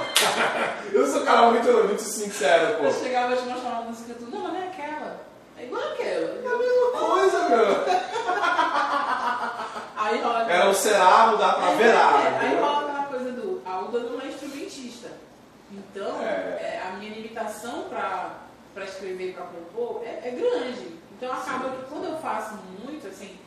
Eu 0.92 1.06
sou 1.06 1.22
um 1.22 1.24
cara 1.24 1.50
muito, 1.52 1.72
muito 1.72 2.02
sincero, 2.02 2.78
pô. 2.78 2.84
Eu 2.86 2.92
chegava 2.92 3.32
e 3.32 3.36
te 3.36 3.44
mostrava 3.44 3.80
uma 3.82 3.90
música 3.90 4.14
tu, 4.18 4.24
não, 4.24 4.40
mas 4.40 4.52
não 4.54 4.60
é 4.60 4.66
aquela. 4.66 5.20
É 5.56 5.62
igual 5.64 5.82
aquela. 5.82 6.42
É 6.42 6.46
a 6.52 6.58
mesma 6.58 6.90
coisa, 6.98 7.48
meu. 7.48 7.84
Aí 9.96 10.20
rola 10.20 10.50
Era 10.52 10.68
o 10.68 10.74
será, 10.74 11.28
mudar 11.28 11.54
pra 11.54 11.70
É, 11.70 11.74
verá. 11.76 12.20
é, 12.20 12.38
Aí 12.48 12.56
rola 12.60 12.82
aquela 12.90 13.04
coisa 13.04 13.30
do. 13.32 13.62
A 13.64 13.78
Uda 13.80 14.00
não 14.00 14.20
é 14.20 14.26
instrumentista. 14.26 15.08
Então, 15.72 16.20
É. 16.22 16.58
é, 16.60 16.82
a 16.88 16.96
minha 16.98 17.14
limitação 17.14 17.84
pra, 17.88 18.30
pra 18.74 18.84
escrever 18.84 19.30
e 19.30 19.32
pra 19.32 19.44
compor 19.44 20.02
é, 20.04 20.28
é 20.28 20.30
grande. 20.30 20.98
Então 21.16 21.32
acaba 21.32 21.70
que 21.70 21.84
quando 21.88 22.04
eu 22.06 22.18
faço 22.18 22.54
muito, 22.84 23.06
assim, 23.06 23.38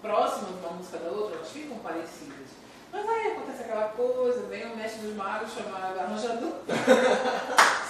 próximas 0.00 0.50
uma 0.60 0.70
música 0.72 0.98
da 0.98 1.10
outra, 1.10 1.36
elas 1.36 1.50
ficam 1.50 1.78
parecidas. 1.78 2.48
Mas 2.92 3.08
aí 3.08 3.32
acontece 3.32 3.62
aquela 3.62 3.88
coisa, 3.88 4.46
vem 4.46 4.72
o 4.72 4.76
mestre 4.76 5.00
dos 5.02 5.16
magos 5.16 5.52
chamado 5.52 5.98
arranjador. 5.98 6.52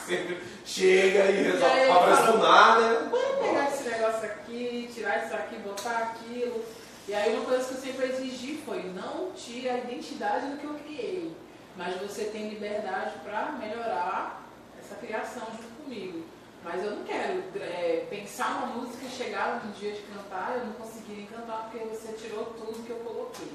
Sempre 0.07 0.42
chega 0.64 1.30
e 1.30 1.42
resolve. 1.42 1.64
aí, 1.64 1.90
Aparece 1.90 2.32
do 2.32 2.38
nada. 2.38 3.09
Vamos 3.11 3.46
pegar 3.46 3.68
esse 3.68 3.88
negócio 3.88 4.24
aqui, 4.24 4.90
tirar 4.92 5.24
isso 5.24 5.34
aqui, 5.34 5.57
botar 5.57 5.98
aquilo. 5.98 6.64
E 7.09 7.14
aí 7.14 7.34
uma 7.36 7.44
coisa 7.44 7.64
que 7.68 7.74
eu 7.74 7.80
sempre 7.80 8.07
exigi 8.07 8.61
foi 8.64 8.82
não 8.82 9.30
tire 9.32 9.68
a 9.68 9.78
identidade 9.78 10.46
do 10.46 10.57
que 10.57 10.64
eu 10.64 10.74
criei, 10.74 11.36
mas 11.76 12.00
você 12.00 12.24
tem 12.24 12.48
liberdade 12.48 13.12
para 13.22 13.52
melhorar 13.52 14.42
essa 14.80 14.96
criação 14.96 15.46
junto 15.52 15.84
comigo. 15.84 16.24
Mas 16.67 16.83
eu 16.83 16.97
não 16.97 17.05
quero 17.05 17.45
é, 17.61 18.09
pensar 18.11 18.64
uma 18.64 18.67
música 18.79 19.07
e 19.07 19.09
chegar 19.09 19.64
no 19.64 19.73
dia 19.73 19.93
de 19.93 20.03
cantar 20.03 20.57
eu 20.57 20.67
não 20.67 20.73
conseguir 20.73 21.29
cantar 21.33 21.71
porque 21.71 21.87
você 21.87 22.12
tirou 22.14 22.47
tudo 22.47 22.85
que 22.85 22.91
eu 22.91 22.97
coloquei. 22.97 23.53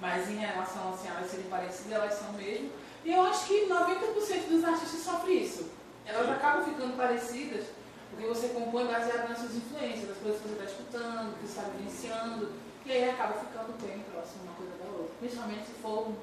Mas 0.00 0.30
em 0.30 0.36
relação 0.36 0.94
assim, 0.94 1.08
a 1.08 1.16
elas 1.16 1.30
serem 1.30 1.44
parecidas, 1.50 1.92
elas 1.92 2.14
são 2.14 2.32
mesmo. 2.32 2.70
E 3.04 3.12
eu 3.12 3.20
acho 3.26 3.44
que 3.44 3.66
90% 3.66 4.48
dos 4.48 4.64
artistas 4.64 5.00
sofrem 5.02 5.42
isso. 5.42 5.70
Elas 6.06 6.26
acabam 6.30 6.64
ficando 6.64 6.96
parecidas 6.96 7.66
porque 8.08 8.26
você 8.26 8.48
compõe 8.48 8.86
baseado 8.86 9.28
nas 9.28 9.40
suas 9.40 9.54
influências, 9.54 10.08
das 10.08 10.16
coisas 10.16 10.40
que 10.40 10.48
você 10.48 10.54
está 10.54 10.64
escutando, 10.64 11.34
que 11.34 11.46
você 11.46 11.58
está 11.58 11.68
vivenciando, 11.68 12.52
e 12.86 12.92
aí 12.92 13.10
acaba 13.10 13.34
ficando 13.34 13.76
bem 13.86 14.02
próximo 14.10 14.44
uma 14.44 14.54
coisa 14.54 14.72
da 14.82 14.88
outra. 14.96 15.14
Principalmente 15.20 15.66
se 15.66 15.74
for 15.82 16.08
um, 16.08 16.16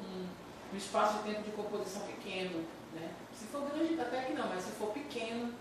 um 0.73 0.76
espaço 0.76 1.19
de 1.19 1.30
tempo 1.30 1.43
de 1.43 1.52
composição 1.52 2.02
pequeno. 2.02 2.65
Né? 2.95 3.11
Se 3.31 3.45
for 3.45 3.61
grande, 3.69 4.02
até 4.02 4.22
que 4.23 4.34
não, 4.34 4.49
mas 4.49 4.64
se 4.64 4.72
for 4.72 4.89
pequeno, 4.89 5.53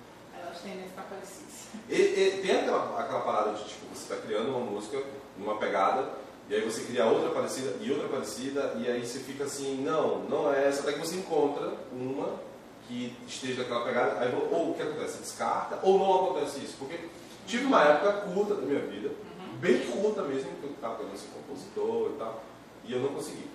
elas. 1.15 1.65
E, 1.89 1.95
e 1.95 2.41
tem 2.43 2.61
aquela, 2.61 3.01
aquela 3.01 3.21
parada 3.21 3.53
de 3.53 3.65
tipo, 3.65 3.87
você 3.95 4.13
está 4.13 4.17
criando 4.17 4.51
uma 4.51 4.61
música 4.61 5.03
numa 5.39 5.57
pegada, 5.59 6.09
e 6.49 6.55
aí 6.55 6.61
você 6.61 6.83
cria 6.85 7.07
outra 7.07 7.31
parecida 7.31 7.75
e 7.81 7.91
outra 7.91 8.09
parecida, 8.09 8.75
e 8.77 8.89
aí 8.89 9.05
você 9.05 9.19
fica 9.21 9.45
assim, 9.45 9.83
não, 9.83 10.21
não 10.25 10.53
é 10.53 10.69
essa, 10.69 10.83
até 10.83 10.93
que 10.93 10.99
você 10.99 11.17
encontra 11.17 11.73
uma 11.93 12.39
que 12.87 13.17
esteja 13.27 13.63
naquela 13.63 13.85
pegada, 13.85 14.21
aí 14.21 14.35
ou 14.51 14.71
o 14.71 14.75
que 14.75 14.83
acontece? 14.83 15.19
Descarta, 15.19 15.79
ou 15.83 15.99
não 15.99 16.27
acontece 16.27 16.61
isso. 16.61 16.77
Porque 16.79 16.99
tive 17.47 17.65
uma 17.65 17.83
época 17.83 18.13
curta 18.29 18.55
da 18.55 18.63
minha 18.63 18.81
vida, 18.81 19.11
bem 19.59 19.79
curta 19.87 20.23
mesmo, 20.23 20.51
que 20.61 20.65
eu 20.65 20.71
estava 20.71 20.97
querendo 20.97 21.17
ser 21.17 21.29
compositor 21.29 22.11
e 22.11 22.19
tal, 22.19 22.43
e 22.85 22.93
eu 22.93 23.01
não 23.01 23.09
consegui. 23.09 23.49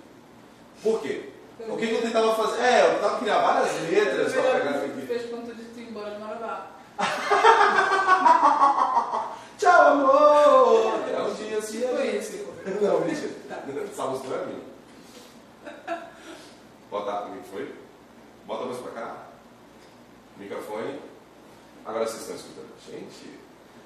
Por 0.82 1.00
quê? 1.00 1.30
O 1.68 1.76
que, 1.76 1.86
que 1.86 1.94
eu 1.94 2.02
tentava 2.02 2.34
fazer? 2.34 2.62
É, 2.62 2.86
eu 2.86 2.94
tentava 2.94 3.18
criar 3.18 3.38
várias 3.38 3.90
letras 3.90 4.32
para 4.32 4.42
pegar 4.42 4.70
aqui. 4.70 5.06
fez 5.06 5.30
quando 5.30 5.46
tu 5.46 5.54
disse 5.54 5.80
embora 5.80 6.10
de 6.12 6.18
Marabá. 6.18 6.79
Tchau, 9.58 9.92
amor! 9.92 10.94
Até 11.00 11.22
um 11.22 11.34
dia 11.34 11.60
se 11.62 11.78
Tipo 11.78 11.96
a 11.96 12.02
gente 12.04 12.16
isso. 12.18 12.32
se- 12.32 12.46
Não, 12.80 13.00
mentira. 13.00 13.30
Essa 13.90 14.04
música 14.06 14.28
não 14.28 14.36
é 14.36 14.46
minha. 14.46 14.60
Bota 16.90 17.26
o 17.26 17.32
que 17.32 17.48
foi? 17.50 17.74
Bota 18.46 18.64
a 18.64 18.66
música 18.66 18.90
pra 18.90 19.02
cá. 19.02 19.16
Microfone. 20.36 21.00
Agora 21.84 22.06
vocês 22.06 22.20
estão 22.22 22.36
escutando. 22.36 22.68
Gente. 22.88 23.38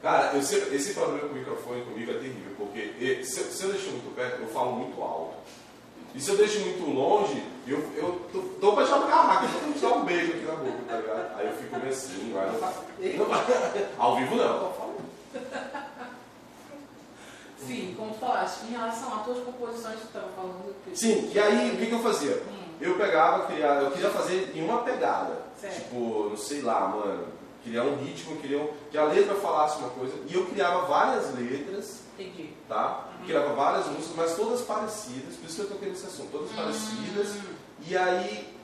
Cara, 0.02 0.32
eu 0.34 0.42
sei- 0.42 0.74
esse 0.74 0.92
problema 0.94 1.28
com 1.28 1.34
o 1.34 1.38
microfone 1.38 1.84
comigo 1.84 2.10
é 2.10 2.14
terrível, 2.14 2.54
porque 2.58 3.24
se, 3.24 3.42
se 3.44 3.64
eu 3.64 3.70
deixo 3.72 3.90
muito 3.90 4.14
perto, 4.14 4.42
eu 4.42 4.48
falo 4.48 4.72
muito 4.72 5.00
alto. 5.02 5.34
E 6.14 6.20
se 6.20 6.30
eu 6.30 6.36
deixo 6.36 6.60
muito 6.60 6.88
longe, 6.90 7.42
eu, 7.66 7.78
eu 7.96 8.20
tô, 8.32 8.40
tô 8.60 8.72
pra 8.72 8.84
te 8.84 8.90
dar 8.90 8.96
uma 8.98 9.06
carraca, 9.08 9.48
tô 9.48 9.58
pra 9.58 9.72
te 9.72 9.78
dar 9.80 9.92
um 9.98 10.04
beijo 10.04 10.32
aqui 10.32 10.44
na 10.44 10.54
boca, 10.54 10.78
tá 10.88 10.96
ligado? 10.96 11.38
Aí 11.38 11.46
eu 11.46 11.52
fico 11.54 11.76
meio 11.78 11.88
assim, 11.92 12.34
aí 12.38 13.16
eu 13.18 13.28
não, 13.28 14.04
ao 14.04 14.16
vivo 14.16 14.36
não. 14.36 14.72
Sim, 17.66 17.94
como 17.96 18.12
tu 18.12 18.20
falaste, 18.20 18.64
em 18.66 18.72
relação 18.72 19.14
às 19.14 19.24
tuas 19.24 19.38
composições, 19.44 19.98
tu 20.00 20.06
estava 20.06 20.28
falando 20.36 20.74
que. 20.84 20.96
Sim, 20.98 21.30
e 21.32 21.38
aí 21.38 21.72
o 21.72 21.76
que, 21.78 21.86
que 21.86 21.92
eu 21.92 22.00
fazia? 22.00 22.42
Hum. 22.48 22.64
Eu 22.80 22.94
pegava, 22.96 23.46
criava, 23.46 23.82
eu 23.82 23.90
queria 23.92 24.10
fazer 24.10 24.52
em 24.54 24.62
uma 24.64 24.82
pegada. 24.82 25.38
Certo. 25.60 25.74
Tipo, 25.76 26.28
não 26.30 26.36
sei 26.36 26.60
lá, 26.60 26.88
mano. 26.88 27.26
Criar 27.64 27.84
um 27.84 27.96
ritmo, 27.96 28.36
queria 28.36 28.58
um- 28.60 28.68
que 28.90 28.98
a 28.98 29.04
letra 29.04 29.34
falasse 29.36 29.78
uma 29.78 29.88
coisa. 29.88 30.12
E 30.28 30.34
eu 30.34 30.44
criava 30.44 30.82
várias 30.82 31.34
letras, 31.34 32.00
Entendi. 32.18 32.50
tá? 32.68 33.08
Uhum. 33.24 33.28
Criava 33.28 33.54
várias 33.54 33.86
músicas, 33.86 34.16
mas 34.16 34.36
todas 34.36 34.60
parecidas, 34.62 35.36
por 35.36 35.46
isso 35.46 35.56
que 35.56 35.62
eu 35.62 35.68
toquei 35.68 35.88
nesse 35.88 36.06
assunto, 36.06 36.30
todas 36.30 36.50
parecidas. 36.52 37.28
Hum. 37.36 37.54
E 37.86 37.96
aí 37.96 38.54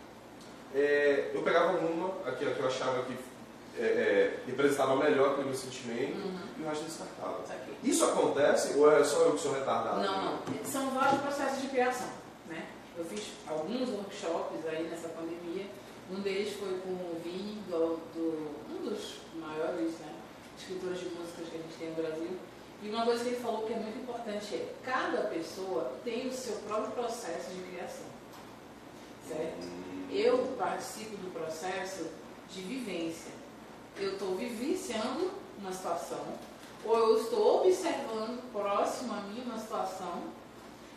é, 0.75 1.31
eu 1.35 1.43
pegava 1.43 1.79
uma, 1.79 2.09
aqui, 2.29 2.45
que 2.45 2.61
eu 2.61 2.67
achava 2.67 3.03
que 3.03 3.17
é, 3.79 3.83
é, 3.83 4.39
representava 4.47 4.97
melhor 4.97 5.31
aquele 5.33 5.49
meu 5.49 5.57
sentimento, 5.57 6.19
Uhum. 6.19 6.39
e 6.59 6.63
o 6.63 6.69
resto 6.69 6.83
eu 6.83 6.89
descartava. 6.89 7.41
Isso 7.83 8.05
acontece 8.05 8.79
ou 8.79 8.93
é 8.93 9.03
só 9.03 9.21
eu 9.23 9.33
que 9.33 9.41
sou 9.41 9.55
retardado? 9.55 10.03
Não, 10.03 10.25
não. 10.25 10.39
São 10.65 10.91
vários 10.91 11.21
processos 11.23 11.63
de 11.63 11.69
criação. 11.69 12.09
Né? 12.47 12.67
Eu 12.97 13.05
fiz 13.05 13.29
alguns 13.49 13.89
workshops 13.89 14.67
aí 14.69 14.87
nessa 14.89 15.09
pandemia 15.09 15.65
Um 16.11 16.21
deles 16.21 16.55
foi 16.59 16.79
com 16.81 16.91
o 16.91 17.21
Vini, 17.25 17.63
do, 17.71 17.99
do, 18.15 18.51
um 18.69 18.89
dos 18.91 19.19
maiores 19.37 19.93
né, 20.01 20.13
escritores 20.59 20.99
de 20.99 21.07
músicas 21.07 21.49
que 21.49 21.57
a 21.57 21.61
gente 21.63 21.79
tem 21.79 21.89
no 21.91 21.95
Brasil. 21.95 22.37
E 22.83 22.89
uma 22.89 23.05
coisa 23.05 23.23
que 23.23 23.31
ele 23.31 23.41
falou 23.41 23.67
que 23.67 23.73
é 23.73 23.77
muito 23.77 23.99
importante 23.99 24.55
é 24.55 24.75
cada 24.83 25.23
pessoa 25.29 25.93
tem 26.03 26.29
o 26.29 26.33
seu 26.33 26.57
próprio 26.67 26.93
processo 26.93 27.51
de 27.51 27.63
criação. 27.63 28.07
Certo? 29.29 29.69
Eu 30.11 30.57
participo 30.59 31.17
do 31.19 31.33
processo 31.33 32.07
de 32.49 32.63
vivência. 32.63 33.31
Eu 33.97 34.13
estou 34.13 34.35
vivenciando 34.35 35.31
uma 35.59 35.73
situação, 35.73 36.25
ou 36.85 36.97
eu 36.97 37.23
estou 37.23 37.61
observando 37.61 38.41
próximo 38.51 39.13
a 39.13 39.21
mim 39.23 39.43
uma 39.43 39.59
situação, 39.59 40.23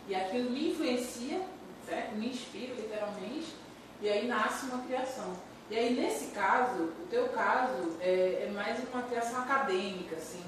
e 0.08 0.14
aquilo 0.14 0.50
me 0.50 0.70
influencia, 0.70 1.42
certo? 1.86 2.14
me 2.14 2.30
inspira 2.30 2.74
literalmente, 2.74 3.54
e 4.00 4.08
aí 4.08 4.26
nasce 4.26 4.66
uma 4.66 4.82
criação. 4.84 5.34
E 5.70 5.76
aí, 5.76 5.94
nesse 5.94 6.26
caso, 6.26 6.82
o 6.82 7.06
teu 7.08 7.28
caso 7.28 7.96
é, 8.00 8.44
é 8.46 8.50
mais 8.54 8.78
uma 8.92 9.02
criação 9.02 9.40
acadêmica, 9.40 10.16
assim, 10.16 10.42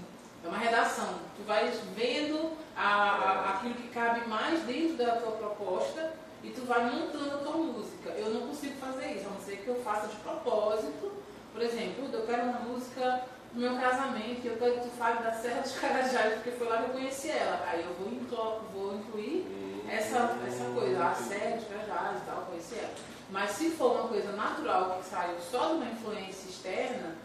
é 0.47 0.49
uma 0.49 0.59
redação. 0.59 1.09
Tu 1.37 1.43
vais 1.43 1.75
vendo 1.95 2.53
a, 2.77 2.87
a, 2.87 3.51
aquilo 3.51 3.75
que 3.75 3.89
cabe 3.89 4.27
mais 4.29 4.61
dentro 4.63 4.97
da 4.97 5.17
tua 5.17 5.33
proposta 5.33 6.13
e 6.43 6.51
tu 6.51 6.65
vai 6.65 6.85
montando 6.85 7.35
a 7.35 7.39
tua 7.39 7.57
música. 7.57 8.11
Eu 8.11 8.31
não 8.31 8.47
consigo 8.49 8.77
fazer 8.79 9.15
isso, 9.15 9.27
a 9.27 9.31
não 9.31 9.41
ser 9.41 9.57
que 9.57 9.69
eu 9.69 9.83
faça 9.83 10.07
de 10.07 10.17
propósito. 10.17 11.13
Por 11.53 11.63
exemplo, 11.63 12.09
eu 12.13 12.27
quero 12.27 12.43
uma 12.43 12.61
música 12.61 13.25
no 13.53 13.61
meu 13.61 13.81
casamento, 13.81 14.47
eu 14.47 14.57
quero 14.57 14.75
que 14.75 14.81
tu 14.81 14.91
fale 14.97 15.23
da 15.23 15.33
Serra 15.33 15.63
dos 15.63 15.79
Carajás, 15.79 16.35
porque 16.35 16.51
foi 16.51 16.69
lá 16.69 16.83
que 16.83 16.91
eu 16.91 16.95
conheci 16.95 17.31
ela. 17.31 17.65
Aí 17.67 17.85
eu 17.85 17.95
vou, 17.95 18.61
vou 18.73 18.95
incluir 18.97 19.47
essa, 19.91 20.37
essa 20.47 20.65
coisa, 20.75 21.05
a 21.05 21.15
Serra 21.15 21.57
dos 21.57 21.67
Carajás 21.67 22.19
e 22.19 22.27
tal, 22.27 22.43
conhecer 22.43 22.79
ela. 22.79 22.95
Mas 23.31 23.51
se 23.53 23.71
for 23.71 23.93
uma 23.93 24.09
coisa 24.09 24.31
natural 24.33 25.01
que 25.01 25.09
saiu 25.09 25.37
só 25.41 25.69
de 25.69 25.75
uma 25.75 25.87
influência 25.87 26.49
externa, 26.49 27.17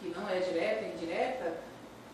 que 0.00 0.08
não 0.08 0.28
é 0.28 0.40
direta, 0.40 0.84
é 0.84 0.92
indireta, 0.94 1.56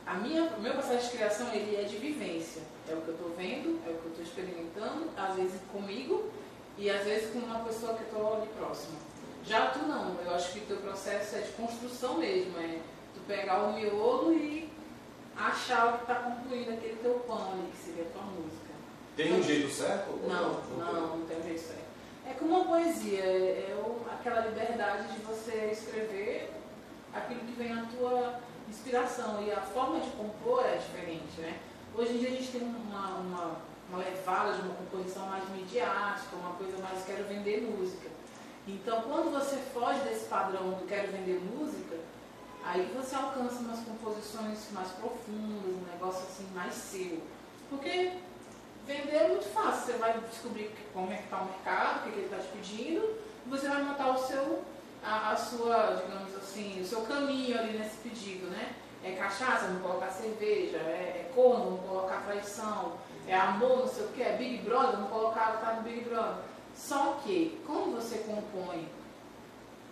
a 0.06 0.14
minha, 0.14 0.44
o 0.44 0.60
meu 0.60 0.72
processo 0.74 1.10
de 1.10 1.16
criação 1.16 1.52
ele 1.52 1.76
é 1.76 1.84
de 1.84 1.96
vivência. 1.96 2.62
É 2.88 2.94
o 2.94 3.00
que 3.00 3.08
eu 3.08 3.14
estou 3.14 3.30
vendo, 3.36 3.80
é 3.86 3.90
o 3.90 3.94
que 3.94 4.04
eu 4.04 4.10
estou 4.10 4.24
experimentando, 4.24 5.10
às 5.16 5.34
vezes 5.34 5.60
comigo 5.72 6.30
e 6.76 6.90
às 6.90 7.04
vezes 7.04 7.32
com 7.32 7.38
uma 7.38 7.60
pessoa 7.60 7.94
que 7.94 8.02
estou 8.02 8.34
ali 8.34 8.48
próxima. 8.58 8.98
Já 9.46 9.70
tu 9.70 9.80
não, 9.80 10.16
eu 10.24 10.34
acho 10.34 10.52
que 10.52 10.60
o 10.60 10.66
teu 10.66 10.76
processo 10.78 11.36
é 11.36 11.40
de 11.40 11.52
construção 11.52 12.18
mesmo, 12.18 12.58
é 12.58 12.80
tu 13.14 13.20
pegar 13.26 13.62
o 13.62 13.72
miolo 13.74 14.32
e 14.32 14.70
achar 15.36 15.88
o 15.88 15.92
que 15.98 16.02
está 16.02 16.14
concluindo 16.16 16.72
aquele 16.72 16.96
teu 16.96 17.14
pão 17.26 17.52
ali, 17.52 17.70
que 17.72 17.84
seria 17.84 18.04
a 18.04 18.12
tua 18.12 18.22
música. 18.22 18.74
Tem 19.16 19.32
um 19.32 19.42
jeito 19.42 19.70
certo? 19.70 20.18
Não, 20.26 20.62
não, 20.76 20.92
não, 20.92 21.16
não 21.18 21.26
tem 21.26 21.38
um 21.38 21.42
jeito 21.42 21.60
certo. 21.60 21.84
É 22.26 22.32
como 22.34 22.54
uma 22.54 22.64
poesia, 22.64 23.20
é, 23.20 23.70
é 23.70 23.76
aquela 24.12 24.46
liberdade 24.46 25.08
de 25.12 25.20
você 25.20 25.70
escrever 25.72 26.50
aquilo 27.12 27.40
que 27.40 27.52
vem 27.52 27.74
na 27.74 27.86
tua 27.86 28.40
inspiração. 28.74 29.42
E 29.42 29.52
a 29.52 29.60
forma 29.60 30.00
de 30.00 30.10
compor 30.10 30.64
é 30.66 30.76
diferente, 30.76 31.40
né? 31.40 31.58
Hoje 31.96 32.14
em 32.14 32.18
dia 32.18 32.28
a 32.28 32.32
gente 32.32 32.50
tem 32.50 32.62
uma, 32.62 33.08
uma, 33.16 33.56
uma 33.88 33.98
levada 33.98 34.54
de 34.54 34.62
uma 34.62 34.74
composição 34.74 35.26
mais 35.26 35.48
midiática, 35.50 36.36
uma 36.36 36.54
coisa 36.54 36.76
mais 36.78 37.04
quero 37.04 37.24
vender 37.24 37.62
música. 37.62 38.08
Então, 38.66 39.02
quando 39.02 39.30
você 39.30 39.56
foge 39.56 40.00
desse 40.00 40.24
padrão 40.24 40.70
do 40.70 40.86
quero 40.86 41.12
vender 41.12 41.40
música, 41.40 41.96
aí 42.64 42.90
você 42.96 43.14
alcança 43.14 43.60
umas 43.60 43.80
composições 43.80 44.58
mais 44.72 44.88
profundas, 44.92 45.66
um 45.66 45.84
negócio 45.92 46.22
assim 46.22 46.46
mais 46.54 46.74
seu. 46.74 47.20
Porque 47.68 48.12
vender 48.86 49.16
é 49.16 49.28
muito 49.28 49.46
fácil, 49.52 49.84
você 49.84 49.92
vai 49.98 50.18
descobrir 50.18 50.74
como 50.92 51.12
é 51.12 51.16
que 51.16 51.24
está 51.24 51.38
o 51.38 51.44
mercado, 51.44 52.00
o 52.00 52.02
que, 52.04 52.10
que 52.10 52.18
ele 52.20 52.26
está 52.26 52.38
te 52.38 52.48
pedindo, 52.48 53.18
você 53.46 53.68
vai 53.68 53.82
montar 53.82 54.10
o 54.10 54.18
seu, 54.18 54.62
a, 55.04 55.30
a, 55.30 55.36
sua, 55.36 56.02
digamos 56.02 56.34
assim, 56.36 56.80
o 56.80 56.84
seu 56.84 57.02
caminho 57.02 57.58
ali 57.58 57.78
nesse 57.78 57.96
pedido, 57.98 58.46
né? 58.46 58.74
É 59.02 59.12
cachaça, 59.12 59.68
não 59.68 59.80
colocar 59.80 60.10
cerveja, 60.10 60.78
é, 60.78 61.26
é 61.26 61.32
corno, 61.34 61.72
não 61.72 61.78
colocar 61.78 62.22
traição, 62.24 62.94
é 63.26 63.36
amor, 63.36 63.80
não 63.80 63.88
sei 63.88 64.04
o 64.04 64.08
que, 64.08 64.22
é 64.22 64.36
Big 64.36 64.58
Brother, 64.58 64.98
não 64.98 65.08
colocar 65.08 65.60
tá 65.60 65.74
no 65.74 65.82
Big 65.82 66.00
Brother. 66.08 66.42
Só 66.74 67.18
que, 67.22 67.60
como 67.66 67.92
você 67.92 68.18
compõe, 68.18 68.88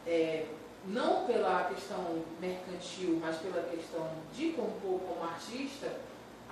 é, 0.06 0.46
não 0.86 1.26
pela 1.26 1.64
questão 1.64 2.24
mercantil, 2.40 3.20
mas 3.20 3.36
pela 3.36 3.62
questão 3.64 4.08
de 4.32 4.50
compor 4.50 4.98
como 5.00 5.24
artista, 5.24 5.92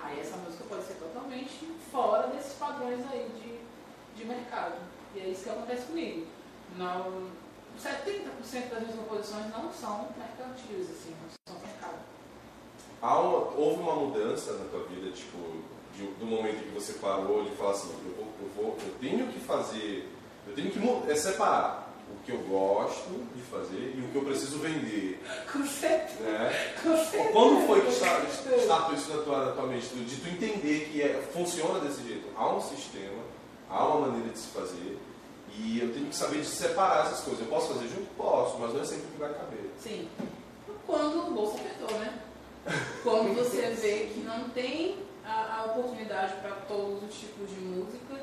Aí 0.03 0.19
essa 0.19 0.35
música 0.37 0.63
pode 0.67 0.83
ser 0.83 0.95
totalmente 0.95 1.67
fora 1.91 2.27
desses 2.27 2.53
padrões 2.53 2.99
aí 3.11 3.29
de, 3.39 4.19
de 4.19 4.27
mercado. 4.27 4.75
E 5.15 5.19
é 5.19 5.27
isso 5.27 5.43
que 5.43 5.49
acontece 5.49 5.85
comigo. 5.85 6.25
Não, 6.77 7.27
70% 7.79 8.69
das 8.69 8.81
minhas 8.81 8.95
composições 8.95 9.49
não 9.51 9.71
são 9.73 10.09
mercantis, 10.17 10.89
assim, 10.89 11.13
não 11.21 11.29
são 11.47 11.61
mercado. 11.61 11.99
Uma, 13.01 13.59
houve 13.59 13.81
uma 13.81 13.95
mudança 13.95 14.53
na 14.53 14.65
tua 14.65 14.83
vida, 14.85 15.11
tipo, 15.11 15.37
de, 15.95 16.05
do 16.19 16.25
momento 16.25 16.63
que 16.63 16.73
você 16.73 16.93
parou 16.93 17.43
de 17.43 17.51
falar 17.51 17.71
assim, 17.71 17.91
eu, 18.05 18.13
vou, 18.15 18.27
eu, 18.41 18.49
vou, 18.55 18.77
eu 18.85 18.93
tenho 18.99 19.27
que 19.27 19.39
fazer, 19.39 20.07
eu 20.47 20.53
tenho 20.53 20.71
que 20.71 21.11
é 21.11 21.15
separar 21.15 21.91
o 22.11 22.23
que 22.23 22.31
eu 22.31 22.39
gosto 22.39 23.25
de 23.35 23.41
fazer 23.43 23.95
e 23.97 24.01
o 24.01 24.09
que 24.09 24.15
eu 24.15 24.23
preciso 24.23 24.59
vender. 24.59 25.23
Com 25.51 25.65
certeza. 25.65 26.23
Né? 26.23 26.73
Com 26.83 26.97
certeza. 26.97 27.31
Quando 27.31 27.67
foi 27.67 27.81
que 27.81 27.91
startou 27.91 28.93
isso 28.93 29.15
na 29.15 29.23
tua, 29.23 29.45
na 29.45 29.51
tua 29.53 29.67
mente? 29.67 29.87
De 29.87 30.15
tu 30.17 30.27
entender 30.27 30.89
que 30.91 31.01
é, 31.01 31.21
funciona 31.33 31.79
desse 31.79 32.03
jeito. 32.03 32.27
Há 32.35 32.53
um 32.53 32.61
sistema, 32.61 33.23
há 33.69 33.85
uma 33.87 34.07
maneira 34.07 34.29
de 34.29 34.39
se 34.39 34.47
fazer 34.47 34.97
e 35.57 35.79
eu 35.79 35.93
tenho 35.93 36.07
que 36.07 36.15
saber 36.15 36.41
de 36.41 36.47
separar 36.47 37.07
essas 37.07 37.21
coisas. 37.21 37.41
Eu 37.41 37.47
posso 37.47 37.73
fazer 37.73 37.87
junto? 37.87 38.07
Posso, 38.15 38.57
mas 38.59 38.73
não 38.73 38.81
é 38.81 38.85
sempre 38.85 39.07
que 39.07 39.17
vai 39.17 39.33
caber. 39.33 39.69
Sim. 39.79 40.07
Quando 40.85 41.27
o 41.27 41.31
bolso 41.31 41.57
apertou, 41.57 41.97
né? 41.99 42.19
Quando 43.03 43.35
você 43.35 43.61
vê 43.81 44.11
que 44.13 44.19
não 44.21 44.49
tem 44.49 44.97
a, 45.25 45.59
a 45.59 45.65
oportunidade 45.65 46.33
para 46.41 46.51
todos 46.67 47.03
os 47.03 47.15
tipos 47.15 47.49
de 47.49 47.59
música 47.59 48.21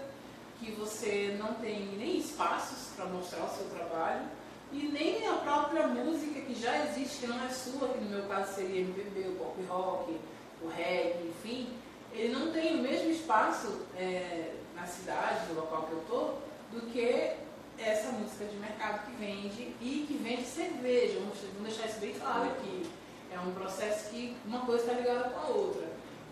que 0.59 0.73
você 0.73 1.37
não 1.39 1.55
tem 1.55 1.87
nem 1.97 2.19
espaços 2.19 2.89
para 2.97 3.07
mostrar 3.07 3.45
o 3.45 3.57
seu 3.57 3.67
trabalho 3.67 4.27
e 4.73 4.89
nem 4.89 5.27
a 5.27 5.35
própria 5.35 5.87
música 5.87 6.41
que 6.41 6.55
já 6.55 6.85
existe, 6.87 7.21
que 7.21 7.27
não 7.27 7.43
é 7.45 7.49
sua, 7.49 7.89
que 7.89 8.01
no 8.01 8.11
meu 8.11 8.23
caso 8.25 8.55
seria 8.55 8.81
MPB, 8.81 9.29
o 9.29 9.33
pop 9.37 9.63
rock, 9.69 10.17
o 10.63 10.69
reggae, 10.69 11.29
enfim, 11.29 11.69
ele 12.13 12.33
não 12.33 12.53
tem 12.53 12.79
o 12.79 12.83
mesmo 12.83 13.11
espaço 13.11 13.83
é, 13.97 14.55
na 14.75 14.87
cidade, 14.87 15.47
no 15.49 15.61
local 15.61 15.87
que 15.87 15.93
eu 15.93 15.99
estou, 16.01 16.43
do 16.79 16.87
que 16.93 17.35
essa 17.79 18.13
música 18.13 18.45
de 18.45 18.57
mercado 18.57 19.07
que 19.07 19.13
vende 19.17 19.75
e 19.81 20.05
que 20.07 20.21
vende 20.23 20.45
cerveja. 20.45 21.19
Vamos, 21.21 21.39
deixar 21.63 21.87
isso 21.87 22.01
bem 22.01 22.15
claro 22.15 22.45
aqui. 22.45 22.89
É 23.33 23.39
um 23.39 23.53
processo 23.53 24.11
que 24.11 24.37
uma 24.47 24.61
coisa 24.61 24.85
está 24.85 24.95
ligada 24.95 25.31
com 25.31 25.41
a 25.41 25.49
outra. 25.49 25.87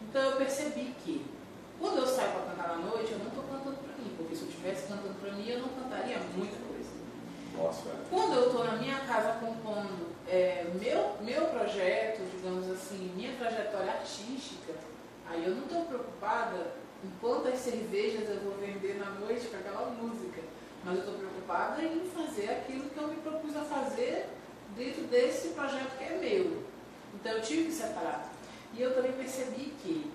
Então 0.09 0.23
eu 0.23 0.37
percebi 0.37 0.95
que 1.05 1.27
quando 1.79 1.99
eu 1.99 2.07
saio 2.07 2.33
para 2.33 2.51
cantar 2.51 2.71
à 2.71 2.77
noite, 2.77 3.13
eu 3.13 3.19
não 3.19 3.27
estou 3.27 3.45
cantando 3.45 3.77
para 3.77 3.97
mim, 3.99 4.15
porque 4.17 4.35
se 4.35 4.43
eu 4.43 4.49
estivesse 4.49 4.87
cantando 4.89 5.15
para 5.21 5.33
mim, 5.33 5.49
eu 5.49 5.61
não 5.61 5.69
cantaria 5.69 6.19
muita 6.35 6.57
coisa. 6.57 6.91
Nossa. 7.57 7.83
Quando 8.11 8.35
eu 8.35 8.47
estou 8.47 8.65
na 8.65 8.77
minha 8.77 8.99
casa 9.01 9.39
compondo 9.39 10.17
é, 10.29 10.67
meu, 10.75 11.17
meu 11.21 11.47
projeto, 11.47 12.23
digamos 12.35 12.71
assim, 12.71 13.13
minha 13.15 13.37
trajetória 13.37 13.93
artística, 13.93 14.73
aí 15.29 15.45
eu 15.45 15.55
não 15.55 15.65
estou 15.65 15.85
preocupada 15.85 16.86
quantas 17.21 17.59
cervejas 17.61 18.29
eu 18.29 18.41
vou 18.41 18.55
vender 18.55 18.99
na 18.99 19.11
noite 19.21 19.47
com 19.47 19.57
aquela 19.57 19.91
música, 19.91 20.41
mas 20.85 20.95
eu 20.95 21.01
estou 21.01 21.19
preocupada 21.19 21.83
em 21.83 22.09
fazer 22.15 22.51
aquilo 22.51 22.89
que 22.91 22.97
eu 22.97 23.09
me 23.09 23.17
propus 23.17 23.57
a 23.57 23.63
fazer 23.63 24.29
dentro 24.77 25.03
desse 25.05 25.49
projeto 25.49 25.97
que 25.99 26.05
é 26.05 26.19
meu. 26.19 26.63
Então 27.15 27.33
eu 27.33 27.43
tive 27.43 27.65
que 27.65 27.73
separar. 27.73 28.33
E 28.75 28.83
eu 28.83 28.95
também 28.95 29.13
percebi 29.13 29.73
que 29.83 30.11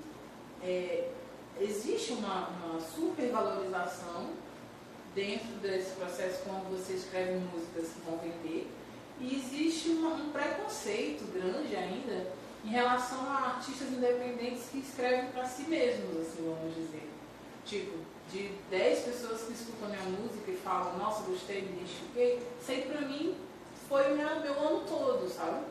é, 0.63 1.09
existe 1.59 2.13
uma, 2.13 2.49
uma 2.49 2.79
supervalorização 2.79 4.29
dentro 5.15 5.47
desse 5.61 5.91
processo 5.95 6.43
quando 6.43 6.69
você 6.69 6.93
escreve 6.93 7.33
músicas 7.53 7.89
que 7.89 7.99
vão 8.05 8.17
vender 8.17 8.71
e 9.19 9.35
existe 9.35 9.89
uma, 9.89 10.15
um 10.15 10.31
preconceito 10.31 11.25
grande 11.31 11.75
ainda 11.75 12.27
em 12.63 12.69
relação 12.69 13.19
a 13.29 13.55
artistas 13.55 13.89
independentes 13.89 14.69
que 14.71 14.79
escrevem 14.79 15.31
para 15.31 15.45
si 15.45 15.63
mesmos, 15.63 16.17
assim, 16.21 16.43
vamos 16.43 16.75
dizer. 16.75 17.09
Tipo, 17.65 17.97
de 18.31 18.51
10 18.69 18.99
pessoas 18.99 19.41
que 19.41 19.53
escutam 19.53 19.89
minha 19.89 20.03
música 20.03 20.51
e 20.51 20.57
falam, 20.57 20.97
nossa, 20.97 21.23
gostei, 21.23 21.61
me 21.61 21.77
identifiquei, 21.77 22.47
sei 22.65 22.81
pra 22.83 23.01
mim 23.01 23.35
foi 23.89 24.13
minha, 24.13 24.35
meu 24.35 24.53
ano 24.53 24.85
todo, 24.87 25.27
sabe? 25.29 25.65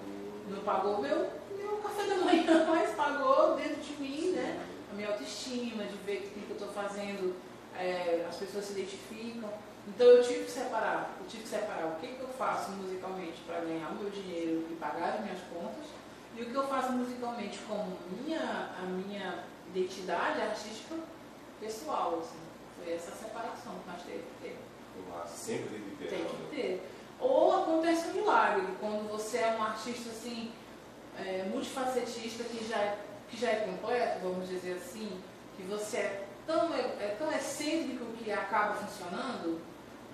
Não 0.49 0.63
pagou 0.63 1.01
meu, 1.01 1.31
meu 1.57 1.77
café 1.79 2.07
da 2.07 2.17
manhã, 2.17 2.67
mas 2.69 2.91
pagou 2.95 3.57
dentro 3.57 3.81
de 3.81 3.93
mim, 3.95 4.33
né? 4.33 4.67
a 4.91 4.95
minha 4.95 5.09
autoestima, 5.09 5.85
de 5.85 5.97
ver 6.05 6.21
que 6.21 6.41
o 6.41 6.43
que 6.43 6.51
eu 6.51 6.57
estou 6.57 6.69
fazendo 6.69 7.35
é, 7.77 8.27
as 8.29 8.37
pessoas 8.37 8.65
se 8.65 8.73
identificam. 8.73 9.49
Então 9.89 10.07
eu 10.07 10.23
tive 10.23 10.45
que 10.45 10.51
separar, 10.51 11.17
eu 11.19 11.27
tive 11.27 11.45
que 11.45 11.49
separar 11.49 11.87
o 11.87 12.01
que, 12.01 12.09
que 12.09 12.21
eu 12.21 12.29
faço 12.29 12.73
musicalmente 12.73 13.41
para 13.47 13.61
ganhar 13.61 13.89
o 13.91 13.95
meu 13.95 14.11
dinheiro 14.11 14.67
e 14.71 14.75
pagar 14.75 15.15
as 15.15 15.21
minhas 15.23 15.39
contas 15.53 15.87
e 16.37 16.43
o 16.43 16.47
que 16.47 16.55
eu 16.55 16.67
faço 16.67 16.93
musicalmente 16.93 17.59
como 17.67 17.97
minha, 18.11 18.71
a 18.81 18.87
minha 18.87 19.45
identidade 19.69 20.41
artística 20.41 20.97
pessoal. 21.61 22.19
Assim. 22.21 22.39
Foi 22.77 22.95
essa 22.95 23.13
separação 23.13 23.75
que 23.81 23.91
nós 23.91 24.03
teve 24.03 24.23
que 24.23 24.43
ter. 24.43 24.59
Sempre 25.27 25.69
tem 25.69 25.81
que 25.81 25.97
ter. 25.97 26.09
Tem 26.09 26.19
né? 26.19 26.31
que 26.31 26.57
ter. 26.57 26.91
Ou 27.19 27.63
acontece 27.63 28.09
um 28.09 28.13
milagre, 28.15 28.67
quando 28.81 29.11
você 29.11 29.39
é 29.39 29.57
um 29.59 29.63
artista 29.63 30.09
assim, 30.09 30.53
é, 31.19 31.45
multifacetista 31.53 32.45
que 32.45 32.67
já, 32.67 32.79
é, 32.79 32.99
que 33.29 33.39
já 33.39 33.51
é 33.51 33.57
completo, 33.57 34.21
vamos 34.23 34.49
dizer 34.49 34.75
assim, 34.75 35.21
que 35.57 35.63
você 35.65 35.99
é 35.99 36.27
tão, 36.47 36.75
é, 36.75 36.81
é 36.81 37.17
tão 37.19 37.31
excêntrico 37.31 38.07
que 38.17 38.33
acaba 38.33 38.75
funcionando, 38.75 39.61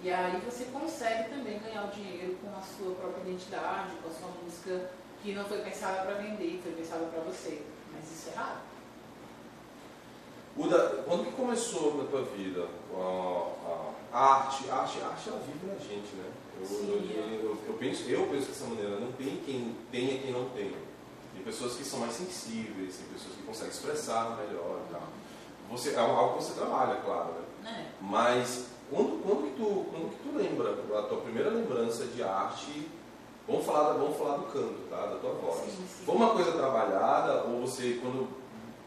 e 0.02 0.12
aí 0.12 0.40
você 0.40 0.64
consegue 0.66 1.30
também 1.30 1.60
ganhar 1.60 1.84
o 1.84 1.90
dinheiro 1.90 2.36
com 2.42 2.48
a 2.48 2.60
sua 2.60 2.94
própria 2.96 3.22
identidade, 3.22 3.92
com 4.02 4.08
a 4.08 4.12
sua 4.12 4.28
música 4.42 4.90
que 5.22 5.32
não 5.34 5.44
foi 5.44 5.58
pensada 5.58 6.02
para 6.02 6.14
vender, 6.14 6.60
foi 6.62 6.72
pensada 6.72 7.06
para 7.06 7.20
você. 7.20 7.62
Mas 7.92 8.04
isso 8.10 8.30
é 8.30 8.34
raro. 8.34 8.58
Uda, 10.56 11.04
quando 11.04 11.26
que 11.26 11.32
começou 11.32 11.98
na 11.98 12.04
tua 12.04 12.22
vida 12.22 12.66
a, 12.94 13.86
a 14.12 14.18
arte? 14.18 14.70
A 14.70 14.76
arte, 14.76 15.00
a 15.02 15.08
arte 15.08 15.28
ela 15.28 15.40
vive 15.40 15.66
na 15.66 15.74
gente, 15.74 16.14
né? 16.16 16.30
Eu, 16.58 16.66
Sim, 16.66 17.10
eu, 17.14 17.22
é. 17.22 17.44
eu, 17.44 17.58
eu 17.66 17.74
penso, 17.74 18.08
eu 18.08 18.26
penso 18.28 18.46
dessa 18.46 18.64
maneira, 18.64 18.98
não 18.98 19.12
tem 19.12 19.36
quem 19.44 19.76
tenha 19.90 20.18
quem 20.18 20.32
não 20.32 20.48
tenha. 20.50 20.78
Tem 21.34 21.44
pessoas 21.44 21.74
que 21.74 21.84
são 21.84 22.00
mais 22.00 22.14
sensíveis, 22.14 22.96
tem 22.96 23.06
pessoas 23.12 23.36
que 23.36 23.42
conseguem 23.42 23.70
expressar 23.70 24.36
melhor 24.36 24.80
e 24.88 24.92
tal. 24.92 25.02
Você, 25.70 25.90
é 25.90 25.98
algo 25.98 26.38
que 26.38 26.44
você 26.44 26.54
trabalha, 26.54 27.00
claro, 27.02 27.34
né? 27.34 27.42
É. 27.66 27.86
Mas 28.00 28.68
quando, 28.88 29.22
quando, 29.22 29.50
que 29.50 29.56
tu, 29.56 29.86
quando 29.90 30.10
que 30.10 30.22
tu 30.22 30.36
lembra, 30.36 30.70
a 30.98 31.02
tua 31.02 31.20
primeira 31.20 31.50
lembrança 31.50 32.06
de 32.06 32.22
arte, 32.22 32.88
vamos 33.46 33.64
falar, 33.64 33.92
vamos 33.94 34.16
falar 34.16 34.36
do 34.38 34.46
canto, 34.46 34.88
tá? 34.90 35.06
Da 35.06 35.16
tua 35.16 35.32
voz. 35.32 35.60
Sim, 35.60 35.70
sim. 35.70 36.04
Foi 36.04 36.14
uma 36.14 36.30
coisa 36.30 36.52
trabalhada 36.52 37.44
ou 37.44 37.60
você, 37.60 37.98
quando 38.00 38.28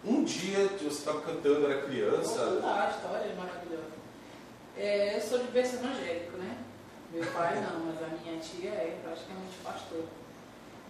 um 0.03 0.23
dia 0.23 0.67
você 0.77 0.87
estava 0.87 1.21
cantando, 1.21 1.65
era 1.65 1.81
Vou 1.81 1.89
criança, 1.89 2.39
contar 2.39 2.87
a 2.87 2.89
história 2.89 3.25
é 3.25 3.35
maravilhosa. 3.35 3.99
É, 4.77 5.17
eu 5.17 5.21
sou 5.21 5.39
de 5.39 5.51
berço 5.51 5.75
evangélico, 5.75 6.37
né? 6.37 6.57
Meu 7.11 7.25
pai 7.31 7.59
não, 7.59 7.85
mas 7.85 8.03
a 8.03 8.07
minha 8.07 8.39
tia 8.39 8.69
é 8.69 8.99
praticamente 9.03 9.57
pastora. 9.63 10.05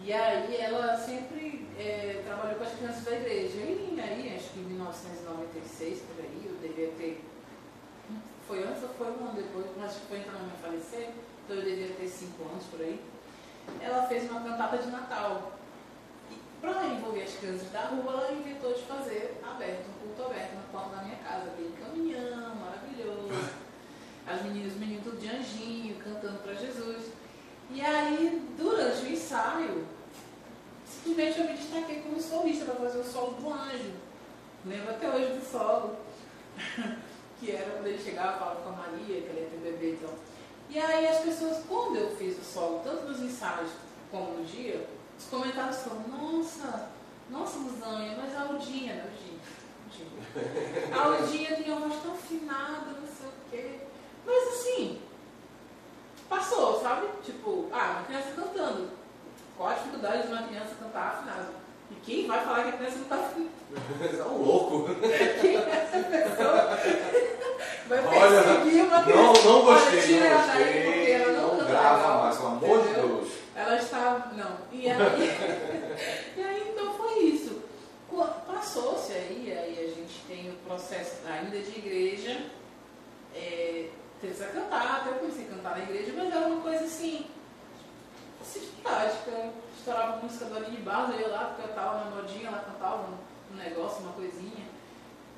E 0.01 0.13
aí 0.13 0.55
ela 0.55 0.95
sempre 0.95 1.67
é, 1.77 2.21
trabalhou 2.25 2.57
com 2.57 2.63
as 2.63 2.73
crianças 2.73 3.03
da 3.03 3.11
igreja. 3.11 3.57
E 3.57 3.99
aí, 3.99 4.35
acho 4.35 4.49
que 4.51 4.59
em 4.59 4.63
1996, 4.63 5.99
por 6.01 6.23
aí, 6.23 6.41
eu 6.45 6.55
devia 6.61 6.91
ter. 6.97 7.23
Foi 8.47 8.63
antes 8.63 8.83
ou 8.83 8.89
foi 8.89 9.07
um 9.07 9.25
ano 9.25 9.33
depois, 9.35 9.65
mas 9.77 9.97
foi 10.07 10.19
então 10.19 10.35
a 10.35 10.39
minha 10.39 10.55
falecer, 10.55 11.09
então 11.45 11.57
eu 11.57 11.63
devia 11.63 11.93
ter 11.95 12.07
cinco 12.07 12.43
anos 12.49 12.63
por 12.65 12.81
aí. 12.81 12.99
Ela 13.81 14.07
fez 14.07 14.29
uma 14.29 14.41
cantata 14.41 14.77
de 14.77 14.89
Natal. 14.89 15.53
E 16.31 16.35
para 16.61 16.87
envolver 16.87 17.23
as 17.23 17.33
crianças 17.35 17.71
da 17.71 17.81
rua, 17.81 18.13
ela 18.13 18.31
inventou 18.31 18.73
de 18.73 18.81
fazer 18.83 19.41
aberto, 19.43 19.85
um 19.89 20.07
culto 20.07 20.31
aberto 20.31 20.55
na 20.55 20.61
porta 20.71 20.95
da 20.95 21.03
minha 21.03 21.17
casa, 21.17 21.47
aquele 21.47 21.75
caminhão 21.81 22.55
maravilhoso. 22.55 23.59
As 24.27 24.43
meninas, 24.43 24.73
os 24.73 24.79
meninos 24.79 25.03
tudo 25.03 25.19
de 25.19 25.27
anjinho, 25.27 25.95
cantando 26.03 26.37
para 26.43 26.53
Jesus. 26.53 27.13
E 27.71 27.81
aí, 27.81 28.47
durante 28.55 29.03
o 29.03 29.11
ensaio, 29.11 29.87
simplesmente 30.85 31.39
eu 31.39 31.45
me 31.45 31.53
destaquei 31.53 32.01
como 32.01 32.21
solista 32.21 32.65
para 32.65 32.75
fazer 32.75 32.99
o 32.99 33.03
solo 33.03 33.33
do 33.33 33.51
anjo. 33.51 33.93
Lembro 34.65 34.91
até 34.91 35.09
hoje 35.09 35.33
do 35.33 35.51
solo, 35.51 35.95
que 37.39 37.51
era 37.51 37.71
quando 37.71 37.87
ele 37.87 38.03
chegava 38.03 38.35
e 38.35 38.39
falava 38.39 38.61
com 38.61 38.69
a 38.69 38.71
Maria, 38.73 39.21
que 39.21 39.29
ela 39.29 39.39
ia 39.39 39.47
ter 39.47 39.57
bebê 39.63 39.91
então. 39.93 40.28
E 40.69 40.77
aí 40.77 41.07
as 41.07 41.19
pessoas, 41.19 41.63
quando 41.67 41.95
eu 41.95 42.15
fiz 42.15 42.37
o 42.37 42.43
solo, 42.43 42.81
tanto 42.83 43.07
nos 43.07 43.19
ensaios 43.19 43.71
como 44.11 44.33
no 44.37 44.45
dia, 44.45 44.87
os 45.17 45.25
comentários 45.25 45.77
foram, 45.77 46.07
nossa, 46.07 46.89
nossa 47.29 47.57
Luzânia, 47.57 48.15
mas 48.15 48.35
a 48.35 48.41
Aldinha, 48.41 48.93
né, 48.93 49.09
Aldinha? 49.09 49.39
A 50.93 51.05
Aldinha 51.05 51.55
tem 51.55 51.71
uma 51.71 51.87
voz 51.87 52.01
tão 52.03 52.13
afinada, 52.13 52.85
não 52.85 53.07
sei 53.07 53.27
o 53.27 53.49
quê. 53.49 53.79
Mas 54.27 54.47
assim, 54.47 55.01
passou, 56.29 56.79
sabe? 56.79 57.07
Tipo, 57.23 57.67
ah, 57.71 57.95
uma 57.97 58.03
criança 58.03 58.31
cantando. 58.35 58.91
Qual 59.57 59.69
a 59.69 59.73
dificuldade 59.73 60.27
de 60.27 60.33
uma 60.33 60.43
criança 60.43 60.75
cantar 60.79 61.07
afinado? 61.15 61.53
E 61.91 61.95
quem 61.95 62.27
vai 62.27 62.43
falar 62.45 62.63
que 62.63 62.69
a 62.69 62.73
criança 62.73 62.95
não 62.97 63.03
está 63.03 63.15
afinada? 63.15 63.49
é 64.21 64.23
um 64.23 64.43
louco. 64.43 64.85
Quem 65.41 65.57
é 65.57 65.69
essa 65.69 66.03
pessoa? 66.03 67.38
Vai 67.89 68.05
Olha, 68.05 68.43
perseguir 68.43 68.83
uma 68.85 69.03
criança. 69.03 69.21
Não, 69.23 69.33
não 69.33 69.65
gostei, 69.65 69.97
Olha, 69.97 70.07
tira 70.07 70.19
não 70.19 70.31
ela 70.31 70.45
daí, 70.45 70.83
porque 70.83 70.95
gostei. 70.95 71.13
ela 71.13 71.41
não 71.41 71.57
Não 71.57 71.65
grava 71.65 71.97
legal. 71.97 72.21
mais, 72.23 72.37
pelo 72.37 72.47
amor 72.49 72.87
de? 72.87 72.93
Deus. 72.93 73.27
Ela 73.55 73.75
está. 73.77 74.31
Não. 74.35 74.57
E 74.71 74.89
aí, 74.89 74.97
e 76.37 76.41
aí 76.41 76.69
então 76.69 76.93
foi 76.93 77.19
isso. 77.23 77.63
Passou-se 78.47 79.13
aí, 79.13 79.51
aí 79.57 79.85
a 79.85 79.87
gente 79.95 80.21
tem 80.27 80.49
o 80.51 80.53
processo 80.67 81.15
ainda 81.27 81.57
de 81.59 81.79
igreja. 81.79 82.45
É, 83.33 83.89
a 84.23 84.45
cantar, 84.47 84.97
até 85.01 85.09
eu 85.09 85.13
comecei 85.15 85.45
a 85.45 85.49
cantar 85.55 85.77
na 85.77 85.83
igreja, 85.83 86.13
mas 86.15 86.31
era 86.31 86.45
uma 86.47 86.61
coisa 86.61 86.83
assim, 86.83 87.25
sistemática. 88.43 89.49
Estourava 89.77 90.17
música 90.21 90.45
do 90.45 90.57
Aline 90.57 90.77
Barros, 90.77 91.15
eu 91.15 91.21
ia 91.21 91.27
lá, 91.29 91.45
porque 91.45 91.61
eu 91.63 91.69
estava 91.69 92.03
na 92.03 92.11
modinha, 92.15 92.49
ela 92.49 92.59
cantava 92.59 93.07
um, 93.07 93.53
um 93.53 93.57
negócio, 93.57 94.03
uma 94.03 94.11
coisinha. 94.11 94.68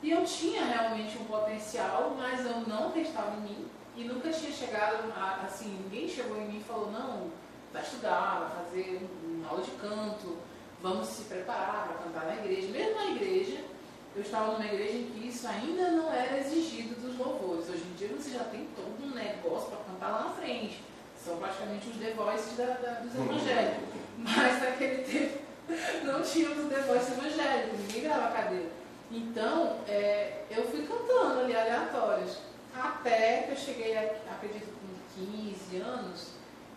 E 0.04 0.10
eu 0.12 0.24
tinha 0.26 0.64
realmente 0.66 1.18
um 1.18 1.26
potencial, 1.26 2.16
mas 2.18 2.46
eu 2.46 2.62
não 2.68 2.88
acreditava 2.90 3.38
em 3.38 3.42
mim. 3.42 3.68
E 3.96 4.04
nunca 4.06 4.30
tinha 4.32 4.52
chegado, 4.52 5.12
a, 5.16 5.42
assim, 5.46 5.78
ninguém 5.84 6.08
chegou 6.08 6.38
em 6.38 6.46
mim 6.48 6.58
e 6.60 6.64
falou, 6.64 6.92
não, 6.92 7.30
vai 7.72 7.84
estudar, 7.84 8.40
vai 8.40 8.66
fazer 8.66 9.02
um- 9.04 9.40
uma 9.42 9.50
aula 9.50 9.62
de 9.64 9.72
canto, 9.72 10.38
vamos 10.82 11.08
se 11.08 11.24
preparar 11.26 11.88
para 11.88 12.04
cantar 12.04 12.26
na 12.26 12.42
igreja. 12.44 12.70
Mesmo 12.70 12.96
na 12.96 13.06
igreja, 13.12 13.64
eu 14.16 14.22
estava 14.24 14.54
numa 14.54 14.66
igreja 14.66 14.98
em 14.98 15.06
que 15.12 15.28
isso 15.28 15.48
ainda 15.48 15.92
não 15.92 16.12
era 16.12 16.38
exigido 16.40 16.96
dos 17.00 17.18
louvores. 17.18 17.70
Hoje 17.70 17.84
em 17.84 17.96
dia 17.96 18.08
você 18.10 18.32
já 18.32 18.44
tem 18.46 18.68
todo 18.76 19.04
um 19.06 19.14
negócio 19.14 19.70
para 19.70 19.80
cantar 19.86 20.10
lá 20.12 20.24
na 20.30 20.30
frente. 20.32 20.82
São 21.24 21.38
praticamente 21.38 21.88
os 21.90 21.98
The 21.98 22.12
Voices 22.14 22.58
da, 22.58 22.66
da- 22.66 23.00
dos 23.02 23.14
evangélicos. 23.14 23.84
Mas 24.18 24.64
naquele 24.64 25.04
tempo 25.04 25.40
não 26.04 26.22
tínhamos 26.24 26.68
The 26.74 26.80
Voice 26.82 27.12
evangélico, 27.12 27.76
ninguém 27.78 28.02
grava 28.02 28.32
cadeira. 28.36 28.81
Então, 29.12 29.78
é, 29.88 30.44
eu 30.50 30.64
fui 30.66 30.88
cantando 30.88 31.42
ali 31.42 31.56
aleatórios. 31.56 32.38
Até 32.74 33.44
que 33.44 33.52
eu 33.52 33.58
cheguei, 33.58 33.98
a- 33.98 34.12
acredito, 34.32 34.68
com 34.80 35.26
15 35.26 35.78
anos 35.82 36.28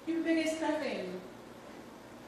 e 0.06 0.12
me 0.12 0.24
peguei 0.24 0.43
escrevendo. 0.44 1.20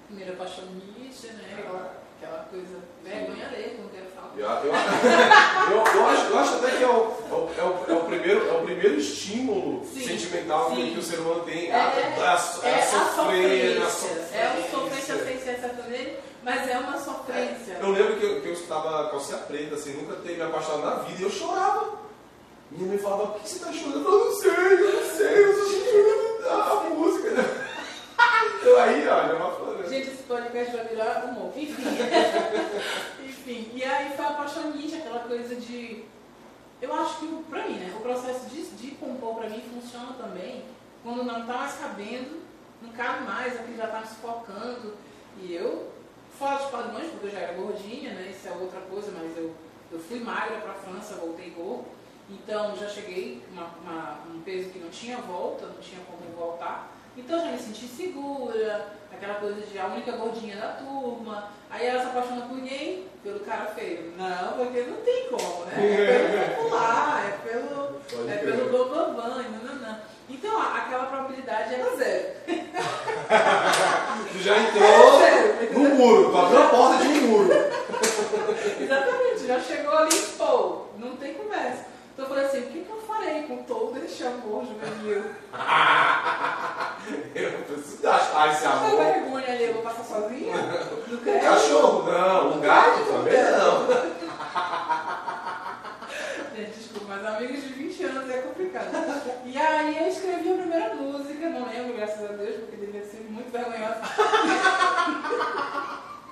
Primeira 0.06 0.34
apaixonite, 0.34 1.26
né? 1.26 1.56
Aquela, 1.58 1.92
aquela 2.16 2.44
coisa, 2.44 2.78
vergonha 3.02 3.48
ler, 3.50 3.80
não 3.82 3.88
quero 3.88 4.06
falar. 4.14 4.32
Eu, 4.36 4.46
eu, 4.46 4.72
eu, 5.76 6.00
eu 6.00 6.06
acho, 6.06 6.26
eu 6.30 6.38
acho 6.38 6.54
até 6.56 6.76
que 6.76 6.84
é 6.84 6.86
o, 6.86 7.16
é 7.58 7.62
o, 7.62 7.84
é 7.88 7.92
o, 7.94 8.04
primeiro, 8.04 8.48
é 8.48 8.52
o 8.52 8.62
primeiro 8.64 8.94
estímulo 8.96 9.84
Sim, 9.84 10.06
sentimental 10.06 10.70
que, 10.70 10.76
sim. 10.76 10.92
que 10.92 10.98
o 11.00 11.02
ser 11.02 11.18
humano 11.18 11.42
tem. 11.44 11.68
É, 11.70 11.74
a, 11.74 11.78
a, 11.80 11.88
a, 11.88 12.68
é 12.68 12.78
a 12.78 12.82
sofrer, 12.86 13.82
a 13.82 13.90
sofrência. 13.90 14.36
É 14.36 14.48
uma 14.56 14.68
sofrência 14.68 15.24
sem 15.24 15.38
ser 15.40 15.58
sertanejo, 15.58 16.10
mas 16.46 16.68
é 16.68 16.78
uma 16.78 16.96
sofrência. 16.96 17.78
Eu 17.80 17.90
lembro 17.90 18.20
que 18.20 18.24
eu, 18.24 18.40
que 18.40 18.46
eu 18.46 18.52
escutava 18.52 19.10
calcinha 19.10 19.38
preta, 19.38 19.74
assim, 19.74 19.94
nunca 19.94 20.14
ter 20.20 20.36
me 20.36 20.42
apaixonado 20.42 20.84
na 20.84 21.02
vida, 21.02 21.20
e 21.20 21.24
eu 21.24 21.30
chorava. 21.30 21.98
Minha 22.70 22.86
mãe 22.86 22.98
falava, 22.98 23.26
por 23.32 23.40
que 23.40 23.48
você 23.48 23.64
tá 23.64 23.72
chorando? 23.72 24.04
Eu 24.04 24.04
falava, 24.04 24.24
não 24.26 24.32
sei, 24.32 24.74
eu 24.74 24.92
não 24.92 25.10
sei, 25.10 25.44
eu 25.44 25.58
tô 25.58 25.68
chorando 25.68 26.48
a 26.48 26.90
música. 26.90 27.30
né? 27.34 27.42
Então 28.60 28.78
aí, 28.78 29.04
já 29.04 29.16
é 29.16 29.32
uma 29.32 29.50
flor. 29.50 29.88
Gente, 29.88 30.08
esse 30.08 30.22
podcast 30.22 30.76
vai 30.76 30.84
virar 30.86 31.24
humor. 31.24 31.52
Enfim. 31.56 31.82
Enfim. 33.26 33.70
E 33.74 33.82
aí 33.82 34.16
foi 34.16 34.24
apaixonite, 34.24 34.94
aquela 34.94 35.20
coisa 35.20 35.56
de. 35.56 36.04
Eu 36.80 36.94
acho 36.94 37.18
que, 37.18 37.44
pra 37.50 37.66
mim, 37.66 37.74
né? 37.74 37.92
O 37.96 38.00
processo 38.00 38.46
de, 38.46 38.64
de 38.68 38.92
compor 38.92 39.34
pra 39.34 39.48
mim 39.48 39.64
funciona 39.74 40.12
também 40.12 40.62
quando 41.02 41.24
não 41.24 41.44
tá 41.44 41.54
mais 41.54 41.74
cabendo, 41.74 42.40
não 42.80 42.90
cabe 42.92 43.24
mais, 43.24 43.58
aquilo 43.58 43.76
já 43.76 43.88
tá 43.88 44.00
me 44.00 44.06
sufocando. 44.06 44.94
E 45.42 45.52
eu, 45.52 45.95
fora 46.38 46.56
dos 46.56 46.70
padrões, 46.70 47.10
porque 47.10 47.26
eu 47.26 47.30
já 47.30 47.38
era 47.40 47.52
gordinha, 47.54 48.12
né? 48.12 48.30
Isso 48.30 48.48
é 48.48 48.52
outra 48.52 48.80
coisa, 48.80 49.10
mas 49.12 49.36
eu, 49.36 49.54
eu 49.90 49.98
fui 49.98 50.20
magra 50.20 50.56
pra 50.58 50.74
França, 50.74 51.14
voltei 51.14 51.50
gordo. 51.50 51.86
Então 52.28 52.76
já 52.76 52.88
cheguei 52.88 53.42
uma, 53.52 53.70
uma, 53.82 54.18
um 54.34 54.40
peso 54.42 54.70
que 54.70 54.78
não 54.78 54.90
tinha 54.90 55.18
volta, 55.18 55.66
não 55.66 55.80
tinha 55.80 56.00
como 56.04 56.30
voltar. 56.36 56.92
Então 57.16 57.38
já 57.38 57.52
me 57.52 57.58
senti 57.58 57.86
segura, 57.86 58.92
aquela 59.10 59.36
coisa 59.36 59.60
de 59.62 59.78
a 59.78 59.86
única 59.86 60.12
gordinha 60.12 60.56
da 60.56 60.72
turma. 60.72 61.50
Aí 61.70 61.86
ela 61.86 62.00
se 62.00 62.06
apaixona 62.06 62.46
por 62.46 62.60
quem? 62.60 63.06
Pelo 63.22 63.40
cara 63.40 63.66
feio. 63.66 64.12
Não, 64.16 64.52
porque 64.56 64.82
não 64.82 64.96
tem 64.98 65.28
como, 65.28 65.64
né? 65.64 65.74
É 65.76 66.28
pelo 66.28 66.56
popular, 66.56 67.26
é 67.26 67.48
pelo, 67.48 68.30
é 68.30 68.36
pelo 68.36 68.70
bambambam, 68.70 69.40
e 69.40 69.48
nananã. 69.48 70.00
Então 70.28 70.60
aquela 70.60 71.06
probabilidade 71.06 71.74
era 71.74 71.96
zero. 71.96 72.26
Tu 74.32 74.38
já 74.40 74.56
entrou 74.58 75.20
no 75.72 75.94
muro, 75.96 76.30
tu 76.30 76.38
abriu 76.38 76.62
a 76.62 76.66
porta 76.68 77.02
de 77.02 77.08
um 77.08 77.20
muro. 77.28 77.50
Exatamente, 78.80 79.46
já 79.46 79.60
chegou 79.60 79.96
ali, 79.96 80.16
pô, 80.38 80.82
não 80.98 81.16
tem 81.16 81.34
conversa. 81.34 81.86
Então 82.12 82.24
eu 82.24 82.28
falei 82.28 82.44
assim, 82.44 82.60
o 82.60 82.66
que, 82.66 82.80
que 82.80 82.90
eu 82.90 83.00
farei 83.06 83.42
com 83.42 83.56
todo 83.64 83.96
esse 84.04 84.22
amor 84.24 84.64
juvenil? 84.64 85.24
Eu 87.36 87.50
preciso 87.62 88.08
achar 88.08 88.48
esse 88.48 88.64
Essa 88.64 88.70
amor. 88.70 88.96
vergonha 88.96 89.46
ali, 89.46 89.64
eu 89.64 89.74
vou 89.74 89.82
passar 89.82 90.02
sozinha? 90.02 90.54
Um 90.56 91.40
cachorro, 91.40 92.10
não. 92.10 92.56
Um 92.56 92.60
gato 92.60 93.04
também, 93.04 93.42
não. 93.44 93.86
Desculpa, 96.96 97.14
mas 97.14 97.26
amigos 97.26 97.62
de 97.62 97.68
20 97.74 98.04
anos 98.04 98.30
é 98.30 98.38
complicado. 98.38 98.88
E 99.44 99.58
aí 99.58 99.98
eu 99.98 100.08
escrevi 100.08 100.50
a 100.50 100.56
primeira 100.56 100.94
música, 100.94 101.50
não 101.50 101.68
lembro, 101.68 101.94
graças 101.94 102.24
a 102.24 102.32
Deus, 102.32 102.56
porque 102.56 102.76
devia 102.76 103.04
ser 103.04 103.20
muito 103.28 103.52
vergonhosa. 103.52 104.00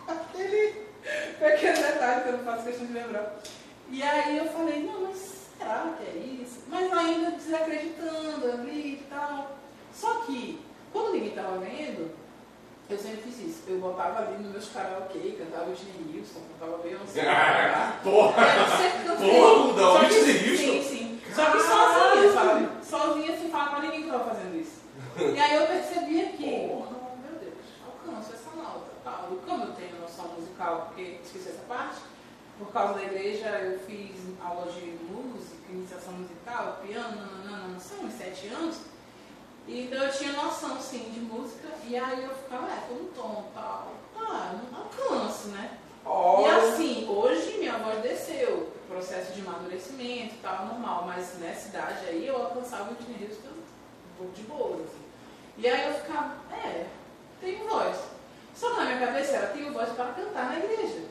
Aquele 0.09 0.87
pequeno 1.39 1.77
detalhe 1.77 2.23
que 2.23 2.29
eu 2.29 2.39
não 2.39 2.45
faço 2.45 2.65
questão 2.65 2.87
de 2.87 2.95
lembrar. 2.95 3.37
E 3.91 4.03
aí 4.03 4.39
eu 4.39 4.47
falei, 4.47 4.85
não, 4.85 5.03
mas 5.03 5.49
será 5.59 5.95
que 5.99 6.05
é 6.05 6.17
isso? 6.17 6.61
Mas 6.69 6.91
ainda 6.91 7.33
desacreditando 7.33 8.51
ali 8.53 8.95
e 8.95 9.07
tal. 9.11 9.59
Só 9.93 10.15
que, 10.21 10.65
quando 10.95 11.13
ninguém 11.13 11.29
estava 11.29 11.59
vendo, 11.59 12.11
eu 12.91 12.99
sempre 12.99 13.23
fiz 13.23 13.39
isso. 13.41 13.63
Eu 13.67 13.79
botava 13.79 14.19
ali 14.21 14.37
nos 14.43 14.53
meus 14.53 14.69
karaokê, 14.69 15.37
cantava 15.39 15.71
Whitney 15.71 16.19
Houston, 16.19 16.41
cantava 16.59 16.79
Beyoncé. 16.83 17.23
Porra! 18.03 18.35
Cantei. 18.45 19.31
Porra, 19.41 19.65
Mudão, 19.65 19.93
Só 19.95 19.99
que- 20.01 20.15
Whitney 20.15 20.51
Houston? 20.51 20.57
Sim, 20.57 20.83
sim. 20.83 21.21
Só 21.35 21.51
que 21.51 21.61
sozinha, 21.61 22.33
sabe? 22.33 22.69
Sozinha, 22.85 23.39
sem 23.39 23.51
falar 23.51 23.71
pra 23.71 23.81
ninguém 23.81 24.03
que 24.05 24.11
tava 24.11 24.25
fazendo 24.35 24.57
isso. 24.61 24.83
E 25.19 25.39
aí 25.41 25.57
eu 25.57 25.67
percebia 25.67 26.27
que, 26.29 26.45
oh, 26.71 26.87
meu 27.23 27.41
Deus, 27.41 27.55
alcanço 27.87 28.33
essa 28.35 28.51
nota, 28.57 28.91
tal. 29.03 29.29
E 29.33 29.37
como 29.49 29.65
eu 29.65 29.73
tenho 29.73 30.01
noção 30.01 30.27
musical, 30.39 30.87
porque 30.89 31.19
esqueci 31.25 31.49
essa 31.49 31.63
parte, 31.69 32.01
por 32.59 32.69
causa 32.73 32.95
da 32.95 33.03
igreja 33.03 33.47
eu 33.49 33.79
fiz 33.81 34.13
aula 34.41 34.71
de 34.71 34.87
música, 35.11 35.57
iniciação 35.71 36.13
musical, 36.15 36.79
piano, 36.87 37.17
nananana, 37.17 37.81
são 37.81 38.05
uns 38.07 38.15
sete 38.15 38.47
anos. 38.49 38.77
Então 39.67 40.03
eu 40.03 40.13
tinha 40.13 40.33
noção, 40.33 40.81
sim, 40.81 41.11
de 41.11 41.21
música. 41.21 41.69
E 41.87 41.97
aí 41.97 42.25
eu 42.25 42.35
ficava, 42.35 42.67
é, 42.71 42.93
no 42.93 43.07
tom, 43.09 43.51
tal. 43.55 43.93
Ah, 44.17 44.55
não 44.73 44.81
alcanço, 44.81 45.49
né? 45.49 45.79
E 46.07 46.47
assim, 46.47 47.09
hoje 47.09 47.59
minha 47.59 47.79
voz 47.79 48.03
desceu, 48.03 48.71
processo 48.87 49.33
de 49.33 49.41
amadurecimento 49.41 50.35
e 50.35 50.39
tal, 50.43 50.67
normal, 50.67 51.05
mas 51.07 51.39
nessa 51.39 51.69
idade 51.69 52.07
aí 52.07 52.27
eu 52.27 52.37
alcançava 52.37 52.85
o 52.85 52.89
Whitney 52.91 53.27
Houston 53.27 53.49
um 53.49 54.19
pouco 54.19 54.33
de 54.35 54.43
boa, 54.43 54.77
assim. 54.85 55.03
E 55.57 55.67
aí 55.67 55.89
eu 55.89 55.95
ficava, 55.95 56.35
é, 56.53 56.87
tenho 57.41 57.67
voz. 57.67 57.97
Só 58.55 58.71
que 58.71 58.77
na 58.77 58.85
minha 58.85 59.07
cabeça 59.07 59.33
era, 59.33 59.47
tenho 59.49 59.73
voz 59.73 59.89
para 59.91 60.13
cantar 60.13 60.51
na 60.51 60.59
igreja. 60.59 61.05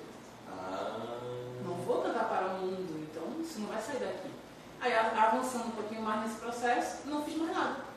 Não 1.66 1.76
vou 1.76 2.02
cantar 2.02 2.30
para 2.30 2.48
o 2.48 2.60
mundo, 2.60 3.08
então 3.10 3.42
isso 3.42 3.60
não 3.60 3.68
vai 3.68 3.82
sair 3.82 4.00
daqui. 4.00 4.30
Aí 4.80 4.94
avançando 4.94 5.68
um 5.68 5.72
pouquinho 5.72 6.02
mais 6.02 6.22
nesse 6.22 6.40
processo, 6.40 7.08
não 7.08 7.24
fiz 7.24 7.36
mais 7.36 7.56
nada. 7.56 7.93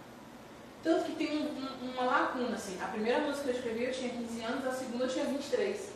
Tanto 0.86 1.04
que 1.06 1.12
tem 1.16 1.36
um- 1.36 1.50
um- 1.84 1.90
uma 1.90 2.04
lacuna, 2.04 2.54
assim. 2.54 2.78
A 2.80 2.86
primeira 2.86 3.18
música 3.18 3.42
que 3.42 3.48
eu 3.50 3.54
escrevi 3.56 3.84
eu 3.86 3.92
tinha 3.92 4.08
15 4.10 4.40
anos, 4.44 4.64
a 4.64 4.70
segunda 4.70 5.04
eu 5.04 5.08
tinha 5.08 5.24
23. 5.24 5.90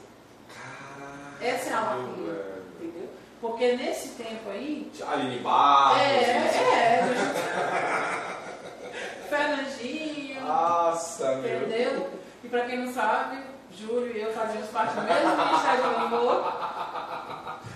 Caralho, 0.53 1.37
Essa 1.41 1.71
é 1.71 1.73
a 1.75 1.81
lacuna, 1.81 2.33
velho. 2.33 2.63
entendeu? 2.81 3.09
Porque 3.41 3.73
nesse 3.77 4.09
tempo 4.11 4.51
aí. 4.51 4.91
Aline 5.07 5.39
Barros. 5.39 6.03
É, 6.03 6.45
isso. 6.45 6.59
é. 6.59 8.11
Fernandinho, 9.31 10.41
Nossa, 10.45 11.37
meu. 11.37 11.59
entendeu? 11.63 12.11
E 12.43 12.49
pra 12.49 12.63
quem 12.63 12.85
não 12.85 12.93
sabe, 12.93 13.39
Júlio 13.73 14.17
e 14.17 14.21
eu 14.21 14.33
fazíamos 14.33 14.69
parte 14.71 14.95
do 14.95 15.03
mesmo 15.03 15.37
Ministério 15.37 15.83
do 15.85 16.01
Louvor, 16.11 16.53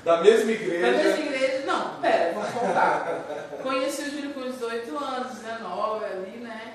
Da 0.05 0.17
mesma 0.21 0.47
da 0.47 0.53
igreja. 0.53 0.91
mesma 0.91 1.25
igreja. 1.25 1.67
Não, 1.67 1.95
pera, 2.01 2.33
vamos 2.35 2.51
contar. 2.51 3.07
Conheci 3.63 4.03
o 4.03 4.11
Júlio 4.11 4.35
com 4.35 4.41
18 4.43 4.99
anos, 4.99 5.33
19 5.39 6.05
ali, 6.05 6.39
né? 6.39 6.74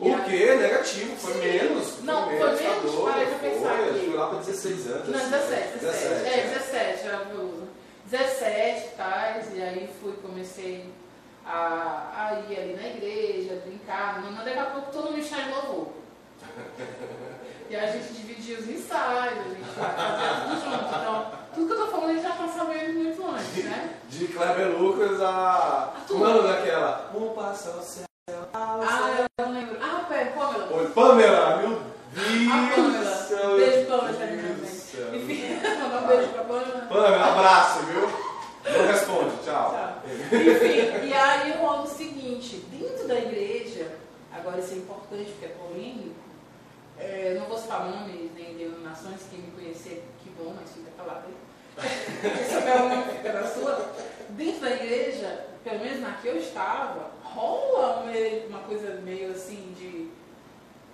O 0.00 0.24
quê? 0.24 0.54
Negativo, 0.54 1.16
foi 1.16 1.32
Sim. 1.34 1.40
menos. 1.40 2.04
Não, 2.04 2.26
foi 2.26 2.38
tá 2.38 2.46
menos, 2.46 2.82
doido, 2.82 3.04
parei 3.04 3.26
pra 3.26 3.38
pensar 3.38 3.76
foi, 3.76 3.88
aqui. 3.88 4.06
Fui 4.06 4.16
lá 4.16 4.26
pra 4.28 4.38
16 4.38 4.86
anos. 4.86 5.08
Não, 5.08 5.18
assim. 5.18 5.30
17, 5.30 5.78
17. 5.78 6.24
É, 6.24 6.38
é. 6.38 6.42
17 6.42 7.06
era 7.06 7.26
eu 7.30 7.44
uso. 7.44 7.68
17 8.10 8.88
tais, 8.96 9.46
e 9.54 9.62
aí 9.62 9.90
fui, 10.00 10.12
comecei 10.22 10.90
a, 11.44 12.12
a 12.14 12.40
ir 12.50 12.58
ali 12.58 12.74
na 12.74 12.88
igreja, 12.88 13.62
brincar. 13.66 14.22
Não, 14.22 14.44
daqui 14.44 14.58
a 14.58 14.66
pouco 14.66 14.92
todo 14.92 15.10
mundo 15.10 15.18
está 15.18 15.40
de 15.40 15.50
louvor. 15.50 15.88
E 17.70 17.76
aí 17.76 17.86
a 17.86 17.92
gente 17.92 18.12
dividia 18.14 18.58
os 18.58 18.68
ensaios, 18.68 19.38
a 19.38 19.48
gente 19.48 19.70
fazia 19.76 20.40
tudo 20.42 20.64
junto. 20.64 20.84
Então, 20.86 21.32
tudo 21.54 21.66
que 21.66 21.72
eu 21.72 21.84
tô 21.84 21.90
falando 21.90 22.10
a 22.10 22.12
gente 22.14 22.22
já 22.22 22.32
tá 22.32 22.48
sabendo 22.48 22.94
muito 22.94 23.28
antes, 23.28 23.64
né? 23.64 23.94
De 24.08 24.28
Kleber 24.28 24.68
Lucas 24.78 25.20
a. 25.20 25.92
tudo. 26.06 26.20
Mano, 26.20 26.42
daquela. 26.42 27.10
Vamos 27.12 27.34
passar 27.34 27.76
o 27.76 27.82
céu. 27.82 28.04
Ah, 28.54 29.26
eu 29.38 29.46
não 29.46 29.52
lembro. 29.52 29.78
Pamela. 30.98 31.58
Meu 31.58 31.68
Deus! 31.68 32.50
A 32.50 32.74
Pamela. 32.74 33.56
Beijo, 33.56 33.86
Pamela, 33.86 34.12
tá. 34.14 35.16
Enfim, 35.16 35.60
mandar 35.80 36.02
um 36.02 36.06
beijo 36.08 36.28
pra 36.30 36.42
Pamela. 36.42 36.86
Pamela, 36.88 37.26
abraço, 37.26 37.86
viu? 37.86 38.10
Não 38.72 38.86
responde, 38.86 39.30
tchau. 39.44 39.70
Tá. 39.70 40.02
Enfim, 40.04 41.06
e 41.06 41.12
aí 41.14 41.52
rola 41.52 41.82
o 41.82 41.86
seguinte, 41.86 42.56
dentro 42.72 43.06
da 43.06 43.14
igreja, 43.14 43.92
agora 44.32 44.58
isso 44.58 44.74
é 44.74 44.76
importante 44.78 45.30
porque 45.30 45.46
é 45.46 45.48
polêmico, 45.48 46.16
é, 46.98 47.36
não 47.38 47.46
vou 47.46 47.56
citar 47.56 47.84
nomes 47.84 48.32
nem 48.34 48.56
denominações, 48.56 49.20
quem 49.30 49.38
me 49.38 49.52
conhecer, 49.52 50.04
que 50.22 50.30
bom, 50.30 50.52
mas 50.60 50.72
fica 50.72 50.90
calado 50.96 51.26
aí. 51.28 52.44
Se 52.44 52.54
souber 52.54 52.82
o 52.82 52.88
nome, 52.88 53.12
fica 53.12 53.32
na 53.32 53.46
sua. 53.46 53.92
Dentro 54.30 54.60
da 54.62 54.70
igreja, 54.72 55.46
pelo 55.62 55.78
menos 55.78 56.00
na 56.00 56.14
que 56.14 56.26
eu 56.26 56.36
estava, 56.36 57.12
rola 57.22 58.04
uma 58.48 58.58
coisa 58.60 59.00
meio 59.04 59.30
assim 59.30 59.72
de 59.78 60.07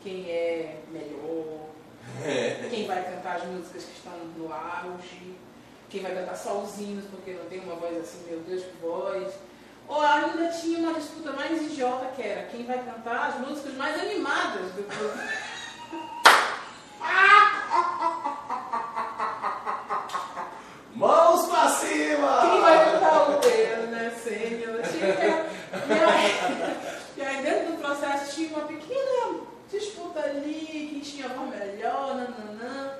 quem 0.04 0.30
é 0.30 0.80
melhor, 0.90 1.70
quem 2.68 2.86
vai 2.86 3.02
cantar 3.02 3.36
as 3.36 3.44
músicas 3.46 3.84
que 3.84 3.96
estão 3.96 4.12
no 4.36 4.52
auge, 4.52 5.34
quem 5.88 6.02
vai 6.02 6.14
cantar 6.14 6.36
só 6.36 6.58
os 6.58 6.78
hinos 6.78 7.06
porque 7.10 7.32
não 7.32 7.46
tem 7.46 7.60
uma 7.60 7.76
voz 7.76 7.96
assim, 7.96 8.22
meu 8.28 8.40
Deus, 8.40 8.64
que 8.64 8.76
voz. 8.82 9.32
Ou 9.88 10.02
ainda 10.02 10.48
tinha 10.48 10.78
uma 10.78 10.92
disputa 10.92 11.32
mais 11.32 11.60
idiota 11.62 12.12
que 12.14 12.22
era 12.22 12.48
quem 12.48 12.66
vai 12.66 12.84
cantar 12.84 13.30
as 13.30 13.40
músicas 13.48 13.74
mais 13.74 13.98
animadas 13.98 14.72
do 14.72 14.82
grupo. 14.82 15.18
Mãos 20.94 21.46
pra 21.48 21.68
cima! 21.70 22.40
Quem 22.42 22.60
vai 22.60 22.92
cantar 22.92 23.30
o 23.30 23.40
Deus, 23.40 23.88
né, 23.90 24.12
Senhor? 24.22 24.82
Tinha 24.82 25.06
E 25.88 25.92
aí, 26.04 26.30
e 27.16 27.22
aí 27.22 27.42
dentro 27.42 27.72
do 27.72 27.78
processo 27.78 28.34
tinha 28.34 28.56
uma 28.56 28.66
pequena 28.66 29.23
disputa 29.78 30.20
ali, 30.20 30.88
quem 30.90 31.00
tinha 31.00 31.28
voz 31.28 31.50
melhor, 31.50 32.14
nananã. 32.16 32.92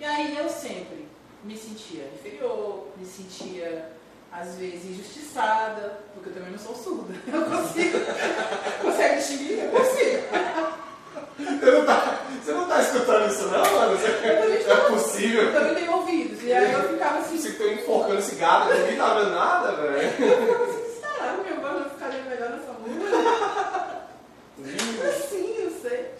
E 0.00 0.04
aí 0.04 0.36
eu 0.36 0.48
sempre 0.48 1.08
me 1.44 1.56
sentia 1.56 2.04
inferior, 2.14 2.88
me 2.96 3.04
sentia 3.06 3.90
às 4.32 4.54
vezes 4.56 4.84
injustiçada, 4.90 5.98
porque 6.14 6.28
eu 6.30 6.34
também 6.34 6.52
não 6.52 6.58
sou 6.58 6.74
surda. 6.74 7.14
Eu 7.26 7.42
consigo. 7.46 7.98
Consegue 8.82 9.16
distinguir? 9.16 9.58
Eu 9.64 9.70
consigo. 9.70 10.22
Você 11.36 11.70
não, 11.70 11.84
tá, 11.86 12.20
você 12.44 12.52
não 12.52 12.68
tá 12.68 12.80
escutando 12.82 13.30
isso, 13.32 13.48
não, 13.48 13.58
mano? 13.72 13.92
Eu 13.92 13.98
também 13.98 14.52
é 14.56 14.60
estou- 14.60 14.76
Eu 14.76 14.84
possível. 14.92 15.52
também 15.52 15.74
tenho 15.74 15.92
ouvidos. 15.96 16.42
E 16.44 16.52
aí 16.52 16.72
eu 16.72 16.88
ficava 16.90 17.18
assim, 17.18 17.38
Você 17.38 17.52
tá 17.52 17.64
enforcando 17.72 18.18
esse 18.20 18.34
gado, 18.36 18.72
ninguém 18.74 18.96
tá 18.96 19.14
vendo 19.14 19.30
nada, 19.30 19.72
velho. 19.72 20.10
será 21.00 21.34
que 21.34 21.42
minha 21.42 21.60
voz 21.60 21.74
não 21.82 21.90
ficaria 21.90 22.22
melhor 22.22 22.50
nessa 22.50 22.72
música? 22.72 24.00
Sim, 25.28 25.54
eu 25.58 25.59
sei. 25.82 26.10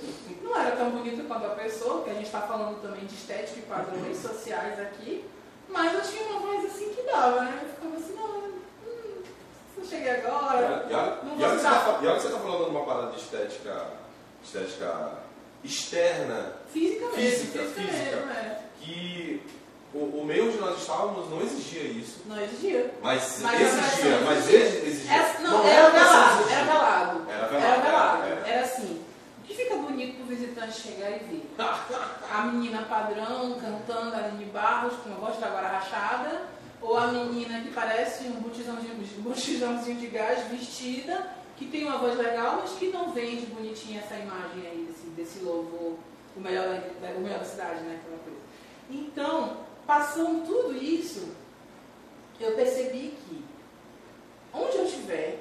Não 0.42 0.56
era 0.58 0.76
tão 0.76 0.90
bonito 0.90 1.26
quanto 1.28 1.46
a 1.46 1.50
pessoa, 1.50 1.96
porque 1.96 2.10
a 2.10 2.14
gente 2.14 2.26
está 2.26 2.42
falando 2.42 2.80
também 2.82 3.04
de 3.04 3.14
estética 3.14 3.58
e 3.58 3.62
padrões 3.62 4.16
sociais 4.18 4.78
aqui, 4.80 5.24
mas 5.68 5.94
eu 5.94 6.00
tinha 6.02 6.24
uma 6.28 6.40
voz 6.40 6.64
assim 6.66 6.88
que 6.94 7.02
dava, 7.02 7.42
né? 7.42 7.60
Eu 7.62 7.68
ficava 7.68 7.96
assim, 7.96 8.14
não, 8.14 8.38
hum, 8.38 9.22
se 9.74 9.80
eu 9.80 9.84
cheguei 9.84 10.10
agora, 10.10 10.86
E 10.90 10.94
olha, 10.94 11.18
não 11.24 11.34
e 11.34 11.38
que 11.38 11.56
você 11.56 11.62
tá, 11.62 11.98
e 12.02 12.06
olha 12.06 12.16
que 12.16 12.22
você 12.22 12.28
tá 12.32 12.38
falando 12.40 12.64
de 12.64 12.70
uma 12.70 12.84
parada 12.84 13.12
de 13.12 13.20
estética, 13.20 13.86
estética 14.42 15.12
externa, 15.62 16.52
física 16.72 17.04
mesmo, 17.06 17.16
Física, 17.16 17.58
física, 17.64 17.80
física. 17.80 18.16
é. 18.32 18.60
que 18.80 19.42
o, 19.92 19.98
o 20.20 20.24
meio 20.24 20.48
onde 20.48 20.56
nós 20.58 20.78
estávamos 20.80 21.28
não 21.28 21.40
exigia 21.42 21.82
isso. 21.82 22.22
Não 22.26 22.40
exigia. 22.40 22.94
Mas, 23.02 23.40
Mas 23.42 23.60
exigia, 23.60 24.18
mas 24.24 24.38
exigia. 24.38 24.58
ex- 24.60 24.86
exigia. 24.86 25.12
Era- 25.12 25.38
não, 25.40 25.66
era 25.66 25.70
era 25.80 25.90
velado, 25.90 26.48
era 26.50 26.64
velado. 26.64 27.26
Era 27.30 27.46
velado, 27.48 27.66
Era 27.66 27.80
velado. 27.82 28.26
era. 28.26 28.48
Era 28.48 28.64
assim. 28.64 28.99
Fica 29.60 29.76
bonito 29.76 30.16
pro 30.16 30.24
visitante 30.24 30.80
chegar 30.80 31.10
e 31.10 31.18
ver? 31.18 31.50
A 32.30 32.46
menina 32.46 32.82
padrão 32.88 33.58
cantando 33.60 34.16
Aline 34.16 34.46
Barros 34.46 34.94
com 35.02 35.12
a 35.12 35.16
voz 35.16 35.38
da 35.38 35.50
guarda 35.50 35.68
rachada, 35.68 36.48
ou 36.80 36.96
a 36.96 37.08
menina 37.08 37.60
que 37.60 37.70
parece 37.70 38.24
um 38.24 38.40
botijãozinho, 38.40 40.00
de 40.00 40.06
gás 40.06 40.48
vestida, 40.48 41.30
que 41.58 41.66
tem 41.66 41.84
uma 41.84 41.98
voz 41.98 42.16
legal, 42.16 42.60
mas 42.62 42.70
que 42.72 42.88
não 42.88 43.12
vende 43.12 43.44
bonitinha 43.46 44.00
essa 44.00 44.14
imagem 44.14 44.66
aí 44.66 44.88
desse, 44.88 45.06
desse 45.08 45.44
louvor, 45.44 45.98
o 46.34 46.40
melhor 46.40 46.66
da, 46.66 47.08
o 47.10 47.20
melhor 47.20 47.40
da 47.40 47.44
cidade, 47.44 47.82
né? 47.82 48.00
Aquela 48.00 48.18
coisa. 48.22 48.38
Então, 48.88 49.58
passando 49.86 50.46
tudo 50.46 50.74
isso, 50.74 51.34
eu 52.40 52.52
percebi 52.52 53.14
que 53.28 53.44
onde 54.54 54.78
eu 54.78 54.84
estiver, 54.86 55.38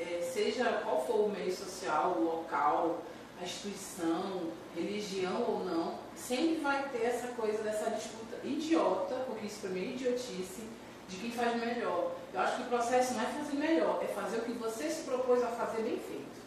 eh, 0.00 0.22
seja 0.22 0.64
qual 0.82 1.04
for 1.06 1.26
o 1.26 1.28
meio 1.28 1.54
social, 1.54 2.16
o 2.18 2.24
local, 2.24 3.02
a 3.42 3.44
instituição, 3.44 4.52
religião 4.74 5.42
ou 5.42 5.64
não, 5.64 5.98
sempre 6.16 6.60
vai 6.60 6.88
ter 6.90 7.04
essa 7.06 7.28
coisa 7.28 7.62
dessa 7.62 7.90
disputa 7.90 8.36
idiota, 8.44 9.16
porque 9.26 9.46
isso 9.46 9.60
para 9.60 9.70
mim 9.70 9.80
é 9.80 9.94
idiotice, 9.94 10.62
de 11.08 11.16
quem 11.16 11.30
faz 11.32 11.56
melhor. 11.56 12.12
Eu 12.32 12.40
acho 12.40 12.56
que 12.56 12.62
o 12.62 12.66
processo 12.66 13.14
não 13.14 13.22
é 13.22 13.26
fazer 13.26 13.56
melhor, 13.56 14.00
é 14.02 14.06
fazer 14.06 14.38
o 14.38 14.42
que 14.42 14.52
você 14.52 14.88
se 14.88 15.02
propôs 15.02 15.42
a 15.42 15.48
fazer 15.48 15.82
bem 15.82 15.98
feito. 15.98 16.42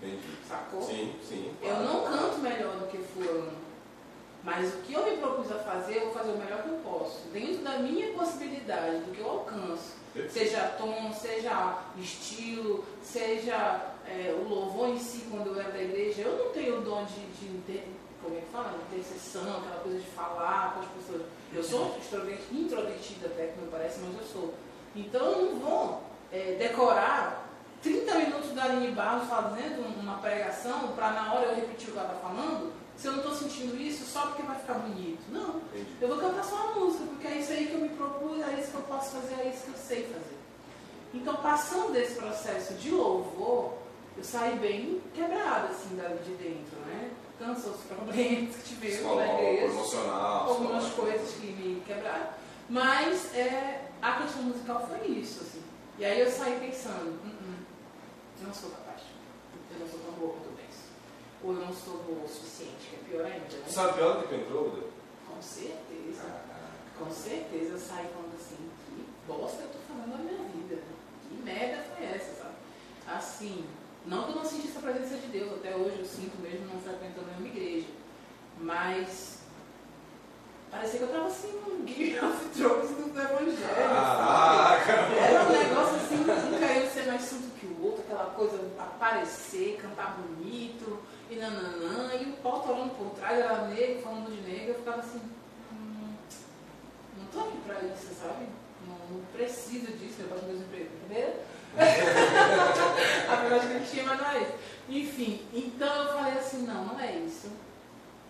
Entendi. 0.00 0.22
Sacou? 0.48 0.82
Sim, 0.82 1.12
sim. 1.28 1.52
Eu 1.60 1.80
não 1.80 2.04
canto 2.04 2.38
melhor 2.38 2.76
do 2.76 2.86
que 2.86 2.98
fulano. 2.98 3.66
Mas 4.44 4.72
o 4.72 4.76
que 4.78 4.92
eu 4.92 5.04
me 5.04 5.16
propus 5.16 5.50
a 5.50 5.58
fazer, 5.58 5.96
eu 5.96 6.04
vou 6.04 6.14
fazer 6.14 6.30
o 6.30 6.38
melhor 6.38 6.62
que 6.62 6.68
eu 6.68 6.78
posso. 6.84 7.26
Dentro 7.32 7.64
da 7.64 7.78
minha 7.78 8.12
possibilidade, 8.12 8.98
do 8.98 9.12
que 9.12 9.20
eu 9.20 9.28
alcanço. 9.28 9.96
Seja 10.30 10.76
tom, 10.78 11.12
seja 11.12 11.82
estilo, 11.98 12.84
seja 13.02 13.92
é, 14.06 14.34
o 14.38 14.48
louvor 14.48 14.88
em 14.88 14.98
si, 14.98 15.26
quando 15.30 15.48
eu 15.48 15.60
era 15.60 15.72
da 15.72 15.82
igreja. 15.82 16.22
Eu 16.22 16.50
dom 16.96 17.04
de, 17.04 17.20
de, 17.38 17.48
de 17.66 17.82
como 18.22 18.36
é 18.36 18.40
que 18.40 18.46
fala? 18.46 18.78
Intercessão, 18.90 19.58
aquela 19.58 19.80
coisa 19.82 19.98
de 19.98 20.06
falar 20.06 20.74
com 20.74 20.80
as 20.80 20.86
pessoas. 20.86 21.22
Eu 21.52 21.62
sou 21.62 21.98
introvertida 22.52 23.26
até, 23.26 23.48
que 23.48 23.60
me 23.60 23.68
parece, 23.68 24.00
mas 24.00 24.18
eu 24.18 24.26
sou. 24.26 24.54
Então 24.94 25.20
eu 25.20 25.52
não 25.52 25.60
vou 25.60 26.02
é, 26.32 26.56
decorar 26.58 27.46
30 27.82 28.14
minutos 28.14 28.50
da 28.52 28.64
Aline 28.64 28.92
Barros 28.92 29.28
fazendo 29.28 29.86
uma 30.00 30.18
pregação 30.18 30.88
para 30.96 31.10
na 31.10 31.34
hora 31.34 31.46
eu 31.46 31.54
repetir 31.56 31.90
o 31.90 31.92
que 31.92 31.98
ela 31.98 32.14
está 32.14 32.28
falando, 32.28 32.72
se 32.96 33.06
eu 33.06 33.12
não 33.12 33.18
estou 33.18 33.34
sentindo 33.34 33.80
isso 33.80 34.04
só 34.06 34.28
porque 34.28 34.42
vai 34.42 34.58
ficar 34.58 34.74
bonito. 34.74 35.20
Não. 35.30 35.60
Eu 36.00 36.08
vou 36.08 36.16
cantar 36.16 36.42
só 36.42 36.56
a 36.56 36.80
música, 36.80 37.04
porque 37.04 37.26
é 37.26 37.38
isso 37.38 37.52
aí 37.52 37.66
que 37.66 37.74
eu 37.74 37.80
me 37.80 37.90
propus, 37.90 38.40
é 38.40 38.58
isso 38.58 38.70
que 38.70 38.76
eu 38.76 38.82
posso 38.82 39.16
fazer, 39.16 39.34
é 39.34 39.50
isso 39.50 39.64
que 39.64 39.70
eu 39.70 39.76
sei 39.76 40.02
fazer. 40.04 40.36
Então, 41.12 41.36
passando 41.36 41.92
desse 41.92 42.14
processo 42.16 42.74
de 42.74 42.90
louvor, 42.90 43.74
eu 44.16 44.24
saí 44.24 44.56
bem 44.58 45.00
quebrada, 45.14 45.68
assim, 45.68 45.96
dali 45.96 46.18
de 46.24 46.34
dentro, 46.34 46.78
né? 46.86 47.10
Cansou 47.38 47.72
os 47.72 47.80
problemas 47.82 48.56
que 48.56 48.62
tivemos 48.74 49.16
na 49.16 49.34
igreja. 49.34 49.64
emocional. 49.64 50.48
Algumas 50.48 50.86
coisas 50.94 51.34
que 51.34 51.46
me 51.52 51.80
quebraram. 51.86 52.28
Mas 52.68 53.34
é, 53.34 53.90
a 54.00 54.22
questão 54.22 54.42
musical 54.44 54.86
foi 54.88 55.06
isso, 55.08 55.40
assim. 55.42 55.62
E 55.98 56.04
aí 56.04 56.20
eu 56.20 56.30
saí 56.30 56.58
pensando, 56.58 57.10
"Hum, 57.24 57.30
hum, 57.42 57.54
eu 58.40 58.46
não 58.48 58.54
sou 58.54 58.70
capaz. 58.70 59.02
Eu 59.72 59.78
não 59.80 59.86
sou 59.88 60.00
tão 60.00 60.12
boa 60.12 60.32
quanto 60.32 60.56
penso. 60.56 60.84
Ou 61.44 61.52
eu 61.52 61.60
não 61.66 61.72
sou 61.74 61.98
boa 61.98 62.24
o 62.24 62.28
suficiente, 62.28 62.88
que 62.88 62.96
é 62.96 62.98
pior 63.10 63.26
ainda. 63.26 63.56
Né? 63.56 63.64
Sabe 63.68 63.92
pior 63.94 64.20
do 64.20 64.28
que 64.28 64.34
entrou, 64.34 64.70
Buda? 64.70 64.86
Com 65.28 65.42
certeza. 65.42 66.22
Com 66.98 67.10
certeza 67.10 67.72
eu 67.74 67.78
saí 67.78 68.06
falando 68.14 68.34
assim, 68.40 68.56
que 68.86 69.04
bosta 69.28 69.62
eu 69.62 69.68
tô 69.68 69.78
falando 69.86 70.10
na 70.12 70.16
minha 70.24 70.42
vida. 70.48 70.76
né? 70.76 70.82
Que 71.28 71.34
merda 71.42 71.84
foi 71.94 72.06
essa, 72.06 72.42
sabe? 72.42 72.54
Assim, 73.06 73.64
não 74.06 74.22
que 74.22 74.30
eu 74.30 74.36
não 74.36 74.44
sentisse 74.44 74.78
a 74.78 74.80
presença 74.80 75.16
de 75.16 75.26
Deus, 75.26 75.52
até 75.54 75.74
hoje 75.74 75.98
eu 75.98 76.04
sinto 76.04 76.40
mesmo 76.40 76.66
não 76.66 76.80
frequentando 76.80 77.26
nenhuma 77.26 77.48
igreja. 77.48 77.88
Mas 78.60 79.40
parecia 80.70 80.98
que 80.98 81.04
eu 81.04 81.12
tava 81.12 81.26
assim 81.26 81.52
num 81.66 81.84
Game 81.84 82.18
of 82.20 82.48
Thrones 82.50 82.90
do 82.90 83.20
Evangelho. 83.20 83.56
sabe? 83.58 83.74
Caraca! 83.74 84.92
Era 84.92 85.44
um 85.44 85.52
negócio 85.52 85.96
assim, 85.96 86.20
um 86.20 86.58
querendo 86.58 86.92
ser 86.92 87.06
mais 87.06 87.22
santo 87.22 87.48
que 87.58 87.66
o 87.66 87.84
outro, 87.84 88.02
aquela 88.02 88.26
coisa 88.30 88.60
aparecer, 88.78 89.78
cantar 89.82 90.18
bonito, 90.18 90.98
e 91.28 91.36
nananã, 91.36 92.14
e 92.14 92.30
o 92.30 92.32
Paulo 92.36 92.72
olhando 92.72 92.96
por 92.96 93.10
trás, 93.18 93.38
era 93.38 93.66
negro, 93.66 94.02
falando 94.02 94.30
de 94.30 94.48
negro, 94.48 94.68
eu 94.68 94.74
ficava 94.76 95.00
assim, 95.00 95.20
hum, 95.72 96.14
não 97.18 97.26
tô 97.32 97.40
aqui 97.48 97.58
pra 97.66 97.80
isso, 97.80 98.14
sabe? 98.22 98.46
Não, 98.86 99.16
não 99.16 99.24
preciso 99.32 99.92
disso, 99.98 100.20
eu 100.20 100.28
posso 100.28 100.44
meus 100.44 100.60
empregos, 100.60 100.92
entendeu? 101.04 101.34
Apesar 103.28 103.58
de 103.58 103.66
que 103.66 103.76
a 103.76 103.80
tinha, 103.80 104.04
mas 104.04 104.18
não 104.18 104.30
é 104.30 104.42
isso. 104.42 104.52
Enfim, 104.88 105.46
então 105.52 106.02
eu 106.02 106.14
falei 106.14 106.32
assim, 106.34 106.62
não, 106.62 106.84
não 106.86 107.00
é 107.00 107.16
isso. 107.16 107.50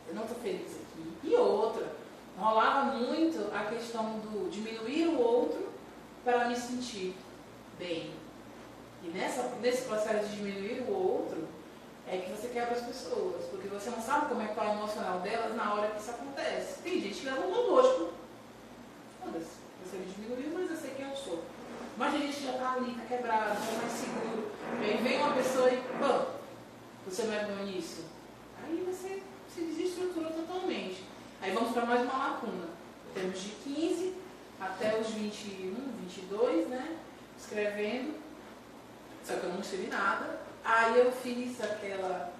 Eu 0.09 0.15
não 0.15 0.27
tô 0.27 0.35
feliz 0.35 0.73
aqui. 0.73 1.13
E 1.23 1.35
outra, 1.35 1.93
rolava 2.39 2.97
muito 2.97 3.51
a 3.55 3.65
questão 3.65 4.19
do 4.21 4.51
diminuir 4.51 5.09
o 5.09 5.21
outro 5.21 5.69
para 6.25 6.49
me 6.49 6.57
sentir 6.57 7.15
bem. 7.79 8.13
E 9.03 9.09
nessa, 9.09 9.43
nesse 9.61 9.83
processo 9.83 10.29
de 10.29 10.37
diminuir 10.37 10.85
o 10.89 10.93
outro, 10.93 11.47
é 12.09 12.19
que 12.19 12.31
você 12.31 12.49
quebra 12.49 12.75
as 12.75 12.85
pessoas, 12.85 13.45
porque 13.51 13.69
você 13.69 13.91
não 13.91 14.01
sabe 14.01 14.27
como 14.27 14.41
é 14.41 14.47
que 14.47 14.55
tá 14.55 14.71
o 14.71 14.75
emocional 14.75 15.21
delas 15.21 15.55
na 15.57 15.75
hora 15.75 15.91
que 15.91 16.01
isso 16.01 16.11
acontece. 16.11 16.81
Tem 16.83 17.01
gente 17.01 17.21
que 17.21 17.27
leva 17.27 17.47
um 17.47 17.51
logótipo. 17.51 18.13
Foda-se, 19.21 19.57
você 19.85 19.97
me 19.97 20.07
diminuiu, 20.07 20.53
mas 20.55 20.71
eu 20.71 20.77
sei 20.77 20.91
quem 20.91 21.09
eu 21.09 21.17
sou. 21.17 21.43
Mas 21.97 22.13
tem 22.13 22.23
gente 22.23 22.45
já 22.45 22.53
tá 22.53 22.75
ali, 22.75 22.95
tá 22.95 23.07
quebrado, 23.07 23.57
tá 23.57 23.73
mais 23.81 23.93
seguro. 23.93 24.51
Aí 24.81 24.99
vem 25.03 25.19
uma 25.19 25.33
pessoa 25.33 25.71
e, 25.71 25.83
pô, 25.99 26.27
você 27.07 27.23
não 27.23 27.35
é 27.35 27.45
bom 27.47 27.65
nisso. 27.65 28.05
Aí 28.63 28.85
você 28.87 29.23
se 29.55 29.61
desestrutura 29.63 30.31
totalmente. 30.31 31.03
Aí 31.41 31.53
vamos 31.53 31.73
para 31.73 31.87
mais 31.87 32.03
uma 32.03 32.17
lacuna. 32.17 32.69
Temos 33.15 33.41
de 33.41 33.49
15 33.49 34.15
até 34.61 34.99
os 34.99 35.09
21, 35.09 35.75
22, 36.03 36.69
né? 36.69 36.99
Escrevendo. 37.39 38.15
Só 39.25 39.37
que 39.37 39.45
eu 39.45 39.51
não 39.51 39.61
escrevi 39.61 39.87
nada. 39.87 40.41
Aí 40.63 40.99
eu 40.99 41.11
fiz 41.11 41.59
aquela. 41.63 42.31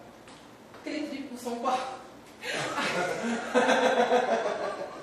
aquele 0.81 1.09
trip 1.09 1.29
pro 1.29 1.39
São 1.39 1.59
Paulo. 1.61 2.05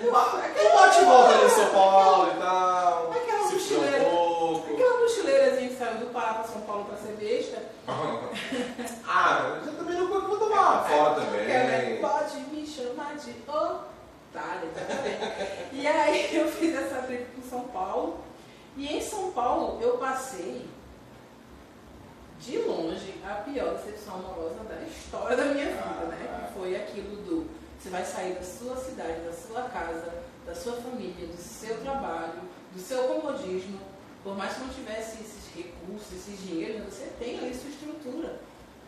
Um 0.00 0.10
bate-volta 0.10 1.34
ali 1.34 1.44
em 1.44 1.48
São 1.50 1.66
Paulo 1.70 2.32
e 2.32 2.40
tal. 2.40 3.12
Aquela 3.12 3.50
mochileira. 3.50 4.08
um. 4.08 4.62
Aquela 4.72 5.00
mochileirazinha 5.00 5.68
que 5.68 5.76
saiu 5.76 5.98
do 5.98 6.06
Pará 6.06 6.34
para 6.34 6.44
São 6.44 6.62
Paulo 6.62 6.84
para 6.86 6.96
ser 6.96 7.12
besta. 7.12 7.62
Ah, 9.14 9.60
já 9.62 9.72
também 9.72 9.94
não 9.96 10.08
vou 10.08 10.38
tomar 10.38 10.76
uma 10.76 10.84
foto 10.84 11.20
Quer, 11.20 11.82
também. 11.82 12.00
Pode 12.00 12.38
me 12.50 12.66
chamar 12.66 13.14
de 13.16 13.30
otário, 13.46 14.70
tá 14.74 14.94
bem? 15.02 15.80
E 15.80 15.86
aí 15.86 16.30
eu 16.34 16.48
fiz 16.48 16.74
essa 16.74 17.02
trip 17.02 17.26
com 17.36 17.42
São 17.48 17.60
Paulo. 17.68 18.20
E 18.74 18.96
em 18.96 19.02
São 19.02 19.30
Paulo 19.32 19.78
eu 19.82 19.98
passei 19.98 20.66
de 22.40 22.58
longe 22.58 23.14
a 23.22 23.34
pior 23.42 23.74
decepção 23.74 24.14
amorosa 24.14 24.64
da 24.64 24.76
história 24.86 25.36
da 25.36 25.44
minha 25.44 25.66
vida, 25.66 26.06
né? 26.08 26.46
Que 26.48 26.58
foi 26.58 26.74
aquilo 26.74 27.16
do 27.16 27.61
você 27.82 27.90
vai 27.90 28.04
sair 28.04 28.34
da 28.34 28.42
sua 28.42 28.76
cidade, 28.76 29.22
da 29.22 29.32
sua 29.32 29.62
casa, 29.62 30.22
da 30.46 30.54
sua 30.54 30.74
família, 30.74 31.26
do 31.26 31.36
seu 31.36 31.80
trabalho, 31.80 32.42
do 32.72 32.80
seu 32.80 33.02
comodismo. 33.08 33.80
Por 34.22 34.36
mais 34.36 34.54
que 34.54 34.60
não 34.60 34.68
tivesse 34.68 35.20
esses 35.20 35.52
recursos, 35.52 36.12
esses 36.12 36.40
dinheiros, 36.46 36.84
você 36.84 37.10
tem 37.18 37.38
ali 37.38 37.52
sua 37.52 37.70
estrutura 37.70 38.38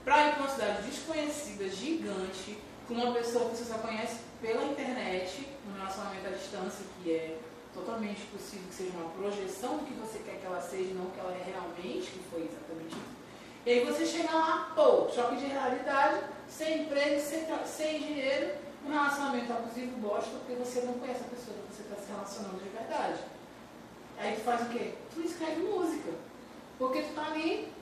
para 0.05 0.29
ir 0.29 0.35
para 0.35 0.43
uma 0.43 0.49
cidade 0.49 0.83
desconhecida, 0.83 1.69
gigante, 1.69 2.57
com 2.87 2.95
uma 2.95 3.13
pessoa 3.13 3.51
que 3.51 3.57
você 3.57 3.65
só 3.65 3.79
conhece 3.79 4.19
pela 4.41 4.65
internet, 4.65 5.49
um 5.69 5.77
relacionamento 5.77 6.29
à 6.29 6.31
distância 6.31 6.85
que 7.03 7.11
é 7.11 7.39
totalmente 7.75 8.21
possível 8.27 8.69
que 8.69 8.75
seja 8.75 8.93
uma 8.93 9.11
projeção 9.11 9.79
do 9.79 9.87
que 9.87 9.95
você 9.95 10.21
quer 10.21 10.39
que 10.39 10.47
ela 10.47 10.61
seja, 10.61 10.95
não 10.95 11.07
que 11.07 11.19
ela 11.19 11.33
é 11.33 11.43
realmente, 11.45 12.13
que 12.13 12.21
foi 12.31 12.43
exatamente 12.43 12.93
isso. 12.93 13.25
E 13.67 13.71
aí 13.71 13.85
você 13.85 14.07
chega 14.07 14.31
lá, 14.31 14.73
pô, 14.77 15.09
choque 15.11 15.37
de 15.37 15.47
realidade, 15.47 16.21
sem 16.49 16.83
emprego, 16.83 17.21
sem, 17.21 17.45
sem 17.65 17.99
dinheiro, 17.99 18.64
um 18.87 18.91
relacionamento 18.91 19.53
abusivo 19.53 19.97
bosta, 19.99 20.31
porque 20.31 20.55
você 20.55 20.81
não 20.83 20.95
conhece 20.95 21.21
a 21.21 21.37
pessoa 21.37 21.57
que 21.57 21.75
você 21.75 21.83
está 21.83 21.97
se 21.97 22.13
relacionando 22.13 22.63
de 22.63 22.69
verdade. 22.69 23.21
Aí 24.19 24.37
tu 24.37 24.41
faz 24.43 24.63
o 24.63 24.71
quê? 24.71 24.95
Tu 25.15 25.21
escreve 25.23 25.63
música. 25.63 26.13
Porque 26.79 27.03
tu 27.03 27.15
tá 27.15 27.27
ali 27.27 27.73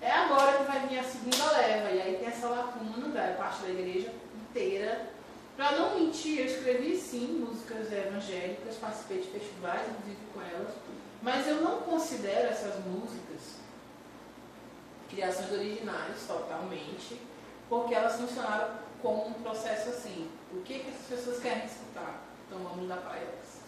é 0.00 0.10
agora 0.10 0.58
que 0.58 0.64
vai 0.64 0.86
vir 0.86 0.98
a 0.98 1.04
segunda 1.04 1.50
leva, 1.52 1.90
e 1.90 2.00
aí 2.00 2.16
tem 2.18 2.28
essa 2.28 2.48
lacuna 2.48 3.08
da 3.08 3.34
parte 3.34 3.62
da 3.62 3.70
igreja 3.70 4.12
inteira. 4.48 5.10
Para 5.56 5.72
não 5.72 5.98
mentir, 5.98 6.38
eu 6.38 6.46
escrevi 6.46 6.96
sim 6.96 7.44
músicas 7.44 7.90
evangélicas, 7.90 8.76
participei 8.76 9.20
de 9.20 9.28
festivais, 9.28 9.88
inclusive 9.88 10.20
com 10.32 10.40
elas, 10.40 10.72
mas 11.20 11.48
eu 11.48 11.62
não 11.62 11.80
considero 11.80 12.48
essas 12.48 12.76
músicas 12.84 13.58
criações 15.10 15.50
originais 15.50 16.16
totalmente, 16.28 17.20
porque 17.68 17.92
elas 17.92 18.20
funcionaram 18.20 18.68
como 19.02 19.28
um 19.28 19.32
processo 19.34 19.90
assim. 19.90 20.30
O 20.52 20.62
que, 20.62 20.80
que 20.80 20.88
essas 20.88 21.06
pessoas 21.06 21.40
querem 21.40 21.64
escutar? 21.64 22.22
Então 22.46 22.58
vamos 22.60 22.88
dar 22.88 22.96
para 22.96 23.16
elas. 23.16 23.58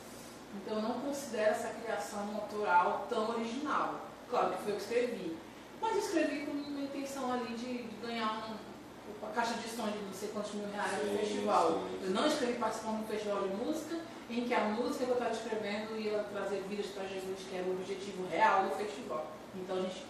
Então 0.54 0.76
eu 0.76 0.82
não 0.82 1.00
considero 1.00 1.50
essa 1.50 1.68
criação 1.68 2.34
autoral 2.34 3.06
tão 3.08 3.30
original. 3.30 4.00
Claro 4.28 4.52
que 4.52 4.62
foi 4.62 4.72
eu 4.72 4.76
que 4.76 4.82
escrevi. 4.82 5.36
Mas 5.80 5.92
eu 5.92 5.98
escrevi 5.98 6.46
com 6.46 6.52
uma 6.52 6.80
intenção 6.80 7.32
ali 7.32 7.54
de, 7.54 7.84
de 7.84 7.96
ganhar 8.02 8.50
um, 8.50 9.20
uma 9.22 9.32
caixa 9.32 9.54
de 9.54 9.68
som 9.68 9.88
de 9.88 9.98
não 9.98 10.12
sei 10.12 10.28
quantos 10.28 10.52
mil 10.54 10.68
reais 10.70 10.92
no 10.92 11.18
festival. 11.18 11.72
sim, 11.72 11.98
sim. 11.98 12.04
Eu 12.04 12.10
não 12.10 12.26
escrevi 12.26 12.58
participando 12.58 12.96
de 12.98 13.04
um 13.04 13.06
festival 13.06 13.42
de 13.42 13.54
música 13.56 14.00
em 14.28 14.44
que 14.44 14.54
a 14.54 14.60
música 14.60 15.04
que 15.04 15.10
eu 15.10 15.14
estava 15.14 15.32
escrevendo 15.32 15.98
ia 15.98 16.22
trazer 16.24 16.62
vidas 16.68 16.86
para 16.86 17.04
Jesus, 17.04 17.40
que 17.48 17.56
era 17.56 17.66
o 17.66 17.72
objetivo 17.72 18.28
real 18.28 18.64
do 18.64 18.76
festival. 18.76 19.26
Então 19.54 19.76
a 19.76 19.80
gente 19.80 20.06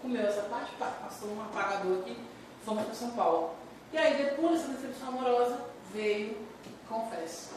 comeu 0.00 0.24
essa 0.24 0.42
parte, 0.42 0.72
passou 0.76 1.30
um 1.30 1.42
apagador 1.42 2.00
aqui, 2.00 2.16
fomos 2.64 2.84
para 2.84 2.94
São 2.94 3.10
Paulo. 3.10 3.54
E 3.92 3.98
aí 3.98 4.16
depois 4.16 4.60
dessa 4.60 4.72
decepção 4.72 5.08
amorosa 5.08 5.60
veio 5.92 6.46
Confesso, 6.88 7.54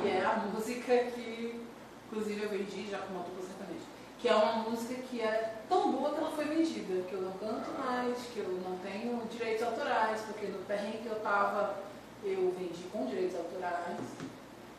que 0.00 0.08
é 0.08 0.24
a 0.24 0.36
música 0.36 0.96
que 0.96 1.60
inclusive 2.06 2.44
eu 2.44 2.48
vendi 2.48 2.88
já 2.88 2.98
com 2.98 3.14
uma 3.14 3.24
dupla 3.24 3.44
sertaneja. 3.44 3.84
Que 4.20 4.28
é 4.28 4.34
uma 4.36 4.70
música 4.70 4.94
que 5.02 5.20
é 5.20 5.56
tão 5.68 5.90
boa 5.90 6.14
que 6.14 6.20
ela 6.20 6.30
foi 6.30 6.44
vendida, 6.44 7.02
que 7.08 7.12
eu 7.12 7.22
não 7.22 7.32
canto 7.32 7.68
mais, 7.76 8.16
que 8.32 8.38
eu 8.38 8.48
não 8.64 8.78
tenho 8.78 9.20
direitos 9.26 9.66
autorais, 9.66 10.20
porque 10.22 10.46
no 10.46 10.58
perrengue 10.60 10.98
que 10.98 11.08
eu 11.08 11.20
tava 11.20 11.76
eu 12.22 12.54
vendi 12.56 12.84
com 12.92 13.06
direitos 13.06 13.36
autorais. 13.36 13.98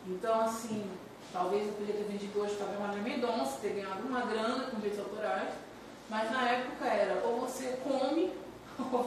Então 0.06 0.40
assim, 0.40 0.90
Talvez 1.32 1.66
eu 1.66 1.74
podia 1.74 1.94
ter 1.94 2.04
vendido 2.04 2.40
hoje 2.40 2.54
para 2.56 2.78
Maria 2.78 3.02
Mendonça, 3.02 3.58
ter 3.60 3.74
ganhado 3.74 4.00
uma 4.08 4.22
grana 4.22 4.64
com 4.70 4.76
direitos 4.76 4.98
autorais, 4.98 5.50
mas 6.08 6.30
na 6.30 6.48
época 6.48 6.86
era 6.86 7.22
ou 7.26 7.40
você 7.40 7.78
come, 7.84 8.32
ou 8.80 9.02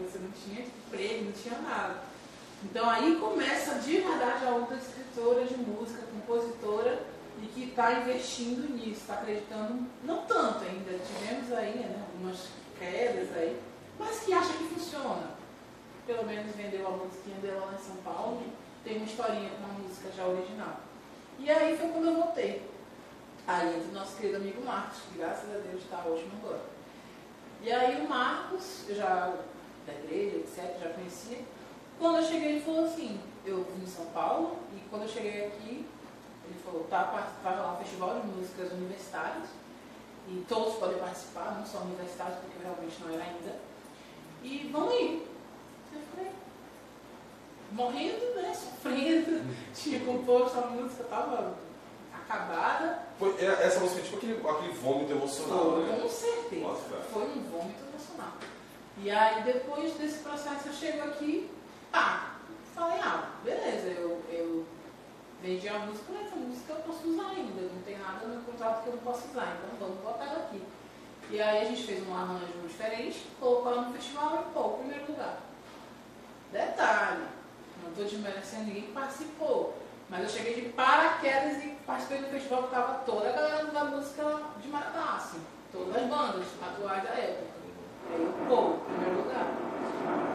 você 0.00 0.18
não 0.18 0.30
tinha 0.30 0.64
emprego, 0.64 1.23
não 1.23 1.23
tinha 1.34 1.58
nada. 1.58 1.96
Então 2.62 2.88
aí 2.88 3.16
começa 3.16 3.74
de 3.76 3.98
verdade 4.00 4.46
a 4.46 4.50
outra 4.50 4.76
escritora 4.76 5.44
de 5.44 5.56
música, 5.56 6.02
compositora, 6.06 7.02
e 7.42 7.46
que 7.46 7.64
está 7.64 7.92
investindo 8.00 8.72
nisso, 8.74 9.00
está 9.00 9.14
acreditando, 9.14 9.86
não 10.02 10.22
tanto 10.22 10.64
ainda, 10.64 10.98
tivemos 10.98 11.52
aí 11.52 11.78
né, 11.78 12.02
algumas 12.08 12.48
quedas 12.78 13.36
aí, 13.36 13.60
mas 13.98 14.20
que 14.20 14.32
acha 14.32 14.52
que 14.54 14.64
funciona. 14.64 15.34
Pelo 16.06 16.24
menos 16.24 16.54
vendeu 16.54 16.86
a 16.86 16.90
musiquinha 16.90 17.36
dela 17.38 17.66
lá 17.66 17.74
em 17.74 17.84
São 17.84 17.96
Paulo, 17.96 18.42
tem 18.84 18.98
uma 18.98 19.06
historinha 19.06 19.50
com 19.50 19.64
uma 19.64 19.78
música 19.80 20.10
já 20.16 20.26
original. 20.26 20.80
E 21.38 21.50
aí 21.50 21.76
foi 21.76 21.88
quando 21.88 22.06
eu 22.06 22.14
voltei. 22.14 22.70
Aí 23.46 23.76
entra 23.76 23.90
o 23.90 23.94
nosso 23.94 24.16
querido 24.16 24.36
amigo 24.36 24.64
Marcos, 24.64 24.98
que 25.00 25.18
graças 25.18 25.50
a 25.50 25.58
Deus 25.58 25.82
está 25.82 25.98
ótimo 25.98 26.32
agora. 26.42 26.62
E 27.62 27.72
aí 27.72 28.00
o 28.00 28.08
Marcos, 28.08 28.88
eu 28.88 28.96
já 28.96 29.34
da 29.86 29.92
igreja, 29.92 30.36
etc., 30.36 30.80
já 30.82 30.90
conhecia. 30.90 31.38
Quando 31.98 32.16
eu 32.18 32.24
cheguei, 32.24 32.52
ele 32.52 32.60
falou 32.60 32.84
assim, 32.84 33.20
eu 33.46 33.64
vim 33.64 33.84
em 33.84 33.86
São 33.86 34.06
Paulo, 34.06 34.58
e 34.74 34.80
quando 34.90 35.02
eu 35.02 35.08
cheguei 35.08 35.46
aqui, 35.46 35.86
ele 36.46 36.58
falou, 36.64 36.84
tá, 36.84 37.04
vai 37.42 37.56
rolar 37.56 37.74
um 37.74 37.78
festival 37.78 38.20
de 38.20 38.26
músicas 38.26 38.72
universitárias, 38.72 39.48
e 40.28 40.44
todos 40.48 40.74
podem 40.74 40.98
participar, 40.98 41.56
não 41.58 41.66
só 41.66 41.78
universitários, 41.78 42.38
porque 42.38 42.62
realmente 42.62 42.96
não 43.02 43.14
era 43.14 43.24
ainda. 43.24 43.56
E 44.42 44.70
vamos 44.72 44.94
ir. 44.94 45.28
Eu 45.92 46.00
falei, 46.14 46.32
morrendo, 47.72 48.34
né? 48.34 48.54
Sofrendo. 48.54 49.54
Tinha 49.74 50.00
composto 50.00 50.58
a 50.58 50.66
música, 50.66 51.02
estava 51.02 51.54
acabada. 52.12 53.02
Foi, 53.18 53.36
é, 53.38 53.44
essa 53.44 53.80
música 53.80 54.02
tipo 54.02 54.16
aquele, 54.16 54.48
aquele 54.48 54.72
vômito 54.74 55.12
emocional, 55.12 55.72
Foi, 55.72 55.84
né? 55.84 56.00
com 56.00 56.08
certeza. 56.08 56.62
Nossa, 56.62 56.96
Foi 57.12 57.22
um 57.22 57.42
vômito. 57.50 57.83
E 59.02 59.10
aí 59.10 59.42
depois 59.42 59.94
desse 59.94 60.22
processo 60.22 60.68
eu 60.68 60.72
chego 60.72 61.04
aqui, 61.04 61.50
pá, 61.90 62.34
falei, 62.74 63.00
ah, 63.00 63.30
beleza, 63.44 63.88
eu, 63.88 64.22
eu 64.30 64.66
vendi 65.42 65.68
a 65.68 65.78
música, 65.80 66.12
mas 66.12 66.26
essa 66.26 66.36
música 66.36 66.72
eu 66.72 66.80
posso 66.80 67.08
usar 67.08 67.30
ainda, 67.30 67.62
não 67.62 67.82
tem 67.82 67.98
nada 67.98 68.26
no 68.26 68.42
contrato 68.42 68.82
que 68.82 68.88
eu 68.88 68.94
não 68.94 69.02
posso 69.02 69.28
usar, 69.28 69.56
então 69.56 69.78
vamos 69.78 70.02
botar 70.02 70.24
ela 70.24 70.44
aqui. 70.44 70.62
E 71.30 71.40
aí 71.40 71.62
a 71.62 71.64
gente 71.64 71.84
fez 71.84 72.06
um 72.06 72.14
arranjo 72.14 72.46
diferente, 72.66 73.26
colocou 73.40 73.72
ela 73.72 73.82
no 73.82 73.94
festival 73.94 74.46
e 74.48 74.54
pô, 74.54 74.68
primeiro 74.70 75.10
lugar. 75.10 75.38
Detalhe, 76.52 77.24
não 77.82 77.90
estou 77.90 78.04
desmerecendo 78.04 78.64
ninguém 78.64 78.82
que 78.82 78.92
participou. 78.92 79.78
Mas 80.08 80.22
eu 80.22 80.28
cheguei 80.28 80.54
de 80.54 80.68
paraquedas 80.70 81.64
e 81.64 81.68
participei 81.86 82.18
do 82.18 82.28
festival 82.28 82.64
que 82.64 82.68
estava 82.68 82.94
toda 83.00 83.28
a 83.28 83.32
galera 83.32 83.64
da 83.66 83.84
música 83.84 84.22
de 84.60 84.68
Maratá, 84.68 85.14
assim, 85.16 85.42
todas 85.72 85.96
as 85.96 86.08
bandas 86.08 86.46
atuais 86.62 87.02
da 87.02 87.10
época. 87.10 87.53
E 88.10 88.22
eu, 88.22 88.32
pô, 88.48 88.78
primeiro 88.86 89.22
lugar. 89.22 89.46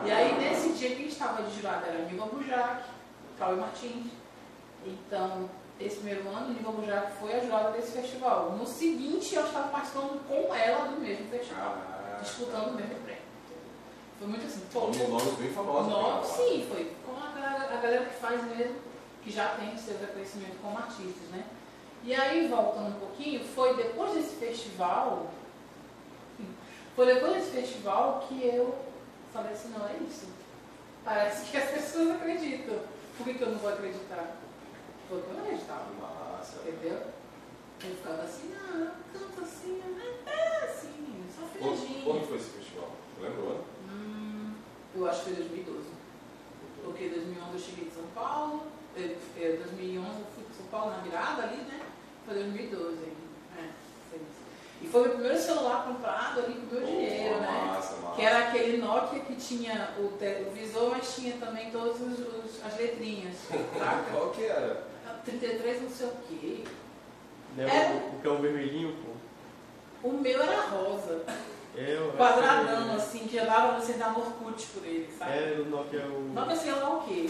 E 0.06 0.12
aí 0.12 0.40
nesse 0.40 0.70
dia 0.74 0.96
quem 0.96 1.08
estava 1.08 1.44
de 1.44 1.56
jurado 1.56 1.86
era 1.86 2.00
Nilva 2.06 2.26
Bujac, 2.28 2.84
Cauê 3.38 3.56
Martins. 3.56 4.08
Então, 4.86 5.50
esse 5.80 5.98
primeiro 5.98 6.28
ano, 6.30 6.54
Nilva 6.54 6.72
Bujac 6.72 7.12
foi 7.20 7.34
a 7.34 7.40
jurada 7.40 7.72
desse 7.72 7.92
festival. 7.92 8.52
No 8.58 8.66
seguinte, 8.66 9.36
eu 9.36 9.46
estava 9.46 9.68
participando 9.70 10.20
com 10.28 10.54
ela 10.56 10.88
do 10.88 11.00
mesmo 11.00 11.30
festival, 11.30 11.76
Ah, 11.78 12.20
disputando 12.22 12.70
o 12.70 12.74
mesmo 12.76 12.96
prêmio. 13.04 13.22
Foi 14.18 14.28
muito 14.28 14.46
assim, 14.46 14.62
pô, 14.74 14.82
Nomes, 14.82 15.08
nomes 15.10 15.34
bem 15.36 15.50
famosos. 15.52 15.92
Nome, 15.92 16.20
né? 16.20 16.24
sim, 16.26 16.68
foi 16.70 16.92
com 17.06 17.14
a 17.16 17.32
galera, 17.32 17.74
a 17.74 17.78
galera 17.78 18.06
que 18.06 18.16
faz 18.16 18.44
mesmo, 18.58 18.76
que 19.24 19.32
já 19.32 19.48
tem 19.50 19.78
seu 19.78 19.98
reconhecimento 19.98 20.58
como 20.62 20.78
artistas, 20.78 21.30
né? 21.32 21.46
E 22.04 22.14
aí, 22.14 22.48
voltando 22.48 22.90
um 22.90 23.00
pouquinho, 23.00 23.42
foi 23.44 23.76
depois 23.76 24.14
desse 24.14 24.36
festival, 24.36 25.28
foi 27.00 27.14
depois 27.14 27.32
desse 27.32 27.52
festival 27.52 28.26
que 28.28 28.46
eu 28.46 28.76
falei 29.32 29.54
assim, 29.54 29.70
não 29.70 29.88
é 29.88 29.96
isso. 30.06 30.28
Parece 31.06 31.50
que 31.50 31.56
as 31.56 31.72
pessoas 31.72 32.12
acreditam. 32.12 32.78
Por 33.16 33.24
que, 33.24 33.36
que 33.36 33.42
eu 33.42 33.52
não 33.52 33.58
vou 33.58 33.70
acreditar? 33.70 34.36
Porque 35.08 35.30
eu 35.30 35.34
não 35.34 35.42
acreditava, 35.46 35.86
Massa. 35.94 36.58
entendeu? 36.68 37.00
Eu 37.82 37.96
ficava 37.96 38.24
assim, 38.24 38.54
ah, 38.54 38.92
canto 39.14 39.42
assim, 39.42 39.82
é 40.28 40.66
assim, 40.66 41.24
só 41.34 41.48
finadinho. 41.48 42.04
quando 42.04 42.28
foi 42.28 42.38
esse 42.38 42.50
festival? 42.50 42.92
Ano? 43.22 43.64
Hum, 43.90 44.56
eu 44.94 45.10
acho 45.10 45.20
que 45.20 45.36
foi 45.36 45.36
2012. 45.36 45.88
Porque 46.84 47.06
em 47.06 47.10
2011 47.12 47.54
eu 47.54 47.60
cheguei 47.60 47.86
de 47.86 47.96
São 47.96 48.08
Paulo, 48.14 48.64
em 48.98 49.56
2011 49.56 50.20
eu 50.20 50.26
fui 50.36 50.44
para 50.44 50.54
São 50.54 50.66
Paulo 50.66 50.92
na 50.92 50.98
virada 50.98 51.44
ali, 51.44 51.62
né? 51.62 51.80
Foi 52.26 52.34
2012 52.34 52.88
ainda. 52.88 53.58
É, 53.58 53.70
foi 54.10 54.20
isso. 54.20 54.50
E 54.82 54.88
foi 54.88 55.02
meu 55.04 55.12
primeiro 55.12 55.38
celular 55.38 55.86
comprado 55.86 56.40
ali 56.40 56.54
com 56.54 56.76
o 56.76 56.80
meu 56.80 56.86
dinheiro, 56.88 57.36
Pô, 57.36 57.42
né? 57.42 57.64
Massa, 57.68 57.96
massa. 57.98 58.16
Que 58.16 58.22
era 58.22 58.40
aquele 58.48 58.78
Nokia 58.78 59.20
que 59.20 59.36
tinha 59.36 59.90
o, 60.00 60.08
te- 60.18 60.46
o 60.48 60.52
visor, 60.52 60.92
mas 60.92 61.14
tinha 61.16 61.36
também 61.38 61.70
todas 61.70 62.00
os- 62.00 62.20
os- 62.20 62.66
as 62.66 62.78
letrinhas. 62.78 63.36
Qual 64.12 64.30
que 64.32 64.44
era? 64.46 64.88
33 65.26 65.82
não 65.82 65.90
sei 65.90 66.08
o 66.08 66.14
quê. 66.30 66.64
Lembra 67.58 67.74
É. 67.74 67.90
o, 67.92 68.16
o 68.18 68.20
cão 68.22 68.38
vermelhinho, 68.38 68.96
pô? 69.04 70.08
O 70.08 70.14
meu 70.14 70.42
era 70.42 70.62
rosa. 70.62 71.24
É, 71.76 71.92
eu- 71.98 72.14
Quadradão, 72.14 72.96
assim, 72.96 73.28
que 73.28 73.38
dava 73.38 73.74
pra 73.74 73.82
você 73.82 73.94
dar 73.94 74.18
Orkut 74.18 74.66
por 74.68 74.86
ele, 74.86 75.10
sabe? 75.18 75.32
É, 75.34 75.58
o 75.60 75.66
Nokia 75.66 76.06
o. 76.06 76.32
Não 76.34 76.48
que 76.48 76.56
sei 76.56 76.72
lá 76.72 76.90
o 76.96 77.02
quê. 77.04 77.30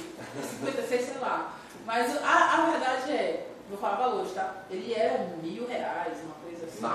56, 0.61 1.01
sei 1.05 1.17
lá. 1.19 1.53
Mas 1.85 2.15
a, 2.23 2.53
a 2.53 2.69
verdade 2.69 3.11
é, 3.11 3.47
vou 3.69 3.77
falar 3.79 3.95
valores, 3.97 4.33
tá? 4.33 4.63
Ele 4.69 4.93
era 4.93 5.25
mil 5.41 5.65
reais, 5.67 6.17
uma 6.23 6.35
Ah, 6.83 6.87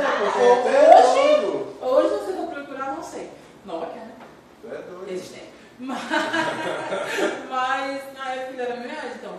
Nada. 0.00 0.68
é, 0.68 0.98
hoje, 0.98 1.40
doido. 1.40 1.76
hoje 1.80 2.08
você 2.08 2.32
for 2.32 2.46
procurar, 2.48 2.94
não 2.96 3.02
sei. 3.02 3.30
Nokia, 3.64 4.02
né? 4.02 4.12
Tu 4.60 4.68
é 4.68 4.78
doido. 4.82 5.06
Existente. 5.10 5.50
Mas, 5.78 5.98
mas 7.50 8.14
na 8.14 8.32
época 8.34 8.52
ele 8.52 8.62
era 8.62 8.76
mil 8.76 8.88
reais, 8.88 9.12
então. 9.16 9.38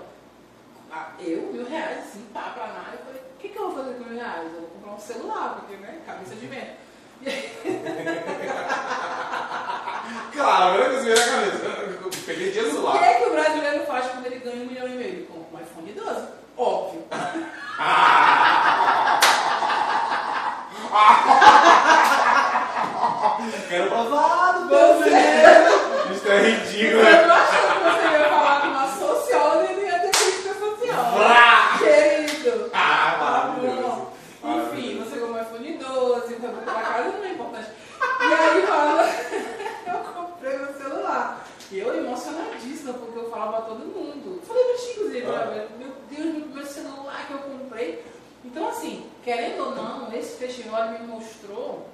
Eu, 1.20 1.42
mil 1.54 1.66
reais, 1.66 2.00
assim, 2.00 2.26
pá, 2.34 2.52
pra 2.54 2.68
nada. 2.68 2.92
Eu 2.94 3.06
falei, 3.06 3.22
o 3.22 3.40
que, 3.40 3.50
que 3.50 3.58
eu 3.58 3.72
vou 3.72 3.78
fazer 3.84 3.94
com 3.96 4.04
mil 4.04 4.18
reais? 4.20 4.44
Eu 4.54 4.60
vou 4.62 4.70
comprar 4.70 4.92
um 4.94 5.00
celular, 5.00 5.56
porque, 5.60 5.76
né? 5.82 6.00
Cabeça 6.06 6.36
de 6.36 6.46
vento. 6.48 6.84
Claro, 10.34 10.84
que 10.84 10.90
veio 11.02 11.16
na 11.16 11.26
cabeça. 11.26 11.66
Eu 11.66 12.12
Peguei 12.26 12.52
dinheiro 12.52 12.72
do 12.72 12.88
O 12.88 12.92
que 12.92 12.98
celular. 12.98 13.04
é 13.04 13.14
que 13.16 13.24
o 13.26 13.32
brasileiro 13.32 13.86
faz 13.86 14.08
quando 14.08 14.26
ele 14.26 14.40
ganha 14.40 14.64
um 14.64 14.66
milhão 14.68 14.88
e 14.88 14.92
meio? 14.92 15.26
Compra 15.28 15.60
um 15.60 15.62
iPhone 15.62 15.92
12. 15.94 16.28
Óbvio. 16.58 17.04
Quero 23.70 23.88
provado, 23.90 24.68
Você, 24.70 25.10
Isso 26.14 26.28
é 26.32 26.40
ridículo. 26.42 27.02
eu 27.04 27.28
não 27.28 27.36
achei 27.36 27.62
que 27.62 27.84
você 27.84 28.08
ia 28.18 28.30
falar 28.30 28.62
com 28.62 28.68
uma 28.68 28.88
socióloga 28.88 29.72
e 29.72 29.76
não 29.76 29.84
ia 29.84 30.00
ter 30.00 30.12
crítica 30.12 30.54
social. 30.54 31.06
Querido. 31.80 32.70
Ah, 32.74 33.16
maravilhoso. 33.20 34.08
Enfim, 34.44 34.98
você 35.00 35.18
comprou 35.20 35.38
um 35.38 35.42
iPhone 35.42 35.78
12, 35.78 36.36
foi 36.36 36.50
pra 36.50 36.74
casa, 36.74 37.10
não 37.10 37.24
é 37.26 37.30
importante. 37.32 37.68
E 38.20 38.34
aí 38.34 38.62
fala, 38.68 39.10
eu 39.88 39.98
comprei 40.14 40.58
meu 40.58 40.74
celular. 40.74 41.40
E 41.72 41.80
eu 41.80 41.98
emocionadíssima, 41.98 42.94
porque 42.94 43.18
eu 43.20 43.30
falava 43.32 43.52
pra 43.54 43.62
todo 43.62 43.80
mundo. 43.80 44.42
Falei 44.48 44.64
pra 44.66 44.76
ti, 44.78 44.90
inclusive, 44.92 45.26
Ah. 45.28 45.66
meu 45.80 45.90
Deus, 46.10 46.26
meu 46.34 46.42
primeiro 46.44 46.68
celular 46.70 47.26
que 47.28 47.34
eu 47.34 47.40
comprei. 47.40 48.06
Então, 48.46 48.68
assim, 48.70 49.10
querendo 49.24 49.64
ou 49.64 49.76
não, 49.76 50.14
esse 50.14 50.38
festival 50.38 50.92
me 50.92 51.00
mostrou 51.00 51.88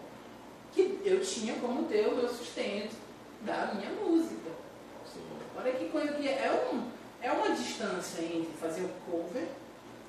que 0.73 1.01
eu 1.03 1.21
tinha 1.21 1.55
como 1.55 1.83
ter 1.83 2.07
o 2.07 2.15
meu 2.15 2.27
sustento 2.27 2.95
da 3.41 3.73
minha 3.73 3.89
música. 3.91 4.49
Olha 5.57 5.73
que 5.73 5.89
coisa 5.89 6.13
que 6.13 6.27
é, 6.27 6.69
um, 6.71 6.83
é 7.21 7.31
uma 7.31 7.49
distância 7.49 8.21
entre 8.21 8.51
fazer 8.59 8.81
um 8.81 9.11
cover 9.11 9.47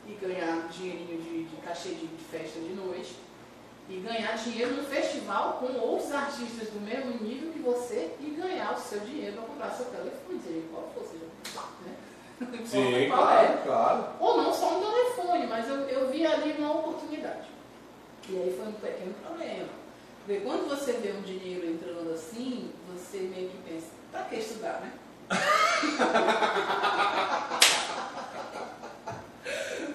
e 0.07 0.13
ganhar 0.15 0.69
dinheirinho 0.69 1.21
de, 1.21 1.45
de 1.45 1.57
cachê 1.57 1.91
de, 1.91 2.07
de 2.07 2.25
festa 2.25 2.61
de 2.61 2.73
noite 2.75 3.17
e 3.89 3.97
ganhar 3.99 4.37
dinheiro 4.37 4.77
no 4.77 4.85
festival 4.85 5.55
com 5.55 5.73
outros 5.81 6.13
artistas 6.13 6.69
do 6.69 6.81
mesmo 6.81 7.25
nível 7.25 7.53
que 7.53 7.59
você 7.59 8.15
e 8.21 8.31
ganhar 8.31 8.73
o 8.75 8.81
seu 8.81 9.01
dinheiro 9.01 9.37
para 9.37 9.47
comprar 9.47 9.71
seu 9.71 9.87
telefone, 9.87 10.41
seja 10.47 10.63
qual 10.71 10.89
for, 10.95 11.05
seja? 11.05 11.25
Não 12.41 12.67
Sim, 12.67 12.95
é. 12.95 13.07
claro, 13.09 13.59
claro. 13.65 14.05
Ou 14.19 14.37
não 14.39 14.53
só 14.53 14.79
um 14.79 14.81
telefone, 14.81 15.47
mas 15.47 15.69
eu, 15.69 15.77
eu 15.89 16.09
vi 16.11 16.27
ali 16.27 16.55
uma 16.59 16.73
oportunidade. 16.79 17.49
E 18.29 18.37
aí 18.37 18.55
foi 18.57 18.67
um 18.69 18.73
pequeno 18.73 19.15
problema. 19.23 19.69
Porque 20.25 20.41
quando 20.41 20.69
você 20.69 20.93
vê 20.93 21.13
um 21.13 21.21
dinheiro 21.23 21.67
entrando 21.67 22.13
assim, 22.15 22.71
você 22.93 23.19
meio 23.19 23.49
que 23.51 23.57
pensa, 23.69 23.87
pra 24.11 24.23
que 24.23 24.37
estudar, 24.37 24.81
né? 24.81 24.93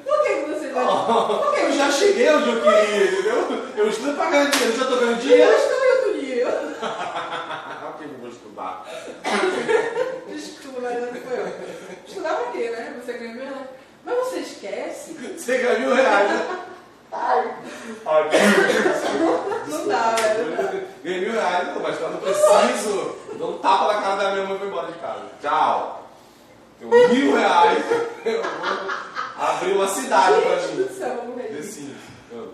Por 0.04 0.24
que 0.24 0.34
você 0.48 0.68
vai. 0.70 0.86
Por 0.86 1.54
que 1.54 1.60
Eu 1.62 1.72
já 1.74 1.92
cheguei 1.92 2.30
onde 2.30 2.50
eu 2.50 2.62
queria, 2.62 3.12
entendeu? 3.12 3.66
Eu 3.76 3.90
estudo 3.90 4.16
pra 4.16 4.30
ganhar 4.30 4.50
dinheiro, 4.52 4.78
já 4.78 4.86
tô 4.86 4.98
ganhando 4.98 5.22
dinheiro. 5.22 5.52
Eu 5.52 5.58
estou 5.58 5.86
em 5.86 5.92
outro 5.92 6.14
nível. 6.22 6.52
Por 6.52 7.98
que 7.98 8.04
eu 8.04 8.18
vou 8.20 8.30
estudar? 8.30 8.86
Desculpa, 10.28 10.80
mas 10.82 11.02
não 11.02 11.22
foi 11.22 11.40
eu. 11.40 11.48
Estudar 12.08 12.34
pra 12.36 12.52
quê, 12.52 12.70
né? 12.70 13.00
Você 13.04 13.14
ganha 13.14 13.34
melhor. 13.36 13.68
Mas 14.04 14.16
você 14.18 14.38
esquece, 14.40 15.12
Você 15.38 15.58
ganha 15.58 15.80
mil 15.80 15.94
reais, 15.96 16.30
né? 16.30 16.60
Ai, 17.12 17.52
não 19.68 19.88
dá, 19.88 20.16
velho. 20.16 20.88
Ganhei 21.04 21.22
mil 21.22 21.32
reais, 21.32 21.68
não, 21.68 21.82
mas 21.82 21.98
quando 21.98 22.14
eu 22.14 22.20
preciso, 22.20 23.16
dou 23.38 23.56
um 23.56 23.58
tapa 23.60 23.94
na 23.94 24.02
cara 24.02 24.16
da 24.24 24.32
minha 24.34 24.46
mãe 24.46 24.56
e 24.56 24.60
vou 24.60 24.68
embora 24.68 24.92
de 24.92 25.00
casa. 25.00 25.22
Tchau. 25.42 26.10
Tenho 26.80 26.90
mil 27.10 27.36
reais, 27.36 27.84
eu 28.26 28.44
vou 28.44 28.52
abrir 29.38 29.72
uma 29.74 29.88
cidade 29.88 30.42
pra 30.42 30.58
Gente 30.60 30.76
mim. 30.76 31.64
Sims. 31.64 31.98
Eu- 32.32 32.54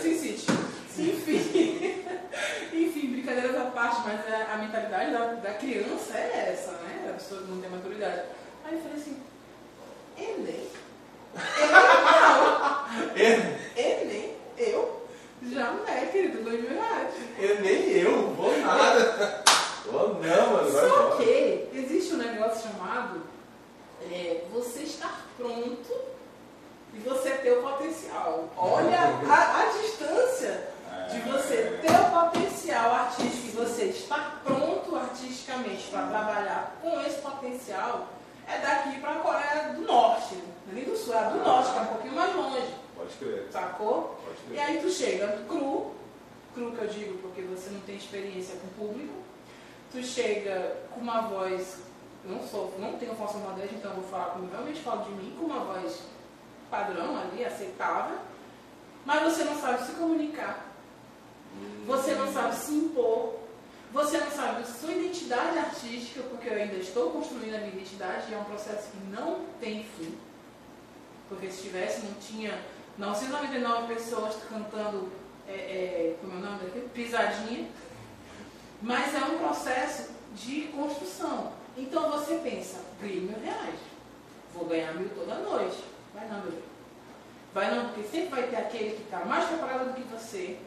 Sim, 0.00 0.18
City. 0.18 0.46
Enfim. 0.98 2.04
Enfim, 2.72 3.06
brincadeiras 3.12 3.56
à 3.56 3.64
parte, 3.66 4.00
mas 4.04 4.20
a, 4.32 4.54
a 4.54 4.58
mentalidade 4.58 5.12
da, 5.12 5.18
da 5.34 5.54
criança 5.54 6.14
é 6.16 6.50
essa, 6.52 6.72
né? 6.72 7.10
A 7.10 7.12
pessoa 7.14 7.42
não 7.48 7.60
tem 7.60 7.70
maturidade. 7.70 8.22
Aí 8.64 8.74
eu 8.74 8.80
falei 8.80 8.96
assim, 8.96 9.16
Enem? 10.16 10.70
Enem 11.58 11.80
não. 13.16 13.82
Enem? 13.82 14.36
Eu? 14.56 15.06
Jamais, 15.42 16.10
querido, 16.10 16.42
dois 16.42 16.60
mil 16.60 16.70
reais. 16.70 17.14
Eu 17.38 17.60
nem 17.60 17.90
eu, 17.90 18.30
vou 18.34 18.56
nada. 18.58 19.42
Vou 19.90 20.14
não, 20.14 20.52
mano. 20.52 20.70
Só 20.70 21.16
que 21.16 21.68
existe 21.74 22.14
um 22.14 22.18
negócio 22.18 22.68
chamado 22.68 23.22
é, 24.10 24.44
você 24.52 24.80
estar 24.80 25.26
pronto 25.36 25.94
e 26.94 26.98
você 27.00 27.30
ter 27.30 27.52
o 27.52 27.62
potencial. 27.62 28.48
Olha 28.56 28.98
a, 29.28 29.62
a 29.62 29.66
distância 29.80 30.68
de 31.10 31.20
você 31.20 31.78
ter 31.82 31.90
o 31.90 32.10
potencial 32.10 32.92
artístico 32.92 33.48
e 33.48 33.50
você 33.50 33.84
estar 33.86 34.40
pronto 34.44 34.96
artisticamente 34.96 35.88
para 35.90 36.06
trabalhar 36.06 36.76
com 36.80 37.00
esse 37.00 37.20
potencial 37.20 38.08
é 38.48 38.58
daqui 38.58 38.98
para 39.00 39.12
a 39.12 39.18
Coreia 39.20 39.72
do 39.74 39.82
Norte, 39.82 40.34
não 40.66 40.72
é 40.72 40.74
nem 40.74 40.84
do 40.84 40.96
Sul, 40.96 41.14
é 41.14 41.30
do 41.30 41.38
Norte, 41.38 41.72
que 41.72 41.78
é 41.78 41.82
um 41.82 41.86
pouquinho 41.86 42.14
mais 42.14 42.34
longe, 42.36 42.74
Pode 42.96 43.12
crer, 43.16 43.48
sacou? 43.50 44.18
pode 44.24 44.38
E 44.50 44.54
crer. 44.56 44.60
aí 44.60 44.78
tu 44.80 44.90
chega 44.90 45.26
cru, 45.48 45.92
cru 46.54 46.72
que 46.72 46.78
eu 46.82 46.88
digo 46.88 47.18
porque 47.18 47.42
você 47.42 47.70
não 47.70 47.80
tem 47.80 47.96
experiência 47.96 48.56
com 48.56 48.66
o 48.66 48.88
público, 48.88 49.14
tu 49.92 50.02
chega 50.02 50.76
com 50.92 51.00
uma 51.00 51.22
voz, 51.22 51.78
não 52.24 52.40
sou, 52.46 52.74
não 52.78 52.94
tenho 52.94 53.14
força 53.14 53.38
modéstia, 53.38 53.76
então 53.76 53.90
eu 53.92 54.00
vou 54.00 54.10
falar 54.10 54.26
como 54.26 54.48
realmente 54.50 54.80
falo 54.80 55.02
de 55.04 55.10
mim, 55.10 55.36
com 55.38 55.46
uma 55.46 55.60
voz 55.60 56.02
padrão 56.70 57.16
ali, 57.18 57.44
aceitável, 57.44 58.16
mas 59.04 59.22
você 59.22 59.44
não 59.44 59.60
sabe 59.60 59.84
se 59.84 59.92
comunicar, 59.92 60.64
você 61.86 62.14
não 62.14 62.32
sabe 62.32 62.54
se 62.56 62.72
impor, 62.72 63.34
você 63.94 64.18
não 64.18 64.28
sabe 64.28 64.66
sua 64.66 64.90
identidade 64.90 65.56
artística, 65.56 66.20
porque 66.24 66.48
eu 66.48 66.54
ainda 66.54 66.74
estou 66.74 67.12
construindo 67.12 67.54
a 67.54 67.58
minha 67.58 67.72
identidade 67.72 68.28
e 68.28 68.34
é 68.34 68.36
um 68.36 68.42
processo 68.42 68.88
que 68.90 68.98
não 69.08 69.44
tem 69.60 69.84
fim. 69.84 70.18
Porque 71.28 71.48
se 71.48 71.62
tivesse, 71.62 72.04
não 72.04 72.14
tinha 72.14 72.58
999 72.98 73.94
pessoas 73.94 74.34
cantando, 74.48 75.12
é, 75.46 75.52
é, 75.52 76.16
como 76.20 76.32
é 76.32 76.36
o 76.36 76.40
nome 76.40 76.64
daquilo? 76.64 76.88
Pisadinha. 76.88 77.68
Mas 78.82 79.14
é 79.14 79.24
um 79.26 79.38
processo 79.38 80.10
de 80.34 80.62
construção. 80.76 81.52
Então 81.76 82.10
você 82.10 82.40
pensa, 82.42 82.80
ganhei 83.00 83.20
mil 83.20 83.38
reais, 83.38 83.78
vou 84.52 84.64
ganhar 84.64 84.92
mil 84.94 85.08
toda 85.10 85.36
noite. 85.36 85.84
Vai 86.12 86.26
não, 86.26 86.40
meu 86.40 86.50
bem. 86.50 86.62
Vai 87.54 87.72
não, 87.72 87.84
porque 87.90 88.02
sempre 88.02 88.30
vai 88.30 88.48
ter 88.48 88.56
aquele 88.56 88.96
que 88.96 89.02
está 89.02 89.24
mais 89.24 89.44
preparado 89.44 89.86
do 89.86 89.94
que 89.94 90.02
você, 90.02 90.58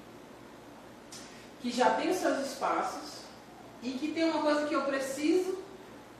que 1.68 1.76
já 1.76 1.90
tem 1.96 2.10
os 2.10 2.16
seus 2.16 2.48
espaços 2.48 3.18
e 3.84 3.92
que 3.92 4.14
tem 4.14 4.24
uma 4.24 4.42
coisa 4.42 4.66
que 4.68 4.74
eu 4.74 4.84
preciso, 4.84 5.58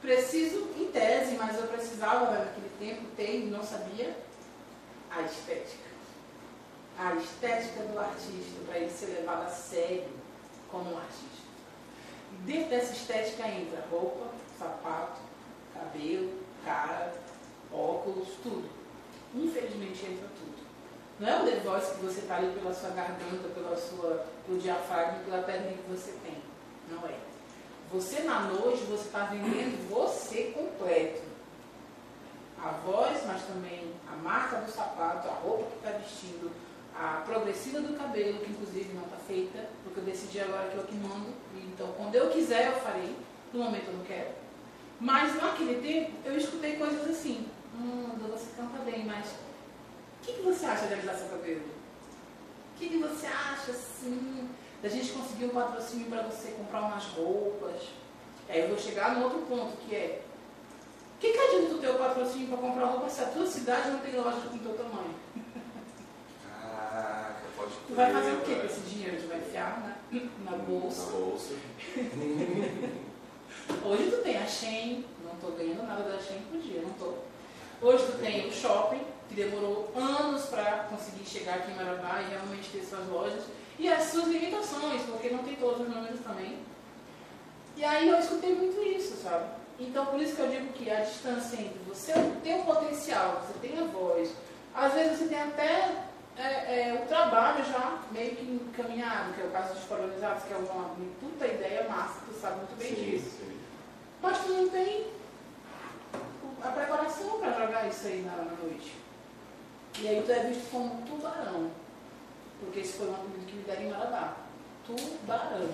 preciso 0.02 0.68
em 0.78 0.92
tese, 0.92 1.38
mas 1.38 1.58
eu 1.58 1.68
precisava 1.68 2.32
naquele 2.32 2.70
tempo 2.78 3.08
ter 3.16 3.44
e 3.44 3.46
não 3.46 3.64
sabia, 3.64 4.14
a 5.10 5.22
estética. 5.22 5.88
A 7.00 7.16
estética 7.16 7.82
do 7.84 7.98
artista, 7.98 8.60
para 8.66 8.78
ele 8.78 8.92
ser 8.92 9.06
levado 9.06 9.48
a 9.48 9.50
sério 9.50 10.10
como 10.70 10.92
um 10.94 10.98
artista. 10.98 11.48
Dentro 12.46 12.70
dessa 12.70 12.92
estética 12.92 13.48
entra 13.48 13.86
roupa, 13.90 14.28
sapato, 14.60 15.22
cabelo, 15.74 16.42
cara, 16.66 17.14
óculos, 17.72 18.28
tudo. 18.44 18.70
Infelizmente 19.34 20.08
entra. 20.08 20.37
Não 21.20 21.28
é 21.28 21.42
o 21.42 21.46
The 21.46 21.60
Voice 21.62 21.96
que 21.96 22.06
você 22.06 22.20
está 22.20 22.36
ali 22.38 22.54
pela 22.54 22.74
sua 22.74 22.90
garganta, 22.90 23.48
pela 23.54 23.76
sua, 23.76 24.26
pelo 24.46 24.60
diafragma, 24.60 25.20
pela 25.26 25.42
perna 25.42 25.72
que 25.72 25.90
você 25.90 26.12
tem. 26.24 26.38
Não 26.92 27.08
é. 27.08 27.16
Você 27.92 28.20
na 28.22 28.42
noite, 28.42 28.84
você 28.84 29.06
está 29.06 29.26
vendendo 29.26 29.90
você 29.90 30.54
completo. 30.56 31.24
A 32.64 32.70
voz, 32.86 33.24
mas 33.26 33.44
também 33.44 33.94
a 34.12 34.16
marca 34.18 34.58
do 34.58 34.72
sapato, 34.72 35.28
a 35.28 35.34
roupa 35.34 35.66
que 35.72 35.78
está 35.78 35.98
vestindo, 35.98 36.52
a 36.96 37.24
progressiva 37.26 37.80
do 37.80 37.98
cabelo, 37.98 38.40
que 38.40 38.52
inclusive 38.52 38.94
não 38.94 39.04
está 39.04 39.18
feita, 39.18 39.70
porque 39.84 40.00
eu 40.00 40.04
decidi 40.04 40.40
agora 40.40 40.70
que 40.70 40.78
eu 40.78 40.84
que 40.84 40.96
mando. 40.96 41.30
Então, 41.56 41.88
quando 41.98 42.14
eu 42.16 42.30
quiser, 42.30 42.68
eu 42.68 42.80
farei. 42.80 43.16
No 43.54 43.64
momento, 43.64 43.88
eu 43.88 43.94
não 43.94 44.06
quero. 44.06 44.30
Mas 45.00 45.36
naquele 45.36 45.82
tempo, 45.82 46.12
eu 46.26 46.38
escutei 46.38 46.76
coisas 46.76 47.10
assim. 47.10 47.48
Hum, 47.76 48.18
você 48.30 48.48
canta 48.56 48.80
bem, 48.84 49.06
mas 49.06 49.28
o 50.32 50.36
que, 50.36 50.42
você 50.42 50.66
acha 50.66 50.88
de 50.88 50.94
alisar 50.94 51.16
seu 51.16 51.30
cabelo? 51.30 51.62
O 51.62 52.80
que, 52.80 52.98
você 52.98 53.28
acha, 53.28 53.72
assim, 53.72 54.50
da 54.82 54.90
gente 54.90 55.12
conseguir 55.12 55.46
um 55.46 55.50
patrocínio 55.50 56.08
para 56.08 56.24
você 56.24 56.52
comprar 56.52 56.82
umas 56.82 57.06
roupas? 57.06 57.82
Aí 58.50 58.62
eu 58.62 58.70
vou 58.70 58.78
chegar 58.78 59.16
no 59.16 59.24
outro 59.24 59.40
ponto, 59.42 59.78
que 59.78 59.96
é 59.96 60.22
o 61.18 61.20
que, 61.20 61.34
que 61.34 61.40
adianta 61.40 61.92
o 61.92 61.98
patrocínio 61.98 62.48
para 62.48 62.58
comprar 62.58 62.86
roupa 62.86 63.10
se 63.10 63.24
a 63.24 63.26
tua 63.26 63.48
cidade 63.48 63.90
não 63.90 64.00
tem 64.00 64.16
loja 64.16 64.38
com 64.38 64.56
o 64.56 64.60
teu 64.60 64.74
tamanho? 64.74 65.16
Caraca, 66.48 67.42
pode 67.58 67.72
Tu 67.88 67.96
vai 67.96 68.14
fazer 68.14 68.34
o 68.34 68.42
que 68.42 68.56
com 68.56 68.66
esse 68.68 68.82
dinheiro? 68.82 69.18
Tu 69.20 69.28
vai 69.28 69.40
enfiar 69.40 69.98
na, 70.12 70.52
na 70.52 70.58
bolsa. 70.58 71.06
Na 71.06 71.18
bolsa. 71.18 71.56
Hoje 73.84 74.12
tu 74.12 74.18
tem 74.22 74.38
a 74.38 74.46
Shein, 74.46 75.06
não 75.24 75.36
tô 75.38 75.58
ganhando 75.58 75.88
nada 75.88 76.04
da 76.04 76.20
Shein 76.20 76.44
por 76.52 76.60
dia, 76.62 76.84
não 76.84 76.94
tô. 76.94 77.16
Hoje 77.82 78.06
tu 78.06 78.20
tem 78.20 78.48
o 78.48 78.54
shopping, 78.54 79.02
que 79.28 79.36
demorou 79.36 79.92
anos 79.96 80.46
para 80.46 80.88
conseguir 80.90 81.26
chegar 81.26 81.56
aqui 81.56 81.72
em 81.72 81.76
Marabá 81.76 82.22
e 82.22 82.30
realmente 82.30 82.70
ter 82.72 82.84
suas 82.84 83.08
lojas. 83.08 83.44
E 83.80 83.88
as 83.88 84.04
suas 84.04 84.28
limitações, 84.28 85.02
porque 85.04 85.30
não 85.30 85.44
tem 85.44 85.56
todos 85.56 85.82
os 85.82 85.90
números 85.90 86.20
também. 86.22 86.58
E 87.76 87.84
aí 87.84 88.10
eu 88.10 88.20
escutei 88.20 88.56
muito 88.56 88.82
isso, 88.82 89.22
sabe? 89.22 89.46
Então 89.80 90.08
por 90.08 90.20
isso 90.20 90.36
que 90.36 90.42
eu 90.42 90.50
digo 90.50 90.74
que 90.74 90.90
a 90.90 91.02
distância 91.02 91.58
entre 91.58 91.80
você 91.88 92.14
tem 92.44 92.60
o 92.60 92.64
potencial, 92.64 93.44
você 93.46 93.68
tem 93.68 93.78
a 93.78 93.84
voz, 93.84 94.32
às 94.74 94.94
vezes 94.94 95.20
você 95.20 95.28
tem 95.28 95.40
até 95.40 95.92
é, 96.36 96.90
é, 96.90 97.02
o 97.04 97.08
trabalho 97.08 97.64
já 97.66 98.00
meio 98.12 98.36
que 98.36 98.44
encaminhado, 98.46 99.34
que 99.34 99.42
é 99.42 99.46
o 99.46 99.52
caso 99.52 99.76
dos 99.76 99.84
colonizados, 99.84 100.44
que 100.44 100.54
é 100.54 100.58
uma 100.58 100.96
puta 101.20 101.46
ideia 101.46 101.88
massa, 101.88 102.22
tu 102.28 102.34
sabe 102.40 102.58
muito 102.58 102.78
bem 102.78 102.94
disso. 102.94 103.30
sim. 103.40 103.58
Mas 104.22 104.40
tu 104.40 104.50
não 104.50 104.70
tem 104.70 105.08
a 106.64 106.68
preparação 106.70 107.40
para 107.40 107.54
jogar 107.54 107.88
isso 107.88 108.08
aí 108.08 108.22
na, 108.22 108.38
na 108.38 108.52
noite. 108.64 108.96
E 110.00 110.08
aí 110.08 110.22
tu 110.26 110.32
é 110.32 110.40
visto 110.42 110.70
como 110.72 111.02
tubarão. 111.06 111.72
Porque 112.60 112.80
esse 112.80 112.94
foi 112.94 113.08
um 113.10 113.14
apelido 113.16 113.46
que 113.46 113.56
me 113.56 113.64
deram 113.64 113.82
em 113.84 113.90
Marabá. 113.92 114.34
Tubarão. 114.86 115.70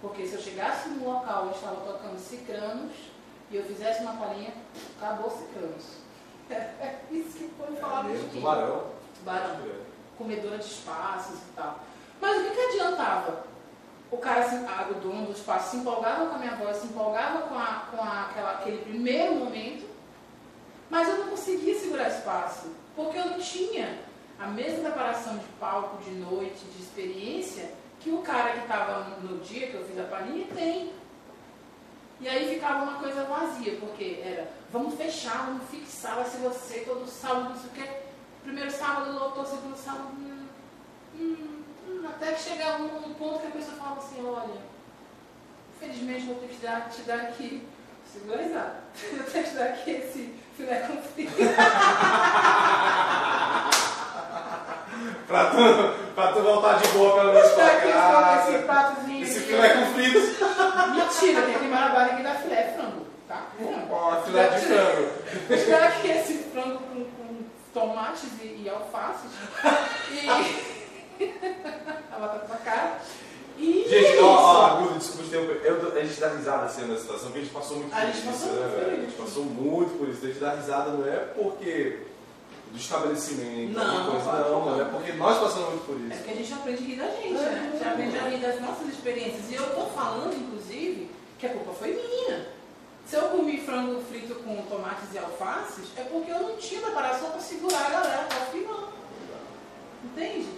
Porque 0.00 0.26
se 0.26 0.34
eu 0.34 0.40
chegasse 0.40 0.88
no 0.90 1.04
local 1.12 1.44
onde 1.46 1.54
estava 1.56 1.76
tocando 1.76 2.18
Cicranos 2.18 2.92
e 3.50 3.56
eu 3.56 3.64
fizesse 3.64 4.02
uma 4.02 4.14
palhinha, 4.14 4.52
acabou 4.98 5.30
Cicranos. 5.30 5.84
É 6.50 6.98
isso 7.10 7.38
que 7.38 7.50
foi 7.56 7.76
falado 7.76 8.08
É 8.08 8.12
mesmo, 8.12 8.26
aqui. 8.26 8.36
tubarão. 8.38 8.86
Tubarão 9.18 9.82
comedora 10.18 10.58
de 10.58 10.64
espaços 10.66 11.38
e 11.38 11.52
tal. 11.56 11.80
Mas 12.20 12.38
o 12.40 12.44
que, 12.44 12.50
que 12.50 12.60
adiantava? 12.60 13.44
O 14.10 14.18
cara, 14.18 14.46
se- 14.48 14.56
ah, 14.66 14.88
o 14.90 14.94
dono 14.94 15.26
do 15.26 15.32
espaço, 15.32 15.70
se 15.70 15.76
empolgava 15.78 16.26
com 16.26 16.34
a 16.34 16.38
minha 16.38 16.54
voz, 16.56 16.76
se 16.76 16.86
empolgava 16.86 17.42
com, 17.48 17.54
a, 17.58 17.86
com 17.90 18.02
a- 18.02 18.26
aquela, 18.30 18.50
aquele 18.52 18.78
primeiro 18.82 19.36
momento, 19.36 19.88
mas 20.90 21.08
eu 21.08 21.16
não 21.18 21.28
conseguia 21.28 21.74
segurar 21.78 22.08
espaço, 22.08 22.70
porque 22.94 23.18
eu 23.18 23.26
não 23.26 23.38
tinha 23.38 23.98
a 24.38 24.46
mesma 24.48 24.90
preparação 24.90 25.38
de 25.38 25.46
palco, 25.60 26.02
de 26.02 26.10
noite, 26.10 26.64
de 26.76 26.82
experiência, 26.82 27.70
que 28.00 28.10
o 28.10 28.18
cara 28.18 28.52
que 28.52 28.60
estava 28.60 29.16
no, 29.20 29.38
dia 29.38 29.68
que 29.68 29.74
eu 29.74 29.86
fiz 29.86 29.98
a 29.98 30.04
palhinha 30.04 30.46
tem. 30.54 30.92
E 32.20 32.28
aí 32.28 32.54
ficava 32.54 32.82
uma 32.82 32.98
coisa 32.98 33.24
vazia, 33.24 33.76
porque 33.76 34.20
era, 34.24 34.48
vamos 34.70 34.94
fechar, 34.94 35.46
vamos 35.46 35.68
fixar, 35.70 36.16
vai 36.16 36.24
ser 36.24 36.38
você 36.38 36.80
todo 36.80 37.06
sábado, 37.06 37.50
não 37.50 37.56
sei 37.56 37.70
o 37.70 37.72
quê. 37.72 37.96
Primeiro 38.42 38.70
sábado 38.70 39.12
lotou, 39.12 39.44
segundo 39.44 39.76
sábado. 39.76 40.08
Hum, 40.18 40.46
hum, 41.14 41.62
hum, 41.88 42.06
até 42.08 42.32
que 42.32 42.40
chegava 42.40 42.82
um, 42.82 43.14
ponto 43.14 43.40
que 43.40 43.46
a 43.46 43.50
pessoa 43.50 43.76
falava 43.76 44.00
assim, 44.00 44.24
olha, 44.24 44.60
infelizmente 45.76 46.26
vou 46.26 46.36
ter 46.36 46.48
que 46.48 46.56
te 46.56 46.62
dar, 46.62 46.88
te 46.88 47.02
dar 47.02 47.20
aqui. 47.22 47.66
Eu 48.14 48.28
tenho 49.24 49.44
que 49.44 49.50
te 49.50 49.56
dar 49.56 49.68
aqui 49.68 49.90
esse 49.90 50.41
filé 50.56 50.76
com 50.86 50.96
frito. 51.02 51.32
Pra 55.26 55.44
tu, 55.46 56.12
pra 56.14 56.26
tu 56.32 56.42
voltar 56.42 56.78
de 56.78 56.88
boa 56.88 57.14
pelo 57.14 57.32
menos 57.32 57.50
pra 57.52 57.66
aqui 57.66 57.86
esse, 57.88 57.92
casa. 57.92 58.50
esse 58.52 58.62
pratozinho 58.64 59.24
Esse 59.24 59.38
aqui. 59.38 59.46
filé 59.48 59.68
com 59.70 59.86
fritos. 59.94 60.22
Mentira, 60.94 61.42
que 61.42 61.54
aqui 61.54 61.64
em 61.64 61.68
Marabá 61.68 62.04
ninguém 62.04 62.22
dá 62.22 62.34
filé 62.34 62.74
frango, 62.76 63.06
tá? 63.26 63.46
Ó, 63.90 64.22
filé 64.22 64.48
de 64.48 64.60
frango. 64.66 65.08
Espero 65.50 65.92
que 66.00 66.08
esse 66.08 66.34
frango 66.52 66.78
com, 66.80 67.04
com 67.04 67.44
tomates 67.72 68.24
e, 68.42 68.62
e 68.64 68.68
alfaces 68.68 69.30
e 70.10 70.28
a 72.14 72.18
batata 72.18 72.46
pra 72.46 72.56
cara. 72.58 72.98
E 73.58 73.84
Gente, 73.88 74.16
é 74.18 74.22
ó, 74.22 74.26
ó. 74.26 74.66
Agudo, 74.66 74.98
desculpa 74.98 75.22
te 75.22 75.28
interromper. 75.28 75.98
A 76.00 76.04
gente 76.04 76.20
dá 76.20 76.28
risada 76.28 76.64
assim 76.64 76.86
na 76.86 76.96
situação, 76.96 77.24
porque 77.26 77.38
a 77.38 77.42
gente 77.42 77.52
passou 77.54 77.76
muito 77.78 77.94
A 77.94 78.00
por 78.00 78.08
isso, 78.10 78.22
passou 78.26 78.52
né, 78.52 78.60
muito 78.60 78.70
por 78.72 78.80
velho? 78.84 78.92
A 78.92 79.04
gente 79.04 79.16
passou 79.16 79.44
muito 79.44 79.98
por 79.98 80.08
isso. 80.08 80.24
A 80.24 80.28
gente 80.28 80.38
dá 80.40 80.54
risada 80.54 80.90
não 80.92 81.06
é 81.06 81.16
porque 81.18 81.98
do 82.72 82.78
estabelecimento, 82.78 83.72
Não, 83.74 84.10
coisa, 84.10 84.32
não, 84.48 84.64
não. 84.64 84.80
é 84.80 84.84
porque 84.86 85.12
nós 85.12 85.38
passamos 85.38 85.68
muito 85.68 85.84
por 85.84 85.94
É 85.96 85.98
isso. 86.08 86.16
porque 86.16 86.30
a 86.30 86.34
gente 86.36 86.52
aprende 86.54 86.82
a 86.82 86.86
rir 86.86 86.96
da 86.96 87.06
gente, 87.10 87.32
né? 87.34 87.68
A 87.68 87.76
gente 87.76 87.88
aprende 87.88 88.18
a 88.18 88.22
rir 88.28 88.38
das 88.38 88.60
nossas 88.62 88.88
experiências. 88.88 89.50
E 89.50 89.54
eu 89.54 89.74
tô 89.74 89.86
falando, 89.88 90.34
inclusive, 90.34 91.10
que 91.38 91.46
a 91.46 91.50
culpa 91.50 91.72
foi 91.74 91.88
minha. 91.92 92.46
Se 93.04 93.16
eu 93.16 93.22
comi 93.24 93.58
frango 93.58 94.00
frito 94.10 94.34
com 94.36 94.56
tomates 94.62 95.12
e 95.12 95.18
alfaces, 95.18 95.84
é 95.98 96.02
porque 96.04 96.30
eu 96.30 96.38
não 96.40 96.56
tinha 96.56 96.80
preparação 96.80 97.30
para 97.30 97.40
segurar 97.40 97.86
a 97.86 97.90
galera 97.90 98.22
para 98.24 98.46
final. 98.46 98.88
Entende? 100.04 100.48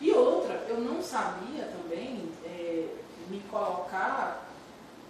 E 0.00 0.12
outra, 0.12 0.64
eu 0.68 0.78
não 0.80 1.02
sabia 1.02 1.64
também 1.64 2.28
é, 2.44 2.86
me 3.30 3.40
colocar, 3.50 4.46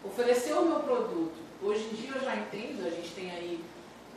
oferecer 0.05 0.55
o 0.55 0.65
meu 0.65 0.81
produto. 0.81 1.35
Hoje 1.63 1.89
em 1.91 1.95
dia 1.95 2.11
eu 2.15 2.21
já 2.21 2.37
entendo, 2.37 2.87
a 2.87 2.91
gente 2.91 3.11
tem 3.15 3.31
aí, 3.31 3.65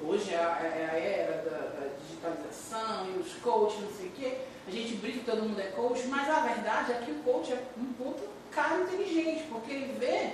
hoje 0.03 0.33
é 0.33 0.37
a, 0.37 0.59
é 0.63 0.89
a 0.91 0.99
era 0.99 1.41
da, 1.43 1.57
da 1.79 1.87
digitalização 2.01 3.07
e 3.07 3.19
os 3.19 3.33
coaches, 3.41 3.81
não 3.81 3.91
sei 3.93 4.07
o 4.07 4.11
quê. 4.11 4.37
A 4.67 4.71
gente 4.71 4.95
brinca 4.95 5.19
que 5.19 5.25
todo 5.25 5.41
mundo 5.41 5.59
é 5.59 5.67
coach, 5.67 6.05
mas 6.07 6.29
a 6.29 6.41
verdade 6.41 6.91
é 6.91 7.01
que 7.03 7.11
o 7.11 7.23
coach 7.23 7.51
é 7.51 7.63
um 7.77 7.93
puto 7.93 8.29
cara 8.51 8.81
inteligente, 8.81 9.45
porque 9.49 9.71
ele 9.71 9.97
vê 9.97 10.33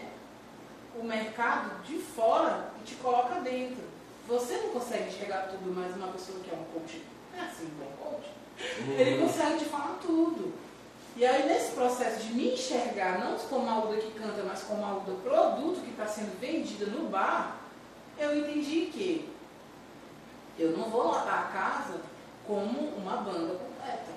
o 0.99 1.03
mercado 1.03 1.81
de 1.83 1.97
fora 1.97 2.71
e 2.81 2.83
te 2.83 2.95
coloca 2.95 3.39
dentro. 3.41 3.83
Você 4.27 4.57
não 4.57 4.69
consegue 4.69 5.09
enxergar 5.09 5.49
tudo, 5.49 5.73
mas 5.73 5.95
uma 5.95 6.07
pessoa 6.07 6.39
que 6.39 6.49
é 6.49 6.53
um 6.53 6.63
coach, 6.73 7.01
é 7.37 7.41
assim, 7.41 7.65
um 7.65 7.79
bom 7.79 7.91
coach, 8.03 8.27
ele 8.57 9.21
consegue 9.21 9.59
te 9.59 9.65
falar 9.65 9.97
tudo. 10.01 10.53
E 11.17 11.25
aí, 11.25 11.47
nesse 11.47 11.71
processo 11.71 12.23
de 12.23 12.33
me 12.33 12.53
enxergar, 12.53 13.19
não 13.19 13.37
como 13.37 13.69
a 13.69 13.85
Uda 13.85 14.01
que 14.01 14.11
canta, 14.19 14.43
mas 14.43 14.63
como 14.63 14.85
a 14.85 14.97
Uda 14.97 15.13
produto 15.23 15.81
que 15.81 15.91
está 15.91 16.05
sendo 16.05 16.37
vendida 16.39 16.87
no 16.87 17.07
bar, 17.09 17.57
eu 18.17 18.37
entendi 18.37 18.89
que 18.91 19.29
eu 20.59 20.71
não 20.77 20.89
vou 20.89 21.07
lotar 21.07 21.47
a 21.47 21.53
casa 21.53 22.01
como 22.45 22.89
uma 22.97 23.17
banda 23.17 23.55
completa. 23.55 24.11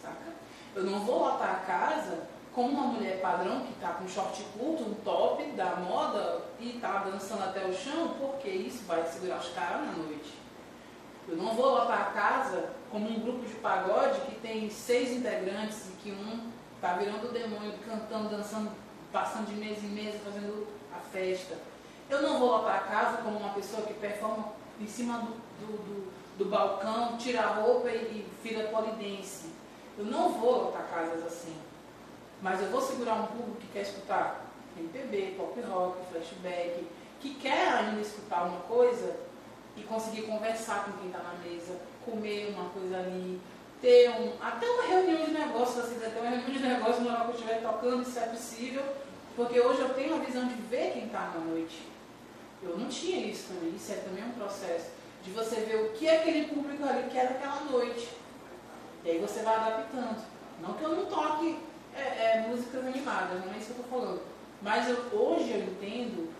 Saca? 0.00 0.34
Eu 0.74 0.84
não 0.84 1.00
vou 1.00 1.20
lotar 1.20 1.50
a 1.50 1.66
casa 1.66 2.26
como 2.54 2.68
uma 2.68 2.86
mulher 2.86 3.20
padrão 3.20 3.60
que 3.60 3.72
está 3.72 3.88
com 3.94 4.06
short 4.06 4.42
curto, 4.56 4.84
um 4.84 4.94
top 5.04 5.42
da 5.52 5.76
moda 5.76 6.42
e 6.60 6.76
está 6.76 6.98
dançando 6.98 7.44
até 7.44 7.64
o 7.64 7.74
chão, 7.74 8.14
porque 8.18 8.48
isso 8.48 8.84
vai 8.84 9.04
segurar 9.06 9.40
os 9.40 9.48
caras 9.48 9.86
na 9.86 9.92
noite. 9.92 10.43
Eu 11.28 11.36
não 11.36 11.54
vou 11.54 11.70
lotar 11.74 12.00
a 12.00 12.04
casa 12.12 12.70
como 12.90 13.08
um 13.08 13.20
grupo 13.20 13.46
de 13.46 13.54
pagode 13.54 14.20
que 14.22 14.34
tem 14.40 14.68
seis 14.70 15.10
integrantes 15.10 15.88
e 15.88 15.92
que 16.02 16.10
um 16.12 16.50
tá 16.80 16.94
virando 16.94 17.28
o 17.28 17.32
demônio, 17.32 17.72
cantando, 17.86 18.28
dançando, 18.28 18.70
passando 19.12 19.46
de 19.46 19.54
mesa 19.54 19.80
em 19.86 19.88
mesa, 19.90 20.18
fazendo 20.24 20.66
a 20.94 20.98
festa. 20.98 21.56
Eu 22.10 22.20
não 22.22 22.38
vou 22.38 22.50
lotar 22.50 22.76
a 22.76 22.80
casa 22.80 23.16
como 23.22 23.38
uma 23.38 23.54
pessoa 23.54 23.82
que 23.86 23.94
performa 23.94 24.52
em 24.78 24.86
cima 24.86 25.18
do, 25.18 25.66
do, 25.66 25.72
do- 25.78 26.24
do 26.36 26.44
balcão, 26.46 27.16
tira 27.16 27.42
a 27.42 27.46
roupa 27.54 27.88
e, 27.88 28.26
e 28.44 28.68
polidense. 28.70 29.50
Eu 29.96 30.04
não 30.04 30.30
vou 30.32 30.64
lotar 30.64 30.82
casas 30.88 31.24
assim. 31.24 31.56
Mas 32.42 32.60
eu 32.60 32.68
vou 32.68 32.80
segurar 32.80 33.14
um 33.14 33.26
público 33.28 33.56
que 33.60 33.68
quer 33.68 33.82
escutar 33.82 34.44
MPB, 34.76 35.36
pop 35.38 35.58
rock, 35.62 35.96
flashback, 36.10 36.86
que 37.20 37.34
quer 37.36 37.68
ainda 37.68 38.00
escutar 38.00 38.44
uma 38.44 38.60
coisa 38.62 39.16
e 39.76 39.82
conseguir 39.82 40.22
conversar 40.22 40.84
com 40.84 40.92
quem 40.98 41.06
está 41.08 41.18
na 41.20 41.34
mesa, 41.44 41.76
comer 42.04 42.54
uma 42.56 42.70
coisa 42.70 42.98
ali, 42.98 43.40
ter 43.80 44.10
um, 44.10 44.32
até 44.40 44.66
uma 44.68 44.82
reunião 44.84 45.24
de 45.24 45.32
negócio, 45.32 45.82
se 45.82 45.94
quiser 45.94 46.12
ter 46.14 46.20
uma 46.20 46.30
reunião 46.30 46.50
de 46.52 46.58
negócio 46.60 47.02
na 47.02 47.12
hora 47.12 47.20
que 47.24 47.30
eu 47.30 47.34
estiver 47.34 47.62
tocando, 47.62 48.02
isso 48.02 48.18
é 48.18 48.26
possível, 48.26 48.82
porque 49.36 49.60
hoje 49.60 49.80
eu 49.80 49.94
tenho 49.94 50.14
a 50.14 50.18
visão 50.18 50.46
de 50.46 50.54
ver 50.54 50.92
quem 50.92 51.06
está 51.06 51.32
na 51.34 51.40
noite. 51.40 51.82
Eu 52.62 52.78
não 52.78 52.88
tinha 52.88 53.26
isso 53.26 53.48
também, 53.48 53.74
isso 53.74 53.92
é 53.92 53.96
também 53.96 54.24
um 54.24 54.30
processo 54.32 54.86
de 55.22 55.30
você 55.30 55.56
ver 55.56 55.76
o 55.76 55.90
que 55.92 56.08
aquele 56.08 56.46
público 56.46 56.84
ali 56.84 57.10
quer 57.10 57.30
naquela 57.30 57.60
noite. 57.70 58.08
E 59.04 59.10
aí 59.10 59.18
você 59.18 59.42
vai 59.42 59.54
adaptando. 59.54 60.24
Não 60.62 60.72
que 60.74 60.82
eu 60.82 60.90
não 60.96 61.06
toque 61.06 61.58
é, 61.94 62.00
é, 62.00 62.46
músicas 62.48 62.86
animadas, 62.86 63.44
não 63.44 63.52
é 63.52 63.58
isso 63.58 63.74
que 63.74 63.80
eu 63.80 63.84
estou 63.84 64.00
falando. 64.00 64.22
Mas 64.62 64.88
eu- 64.88 64.96
hoje 65.12 65.50
eu 65.50 65.58
entendo 65.60 66.32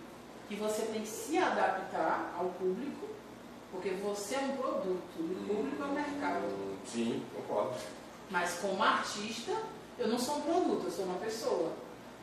que 0.49 0.55
você 0.55 0.83
tem 0.87 1.03
que 1.03 1.09
se 1.09 1.37
adaptar 1.37 2.33
ao 2.39 2.47
público, 2.51 3.04
porque 3.75 3.91
você 3.91 4.37
é 4.37 4.39
um 4.39 4.57
produto, 4.57 5.03
o 5.19 5.45
público 5.47 5.83
é 5.83 5.87
o 5.87 5.93
mercado. 5.93 6.45
Sim, 6.87 7.23
concordo. 7.35 7.75
Mas 8.31 8.55
como 8.61 8.83
artista, 8.83 9.53
eu 9.99 10.09
não 10.09 10.19
sou 10.19 10.37
um 10.39 10.41
produto, 10.43 10.85
eu 10.85 10.91
sou 10.91 11.05
uma 11.05 11.19
pessoa. 11.19 11.73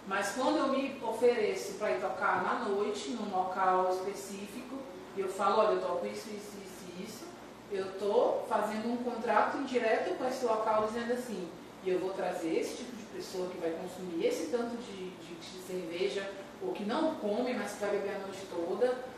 Mas 0.08 0.32
quando 0.32 0.58
eu 0.58 0.68
me 0.70 0.98
ofereço 1.04 1.74
para 1.74 1.92
ir 1.92 2.02
tocar 2.02 2.42
na 2.44 2.66
noite, 2.68 3.10
num 3.12 3.30
local 3.36 3.90
específico, 3.92 4.78
e 5.16 5.20
eu 5.22 5.28
falo, 5.30 5.60
olha, 5.60 5.74
eu 5.76 5.82
toco 5.82 6.06
isso, 6.08 6.30
isso, 6.30 6.58
isso 6.66 6.86
e 6.98 7.04
isso, 7.04 7.24
eu 7.72 7.86
estou 7.92 8.46
fazendo 8.50 8.92
um 8.92 8.98
contrato 8.98 9.58
indireto 9.58 10.18
com 10.18 10.26
esse 10.28 10.44
local 10.46 10.88
dizendo 10.88 11.14
assim, 11.14 11.48
e 11.84 11.90
eu 11.90 12.00
vou 12.00 12.12
trazer 12.12 12.58
esse 12.60 12.78
tipo 12.78 12.96
de 12.96 13.04
pessoa 13.16 13.48
que 13.50 13.58
vai 13.58 13.72
consumir 13.72 14.26
esse 14.26 14.48
tanto 14.48 14.76
de, 14.78 15.10
de- 15.10 15.36
de 15.36 15.62
cerveja, 15.68 16.30
ou 16.62 16.74
que 16.74 16.84
não 16.84 17.16
come, 17.16 17.54
mas 17.54 17.74
que 17.74 17.80
vai 17.82 17.92
beber 17.92 18.16
a 18.16 18.20
noite 18.20 18.40
toda. 18.50 19.11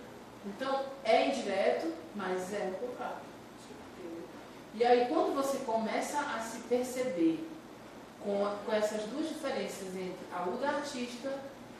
Então, 0.45 0.85
é 1.03 1.27
indireto, 1.27 1.93
mas 2.15 2.53
é 2.53 2.69
um 2.69 2.87
contrato. 2.87 3.21
E 4.75 4.83
aí, 4.83 5.05
quando 5.07 5.35
você 5.35 5.59
começa 5.59 6.19
a 6.19 6.39
se 6.39 6.59
perceber 6.61 7.47
com, 8.23 8.55
com 8.65 8.73
essas 8.73 9.03
duas 9.03 9.29
diferenças 9.29 9.95
entre 9.95 10.25
a 10.33 10.43
Uda 10.49 10.67
artista, 10.67 11.31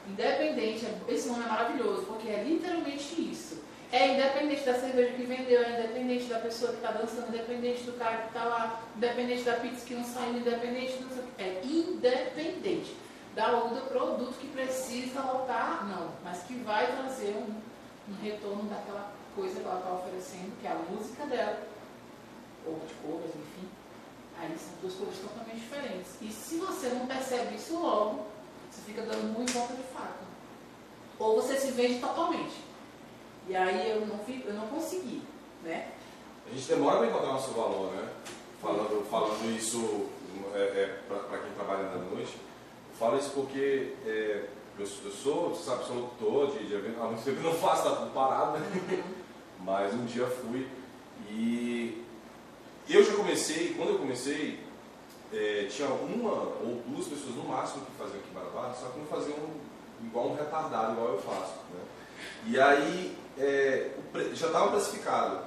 independente, 0.08 0.86
esse 1.08 1.28
nome 1.28 1.44
é 1.44 1.48
maravilhoso, 1.48 2.02
porque 2.02 2.28
é 2.28 2.44
literalmente 2.44 3.20
isso. 3.20 3.64
É 3.90 4.14
independente 4.14 4.64
da 4.64 4.74
cerveja 4.74 5.12
que 5.12 5.22
vendeu, 5.24 5.62
é 5.62 5.80
independente 5.80 6.24
da 6.24 6.38
pessoa 6.38 6.72
que 6.72 6.78
está 6.78 6.92
dançando, 6.92 7.28
independente 7.28 7.82
do 7.82 7.92
cara 7.98 8.16
que 8.18 8.28
está 8.28 8.44
lá, 8.44 8.82
independente 8.96 9.42
da 9.42 9.54
pizza 9.54 9.86
que 9.86 9.94
não 9.94 10.04
saiu, 10.04 10.36
independente 10.36 10.96
do. 10.98 11.24
É 11.38 11.60
independente 11.64 12.96
da 13.34 13.64
Uda 13.64 13.80
produto 13.82 14.36
que 14.38 14.48
precisa 14.48 15.20
lotar, 15.20 15.86
não, 15.86 16.12
mas 16.24 16.42
que 16.42 16.54
vai 16.54 16.86
trazer 16.96 17.36
um, 17.36 17.54
um 18.08 18.22
retorno 18.22 18.64
daquela 18.64 19.12
coisa 19.34 19.60
que 19.60 19.66
ela 19.66 19.78
está 19.78 19.92
oferecendo, 19.92 20.60
que 20.60 20.66
é 20.66 20.70
a 20.70 20.74
música 20.90 21.26
dela, 21.26 21.66
ou 22.66 22.80
de 22.86 22.94
covers, 22.94 23.34
enfim. 23.34 23.68
Aí 24.38 24.56
são 24.58 24.72
duas 24.80 24.94
coisas 24.94 25.18
totalmente 25.18 25.60
diferentes. 25.60 26.12
E 26.20 26.30
se 26.30 26.58
você 26.58 26.88
não 26.88 27.06
percebe 27.06 27.54
isso 27.54 27.78
logo, 27.78 28.26
você 28.70 28.82
fica 28.82 29.02
dando 29.02 29.32
muito 29.32 29.52
volta 29.52 29.74
de 29.74 29.82
faca. 29.82 30.24
Ou 31.18 31.40
você 31.40 31.56
se 31.56 31.70
vende 31.72 32.00
totalmente. 32.00 32.56
E 33.48 33.54
aí 33.54 33.90
eu 33.90 34.06
não, 34.06 34.18
fico, 34.18 34.48
eu 34.48 34.54
não 34.54 34.66
consegui, 34.68 35.22
né? 35.62 35.92
A 36.46 36.54
gente 36.54 36.66
demora 36.66 36.98
para 36.98 37.06
encontrar 37.06 37.32
nosso 37.32 37.52
valor, 37.52 37.92
né? 37.92 38.08
Falando, 38.60 39.08
falando 39.10 39.56
isso 39.56 40.08
é, 40.54 40.58
é, 40.58 41.00
para 41.06 41.38
quem 41.38 41.52
trabalha 41.52 41.90
na 41.90 41.96
noite, 41.96 42.32
eu 42.34 42.96
falo 42.98 43.18
isso 43.18 43.30
porque 43.30 43.92
é, 44.06 44.46
eu, 44.78 44.86
eu 45.04 45.10
sou, 45.12 45.50
você 45.50 45.64
sabe, 45.70 45.84
sou 45.86 45.96
locutor 45.96 46.50
de, 46.52 46.66
de 46.66 46.74
evento, 46.74 47.00
há 47.00 47.06
muito 47.06 47.22
tempo 47.24 47.38
eu 47.38 47.52
não 47.52 47.54
faço, 47.58 47.84
tá 47.84 47.96
tudo 47.96 48.12
parado, 48.12 48.58
né? 48.58 49.04
Mas 49.60 49.94
um 49.94 50.04
dia 50.04 50.26
fui 50.26 50.66
e 51.30 52.04
eu 52.88 53.02
já 53.02 53.14
comecei, 53.14 53.74
quando 53.74 53.90
eu 53.90 53.98
comecei, 53.98 54.60
é, 55.32 55.66
tinha 55.70 55.88
uma 55.88 56.32
ou 56.32 56.82
duas 56.86 57.06
pessoas 57.06 57.34
no 57.36 57.44
máximo 57.44 57.84
que 57.86 57.92
faziam 57.92 58.18
aqui 58.18 58.28
em 58.30 58.34
Marabá, 58.34 58.74
só 58.74 58.88
que 58.88 58.98
não 58.98 59.06
faziam 59.06 59.36
igual 60.02 60.28
um 60.28 60.34
retardado, 60.36 60.92
igual 60.92 61.08
eu 61.14 61.18
faço. 61.22 61.54
Né? 61.72 61.80
E 62.46 62.60
aí 62.60 63.16
é, 63.38 63.90
já 64.34 64.46
estava 64.48 64.70
precificado. 64.70 65.38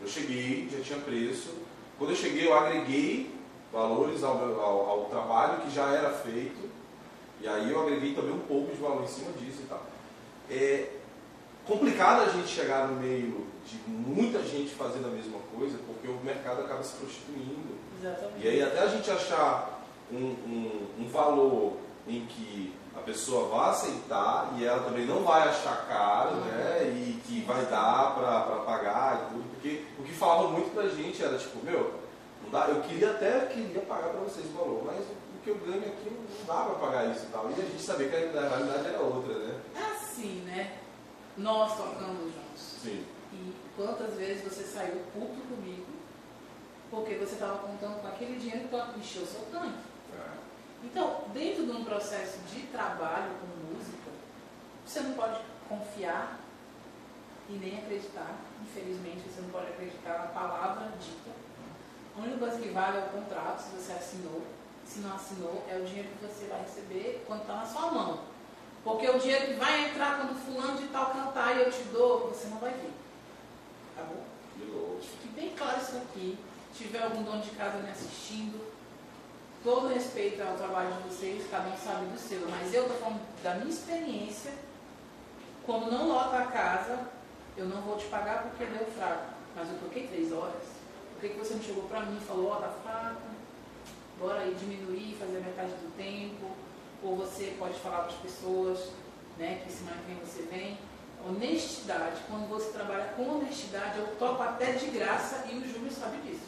Eu 0.00 0.06
cheguei, 0.08 0.68
já 0.70 0.80
tinha 0.82 0.98
preço. 0.98 1.50
Quando 1.98 2.10
eu 2.10 2.16
cheguei, 2.16 2.46
eu 2.46 2.54
agreguei 2.54 3.34
valores 3.72 4.22
ao, 4.22 4.36
ao- 4.60 4.90
ao 4.90 5.04
trabalho 5.06 5.62
que 5.62 5.70
já 5.70 5.88
era 5.92 6.10
feito. 6.10 6.61
E 7.40 7.48
aí 7.48 7.70
eu 7.70 7.82
agreguei 7.82 8.14
também 8.14 8.32
um 8.32 8.40
pouco 8.40 8.74
de 8.74 8.80
valor 8.80 9.02
em 9.02 9.08
cima 9.08 9.32
disso 9.32 9.62
e 9.62 9.66
tal. 9.66 9.82
É 10.50 10.90
complicado 11.66 12.22
a 12.22 12.28
gente 12.28 12.48
chegar 12.48 12.88
no 12.88 13.00
meio 13.00 13.46
de 13.64 13.78
muita 13.88 14.42
gente 14.42 14.74
fazendo 14.74 15.06
a 15.06 15.10
mesma 15.10 15.38
coisa, 15.56 15.78
porque 15.86 16.08
o 16.08 16.18
mercado 16.24 16.62
acaba 16.62 16.82
se 16.82 16.96
prostituindo. 16.96 17.76
Exatamente. 18.00 18.44
E 18.44 18.48
aí 18.48 18.62
até 18.62 18.80
a 18.80 18.88
gente 18.88 19.10
achar 19.10 19.82
um, 20.12 20.16
um, 20.16 20.88
um 21.00 21.08
valor 21.08 21.76
em 22.06 22.26
que 22.26 22.74
a 22.94 23.00
pessoa 23.00 23.48
vai 23.48 23.70
aceitar 23.70 24.52
e 24.56 24.64
ela 24.64 24.82
também 24.82 25.06
não 25.06 25.22
vai 25.22 25.48
achar 25.48 25.86
caro, 25.88 26.36
né? 26.36 26.82
E 26.84 27.20
que 27.24 27.40
vai 27.42 27.64
dar 27.66 28.14
para 28.14 28.56
pagar 28.64 29.14
e 29.14 29.32
tudo. 29.32 29.44
Porque 29.50 29.84
o 29.98 30.02
que 30.02 30.12
falava 30.12 30.48
muito 30.48 30.74
pra 30.74 30.88
gente 30.88 31.22
era 31.22 31.38
tipo, 31.38 31.64
meu, 31.64 31.94
não 32.42 32.50
dá, 32.50 32.68
eu 32.68 32.82
queria 32.82 33.10
até 33.10 33.46
queria 33.46 33.80
pagar 33.82 34.10
para 34.10 34.20
vocês 34.20 34.46
o 34.46 34.58
valor, 34.58 34.82
mas 34.84 34.98
o 34.98 35.21
que 35.42 35.50
eu 35.50 35.58
ganho 35.58 35.84
aqui 35.84 36.10
não 36.10 36.46
dá 36.46 36.64
para 36.64 36.74
pagar 36.74 37.10
isso 37.10 37.24
e 37.24 37.28
tal. 37.28 37.50
E 37.50 37.54
a 37.54 37.56
gente 37.56 37.82
sabia 37.82 38.08
que 38.08 38.16
a 38.16 38.48
realidade 38.48 38.88
era 38.88 39.00
outra, 39.00 39.34
né? 39.38 39.60
É 39.74 39.96
assim, 39.96 40.42
né? 40.46 40.78
nós 41.36 41.76
tocamos 41.76 42.32
juntos. 42.32 42.62
Sim. 42.82 43.04
E 43.32 43.54
quantas 43.76 44.14
vezes 44.14 44.44
você 44.44 44.64
saiu 44.64 45.00
puto 45.12 45.40
comigo 45.48 45.86
porque 46.90 47.14
você 47.14 47.34
estava 47.34 47.58
contando 47.66 48.02
com 48.02 48.08
aquele 48.08 48.38
dinheiro 48.38 48.68
para 48.68 48.92
encher 48.98 49.22
o 49.22 49.26
seu 49.26 49.40
tanque. 49.50 49.78
É. 50.14 50.30
Então, 50.84 51.24
dentro 51.32 51.64
de 51.64 51.72
um 51.72 51.84
processo 51.84 52.38
de 52.40 52.66
trabalho 52.66 53.30
com 53.40 53.74
música, 53.74 54.10
você 54.84 55.00
não 55.00 55.14
pode 55.14 55.40
confiar 55.68 56.38
e 57.48 57.52
nem 57.52 57.78
acreditar. 57.78 58.36
Infelizmente, 58.60 59.22
você 59.26 59.40
não 59.40 59.48
pode 59.48 59.68
acreditar 59.68 60.18
na 60.18 60.26
palavra 60.26 60.92
dita. 61.00 61.30
A 62.14 62.20
única 62.20 62.36
coisa 62.36 62.60
que 62.60 62.68
vale 62.68 62.98
é 62.98 63.00
o 63.00 63.20
contrato, 63.20 63.60
se 63.60 63.70
você 63.70 63.92
assinou. 63.92 64.42
Se 64.92 65.00
não 65.00 65.14
assinou, 65.14 65.64
é 65.70 65.76
o 65.76 65.84
dinheiro 65.86 66.10
que 66.10 66.26
você 66.26 66.44
vai 66.44 66.60
receber 66.60 67.24
quando 67.26 67.40
está 67.40 67.54
na 67.54 67.64
sua 67.64 67.90
mão. 67.90 68.20
Porque 68.84 69.08
o 69.08 69.18
dinheiro 69.18 69.46
que 69.46 69.54
vai 69.54 69.88
entrar 69.88 70.18
quando 70.18 70.38
fulano 70.44 70.76
de 70.76 70.88
tal 70.88 71.06
cantar 71.14 71.56
e 71.56 71.60
eu 71.62 71.72
te 71.72 71.82
dou, 71.84 72.28
você 72.28 72.48
não 72.48 72.58
vai 72.58 72.72
ver. 72.72 72.92
Tá 73.96 74.02
bom? 74.02 74.22
Fique 75.00 75.28
bem 75.28 75.54
claro 75.56 75.80
isso 75.80 75.96
aqui. 75.96 76.38
Se 76.74 76.84
tiver 76.84 77.02
algum 77.02 77.22
dono 77.22 77.40
de 77.40 77.52
casa 77.52 77.78
me 77.78 77.88
assistindo, 77.88 78.62
todo 79.64 79.88
respeito 79.88 80.42
ao 80.42 80.56
trabalho 80.56 80.92
de 80.92 81.08
vocês, 81.08 81.46
cada 81.50 81.70
um 81.70 81.76
sabe 81.78 82.04
do 82.06 82.18
seu, 82.18 82.46
mas 82.50 82.74
eu 82.74 82.82
estou 82.82 82.98
falando 82.98 83.22
da 83.42 83.54
minha 83.54 83.70
experiência. 83.70 84.52
Quando 85.64 85.90
não 85.90 86.08
lota 86.08 86.36
a 86.36 86.46
casa, 86.48 86.98
eu 87.56 87.64
não 87.64 87.80
vou 87.80 87.96
te 87.96 88.04
pagar 88.08 88.42
porque 88.42 88.66
deu 88.66 88.86
fraco. 88.88 89.32
Mas 89.56 89.70
eu 89.70 89.78
toquei 89.78 90.06
três 90.08 90.30
horas. 90.32 90.64
Por 91.14 91.22
que, 91.22 91.30
que 91.30 91.38
você 91.38 91.54
não 91.54 91.62
chegou 91.62 91.84
para 91.84 92.00
mim 92.00 92.18
e 92.18 92.26
falou, 92.26 92.50
ó, 92.50 92.56
tá 92.56 92.68
fraco, 92.82 93.32
bora 94.22 94.40
aí 94.40 94.54
diminuir, 94.54 95.16
fazer 95.18 95.40
metade 95.40 95.72
do 95.72 95.94
tempo? 95.96 96.46
Ou 97.02 97.16
você 97.16 97.54
pode 97.58 97.74
falar 97.80 98.04
para 98.04 98.14
as 98.14 98.20
pessoas, 98.20 98.90
né, 99.36 99.60
que 99.64 99.72
semana 99.72 99.96
que 99.98 100.14
vem 100.14 100.24
você 100.24 100.42
vem. 100.42 100.78
Honestidade, 101.28 102.20
quando 102.28 102.48
você 102.48 102.70
trabalha 102.70 103.12
com 103.16 103.38
honestidade, 103.38 103.98
eu 103.98 104.06
toco 104.16 104.42
até 104.42 104.72
de 104.72 104.86
graça 104.86 105.44
e 105.50 105.56
o 105.56 105.68
Júlio 105.68 105.90
sabe 105.90 106.16
disso. 106.18 106.46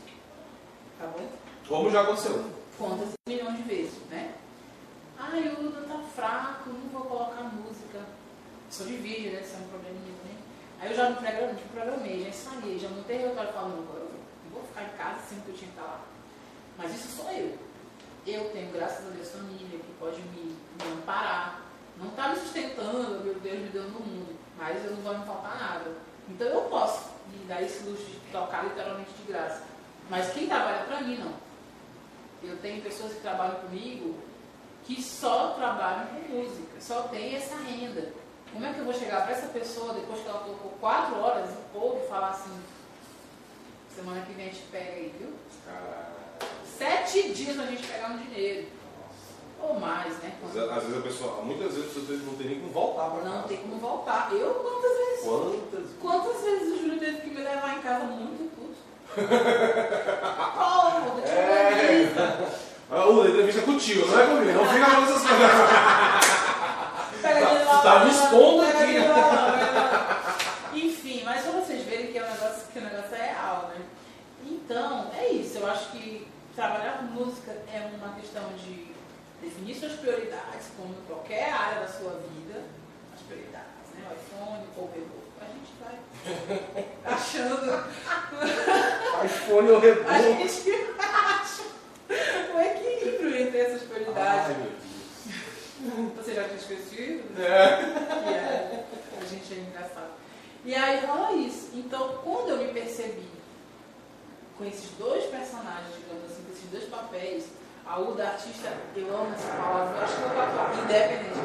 Tá 0.98 1.06
bom? 1.08 1.28
Como 1.68 1.90
já 1.90 2.02
aconteceu. 2.02 2.44
Quantas 2.78 3.08
milhões 3.28 3.56
de 3.56 3.62
vezes, 3.64 3.98
né? 4.10 4.34
Ai, 5.18 5.48
o 5.48 5.62
Luda 5.62 5.82
tá 5.82 5.98
fraco, 6.14 6.70
não 6.70 6.88
vou 6.90 7.02
colocar 7.02 7.42
música. 7.42 8.00
Só 8.70 8.84
de 8.84 8.96
vídeo, 8.96 9.32
né? 9.32 9.42
Isso 9.42 9.54
é 9.54 9.58
um 9.58 9.68
probleminha 9.68 10.14
também. 10.22 10.38
Aí 10.80 10.90
eu 10.90 10.96
já 10.96 11.10
me 11.10 11.16
programei, 11.16 11.52
me 11.52 11.60
programei, 11.72 12.22
já 12.22 12.28
ensaiei, 12.28 12.78
já 12.78 12.88
montei 12.88 13.18
relatório 13.18 13.52
falando, 13.52 13.76
não, 13.76 13.94
eu 13.94 14.10
não 14.44 14.50
vou 14.50 14.64
ficar 14.64 14.84
em 14.84 14.96
casa 14.96 15.20
sempre 15.28 15.44
que 15.44 15.50
eu 15.50 15.56
tinha 15.56 15.70
que 15.70 15.78
estar 15.78 15.90
lá. 15.90 16.00
Mas 16.76 16.94
isso 16.94 17.16
sou 17.16 17.30
eu. 17.30 17.56
Eu 18.26 18.50
tenho, 18.50 18.72
graças 18.72 19.06
a 19.06 19.10
Deus, 19.10 19.30
família 19.30 19.78
que 19.78 19.92
pode 19.98 20.20
me, 20.22 20.56
me 20.82 20.92
amparar. 20.92 21.60
Não 21.98 22.08
está 22.08 22.28
me 22.28 22.36
sustentando, 22.36 23.22
meu 23.22 23.34
Deus 23.34 23.58
me 23.58 23.68
deu 23.68 23.84
no 23.84 24.00
mundo, 24.00 24.34
mas 24.56 24.84
eu 24.84 24.92
não 24.92 25.02
vai 25.02 25.18
me 25.18 25.26
faltar 25.26 25.58
nada. 25.58 25.92
Então 26.28 26.46
eu 26.46 26.62
posso 26.62 27.10
me 27.30 27.44
dar 27.46 27.62
esse 27.62 27.84
luxo 27.84 28.04
de 28.04 28.18
tocar 28.32 28.64
literalmente 28.64 29.10
de 29.12 29.30
graça. 29.30 29.62
Mas 30.08 30.32
quem 30.32 30.46
trabalha 30.46 30.84
para 30.84 31.02
mim, 31.02 31.18
não. 31.18 31.34
Eu 32.42 32.56
tenho 32.58 32.82
pessoas 32.82 33.12
que 33.12 33.20
trabalham 33.20 33.56
comigo 33.56 34.18
que 34.84 35.02
só 35.02 35.54
trabalham 35.54 36.06
com 36.06 36.36
música, 36.36 36.80
só 36.80 37.02
tem 37.08 37.34
essa 37.34 37.56
renda. 37.56 38.12
Como 38.52 38.64
é 38.64 38.72
que 38.72 38.78
eu 38.78 38.84
vou 38.84 38.94
chegar 38.94 39.22
para 39.22 39.32
essa 39.32 39.48
pessoa 39.48 39.94
depois 39.94 40.20
que 40.20 40.28
ela 40.28 40.40
tocou 40.40 40.72
quatro 40.80 41.18
horas 41.18 41.50
e 41.50 41.72
pouco 41.72 42.04
e 42.04 42.08
falar 42.08 42.30
assim, 42.30 42.56
semana 43.94 44.24
que 44.24 44.32
vem 44.32 44.48
a 44.48 44.52
gente 44.52 44.66
pega 44.70 44.92
aí, 44.92 45.14
viu? 45.18 45.32
Caralho. 45.64 46.13
Sete 46.78 47.32
dias 47.32 47.56
pra 47.56 47.66
gente 47.66 47.86
pegar 47.86 48.08
um 48.10 48.18
dinheiro. 48.18 48.66
Ou 49.62 49.78
mais, 49.80 50.12
né? 50.18 50.32
Às 50.44 50.52
vezes- 50.52 50.70
Às 50.70 50.82
vezes 50.82 50.98
a 50.98 51.00
pessoa, 51.02 51.42
muitas 51.42 51.72
vezes 51.74 51.90
a 51.90 52.00
pessoa 52.00 52.18
não 52.26 52.34
tem 52.34 52.46
nem 52.48 52.60
como 52.60 52.72
voltar 52.72 53.04
pra 53.10 53.22
Não 53.24 53.32
casa. 53.32 53.48
tem 53.48 53.56
como 53.58 53.76
voltar. 53.78 54.28
Eu 54.32 54.54
quantas 54.54 54.96
vezes? 54.98 55.24
Quantas 55.24 55.84
Quantas 56.02 56.42
vezes 56.42 56.72
o 56.74 56.78
Júlio 56.82 56.98
teve 56.98 57.20
que 57.22 57.30
me 57.30 57.40
levar 57.42 57.78
em 57.78 57.80
casa 57.80 58.04
muito 58.04 58.50
puto? 58.54 58.74
Oh, 60.56 60.90
vou 61.00 61.22
te 61.22 61.28
É. 61.30 62.10
Ah, 62.90 63.06
O 63.08 63.26
entrevista 63.26 63.60
é 63.60 63.64
contigo, 63.64 64.06
não 64.06 64.20
é 64.20 64.26
comigo. 64.26 64.52
Não 64.52 64.66
fica 64.66 64.86
falando 64.86 65.10
essas 65.10 65.22
coisas. 65.22 65.50
Lá, 67.66 67.80
Tá 67.82 68.04
me 68.04 68.10
expondo 68.10 68.62
aqui. 68.62 68.96
Enfim, 70.86 71.22
mas 71.24 71.42
pra 71.42 71.52
vocês 71.52 71.84
verem 71.84 72.08
que, 72.08 72.18
é 72.18 72.22
um 72.22 72.30
negócio, 72.30 72.66
que 72.72 72.78
o 72.78 72.82
negócio 72.82 73.14
é 73.14 73.26
real, 73.32 73.70
né? 73.74 73.84
Então, 74.46 75.10
é 75.16 75.28
isso. 75.30 75.58
Eu 75.58 75.66
acho 75.66 75.90
que 75.92 76.23
trabalhar 76.54 76.98
com 76.98 77.04
música 77.04 77.52
é 77.72 77.90
uma 77.96 78.14
questão 78.14 78.44
de 78.56 78.92
definir 79.42 79.74
suas 79.74 79.92
prioridades, 79.94 80.68
como 80.76 80.94
em 80.94 81.06
qualquer 81.06 81.52
área 81.52 81.80
da 81.80 81.88
sua 81.88 82.12
vida. 82.12 82.62
As 83.14 83.20
prioridades, 83.22 83.90
né? 83.94 84.08
O 84.10 84.14
iPhone, 84.14 84.66
o 84.76 84.84
Overbook. 84.84 85.24
A 85.40 85.46
gente 85.46 85.72
vai 85.80 86.84
achando 87.04 87.84
iPhone 89.24 89.70
ou 89.70 89.76
a 89.76 89.80
reboco. 89.80 90.12
gente 90.12 90.70
acha 90.98 91.62
o 92.54 92.60
equilíbrio 92.60 93.36
entre 93.36 93.58
essas 93.58 93.82
prioridades. 93.82 94.46
Ai, 94.46 94.54
meu 94.54 94.70
Deus. 94.70 94.84
Você 96.16 96.34
já 96.34 96.44
tinha 96.44 96.56
esquecido? 96.56 97.24
É. 97.38 97.82
E 98.30 98.34
é, 98.34 98.84
a 99.20 99.24
gente 99.26 99.52
é 99.52 99.56
engraçado. 99.58 100.12
E 100.64 100.74
aí 100.74 101.04
rola 101.04 101.32
isso. 101.32 101.70
Então, 101.74 102.20
quando 102.24 102.50
eu 102.50 102.56
me 102.58 102.72
percebi 102.72 103.28
com 104.56 104.64
esses 104.64 104.90
dois 104.98 105.24
personagens, 105.24 105.94
digamos 105.98 106.24
assim, 106.30 106.33
dois 106.74 106.88
papéis, 106.88 107.46
a 107.86 108.00
Uda 108.00 108.30
artista, 108.30 108.72
eu 108.96 109.06
amo 109.16 109.32
essa 109.32 109.52
palavra, 109.56 109.96
eu 109.96 110.04
acho 110.04 110.16
que 110.16 110.22
eu 110.22 110.28
vou 110.28 110.84
independente. 110.84 111.38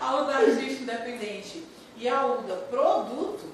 A 0.00 0.16
Uda 0.16 0.34
artista 0.34 0.82
independente 0.82 1.66
e 1.96 2.08
a 2.08 2.26
Uda 2.26 2.56
produto, 2.68 3.44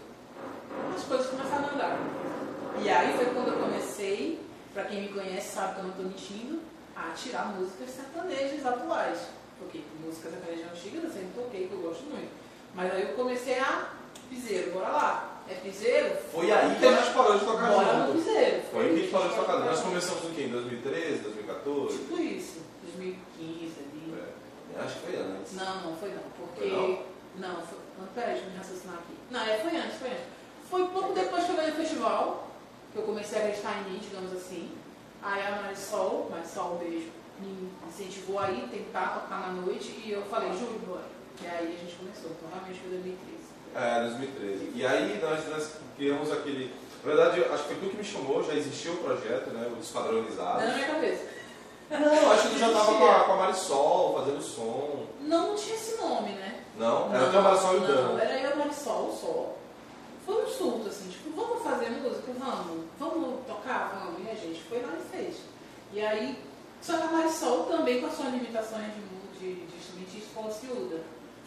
as 0.96 1.04
coisas 1.04 1.26
começaram 1.26 1.66
a 1.66 1.74
andar. 1.74 1.98
E 2.82 2.88
aí 2.88 3.14
foi 3.16 3.26
quando 3.26 3.48
eu 3.48 3.58
comecei, 3.58 4.40
para 4.72 4.84
quem 4.84 5.02
me 5.02 5.08
conhece 5.08 5.54
sabe 5.54 5.74
que 5.74 5.80
eu 5.80 5.84
não 5.84 5.90
estou 5.90 6.06
mentindo, 6.06 6.62
a 6.96 7.10
tirar 7.12 7.52
músicas 7.54 7.90
sertanejas 7.90 8.64
atuais. 8.64 9.18
Porque 9.58 9.82
música 10.02 10.30
sertaneja 10.30 10.70
antiga 10.70 10.98
eu 10.98 11.12
sempre 11.12 11.30
toquei, 11.34 11.68
que 11.68 11.74
eu 11.74 11.80
gosto 11.80 12.04
muito. 12.04 12.30
Mas 12.74 12.90
aí 12.92 13.02
eu 13.02 13.14
comecei 13.14 13.58
a 13.58 13.90
piseiro, 14.30 14.70
bora 14.72 14.88
lá. 14.88 15.39
É 15.50 15.54
piseiro? 15.54 16.16
Foi 16.32 16.52
aí 16.52 16.76
que 16.78 16.86
a 16.86 16.92
gente 16.96 17.12
parou 17.12 17.36
de 17.36 17.44
tocar 17.44 17.70
Bora 17.72 17.92
no 17.94 18.06
junto. 18.06 18.18
piseiro. 18.18 18.62
Foi 18.70 18.80
aí 18.84 18.88
que 18.88 18.94
a 18.94 19.02
gente 19.02 19.10
parou 19.10 19.28
de 19.28 19.34
tocar 19.34 19.52
junto. 19.54 19.66
Nós 19.66 19.80
começamos 19.80 20.24
o 20.24 20.30
quê? 20.30 20.42
Em 20.42 20.48
2013, 20.48 21.18
2014? 21.22 21.98
Tipo 21.98 22.20
isso, 22.20 22.58
2015 22.84 23.74
ali. 23.80 24.14
É, 24.14 24.80
acho 24.80 24.94
que 24.94 25.06
foi 25.06 25.16
antes. 25.20 25.52
Não, 25.54 25.90
não 25.90 25.96
foi 25.96 26.10
não, 26.10 26.22
porque. 26.38 26.70
Foi 26.70 27.02
não? 27.36 27.56
foi. 27.66 27.78
não, 27.98 28.06
Peraí, 28.14 28.34
deixa 28.34 28.46
eu 28.46 28.50
me 28.52 28.58
raciocinar 28.58 28.94
aqui. 28.94 29.14
Não, 29.28 29.40
é, 29.40 29.58
foi 29.58 29.76
antes, 29.76 29.96
foi 29.98 30.10
antes. 30.10 30.24
Foi 30.70 30.86
pouco 30.86 31.12
depois 31.12 31.44
que 31.44 31.50
eu 31.50 31.56
ganhei 31.56 31.72
o 31.72 31.74
festival, 31.74 32.50
que 32.92 32.98
eu 32.98 33.02
comecei 33.02 33.38
a 33.38 33.40
acreditar 33.42 33.80
em 33.80 33.90
mim, 33.90 33.98
digamos 33.98 34.32
assim. 34.32 34.70
Aí 35.20 35.46
a 35.46 35.62
Marisol, 35.62 36.28
Marisol, 36.30 36.74
um 36.74 36.78
beijo, 36.78 37.08
me 37.40 37.68
incentivou 37.88 38.38
a 38.38 38.50
ir 38.52 38.68
tentar 38.68 39.20
tocar 39.20 39.40
na 39.40 39.60
noite 39.60 40.00
e 40.04 40.12
eu 40.12 40.22
falei, 40.26 40.52
Júlio, 40.52 40.78
bora. 40.86 41.04
E 41.42 41.46
aí 41.46 41.74
a 41.74 41.78
gente 41.84 41.96
começou, 41.96 42.30
realmente 42.48 42.78
foi 42.78 42.90
2013. 42.90 43.39
É, 43.74 44.00
2013. 44.00 44.72
E 44.74 44.86
aí 44.86 45.20
nós, 45.22 45.48
nós 45.48 45.70
criamos 45.96 46.32
aquele. 46.32 46.72
Na 47.04 47.14
verdade, 47.14 47.44
acho 47.44 47.62
que 47.64 47.74
foi 47.74 47.76
tu 47.76 47.90
que 47.90 47.96
me 47.96 48.04
chamou, 48.04 48.42
já 48.42 48.54
existia 48.54 48.92
o 48.92 48.96
projeto, 48.98 49.50
né? 49.50 49.68
O 49.72 49.76
Despadronizado. 49.76 50.60
Não 50.60 50.66
na 50.68 50.74
minha 50.74 50.86
cabeça. 50.86 51.24
Não, 51.90 52.30
acho 52.32 52.42
que 52.48 52.54
tu 52.54 52.58
já 52.60 52.72
tava 52.72 52.94
com 52.98 53.04
a, 53.10 53.20
com 53.24 53.32
a 53.32 53.36
Marisol 53.36 54.14
fazendo 54.18 54.42
som. 54.42 55.06
Não, 55.22 55.48
não 55.48 55.56
tinha 55.56 55.74
esse 55.74 55.96
nome, 56.00 56.30
né? 56.32 56.62
Não? 56.76 57.12
Era 57.14 57.26
o 57.40 57.42
Marisol 57.42 57.74
e 57.74 57.76
o 57.78 57.80
Não, 57.80 58.16
Dan. 58.16 58.20
era 58.20 58.40
eu, 58.40 58.56
Marisol, 58.56 59.18
só. 59.20 59.56
Foi 60.26 60.44
um 60.44 60.46
surto, 60.46 60.88
assim, 60.88 61.08
tipo, 61.08 61.30
vamos 61.34 61.62
fazer 61.64 61.90
música? 61.90 62.30
Vamos. 62.38 62.84
Vamos 62.98 63.46
tocar? 63.46 63.98
Vamos. 64.04 64.24
E 64.24 64.30
a 64.30 64.34
gente 64.34 64.60
foi 64.68 64.80
lá 64.82 64.92
e 64.98 65.16
fez. 65.16 65.36
E 65.92 66.00
aí, 66.00 66.38
só 66.82 66.96
que 66.96 67.02
a 67.02 67.06
Marisol 67.06 67.64
também 67.64 68.00
com 68.00 68.06
as 68.06 68.14
suas 68.14 68.28
limitações 68.32 68.84
de, 68.94 69.00
mu- 69.00 69.32
de, 69.40 69.54
de 69.66 69.76
instrumentista 69.76 70.28
falou 70.34 70.50
assim, 70.50 70.68
Uda, 70.70 71.00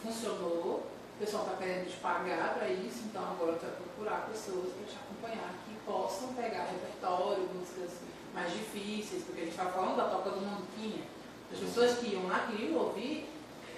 funcionou, 0.04 0.84
o 1.16 1.20
pessoal 1.20 1.44
está 1.44 1.58
querendo 1.58 1.90
te 1.90 1.98
pagar 1.98 2.56
para 2.56 2.68
isso, 2.70 3.00
então 3.06 3.22
agora 3.24 3.54
tu 3.54 3.62
vai 3.66 3.72
procurar 3.76 4.28
pessoas 4.32 4.70
para 4.74 4.86
te 4.88 4.96
acompanhar 4.98 5.54
que 5.66 5.74
possam 5.86 6.34
pegar 6.34 6.66
repertório, 6.66 7.48
músicas 7.54 7.92
mais 8.34 8.52
difíceis, 8.52 9.24
porque 9.24 9.42
a 9.42 9.44
gente 9.46 9.54
estava 9.54 9.72
falando 9.72 9.96
da 9.98 10.06
toca 10.06 10.32
do 10.32 10.42
Manduquinha. 10.42 11.04
As 11.52 11.60
pessoas 11.60 12.00
que 12.00 12.08
iam 12.14 12.28
lá 12.28 12.48
queriam 12.50 12.80
ouvir 12.80 13.30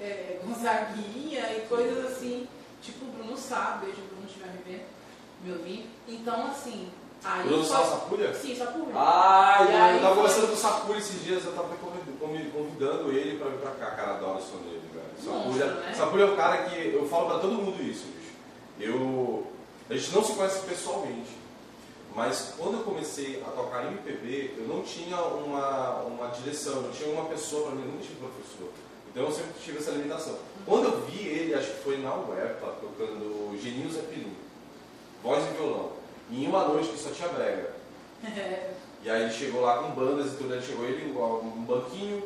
é, 0.00 0.40
Gonzaguinha 0.44 1.56
e 1.56 1.66
coisas 1.68 2.04
assim, 2.12 2.46
tipo 2.82 3.06
o 3.06 3.08
Bruno 3.08 3.36
Sá, 3.36 3.78
beijo 3.82 4.02
o 4.02 4.06
Bruno 4.08 4.26
estiver 4.26 4.48
me 4.48 4.58
vendo, 4.64 4.84
me 5.42 5.52
ouvindo. 5.52 5.88
Então, 6.06 6.46
assim, 6.48 6.90
aí. 7.24 7.46
Bruno 7.48 7.64
Sá 7.64 7.82
Sapulha? 7.82 8.34
Sim, 8.34 8.54
Sapulha. 8.54 8.92
E 8.92 9.74
aí 9.74 9.96
eu 9.96 10.02
tava 10.02 10.14
foi- 10.16 10.22
conversando 10.24 10.48
com 10.48 10.52
o 10.54 10.56
Sapulha 10.58 10.98
esses 10.98 11.24
dias, 11.24 11.44
eu 11.46 11.52
tava 11.54 11.74
convid- 11.76 12.52
convidando 12.52 13.10
ele 13.10 13.38
pra 13.38 13.48
vir 13.48 13.58
pra 13.60 13.70
cá, 13.70 13.90
cara, 13.96 14.10
adoro 14.16 14.38
o 14.38 14.42
som 14.42 14.58
dele, 14.58 14.80
velho. 14.82 14.83
Sapulha, 15.24 15.66
né? 15.66 15.94
Sapulha 15.94 16.22
é 16.22 16.26
um 16.26 16.36
cara 16.36 16.64
que 16.64 16.94
eu 16.94 17.08
falo 17.08 17.26
pra 17.26 17.38
todo 17.38 17.54
mundo 17.54 17.82
isso, 17.82 18.06
bicho. 18.06 18.32
Eu. 18.78 19.46
A 19.88 19.94
gente 19.94 20.14
não 20.14 20.24
se 20.24 20.32
conhece 20.32 20.66
pessoalmente, 20.66 21.30
mas 22.14 22.54
quando 22.56 22.78
eu 22.78 22.84
comecei 22.84 23.42
a 23.46 23.50
tocar 23.50 23.86
MPB, 23.86 24.54
eu 24.58 24.66
não 24.66 24.82
tinha 24.82 25.16
uma, 25.16 26.02
uma 26.02 26.28
direção, 26.28 26.84
eu 26.84 26.92
tinha 26.92 27.10
uma 27.10 27.26
pessoa 27.26 27.66
pra 27.66 27.74
mim, 27.74 27.92
não 27.92 27.98
tinha 27.98 28.16
professor. 28.18 28.70
Então 29.10 29.24
eu 29.24 29.32
sempre 29.32 29.52
tive 29.62 29.78
essa 29.78 29.90
limitação. 29.90 30.36
Quando 30.66 30.84
eu 30.84 31.00
vi 31.02 31.26
ele, 31.26 31.54
acho 31.54 31.68
que 31.68 31.84
foi 31.84 31.98
na 31.98 32.14
UEPA, 32.14 32.74
tocando 32.80 33.56
Geninho 33.62 33.92
Zeppelin, 33.92 34.34
voz 35.22 35.44
e 35.44 35.56
violão, 35.56 35.92
em 36.30 36.46
uma 36.46 36.66
noite 36.66 36.88
que 36.88 36.98
só 36.98 37.10
tinha 37.10 37.28
brega. 37.28 37.74
E 39.04 39.10
aí 39.10 39.24
ele 39.24 39.32
chegou 39.34 39.60
lá 39.60 39.82
com 39.82 39.90
bandas 39.90 40.32
e 40.32 40.36
tudo, 40.36 40.54
ele 40.54 40.62
chegou 40.62 40.86
ele 40.86 41.12
um 41.12 41.62
banquinho, 41.66 42.22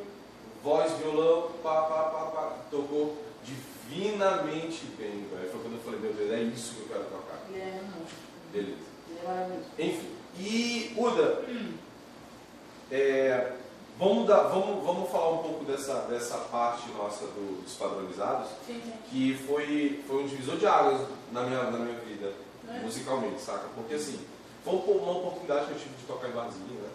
voz, 0.62 0.92
violão, 0.98 1.50
pá, 1.62 1.82
pá, 1.82 2.02
pá, 2.04 2.24
pá, 2.30 2.56
tocou 2.70 3.16
divinamente 3.44 4.84
bem, 4.98 5.26
velho. 5.32 5.50
Foi 5.50 5.60
quando 5.60 5.74
eu 5.74 5.80
falei, 5.80 6.00
meu 6.00 6.12
Deus, 6.12 6.30
é 6.32 6.42
isso 6.42 6.74
que 6.74 6.80
eu 6.82 6.88
quero 6.88 7.04
tocar. 7.04 7.38
Ele 7.50 7.60
é 7.60 7.80
monstro. 7.82 8.18
Beleza. 8.52 8.88
Ele 9.08 9.26
é. 9.26 9.86
Enfim. 9.86 10.08
E, 10.38 10.94
Uda, 10.96 11.44
é, 12.90 13.52
vamos, 13.98 14.26
dar, 14.26 14.42
vamos, 14.44 14.84
vamos 14.84 15.10
falar 15.10 15.30
um 15.32 15.38
pouco 15.38 15.64
dessa, 15.64 15.94
dessa 16.02 16.38
parte 16.38 16.88
nossa 16.92 17.24
do- 17.26 17.62
dos 17.62 17.74
padronizados, 17.74 18.48
Sim, 18.66 18.80
sim. 18.84 18.92
que 19.10 19.34
foi, 19.46 20.02
foi 20.06 20.22
um 20.22 20.26
divisor 20.26 20.56
de 20.56 20.66
águas 20.66 21.00
na 21.32 21.42
minha, 21.42 21.62
na 21.64 21.78
minha 21.78 21.98
vida, 22.00 22.32
É. 22.68 22.80
musicalmente, 22.80 23.40
saca? 23.40 23.66
Porque 23.74 23.94
assim, 23.94 24.18
foi 24.64 24.74
um 24.74 24.78
uma 24.78 25.12
oportunidade 25.18 25.66
que 25.66 25.72
eu 25.72 25.78
tive 25.78 25.94
de 25.96 26.04
tocar 26.06 26.28
em 26.28 26.32
barzinho, 26.32 26.80
né? 26.80 26.87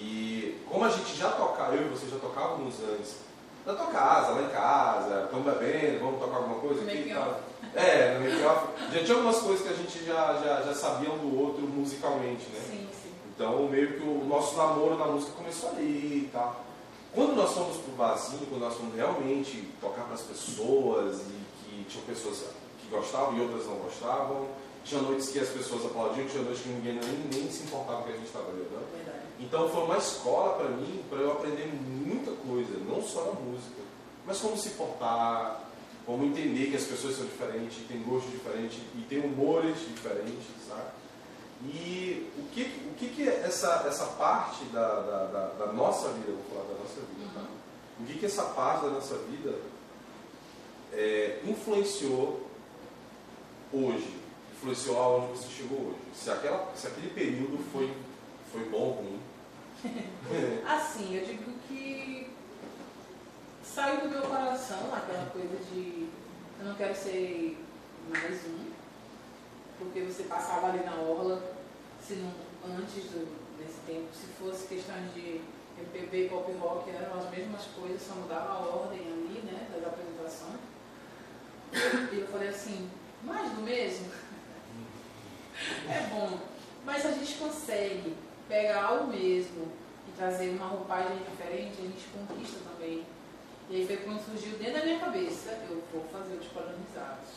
E 0.00 0.58
como 0.68 0.84
a 0.84 0.88
gente 0.88 1.14
já 1.14 1.30
tocava, 1.30 1.74
eu 1.74 1.86
e 1.86 1.88
você 1.90 2.08
já 2.08 2.18
tocávamos 2.18 2.74
antes, 2.90 3.16
na 3.66 3.74
tua 3.74 3.86
casa, 3.88 4.32
lá 4.32 4.42
em 4.42 4.48
casa, 4.48 5.24
estamos 5.24 5.44
bebendo, 5.44 6.00
vamos 6.00 6.20
tocar 6.20 6.36
alguma 6.38 6.58
coisa 6.60 6.82
aqui 6.82 7.08
e 7.10 7.14
tal. 7.14 7.40
É, 7.74 8.14
no 8.14 8.20
make 8.24 8.42
off. 8.42 8.66
Já 8.92 9.04
tinha 9.04 9.16
algumas 9.16 9.38
coisas 9.38 9.66
que 9.66 9.72
a 9.72 9.76
gente 9.76 10.04
já, 10.04 10.34
já, 10.42 10.62
já 10.62 10.74
sabia 10.74 11.10
um 11.10 11.18
do 11.18 11.38
outro 11.38 11.62
musicalmente, 11.62 12.48
né? 12.48 12.60
Sim, 12.66 12.88
sim. 13.02 13.12
Então, 13.34 13.68
meio 13.68 13.98
que 13.98 14.02
o 14.02 14.24
nosso 14.24 14.56
namoro 14.56 14.96
na 14.96 15.06
música 15.06 15.32
começou 15.32 15.70
ali 15.70 16.24
e 16.26 16.30
tal. 16.32 16.64
Quando 17.14 17.36
nós 17.36 17.52
fomos 17.52 17.76
pro 17.76 17.92
barzinho, 17.92 18.46
quando 18.48 18.62
nós 18.62 18.74
fomos 18.74 18.94
realmente 18.94 19.68
tocar 19.80 20.04
para 20.04 20.14
as 20.14 20.22
pessoas 20.22 21.20
e 21.20 21.40
que 21.64 21.84
tinham 21.84 22.04
pessoas 22.06 22.44
que 22.80 22.88
gostavam 22.88 23.36
e 23.36 23.40
outras 23.42 23.66
não 23.66 23.76
gostavam, 23.76 24.46
tinha 24.84 25.02
noites 25.02 25.28
que 25.28 25.38
as 25.38 25.48
pessoas 25.48 25.84
aplaudiam, 25.84 26.26
tinha 26.26 26.42
noites 26.42 26.62
que 26.62 26.68
ninguém 26.70 26.94
nem, 26.94 27.42
nem 27.42 27.50
se 27.50 27.64
importava 27.64 27.98
com 27.98 28.04
o 28.04 28.06
que 28.06 28.12
a 28.12 28.16
gente 28.16 28.26
estava 28.26 28.48
olhando. 28.48 28.88
Então 29.40 29.68
foi 29.70 29.84
uma 29.84 29.96
escola 29.96 30.58
para 30.58 30.68
mim, 30.68 31.02
para 31.08 31.18
eu 31.18 31.32
aprender 31.32 31.66
muita 31.66 32.30
coisa, 32.32 32.78
não 32.86 33.02
só 33.02 33.24
na 33.24 33.40
música, 33.40 33.80
mas 34.26 34.38
como 34.38 34.56
se 34.56 34.70
portar, 34.70 35.64
como 36.04 36.24
entender 36.24 36.70
que 36.70 36.76
as 36.76 36.84
pessoas 36.84 37.16
são 37.16 37.24
diferentes, 37.24 37.86
têm 37.88 38.02
gosto 38.02 38.28
diferente 38.30 38.80
e 38.96 39.02
têm 39.08 39.20
humores 39.20 39.78
diferentes, 39.78 40.44
sabe? 40.68 40.90
E 41.62 42.30
o 42.38 42.42
que, 42.54 42.62
o 42.90 42.94
que, 42.94 43.08
que 43.08 43.28
essa, 43.28 43.84
essa 43.86 44.06
parte 44.06 44.64
da, 44.66 44.88
da, 45.00 45.26
da, 45.26 45.46
da 45.66 45.72
nossa 45.72 46.08
vida, 46.08 46.32
vou 46.32 46.42
falar 46.50 46.72
da 46.72 46.78
nossa 46.82 47.00
vida, 47.00 47.30
tá? 47.34 47.44
O 48.00 48.04
que, 48.04 48.18
que 48.18 48.26
essa 48.26 48.44
parte 48.44 48.84
da 48.84 48.90
nossa 48.92 49.16
vida 49.18 49.58
é, 50.92 51.40
influenciou 51.44 52.46
hoje? 53.72 54.16
Influenciou 54.56 54.98
aonde 54.98 55.38
você 55.38 55.48
chegou 55.48 55.78
hoje? 55.78 55.98
Se, 56.14 56.30
aquela, 56.30 56.72
se 56.74 56.86
aquele 56.86 57.10
período 57.10 57.58
foi, 57.72 57.92
foi 58.50 58.64
bom 58.70 58.78
ou 58.78 58.90
ruim? 58.92 59.19
Assim, 60.66 61.16
eu 61.16 61.24
digo 61.24 61.52
que 61.66 62.30
saiu 63.64 64.02
do 64.02 64.08
meu 64.08 64.22
coração 64.22 64.92
aquela 64.94 65.26
coisa 65.30 65.56
de 65.72 66.08
eu 66.58 66.66
não 66.66 66.74
quero 66.74 66.94
ser 66.94 67.58
mais 68.10 68.44
um, 68.46 68.70
porque 69.78 70.00
você 70.00 70.24
passava 70.24 70.68
ali 70.68 70.84
na 70.84 70.94
orla, 70.96 71.42
se 72.06 72.14
não 72.14 72.30
antes 72.76 73.04
do, 73.04 73.26
desse 73.56 73.80
tempo, 73.86 74.08
se 74.12 74.26
fosse 74.38 74.66
questão 74.66 74.96
de 75.14 75.40
MPB, 75.78 76.28
pop 76.28 76.52
rock, 76.60 76.90
eram 76.90 77.18
as 77.18 77.30
mesmas 77.30 77.64
coisas, 77.74 78.02
só 78.02 78.14
mudava 78.16 78.52
a 78.52 78.58
ordem 78.58 79.00
ali, 79.00 79.40
né, 79.44 79.66
das 79.72 79.86
apresentações. 79.86 80.60
E 82.12 82.20
eu 82.20 82.28
falei 82.28 82.48
assim, 82.48 82.90
mais 83.22 83.50
do 83.52 83.62
mesmo? 83.62 84.10
É 85.90 86.08
bom, 86.08 86.38
mas 86.86 87.04
a 87.04 87.10
gente 87.10 87.34
consegue 87.34 88.16
pegar 88.50 88.94
o 88.94 89.06
mesmo 89.06 89.68
e 90.08 90.10
trazer 90.18 90.50
uma 90.50 90.66
roupagem 90.66 91.18
diferente, 91.18 91.76
a 91.78 91.82
gente 91.82 92.08
conquista 92.12 92.58
também. 92.68 93.06
E 93.70 93.76
aí 93.76 93.86
foi 93.86 93.98
quando 93.98 94.24
surgiu 94.24 94.58
dentro 94.58 94.80
da 94.80 94.84
minha 94.84 94.98
cabeça, 94.98 95.56
eu 95.70 95.80
vou 95.92 96.04
fazer 96.12 96.34
os 96.34 96.48
padronizados. 96.48 97.28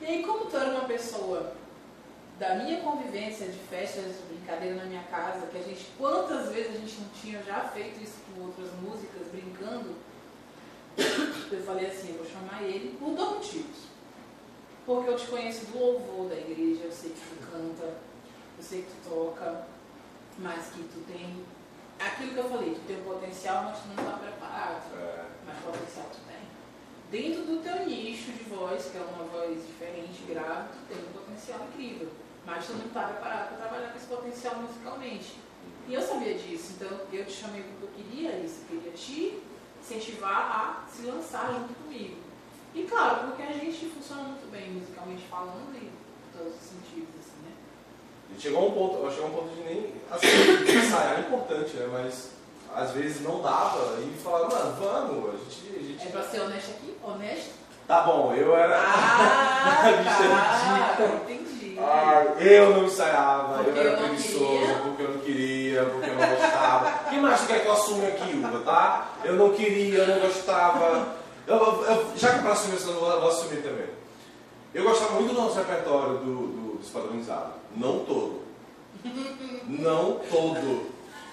E 0.00 0.06
aí 0.06 0.22
como 0.22 0.46
tu 0.46 0.56
era 0.56 0.70
uma 0.70 0.84
pessoa 0.84 1.54
da 2.38 2.54
minha 2.54 2.80
convivência 2.80 3.48
de 3.48 3.58
festas, 3.58 4.16
brincadeira 4.28 4.76
na 4.76 4.84
minha 4.84 5.02
casa, 5.04 5.46
que 5.48 5.58
a 5.58 5.62
gente, 5.62 5.86
quantas 5.98 6.50
vezes 6.50 6.76
a 6.76 6.78
gente 6.78 7.00
não 7.00 7.08
tinha 7.20 7.42
já 7.42 7.60
feito 7.68 8.02
isso 8.02 8.18
com 8.26 8.42
outras 8.42 8.70
músicas, 8.80 9.26
brincando, 9.32 9.96
eu 10.96 11.62
falei 11.64 11.86
assim, 11.86 12.10
eu 12.10 12.18
vou 12.18 12.26
chamar 12.26 12.62
ele 12.62 12.96
por 12.98 13.14
dois 13.14 13.30
motivos. 13.30 13.94
Porque 14.86 15.10
eu 15.10 15.16
te 15.16 15.26
conheço 15.26 15.66
do 15.66 15.78
louvor 15.78 16.28
da 16.28 16.36
igreja, 16.36 16.84
eu 16.84 16.92
sei 16.92 17.10
que 17.10 17.20
tu 17.20 17.50
canta, 17.50 17.94
sei 18.64 18.82
que 18.82 18.90
tu 18.90 19.10
toca, 19.10 19.66
mas 20.38 20.66
que 20.68 20.82
tu 20.84 21.04
tem 21.06 21.44
aquilo 22.00 22.32
que 22.32 22.38
eu 22.38 22.48
falei, 22.48 22.74
tu 22.74 22.80
tem 22.86 23.00
um 23.00 23.04
potencial, 23.04 23.64
mas 23.64 23.78
tu 23.78 23.88
não 23.88 24.04
está 24.04 24.18
preparado. 24.18 24.82
É, 24.96 25.26
Mas 25.46 25.58
potencial 25.58 26.06
tu 26.10 26.18
tem. 26.26 26.44
Dentro 27.10 27.44
do 27.44 27.62
teu 27.62 27.86
nicho 27.86 28.32
de 28.32 28.44
voz, 28.44 28.86
que 28.86 28.96
é 28.96 29.02
uma 29.02 29.24
voz 29.24 29.64
diferente, 29.66 30.24
grave, 30.26 30.68
tu 30.72 30.94
tem 30.94 30.98
um 30.98 31.12
potencial 31.12 31.60
incrível. 31.68 32.10
Mas 32.46 32.66
tu 32.66 32.72
não 32.74 32.86
está 32.86 33.04
preparado 33.04 33.48
para 33.48 33.56
trabalhar 33.56 33.90
com 33.92 33.96
esse 33.96 34.06
potencial 34.06 34.56
musicalmente. 34.56 35.36
E 35.86 35.94
eu 35.94 36.00
sabia 36.00 36.34
disso, 36.34 36.72
então 36.76 36.98
eu 37.12 37.24
te 37.26 37.32
chamei 37.32 37.62
porque 37.62 37.84
eu 37.84 37.90
queria 37.90 38.38
isso, 38.38 38.62
eu 38.62 38.80
queria 38.80 38.92
te 38.92 39.42
incentivar 39.80 40.84
a 40.84 40.88
se 40.88 41.06
lançar 41.06 41.52
junto 41.52 41.74
comigo. 41.74 42.16
E 42.74 42.84
claro, 42.84 43.28
porque 43.28 43.42
a 43.42 43.52
gente 43.52 43.86
funciona 43.90 44.22
muito 44.22 44.50
bem 44.50 44.72
musicalmente 44.72 45.22
falando 45.28 45.76
e 45.76 45.90
todos 46.36 46.54
assim? 46.54 46.80
E 48.36 48.40
chegou 48.40 48.62
a 48.62 48.66
um 48.66 48.70
ponto, 48.72 49.10
chegou 49.10 49.26
a 49.26 49.28
um 49.28 49.32
ponto 49.32 49.54
de 49.54 49.62
nem. 49.62 49.94
Assim, 50.10 50.26
ensaiar 50.78 51.16
é 51.18 51.20
importante, 51.20 51.74
né? 51.76 51.88
Mas 51.92 52.30
às 52.74 52.90
vezes 52.92 53.22
não 53.22 53.40
dava 53.40 53.98
e 54.00 54.16
falava, 54.22 54.48
mano, 54.48 54.76
vamos, 54.80 55.28
a 55.34 55.36
gente. 55.38 55.76
A 55.76 55.82
gente... 55.82 56.06
É 56.08 56.10
pra 56.10 56.22
ser 56.22 56.40
honesto 56.40 56.70
aqui? 56.70 56.96
Honesto? 57.02 57.50
Tá 57.86 58.00
bom, 58.02 58.32
eu 58.34 58.56
era. 58.56 58.78
Ah, 58.80 59.92
Bicha 60.02 60.96
tá, 60.96 61.14
entendi. 61.30 61.78
Ah, 61.78 62.24
eu 62.40 62.70
não 62.70 62.84
ensaiava, 62.84 63.62
Porque 63.64 63.78
eu 63.78 63.82
era 63.82 63.90
eu 63.90 63.98
preguiçoso, 63.98 64.74
porque 64.84 65.02
eu 65.02 65.10
não 65.10 65.18
queria, 65.20 65.84
porque 65.84 66.10
eu 66.10 66.14
não 66.14 66.28
gostava. 66.28 66.90
Quem 67.10 67.20
mais 67.20 67.46
quer 67.46 67.60
que 67.60 67.66
eu 67.68 67.72
assuma 67.72 68.06
aqui, 68.08 68.36
Uva, 68.36 68.60
tá? 68.64 69.08
Eu 69.24 69.34
não 69.34 69.50
queria, 69.50 69.98
eu 69.98 70.06
não 70.06 70.20
gostava. 70.20 71.08
Eu, 71.46 71.56
eu- 71.56 71.84
eu- 71.84 72.12
já 72.16 72.30
que 72.30 72.38
é 72.38 72.42
pra 72.42 72.52
assumir, 72.52 72.80
eu 72.80 72.94
vou, 73.00 73.10
eu 73.10 73.20
vou 73.20 73.28
assumir 73.28 73.62
também. 73.62 73.86
Eu 74.72 74.84
gostava 74.84 75.12
muito 75.14 75.34
do 75.34 75.40
nosso 75.40 75.56
repertório 75.56 76.14
do, 76.18 76.24
do, 76.46 76.78
dos 76.78 76.88
padronizados. 76.88 77.52
Não 77.76 78.04
todo. 78.04 78.40
Não 79.66 80.20
todo. 80.30 80.86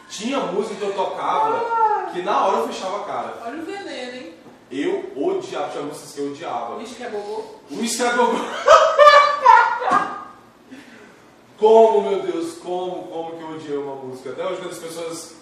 Tinha 0.10 0.40
música 0.40 0.76
que 0.76 0.82
eu 0.82 0.94
tocava 0.94 2.12
que 2.12 2.22
na 2.22 2.46
hora 2.46 2.58
eu 2.58 2.68
fechava 2.68 3.02
a 3.02 3.06
cara. 3.06 3.38
Olha 3.46 3.62
o 3.62 3.66
veneno, 3.66 4.18
hein? 4.18 4.34
Eu 4.70 5.12
odiava, 5.16 5.70
tinha 5.72 5.84
músicas 5.84 6.12
que 6.14 6.20
eu 6.20 6.32
odiava. 6.32 6.82
É 6.82 7.10
gogô. 7.10 7.44
O 7.70 7.84
escagogô. 7.84 8.40
Como, 11.58 12.10
meu 12.10 12.24
Deus, 12.24 12.58
como, 12.58 13.04
como 13.04 13.38
que 13.38 13.44
eu 13.44 13.50
odiei 13.52 13.78
uma 13.78 13.96
música? 13.96 14.32
Até 14.32 14.46
hoje 14.48 14.62
quando 14.62 14.72
as 14.72 14.80
pessoas. 14.80 15.36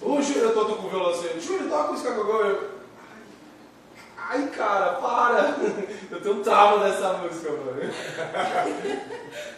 Ô, 0.00 0.22
Júlio, 0.22 0.42
eu 0.42 0.54
tô, 0.54 0.66
tô 0.66 0.76
com 0.76 0.86
o 0.86 0.90
violão 0.90 1.10
assim, 1.10 1.40
Júlio, 1.40 1.68
toca 1.68 1.92
o 1.92 1.96
escagogô. 1.96 2.32
Eu... 2.32 2.70
Ai, 4.26 4.48
cara, 4.48 4.94
para! 4.94 5.54
Eu 6.10 6.20
tenho 6.20 6.40
um 6.40 6.42
trauma 6.42 6.88
dessa 6.88 7.12
música, 7.18 7.50
mano. 7.50 7.80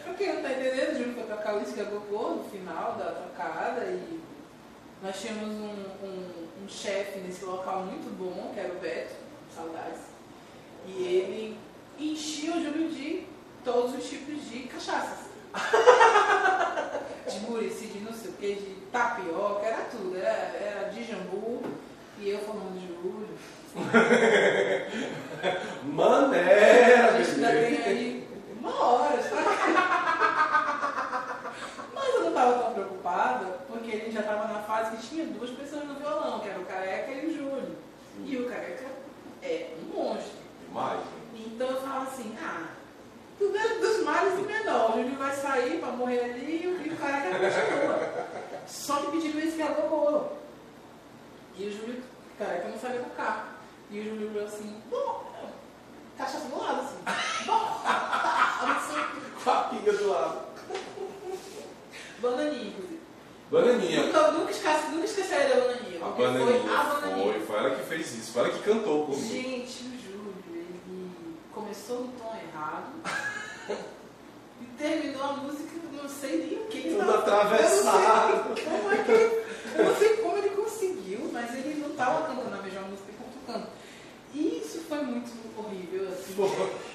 Pra 0.03 0.13
quem 0.13 0.35
não 0.35 0.41
tá 0.41 0.51
entendendo, 0.51 0.97
Júlio 0.97 1.13
foi 1.13 1.23
tocar 1.23 1.55
o 1.55 1.61
Isca 1.61 1.85
Gogô 1.85 2.35
no 2.35 2.43
final 2.49 2.95
da 2.95 3.11
tocada 3.11 3.85
e 3.85 4.19
nós 5.01 5.19
tínhamos 5.21 5.53
um, 5.55 6.05
um, 6.05 6.47
um 6.63 6.67
chefe 6.67 7.19
nesse 7.19 7.45
local 7.45 7.83
muito 7.83 8.13
bom, 8.17 8.51
que 8.53 8.59
era 8.59 8.73
o 8.73 8.79
Beto, 8.79 9.15
saudades. 9.55 10.01
E 10.85 11.01
ele 11.01 11.57
enchia 11.97 12.51
o 12.51 12.61
Júlio 12.61 12.89
de 12.89 13.25
todos 13.63 13.95
os 13.95 14.09
tipos 14.09 14.49
de 14.49 14.63
cachaças. 14.63 15.27
de 17.31 17.39
murici, 17.39 17.87
de 17.87 17.99
não 17.99 18.11
sei 18.11 18.31
o 18.31 18.33
que, 18.33 18.53
de 18.55 18.75
tapioca, 18.91 19.65
era 19.65 19.85
tudo. 19.85 20.17
Era, 20.17 20.29
era 20.29 20.89
de 20.89 21.05
jambu. 21.05 21.61
E 22.19 22.29
eu 22.29 22.39
falando, 22.39 22.79
Júlio, 22.81 23.29
Maneira, 25.83 27.09
a 27.09 27.11
gente 27.21 27.31
ainda 27.35 27.51
bebê. 27.51 27.75
tem 27.75 27.83
aí 27.83 28.27
uma 28.59 28.83
hora, 28.83 29.21
sabe? 29.23 29.43
Mas 31.93 32.13
eu 32.13 32.21
não 32.21 32.29
estava 32.29 32.53
tão 32.63 32.73
preocupada, 32.73 33.45
porque 33.67 33.91
ele 33.91 34.11
já 34.11 34.21
estava 34.21 34.47
na 34.53 34.59
fase 34.61 34.95
que 34.97 35.07
tinha 35.07 35.25
duas 35.25 35.49
pessoas 35.51 35.83
no 35.85 35.95
violão, 35.95 36.39
que 36.39 36.49
era 36.49 36.59
o 36.59 36.65
Careca 36.65 37.11
e 37.11 37.25
o 37.27 37.33
Júlio. 37.35 37.75
E 38.25 38.37
o 38.37 38.49
Careca 38.49 38.85
é 39.43 39.73
um 39.81 39.85
monstro. 39.97 40.37
Demais? 40.67 40.99
Então 41.35 41.67
eu 41.69 41.81
falava 41.81 42.03
assim, 42.07 42.35
ah, 42.41 42.67
é 43.39 43.79
dos 43.79 44.03
males 44.03 44.39
e 44.39 44.41
menor. 44.41 44.91
O 44.91 44.93
Júlio 45.03 45.15
vai 45.17 45.33
sair 45.35 45.79
para 45.79 45.91
morrer 45.91 46.19
ali 46.21 46.63
e 46.63 46.67
o- 46.67 46.93
o 46.93 46.97
Careca 46.97 47.37
continua. 47.39 47.99
Só 48.67 48.95
que 48.97 49.11
pediram 49.11 49.39
isso 49.39 49.55
que 49.55 49.63
gogô. 49.63 50.23
E 51.57 51.67
o 51.67 51.71
Júlio, 51.71 52.01
o 52.35 52.37
Careca 52.43 52.67
não 52.69 52.79
sabia 52.79 52.99
tocar. 53.01 53.56
E 53.89 53.99
o 53.99 54.03
Júlio 54.03 54.29
olhou 54.31 54.45
assim, 54.45 54.81
bom, 54.89 55.23
cachaça 56.17 56.45
do 56.47 56.59
lado, 56.59 56.81
assim. 56.81 56.97
Bom, 57.45 57.81
assim, 57.85 59.21
Com 59.43 59.49
a 59.49 59.55
pinga 59.63 59.93
do 59.93 60.09
lado. 60.09 60.41
bananinha, 62.21 62.67
inclusive. 62.67 62.99
Bananinha. 63.49 64.03
Nunca, 64.07 64.31
nunca, 64.31 64.51
esquece, 64.51 64.87
nunca 64.91 65.05
esquecerei 65.05 65.47
da 65.47 65.55
bananinha. 65.61 66.05
A 66.05 66.09
bananinha. 66.09 66.59
Foi 66.59 66.75
a 66.75 66.83
bananinha. 66.83 67.33
Foi, 67.33 67.45
foi 67.45 67.55
ela 67.57 67.69
que 67.75 67.83
fez 67.85 68.13
isso. 68.15 68.33
Foi 68.33 68.41
ela 68.43 68.51
que 68.51 68.59
cantou 68.63 69.05
comigo. 69.05 69.25
Gente, 69.25 69.83
o 69.83 69.97
Júlio, 70.01 70.33
ele 70.49 71.37
começou 71.53 72.01
no 72.01 72.07
tom 72.13 72.35
errado 72.35 72.91
e 74.61 74.65
terminou 74.77 75.23
a 75.23 75.33
música, 75.33 75.69
não 75.93 76.09
sei 76.09 76.37
nem 76.45 76.59
o 76.59 76.65
que. 76.67 76.89
Tudo 76.93 77.09
atravessado. 77.13 78.51
Eu 78.57 78.65
não 78.65 78.65
sei 78.65 78.65
como 78.67 78.91
é 78.91 79.03
que. 79.03 79.77
Eu 79.77 79.85
não 79.85 79.95
sei 79.95 80.17
como 80.17 80.37
ele 80.37 80.49
conseguiu, 80.49 81.29
mas 81.31 81.53
ele 81.55 81.79
não 81.79 81.91
estava 81.91 82.27
cantando 82.27 82.53
a 82.55 82.61
mesma 82.61 82.81
música 82.81 83.11
que 83.11 83.21
eu 83.21 83.27
tô 83.27 83.53
cantando. 83.53 83.76
E 84.39 84.61
isso 84.63 84.81
foi 84.87 84.99
muito 85.01 85.31
horrível, 85.57 86.07
assim. 86.09 86.35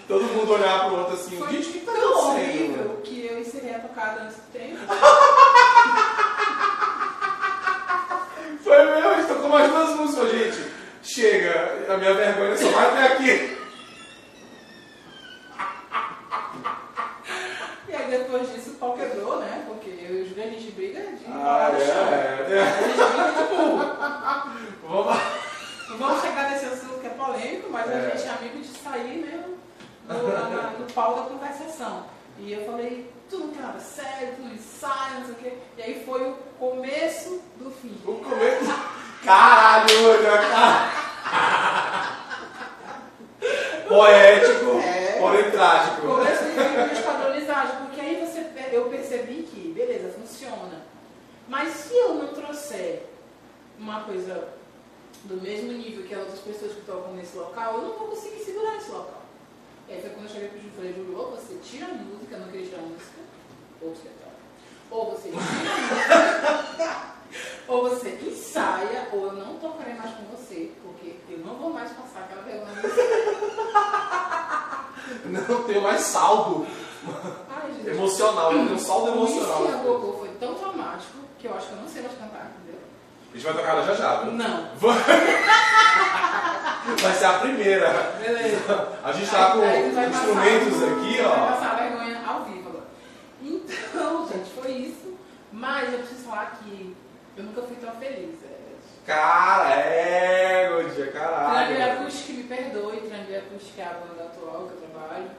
Todo 0.06 0.22
mundo 0.24 0.52
olhar 0.52 0.84
pro 0.86 0.98
outro 0.98 1.14
assim, 1.14 1.36
Foi 1.38 1.48
gente, 1.50 1.68
o 1.68 1.72
que 1.72 1.80
tá 1.80 1.90
tão 1.92 2.18
acontecendo? 2.18 2.60
horrível 2.60 3.00
que 3.02 3.26
eu 3.26 3.40
encerrei 3.40 3.74
a 3.74 3.80
tocada 3.80 4.22
antes 4.22 4.36
do 4.36 4.42
tempo. 4.52 4.78
Foi 8.62 8.84
meu, 8.84 9.10
a 9.10 9.14
gente 9.16 9.26
tocou 9.28 9.48
mais 9.48 9.68
duas 9.72 9.90
músicas, 9.96 10.30
gente. 10.30 10.70
Chega, 11.02 11.84
a 11.92 11.96
minha 11.96 12.14
vergonha 12.14 12.56
só 12.56 12.68
vai 12.70 12.86
até 12.86 13.06
aqui. 13.14 13.58
E 17.88 17.94
aí 17.94 18.08
depois 18.10 18.50
disso 18.52 18.70
o 18.70 18.74
pau 18.76 18.94
quebrou, 18.94 19.38
né? 19.40 19.64
Porque 19.66 19.90
eu 19.90 20.18
e 20.18 20.22
o 20.22 20.28
Júlio 20.28 20.44
a 20.44 20.46
gente 20.46 20.70
briga 20.72 21.00
de 21.00 21.24
Ah, 21.26 21.70
no 21.72 21.80
chão. 21.84 22.08
é, 22.08 22.38
A 22.38 22.40
é. 22.48 22.64
gente 22.64 22.96
briga 22.96 23.32
de 23.32 23.42
burro. 23.54 23.78
Vamos 24.88 25.06
Não 25.92 25.98
vamos 25.98 26.22
chegar 26.22 26.50
nesse 26.50 26.66
assunto 26.66 27.00
que 27.00 27.06
é 27.06 27.10
polêmico, 27.10 27.70
mas 27.70 27.88
a 27.88 27.92
É. 27.94 28.10
gente 28.16 28.26
é 28.26 28.30
amigo 28.30 28.58
de 28.58 28.68
sair 28.68 29.18
mesmo 29.18 29.58
no, 30.08 30.28
na- 30.28 30.72
pau 30.94 31.14
da 31.14 31.22
conversação. 31.22 32.04
E 32.38 32.52
eu 32.52 32.64
falei, 32.64 33.10
tu 33.28 33.38
não 33.38 33.48
quer 33.48 33.62
nada 33.62 33.78
sério, 33.78 34.34
tu 34.36 34.42
não 34.42 34.52
ensaia, 34.52 35.18
não 35.18 35.26
sei 35.26 35.34
o 35.34 35.38
quê. 35.38 35.52
E 35.78 35.82
aí 35.82 36.02
foi 36.04 36.22
o 36.22 36.34
começo 36.58 37.42
do 37.56 37.70
fim. 37.70 37.96
O 38.06 38.14
começo. 38.14 38.64
Caralho, 39.24 40.22
cara. 40.22 40.90
Poético, 43.88 44.78
É. 44.80 45.16
porém 45.20 45.50
trágico. 45.50 46.00
Começo 46.06 46.44
do 46.44 46.50
fim 46.50 46.94
de 46.94 47.02
padronizagem, 47.02 47.76
porque 47.84 48.00
aí 48.00 48.24
você, 48.26 48.46
eu 48.74 48.84
percebi 48.86 49.42
que, 49.42 49.72
beleza, 49.76 50.12
funciona. 50.18 50.82
Mas 51.48 51.68
se 51.74 51.94
eu 51.96 52.14
não 52.14 52.28
trouxer 52.28 53.06
uma 53.78 54.00
coisa 54.02 54.48
do 55.24 55.40
mesmo 55.40 55.72
nível 55.72 56.04
que 56.04 56.14
as 56.14 56.20
outras 56.20 56.40
pessoas 56.40 56.72
que 56.72 56.80
tocam 56.82 57.14
nesse 57.14 57.36
local, 57.36 57.74
eu 57.74 57.82
não 57.82 57.98
vou 57.98 58.08
conseguir 58.08 58.42
segurar 58.44 58.76
esse 58.76 58.90
local. 58.90 59.22
E 59.88 59.92
aí 59.92 60.00
foi 60.00 60.10
quando 60.10 60.26
eu 60.26 60.32
cheguei 60.32 60.48
pro 60.48 60.58
Júlio 60.58 60.72
e 60.72 60.76
falei, 60.76 60.92
Júlio, 60.94 61.18
ou 61.18 61.30
você 61.30 61.54
tira 61.62 61.86
a 61.86 61.94
música, 61.94 62.34
eu 62.34 62.40
não 62.40 62.48
queria 62.48 62.66
tirar 62.66 62.78
a 62.78 62.82
música, 62.86 63.20
ou 63.80 63.90
você 63.94 64.08
toca. 64.08 64.32
Ou 64.90 65.10
você 65.10 65.28
tira 65.30 65.40
a 65.40 66.62
música, 66.62 67.12
ou 67.68 67.88
você 67.88 68.18
ensaia, 68.22 69.08
ou 69.12 69.26
eu 69.26 69.32
não 69.32 69.56
tocarei 69.58 69.94
mais 69.94 70.14
com 70.14 70.24
você, 70.24 70.72
porque 70.82 71.16
eu 71.28 71.38
não 71.38 71.56
vou 71.56 71.70
mais 71.72 71.90
passar 71.92 72.20
aquela 72.24 72.42
vergonha. 72.42 72.72
Não 75.26 75.64
tenho 75.64 75.82
mais 75.82 76.00
saldo 76.00 76.66
Ai, 77.50 77.72
emocional, 77.86 78.52
não 78.52 78.66
tenho 78.66 78.78
saldo 78.78 79.08
emocional. 79.08 79.82
Gogô 79.82 80.12
foi 80.18 80.28
tão 80.38 80.54
traumático 80.54 81.18
que 81.38 81.46
eu 81.48 81.54
acho 81.54 81.66
que 81.68 81.72
eu 81.72 81.78
não 81.80 81.88
sei 81.88 82.02
mais 82.02 82.14
cantar? 82.16 82.52
A 83.32 83.36
gente 83.36 83.44
vai 83.44 83.54
tocar 83.54 83.70
ela 83.70 83.86
já 83.86 83.94
já. 83.94 84.16
viu? 84.22 84.32
Não. 84.32 84.68
Vai 87.00 87.12
ser 87.14 87.24
a 87.26 87.32
primeira. 87.34 87.88
Beleza. 88.20 88.88
A 89.04 89.12
gente 89.12 89.30
tá 89.30 89.52
com 89.52 89.62
Aí 89.62 89.88
tu 89.90 89.94
vai 89.94 90.06
passar- 90.10 90.18
instrumentos 90.24 90.82
aqui, 90.82 91.16
Vai 91.22 91.26
ó. 91.26 91.46
passar 91.46 91.76
vergonha 91.76 92.20
ao 92.26 92.44
vivo 92.44 92.68
agora. 92.68 92.84
Então, 93.42 94.28
gente, 94.32 94.50
foi 94.50 94.70
isso. 94.72 95.16
Mas 95.52 95.92
eu 95.92 95.98
preciso 96.00 96.24
falar 96.24 96.58
que 96.62 96.96
eu 97.36 97.44
nunca 97.44 97.62
fui 97.62 97.76
tão 97.76 97.92
feliz. 97.96 98.34
É. 98.44 98.52
Cara, 99.06 99.74
é, 99.74 100.68
Godia, 100.70 101.12
caralho. 101.12 101.92
Acústica, 101.92 102.32
me 102.32 102.42
perdoe, 102.44 103.00
Trambi 103.00 103.36
Acústica 103.36 103.82
é 103.82 103.84
a 103.84 103.94
banda 103.94 104.24
atual 104.24 104.66
que 104.68 104.74
eu 104.82 104.88
trabalho. 104.90 105.30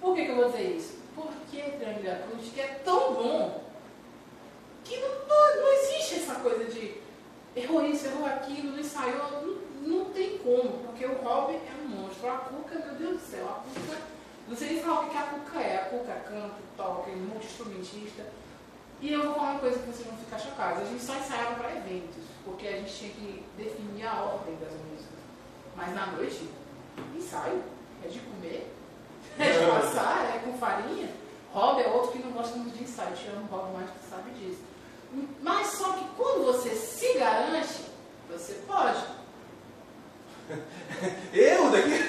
Por 0.00 0.14
que, 0.14 0.24
que 0.24 0.30
eu 0.30 0.36
vou 0.36 0.50
dizer 0.50 0.76
isso? 0.76 0.98
Porque 1.14 1.62
Trambi 1.78 2.08
Acústica 2.10 2.60
é 2.62 2.80
tão 2.84 3.12
bom 3.14 3.64
que 4.84 4.96
não, 4.98 5.08
não, 5.28 5.56
não 5.62 5.72
existe 5.72 6.16
essa 6.16 6.34
coisa 6.36 6.64
de 6.64 7.00
errou 7.58 7.84
isso, 7.84 8.06
errou 8.06 8.26
aquilo, 8.26 8.72
não 8.72 8.78
ensaiou, 8.78 9.30
não, 9.42 9.98
não 9.98 10.04
tem 10.06 10.38
como, 10.38 10.84
porque 10.84 11.04
o 11.04 11.14
Rob 11.22 11.54
é 11.54 11.72
um 11.84 11.88
monstro. 11.88 12.30
A 12.30 12.38
Cuca, 12.38 12.78
meu 12.78 12.94
Deus 12.94 13.20
do 13.20 13.30
céu, 13.30 13.46
a 13.48 13.54
Cuca, 13.62 13.98
não 14.48 14.56
sei 14.56 14.68
nem 14.68 14.82
falar 14.82 15.06
o 15.06 15.10
que 15.10 15.16
a 15.16 15.22
Cuca 15.22 15.60
é. 15.60 15.76
A 15.76 15.84
Cuca 15.86 16.12
canta, 16.28 16.56
toca, 16.76 17.10
é 17.10 17.14
multi-instrumentista. 17.14 18.26
E 19.00 19.12
eu 19.12 19.22
vou 19.22 19.34
falar 19.34 19.52
uma 19.52 19.60
coisa 19.60 19.78
que 19.78 19.86
vocês 19.86 20.06
vão 20.06 20.16
ficar 20.16 20.38
chocados. 20.38 20.82
A 20.82 20.86
gente 20.86 21.02
só 21.02 21.14
ensaiava 21.14 21.54
para 21.54 21.76
eventos, 21.76 22.24
porque 22.44 22.66
a 22.66 22.72
gente 22.72 22.92
tinha 22.92 23.10
que 23.10 23.44
definir 23.56 24.06
a 24.06 24.22
ordem 24.22 24.56
das 24.56 24.72
músicas. 24.72 25.18
Mas 25.76 25.94
na 25.94 26.06
noite, 26.06 26.48
ensaio, 27.14 27.62
é 28.04 28.08
de 28.08 28.18
comer, 28.20 28.74
é 29.38 29.52
de 29.52 29.66
passar, 29.66 30.34
é 30.34 30.38
com 30.40 30.58
farinha. 30.58 31.08
Rob 31.52 31.80
é 31.80 31.88
outro 31.88 32.12
que 32.12 32.18
não 32.18 32.32
gosta 32.32 32.56
muito 32.56 32.76
de 32.76 32.84
ensaio, 32.84 33.14
te 33.14 33.28
amo, 33.28 33.46
Rob, 33.50 33.72
mais 33.72 33.90
que 33.90 34.08
sabe 34.08 34.30
disso. 34.32 34.62
Mas 35.42 35.66
só 35.68 35.92
que 35.92 36.04
quando 36.16 36.44
você 36.44 36.70
se 36.70 37.14
garante, 37.18 37.80
você 38.30 38.54
pode. 38.66 38.98
Eu 41.32 41.70
daqui? 41.70 41.90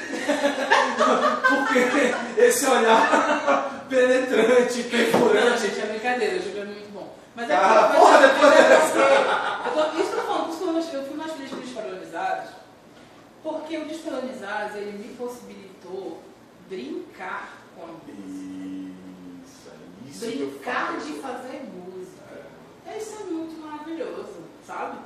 Porque 1.49 2.41
esse 2.41 2.65
olhar 2.67 3.85
penetrante, 3.89 4.84
Não, 4.84 4.89
perfurante. 4.89 5.61
gente, 5.61 5.80
é 5.81 5.85
brincadeira, 5.85 6.38
o 6.38 6.41
jogo 6.43 6.57
é 6.59 6.65
muito 6.65 6.91
bom. 6.93 7.13
Mas 7.35 7.49
é 7.49 7.55
Ah, 7.55 7.91
porra, 7.95 8.17
depois 8.27 8.53
eu 8.53 9.73
tô- 9.73 9.99
Isso 9.99 10.09
que 10.11 10.15
eu 10.17 10.21
tô 10.21 10.27
falando, 10.27 10.45
por 10.45 10.80
isso 10.80 10.89
que 10.89 10.95
eu 10.95 11.01
eu 11.01 11.07
fui 11.07 11.17
nas 11.17 11.31
filhas 11.34 11.51
desvalorizados, 11.51 12.49
porque 13.43 13.77
o 13.77 13.85
Descolonizados, 13.85 14.76
ele 14.76 14.91
me 14.97 15.13
possibilitou 15.15 16.21
brincar 16.69 17.57
com 17.76 17.84
a 17.84 17.88
música. 17.88 18.09
Isso, 19.45 19.69
é 19.69 20.09
isso 20.09 20.19
que 20.19 20.41
eu 20.41 20.47
Brincar 20.49 20.88
falo. 20.88 20.99
de 21.01 21.13
fazer 21.19 21.61
música. 21.63 21.78
Isso 22.97 23.21
é 23.21 23.23
muito 23.23 23.61
maravilhoso, 23.61 24.43
sabe? 24.65 24.97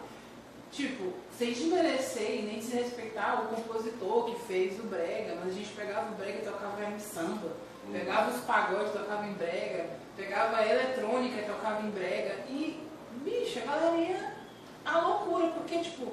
Tipo, 0.71 1.13
sem 1.37 1.53
desmerecer 1.53 2.39
e 2.39 2.41
nem 2.43 2.59
desrespeitar 2.59 3.43
o 3.43 3.55
compositor 3.55 4.25
que 4.25 4.45
fez 4.47 4.79
o 4.79 4.83
brega, 4.83 5.35
mas 5.35 5.49
a 5.49 5.57
gente 5.57 5.69
pegava 5.73 6.11
o 6.11 6.15
brega 6.15 6.39
e 6.39 6.45
tocava 6.45 6.83
em 6.83 6.99
samba, 6.99 7.51
pegava 7.91 8.31
os 8.31 8.41
pagodes 8.43 8.89
e 8.89 8.97
tocava 8.97 9.27
em 9.27 9.33
brega, 9.33 9.89
pegava 10.17 10.57
a 10.57 10.67
eletrônica 10.67 11.39
e 11.39 11.45
tocava 11.45 11.85
em 11.85 11.91
brega, 11.91 12.43
e, 12.49 12.83
bicho, 13.23 13.59
a 13.59 13.65
galera 13.65 13.97
ia 13.97 14.33
à 14.83 14.99
loucura, 14.99 15.47
porque, 15.49 15.79
tipo, 15.79 16.11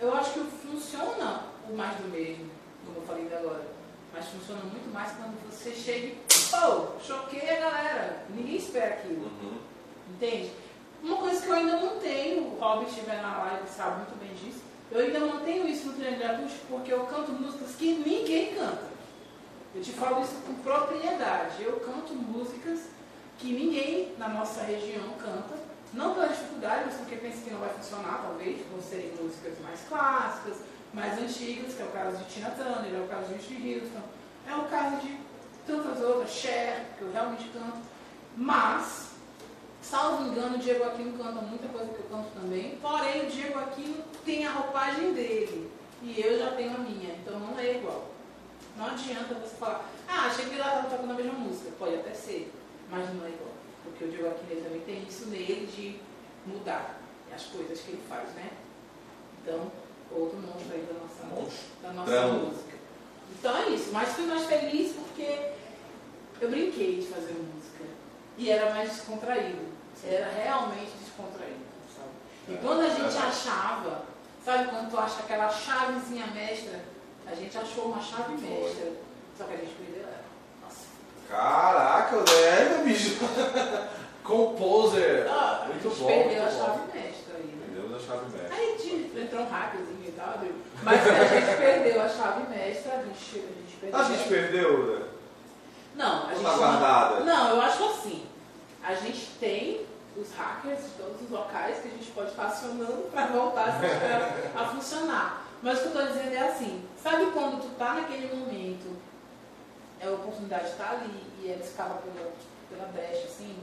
eu 0.00 0.12
acho 0.14 0.32
que 0.32 0.40
funciona 0.66 1.44
o 1.70 1.74
mais 1.74 1.96
do 1.98 2.08
mesmo, 2.08 2.50
como 2.84 2.98
eu 2.98 3.02
falei 3.02 3.22
ainda 3.22 3.38
agora, 3.38 3.66
mas 4.12 4.26
funciona 4.26 4.62
muito 4.62 4.92
mais 4.92 5.12
quando 5.12 5.38
você 5.48 5.72
chega 5.72 6.06
e, 6.06 6.18
pô, 6.50 7.00
choquei 7.00 7.48
a 7.48 7.60
galera, 7.60 8.24
ninguém 8.30 8.56
espera 8.56 8.94
aquilo. 8.94 9.26
Uhum. 9.26 9.75
Entende? 10.08 10.52
Uma 11.02 11.16
coisa 11.18 11.42
que 11.42 11.48
eu 11.48 11.54
ainda 11.54 11.80
mantenho, 11.80 12.42
o 12.44 12.58
Robin 12.58 12.86
estiver 12.86 13.20
na 13.22 13.38
live 13.38 13.68
sabe 13.68 13.96
muito 13.96 14.18
bem 14.18 14.34
disso, 14.34 14.62
eu 14.90 15.00
ainda 15.00 15.20
mantenho 15.20 15.68
isso 15.68 15.88
no 15.88 15.94
triângulo 15.94 16.24
acústico 16.24 16.66
porque 16.68 16.92
eu 16.92 17.04
canto 17.06 17.32
músicas 17.32 17.74
que 17.76 17.94
ninguém 17.94 18.54
canta. 18.54 18.96
Eu 19.74 19.82
te 19.82 19.92
falo 19.92 20.22
isso 20.22 20.34
com 20.46 20.54
propriedade. 20.54 21.62
Eu 21.62 21.80
canto 21.80 22.14
músicas 22.14 22.80
que 23.38 23.52
ninguém 23.52 24.14
na 24.18 24.28
nossa 24.28 24.62
região 24.62 25.10
canta, 25.18 25.54
não 25.92 26.14
pela 26.14 26.28
dificuldade, 26.28 26.84
mas 26.86 26.94
porque 26.94 27.16
pensa 27.16 27.42
que 27.42 27.50
não 27.50 27.60
vai 27.60 27.68
funcionar, 27.70 28.22
talvez, 28.22 28.60
por 28.66 28.80
serem 28.80 29.12
músicas 29.20 29.58
mais 29.62 29.80
clássicas, 29.88 30.56
mais 30.94 31.18
antigas, 31.18 31.74
que 31.74 31.82
é 31.82 31.84
o 31.84 31.90
caso 31.90 32.16
de 32.16 32.24
Tina 32.24 32.50
Turner, 32.50 32.94
é 32.94 33.04
o 33.04 33.08
caso 33.08 33.26
de 33.26 33.34
Whitney 33.34 33.80
Houston, 33.80 34.02
é 34.48 34.56
o 34.56 34.64
caso 34.64 34.96
de 35.02 35.18
tantas 35.66 36.00
outras, 36.00 36.30
Cher, 36.30 36.86
que 36.96 37.02
eu 37.02 37.12
realmente 37.12 37.48
canto. 37.50 37.78
Mas, 38.36 39.10
salvo 39.88 40.24
engano, 40.26 40.56
o 40.56 40.58
Diego 40.58 40.84
Aquino 40.84 41.16
canta 41.16 41.40
muita 41.42 41.68
coisa 41.68 41.92
que 41.92 42.00
eu 42.00 42.06
canto 42.10 42.28
também, 42.34 42.76
porém 42.82 43.26
o 43.26 43.30
Diego 43.30 43.58
Aquino 43.58 44.02
tem 44.24 44.44
a 44.46 44.52
roupagem 44.52 45.12
dele 45.14 45.70
e 46.02 46.20
eu 46.20 46.38
já 46.38 46.50
tenho 46.52 46.74
a 46.74 46.78
minha, 46.78 47.14
então 47.14 47.38
não 47.38 47.58
é 47.58 47.76
igual. 47.76 48.10
Não 48.76 48.86
adianta 48.86 49.34
você 49.34 49.56
falar, 49.56 49.88
ah, 50.08 50.26
achei 50.26 50.46
que 50.46 50.54
ela 50.58 50.66
estava 50.66 50.90
tocando 50.90 51.12
a 51.12 51.14
mesma 51.14 51.32
música. 51.32 51.70
Pode 51.78 51.94
até 51.94 52.12
ser, 52.12 52.52
mas 52.90 53.08
não 53.14 53.24
é 53.24 53.30
igual. 53.30 53.52
Porque 53.84 54.04
o 54.04 54.08
Diego 54.08 54.28
Aquino 54.28 54.50
ele 54.52 54.60
também 54.62 54.80
tem 54.80 55.02
isso 55.08 55.26
nele 55.28 55.66
de 55.66 55.98
mudar 56.50 57.00
as 57.34 57.44
coisas 57.44 57.80
que 57.80 57.92
ele 57.92 58.02
faz, 58.08 58.28
né? 58.34 58.50
Então, 59.42 59.70
outro 60.10 60.36
monstro 60.38 60.72
aí 60.74 60.82
da 60.82 60.94
nossa, 60.94 61.34
Monstro. 61.40 61.66
da 61.82 61.92
nossa 61.92 62.10
Trão. 62.10 62.32
música. 62.40 62.76
Então 63.38 63.56
é 63.56 63.68
isso, 63.70 63.90
mas 63.92 64.08
fui 64.10 64.26
mais 64.26 64.44
feliz 64.44 64.92
porque 64.92 65.52
eu 66.40 66.50
brinquei 66.50 67.00
de 67.00 67.06
fazer 67.06 67.32
música. 67.32 67.84
E 68.36 68.50
era 68.50 68.74
mais 68.74 68.90
descontraído. 68.90 69.75
Era 70.04 70.28
realmente 70.30 70.92
descontraído, 71.02 71.64
sabe? 71.96 72.10
E 72.48 72.54
É, 72.54 72.56
quando 72.58 72.80
a 72.80 72.88
gente 72.88 73.00
verdade. 73.02 73.26
achava, 73.28 74.02
Sabe 74.44 74.68
quando 74.68 74.90
tu 74.92 74.96
acha 74.98 75.18
aquela 75.20 75.48
chavezinha 75.50 76.26
mestra? 76.28 76.78
A 77.26 77.34
gente 77.34 77.58
achou 77.58 77.86
uma 77.86 78.00
chave 78.00 78.34
mestra. 78.34 78.92
Só 79.36 79.42
que 79.42 79.54
a 79.54 79.56
gente 79.56 79.74
perdeu 79.74 80.02
ela. 80.04 80.20
Nossa. 80.62 80.84
Caraca, 81.28 82.16
né, 82.18 82.82
bicho? 82.84 83.16
Composer. 84.22 85.26
Ah, 85.28 85.64
muito 85.66 85.86
a 85.86 85.90
gente 85.90 86.00
bom. 86.00 86.06
perdeu 86.06 86.42
a 86.42 86.46
bom. 86.46 86.58
chave 86.58 86.80
mestra 86.92 87.34
aí, 87.36 87.44
né? 87.44 87.66
Perdemos 87.74 87.96
a 87.96 88.06
chave 88.06 88.30
mestra. 88.30 88.54
Aí 88.56 88.76
tinha- 88.80 89.22
entrou 89.24 89.42
um 89.42 89.48
hackerzinho 89.50 90.04
e 90.06 90.12
tal, 90.12 90.38
viu? 90.40 90.52
mas 90.84 91.06
a 91.08 91.24
gente 91.24 91.56
perdeu 91.56 92.02
a 92.02 92.08
chave 92.08 92.48
mestra, 92.56 92.92
a 92.92 93.02
gente, 93.02 93.38
a 93.38 93.60
gente 93.60 93.76
perdeu. 93.80 93.98
A 94.00 94.04
gente 94.04 94.28
perdeu, 94.28 94.86
né? 95.00 95.06
Não, 95.96 96.26
a 96.28 96.34
gente 96.34 96.42
tá 96.44 96.50
não- 96.52 96.58
guardada? 96.58 97.20
Não, 97.24 97.48
eu 97.56 97.60
acho 97.62 97.84
assim. 97.84 98.26
A 98.86 98.94
gente 98.94 99.30
tem 99.40 99.84
os 100.16 100.32
hackers 100.32 100.84
de 100.84 100.90
todos 100.90 101.20
os 101.22 101.28
locais 101.28 101.80
que 101.80 101.88
a 101.88 101.90
gente 101.90 102.08
pode 102.12 102.30
estar 102.30 102.46
acionando 102.46 103.10
para 103.10 103.26
voltar 103.26 103.80
a 104.56 104.68
funcionar. 104.68 105.44
Mas 105.60 105.78
o 105.78 105.82
que 105.82 105.86
eu 105.88 106.02
estou 106.02 106.06
dizendo 106.06 106.34
é 106.36 106.48
assim, 106.48 106.84
sabe 107.02 107.26
quando 107.32 107.60
tu 107.60 107.74
tá 107.76 107.94
naquele 107.94 108.32
momento, 108.32 108.96
é 109.98 110.06
a 110.06 110.12
oportunidade 110.12 110.66
está 110.66 110.90
ali 110.90 111.20
e 111.42 111.50
ela 111.50 111.60
escapa 111.60 111.94
pela, 111.94 112.32
pela 112.70 112.86
brecha, 112.92 113.26
assim? 113.26 113.56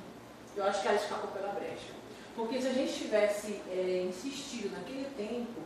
Eu 0.57 0.65
acho 0.65 0.81
que 0.81 0.87
ela 0.89 0.97
escapou 0.97 1.31
pela 1.31 1.53
brecha. 1.53 1.93
Porque 2.35 2.61
se 2.61 2.67
a 2.67 2.73
gente 2.73 2.93
tivesse 2.93 3.61
é, 3.71 4.05
insistido 4.09 4.73
naquele 4.73 5.05
tempo, 5.15 5.61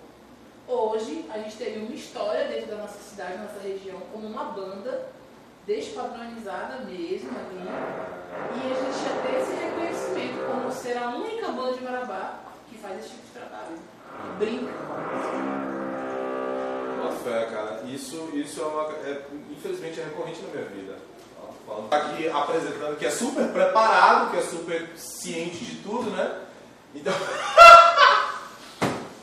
hoje 0.67 1.25
a 1.34 1.39
gente 1.39 1.57
teria 1.57 1.79
uma 1.79 1.95
história 1.95 2.47
dentro 2.47 2.67
da 2.67 2.75
nossa 2.75 2.99
cidade, 2.99 3.38
da 3.38 3.43
nossa 3.45 3.59
região, 3.59 3.99
como 4.11 4.27
uma 4.27 4.45
banda 4.51 5.09
despadronizada 5.68 6.80
mesmo 6.85 7.30
ali. 7.38 7.68
E 8.56 8.72
a 8.72 8.76
gente 8.76 9.03
ia 9.03 9.22
ter 9.22 9.41
esse 9.41 9.53
reconhecimento 9.53 10.39
como 10.48 10.72
ser 10.72 10.98
a 10.98 11.10
única 11.10 11.52
banda 11.52 11.73
de 11.73 11.84
Marabá 11.84 12.39
que 12.69 12.77
faz 12.77 12.99
esse 12.99 13.10
tipo 13.10 13.26
de 13.27 13.31
trabalho. 13.34 13.77
Que 14.22 14.30
brinca 14.39 14.72
com 14.73 14.94
a 14.94 14.98
música. 14.98 15.38
Bota 17.03 17.15
fé, 17.18 17.45
cara. 17.52 17.84
Isso, 17.85 18.30
isso 18.34 18.61
é 18.61 18.65
uma. 18.65 18.84
é, 19.06 19.22
infelizmente 19.52 19.99
é 19.99 20.06
recorrente 20.06 20.41
na 20.41 20.53
minha 20.53 20.65
vida. 20.69 20.95
Tá 21.89 21.98
aqui 21.98 22.30
apresentando 22.30 22.98
que 22.98 23.06
é 23.06 23.11
super 23.11 23.49
preparado, 23.49 24.31
que 24.31 24.38
é 24.38 24.41
super 24.41 24.89
ciente 24.95 25.65
de 25.65 25.76
tudo, 25.84 26.10
né? 26.11 26.44
Então. 26.95 27.14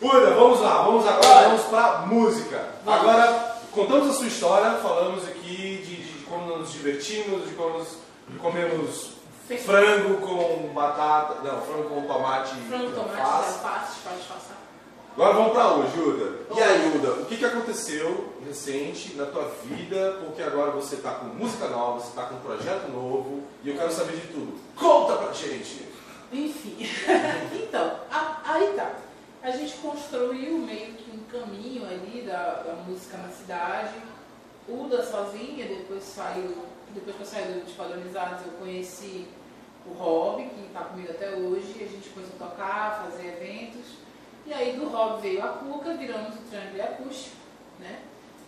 Uda, 0.02 0.34
vamos 0.34 0.60
lá, 0.60 0.82
vamos 0.82 1.06
agora, 1.06 1.48
vamos 1.48 1.62
pra 1.62 2.04
música. 2.06 2.68
Agora, 2.86 3.56
contamos 3.72 4.10
a 4.10 4.12
sua 4.12 4.26
história, 4.26 4.78
falamos 4.80 5.26
aqui 5.26 5.82
de 5.86 5.93
como 6.34 6.56
nos 6.58 6.72
divertimos, 6.72 7.48
de 7.48 7.54
como 7.54 7.78
nos 7.78 7.88
comemos 8.40 9.14
frango 9.64 10.16
com 10.26 10.72
batata. 10.74 11.40
Não, 11.42 11.60
frango 11.62 11.88
com 11.90 12.02
tomate. 12.06 12.54
Frango, 12.68 12.90
e 12.90 12.92
tomate, 12.92 13.20
alface. 13.20 13.64
alface, 13.64 14.00
pode 14.02 14.16
disfarçar. 14.16 14.56
Agora 15.16 15.32
vamos 15.34 15.52
pra 15.52 15.68
hoje, 15.74 16.00
Uda. 16.00 16.38
E 16.56 16.60
aí, 16.60 16.96
Uda, 16.96 17.10
o 17.22 17.24
que, 17.26 17.36
que 17.36 17.44
aconteceu 17.44 18.32
recente 18.44 19.14
na 19.14 19.26
tua 19.26 19.48
vida? 19.64 20.18
Porque 20.24 20.42
agora 20.42 20.72
você 20.72 20.96
tá 20.96 21.12
com 21.12 21.26
música 21.26 21.68
nova, 21.68 22.00
você 22.00 22.12
tá 22.16 22.24
com 22.24 22.34
um 22.34 22.40
projeto 22.40 22.90
novo 22.90 23.42
e 23.62 23.68
eu 23.70 23.76
quero 23.76 23.92
saber 23.92 24.16
de 24.16 24.26
tudo. 24.28 24.58
Conta 24.76 25.14
pra 25.16 25.32
gente! 25.32 25.86
Enfim, 26.32 26.76
então, 27.54 27.92
a- 28.10 28.40
aí 28.44 28.72
tá. 28.74 28.90
A 29.40 29.50
gente 29.52 29.74
construiu 29.76 30.58
meio 30.58 30.94
que 30.94 31.10
um 31.12 31.22
caminho 31.30 31.86
ali 31.86 32.22
da, 32.26 32.62
da 32.66 32.72
música 32.86 33.16
na 33.18 33.28
cidade. 33.28 33.92
Uda 34.66 35.04
sozinha, 35.04 35.66
depois 35.66 36.02
saiu, 36.02 36.56
depois 36.94 37.16
que 37.16 37.22
eu 37.22 37.26
saí 37.26 37.52
do 37.52 37.64
Despadronizados, 37.64 38.46
eu 38.46 38.52
conheci 38.52 39.28
o 39.86 39.92
Rob, 39.92 40.42
que 40.42 40.66
está 40.66 40.80
comigo 40.80 41.10
até 41.10 41.30
hoje, 41.32 41.74
a 41.82 41.86
gente 41.86 42.08
começou 42.08 42.34
a 42.40 42.48
tocar, 42.48 43.04
fazer 43.04 43.26
eventos. 43.26 44.04
E 44.46 44.52
aí 44.52 44.76
do 44.76 44.88
Rob 44.88 45.20
veio 45.20 45.44
a 45.44 45.48
Cuca, 45.48 45.94
viramos 45.94 46.34
o 46.34 46.38
Triângulo 46.48 46.82
Acústico, 46.82 47.36
né? 47.78 48.02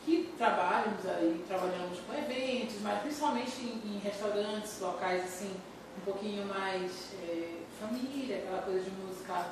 Que 0.05 0.33
trabalhamos 0.39 1.05
aí, 1.07 1.45
trabalhamos 1.47 1.99
com 2.01 2.15
eventos, 2.15 2.77
mas 2.81 3.01
principalmente 3.03 3.61
em, 3.61 3.97
em 3.97 3.99
restaurantes, 3.99 4.81
locais 4.81 5.25
assim, 5.25 5.55
um 5.99 6.05
pouquinho 6.05 6.47
mais 6.47 7.13
eh, 7.25 7.59
família, 7.81 8.39
aquela 8.39 8.63
coisa 8.63 8.81
de 8.81 8.91
música 8.91 9.47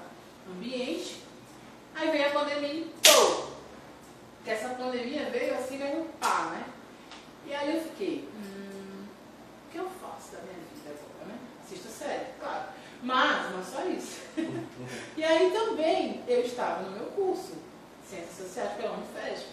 ambiente. 0.51 1.23
Aí 1.95 2.11
veio 2.11 2.29
a 2.29 2.31
pandemia 2.31 2.73
e 2.73 2.93
pô! 3.03 3.55
Que 4.45 4.51
essa 4.51 4.71
pandemia 4.71 5.31
veio 5.31 5.55
assim, 5.55 5.79
veio 5.79 6.03
um 6.03 6.09
pá, 6.21 6.51
né? 6.53 6.65
E 7.47 7.55
aí 7.55 7.77
eu 7.77 7.83
fiquei, 7.83 8.29
hum, 8.35 9.07
o 9.69 9.73
que 9.73 9.79
eu 9.79 9.89
faço 9.89 10.33
da 10.33 10.43
minha 10.43 10.55
vida 10.55 10.91
agora, 10.91 11.33
né? 11.33 11.39
Assisto 11.63 11.89
série, 11.89 12.27
claro. 12.39 12.65
Mas 13.03 13.53
não 13.53 13.65
só 13.65 13.87
isso. 13.87 14.23
e 15.17 15.25
aí 15.25 15.51
também 15.51 16.23
eu 16.27 16.41
estava 16.41 16.83
no 16.83 16.91
meu 16.91 17.07
curso, 17.11 17.53
Ciências 18.09 18.49
Sociais 18.49 18.73
pela 18.73 18.93
Unifesp. 18.93 19.49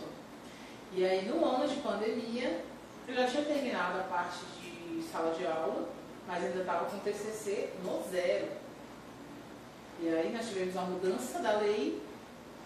E 0.94 1.06
aí 1.06 1.26
no 1.26 1.44
ano 1.46 1.68
de 1.68 1.76
pandemia, 1.78 2.64
eu 3.08 3.16
já 3.16 3.26
tinha 3.28 3.44
terminado 3.44 4.00
a 4.00 4.04
parte 4.04 4.40
de 4.62 5.02
sala 5.04 5.34
de 5.34 5.46
aula, 5.46 5.90
mas 6.28 6.44
ainda 6.44 6.60
estava 6.60 6.86
com 6.86 7.00
TCC 7.00 7.70
no 7.84 8.04
zero. 8.10 8.48
E 10.02 10.08
aí 10.08 10.34
nós 10.34 10.48
tivemos 10.48 10.76
a 10.76 10.82
mudança 10.82 11.40
da 11.40 11.58
lei. 11.58 12.02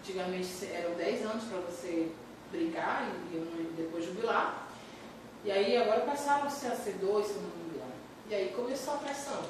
Antigamente 0.06 0.48
eram 0.72 0.94
10 0.94 1.26
anos 1.26 1.44
para 1.46 1.58
você 1.62 2.12
brincar 2.52 3.10
e, 3.32 3.74
depois 3.76 4.04
jubilar. 4.04 4.68
E 5.44 5.50
aí 5.50 5.76
agora 5.76 6.02
passaram 6.02 6.46
a 6.46 6.50
ser 6.50 6.92
dois, 7.00 7.26
se 7.26 7.32
eu 7.32 7.42
não 7.42 7.50
me 7.50 7.74
engano. 7.74 7.92
E 8.30 8.34
aí 8.36 8.52
começou 8.54 8.94
a 8.94 8.98
pressão. 8.98 9.42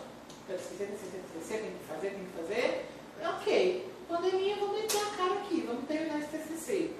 TCC, 0.49 0.87
TCC, 0.87 1.20
TCC, 1.35 1.59
tem 1.59 1.73
que 1.73 1.85
fazer, 1.87 2.11
tem 2.11 2.24
que 2.24 2.39
fazer. 2.39 2.87
Ok, 3.23 3.93
pandemia, 4.09 4.57
vamos 4.57 4.81
meter 4.81 5.03
a 5.03 5.16
cara 5.16 5.35
aqui, 5.35 5.61
vamos 5.61 5.87
terminar 5.87 6.20
esse 6.20 6.39
TCC. 6.39 6.91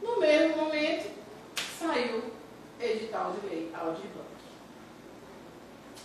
No 0.00 0.18
mesmo 0.18 0.56
momento, 0.56 1.12
saiu 1.78 2.32
edital 2.80 3.32
de 3.32 3.46
lei, 3.46 3.70
Audi 3.74 4.08
Blanc. 4.08 4.28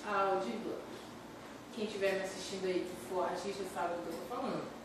Audi 0.05 0.51
Blanc. 0.57 0.81
Quem 1.73 1.85
estiver 1.85 2.15
me 2.15 2.23
assistindo 2.23 2.65
aí, 2.65 2.81
que 2.81 3.07
for 3.07 3.23
artista, 3.23 3.63
sabe 3.73 3.95
do 3.95 4.01
que 4.01 4.09
eu 4.09 4.13
estou 4.13 4.37
falando. 4.37 4.78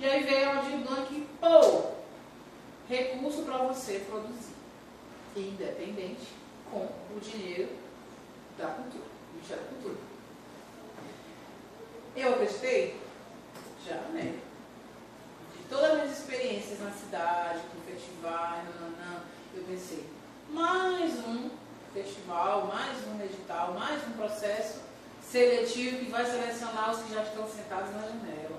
E 0.00 0.06
aí 0.06 0.22
veio 0.22 0.48
a 0.48 0.62
Blanc 0.62 1.14
e, 1.14 1.28
pô, 1.38 1.90
recurso 2.88 3.42
para 3.42 3.58
você 3.58 3.98
produzir, 4.08 4.54
independente, 5.36 6.26
com 6.70 6.88
o 7.14 7.20
dinheiro 7.20 7.68
da 8.56 8.68
cultura, 8.68 9.04
do 9.04 9.34
Ministério 9.34 9.62
da 9.62 9.68
Cultura. 9.68 9.98
Eu 12.16 12.32
acreditei? 12.32 12.98
Já, 13.86 13.96
né? 14.14 14.38
De 15.54 15.64
todas 15.68 15.90
as 15.90 15.96
minhas 15.96 16.18
experiências 16.18 16.80
na 16.80 16.92
cidade, 16.92 17.60
com 17.70 17.92
festivais, 17.92 18.64
nananã, 18.64 19.22
eu 19.54 19.64
pensei, 19.64 20.06
mais 20.48 21.12
um 21.26 21.50
festival, 21.92 22.68
mais 22.68 23.06
um 23.06 23.22
edital, 23.22 23.74
mais 23.74 24.02
um 24.08 24.12
processo 24.12 24.80
seletivo 25.22 25.98
que 25.98 26.10
vai 26.10 26.24
selecionar 26.24 26.90
os 26.90 27.02
que 27.02 27.12
já 27.12 27.22
estão 27.22 27.46
sentados 27.46 27.92
na 27.92 28.00
janela. 28.00 28.49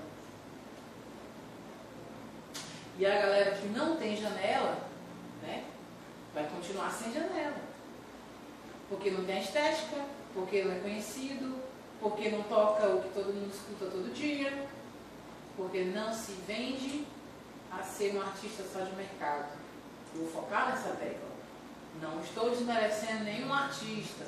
E 2.98 3.06
a 3.06 3.20
galera 3.20 3.52
que 3.52 3.66
não 3.68 3.96
tem 3.96 4.16
janela, 4.16 4.78
né, 5.42 5.64
vai 6.34 6.46
continuar 6.48 6.90
sem 6.90 7.12
janela. 7.12 7.56
Porque 8.88 9.10
não 9.10 9.24
tem 9.24 9.40
estética, 9.40 10.04
porque 10.34 10.62
não 10.62 10.72
é 10.72 10.78
conhecido, 10.80 11.56
porque 12.00 12.28
não 12.28 12.42
toca 12.42 12.86
o 12.88 13.02
que 13.02 13.08
todo 13.10 13.32
mundo 13.32 13.50
escuta 13.50 13.90
todo 13.90 14.14
dia, 14.14 14.66
porque 15.56 15.84
não 15.84 16.12
se 16.12 16.32
vende 16.46 17.06
a 17.70 17.82
ser 17.82 18.14
um 18.14 18.20
artista 18.20 18.64
só 18.70 18.80
de 18.80 18.94
mercado. 18.94 19.58
Vou 20.14 20.28
focar 20.28 20.70
nessa 20.70 20.90
tecla. 20.96 21.32
Não 22.00 22.20
estou 22.20 22.50
desmerecendo 22.50 23.24
nenhum 23.24 23.52
artista. 23.52 24.26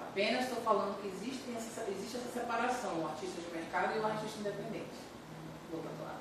Apenas 0.00 0.44
estou 0.44 0.62
falando 0.62 1.00
que 1.00 1.08
existe 1.08 1.42
essa, 1.56 1.90
existe 1.90 2.16
essa 2.18 2.40
separação, 2.40 3.00
o 3.00 3.06
artista 3.06 3.40
de 3.40 3.56
mercado 3.56 3.96
e 3.96 3.98
o 3.98 4.06
artista 4.06 4.38
independente. 4.40 4.94
Vou 5.72 5.82
tatuar. 5.82 6.20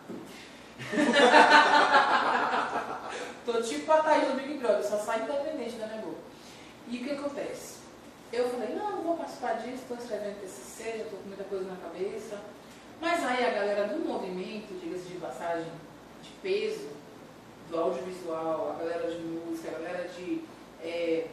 Tô 3.45 3.61
tipo 3.61 3.91
a 3.91 4.01
Thaís 4.01 4.29
do 4.29 4.35
Big 4.35 4.57
Brother, 4.57 4.83
só 4.83 4.97
sai 4.97 5.21
independente 5.23 5.75
da 5.75 5.87
minha 5.87 6.01
boca. 6.01 6.21
E 6.87 6.97
o 6.97 7.03
que 7.03 7.11
acontece? 7.11 7.83
Eu 8.31 8.49
falei, 8.49 8.73
não, 8.75 8.91
não 8.91 9.03
vou 9.03 9.17
participar 9.17 9.53
disso, 9.53 9.81
estou 9.81 9.97
escrevendo 9.97 10.39
TCC, 10.41 10.83
já 10.83 11.03
estou 11.03 11.19
com 11.19 11.27
muita 11.27 11.43
coisa 11.43 11.65
na 11.65 11.75
cabeça. 11.75 12.39
Mas 12.99 13.23
aí 13.25 13.45
a 13.45 13.51
galera 13.51 13.87
do 13.87 13.99
movimento, 13.99 14.79
diga-se 14.79 15.09
de 15.09 15.19
passagem, 15.19 15.71
de 16.21 16.29
peso, 16.41 16.89
do 17.69 17.79
audiovisual, 17.79 18.71
a 18.71 18.75
galera 18.79 19.11
de 19.11 19.19
música, 19.19 19.69
a 19.69 19.73
galera 19.73 20.07
de 20.07 20.43
é, 20.81 21.27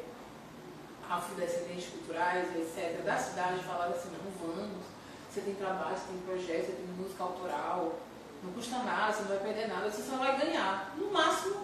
afrodescendentes 1.09 1.89
culturais, 1.91 2.55
etc., 2.57 3.03
da 3.05 3.17
cidade, 3.17 3.65
falaram 3.65 3.93
assim, 3.93 4.11
não, 4.11 4.19
vamos, 4.47 4.85
você 5.31 5.41
tem 5.41 5.55
trabalho, 5.55 5.97
você 5.97 6.09
tem 6.09 6.19
projeto, 6.19 6.67
você 6.67 6.73
tem 6.73 6.85
música 6.99 7.23
autoral, 7.23 7.95
não 8.43 8.53
custa 8.53 8.79
nada, 8.79 9.13
você 9.13 9.21
não 9.23 9.29
vai 9.29 9.39
perder 9.39 9.69
nada, 9.69 9.91
você 9.91 10.03
só 10.03 10.17
vai 10.17 10.39
ganhar. 10.41 10.95
No 10.97 11.11
máximo, 11.13 11.57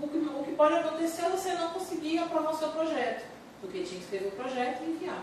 o 0.00 0.08
que, 0.08 0.16
o 0.18 0.44
que 0.44 0.52
pode 0.52 0.74
acontecer 0.74 1.26
é 1.26 1.28
você 1.30 1.52
não 1.54 1.70
conseguir 1.70 2.18
aprovar 2.18 2.52
o 2.52 2.56
seu 2.56 2.68
projeto, 2.70 3.24
porque 3.60 3.82
tinha 3.82 3.98
que 3.98 4.04
escrever 4.04 4.28
o 4.28 4.32
projeto 4.36 4.82
e 4.82 4.90
enviar. 4.90 5.22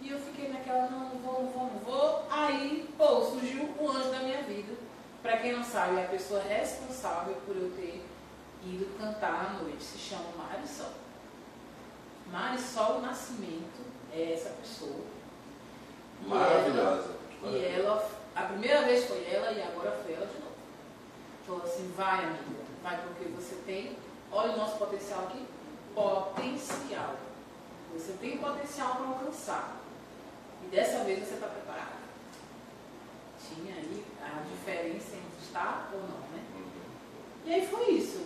E 0.00 0.10
eu 0.10 0.18
fiquei 0.18 0.48
naquela, 0.52 0.88
não, 0.90 1.00
não 1.08 1.18
vou, 1.18 1.42
não 1.42 1.50
vou, 1.50 1.70
não 1.72 1.78
vou. 1.80 2.26
Aí, 2.30 2.88
pô, 2.96 3.22
surgiu 3.22 3.64
o 3.78 3.90
anjo 3.90 4.10
da 4.10 4.18
minha 4.20 4.42
vida, 4.42 4.74
Para 5.22 5.38
quem 5.38 5.52
não 5.56 5.64
sabe, 5.64 5.96
é 5.96 6.04
a 6.04 6.08
pessoa 6.08 6.42
responsável 6.42 7.34
por 7.46 7.56
eu 7.56 7.70
ter 7.74 8.04
ido 8.62 8.98
cantar 8.98 9.46
à 9.56 9.62
noite 9.62 9.82
se 9.82 9.96
chama 9.96 10.24
Marisol. 10.36 10.90
Marisol 12.30 13.00
Nascimento 13.00 13.80
é 14.12 14.32
essa 14.34 14.50
pessoa. 14.50 15.04
E 16.22 16.28
Maravilhosa. 16.28 17.16
ela- 17.42 17.52
E 17.56 17.64
ela, 17.64 18.10
a 18.34 18.42
primeira 18.42 18.82
vez 18.82 19.04
foi 19.04 19.24
ela 19.30 19.52
e 19.52 19.62
agora 19.62 19.92
foi 20.04 20.14
ela 20.14 20.26
de 20.26 20.34
novo. 20.34 20.54
Falou 21.46 21.62
assim, 21.62 21.92
vai 21.96 22.24
amiga, 22.24 22.64
vai 22.82 23.00
porque 23.02 23.24
você 23.30 23.56
tem, 23.66 23.96
olha 24.32 24.52
o 24.52 24.56
nosso 24.56 24.76
potencial 24.78 25.24
aqui, 25.24 25.44
potencial. 25.94 27.16
Você 27.92 28.12
tem 28.20 28.38
potencial 28.38 28.96
para 28.96 29.06
alcançar. 29.06 29.76
E 30.64 30.66
dessa 30.74 31.04
vez 31.04 31.20
você 31.26 31.34
está 31.34 31.46
preparada. 31.46 31.92
Tinha 33.46 33.74
aí 33.74 34.04
a 34.22 34.40
diferença 34.42 35.14
entre 35.16 35.44
estar 35.44 35.90
ou 35.92 36.00
não, 36.00 36.18
né? 36.34 36.42
E 37.46 37.52
aí 37.54 37.66
foi 37.68 37.90
isso. 37.90 38.24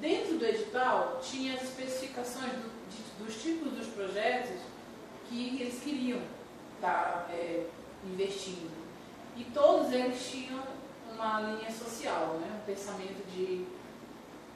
Dentro 0.00 0.38
do 0.38 0.44
edital 0.46 1.20
tinha 1.22 1.54
as 1.54 1.62
especificações 1.62 2.50
do- 2.52 2.88
de- 2.88 3.24
dos 3.24 3.42
tipos 3.42 3.72
dos 3.72 3.86
projetos 3.88 4.58
que 5.28 5.60
eles 5.60 5.80
queriam 5.82 6.20
estar 6.76 7.28
é, 7.30 7.66
investindo. 8.04 8.77
E 9.38 9.44
todos 9.54 9.92
eles 9.92 10.28
tinham 10.28 10.60
uma 11.12 11.40
linha 11.40 11.70
social, 11.70 12.38
né? 12.40 12.60
um 12.60 12.66
pensamento 12.66 13.24
de 13.32 13.64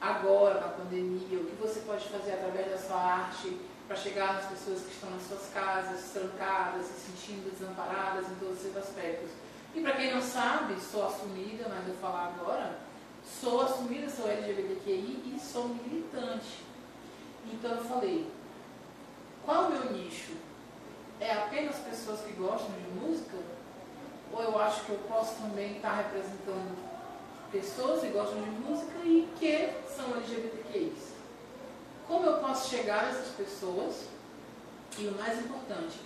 agora, 0.01 0.59
na 0.59 0.67
pandemia, 0.67 1.39
o 1.39 1.45
que 1.45 1.55
você 1.55 1.79
pode 1.79 2.09
fazer 2.09 2.33
através 2.33 2.69
da 2.69 2.77
sua 2.77 2.97
arte 2.97 3.57
para 3.87 3.95
chegar 3.95 4.33
nas 4.33 4.47
pessoas 4.47 4.81
que 4.81 4.91
estão 4.91 5.09
nas 5.09 5.23
suas 5.23 5.49
casas, 5.53 6.11
trancadas, 6.11 6.85
se 6.85 7.11
sentindo 7.11 7.49
desamparadas 7.49 8.29
em 8.29 8.35
todos 8.35 8.57
esses 8.57 8.75
aspectos. 8.75 9.29
E 9.73 9.79
para 9.79 9.93
quem 9.93 10.13
não 10.13 10.21
sabe, 10.21 10.75
sou 10.81 11.07
assumida, 11.07 11.69
mas 11.69 11.85
vou 11.85 11.95
falar 11.95 12.33
agora, 12.37 12.79
sou 13.23 13.61
assumida, 13.61 14.09
sou 14.09 14.29
LGBTQI 14.29 15.33
e 15.33 15.39
sou 15.39 15.69
militante. 15.69 16.65
Então 17.53 17.71
eu 17.71 17.83
falei, 17.85 18.29
qual 19.45 19.67
o 19.67 19.71
meu 19.71 19.93
nicho? 19.93 20.33
É 21.21 21.31
apenas 21.31 21.77
pessoas 21.77 22.19
que 22.19 22.33
gostam 22.33 22.71
de 22.71 22.99
música? 22.99 23.37
Ou 24.33 24.41
eu 24.41 24.59
acho 24.59 24.83
que 24.85 24.91
eu 24.91 24.99
posso 25.07 25.35
também 25.35 25.75
estar 25.75 25.95
representando 25.95 26.75
pessoas 27.51 28.01
que 28.01 28.07
gostam 28.07 28.41
de 28.41 28.49
música 28.49 28.97
e 29.05 29.29
que 29.39 29.69
são 29.95 30.15
LGBTQIs? 30.15 31.13
Como 32.07 32.25
eu 32.25 32.39
posso 32.39 32.69
chegar 32.69 33.05
nessas 33.05 33.29
pessoas? 33.35 34.07
E 34.97 35.07
o 35.07 35.11
mais 35.13 35.39
importante, 35.39 35.99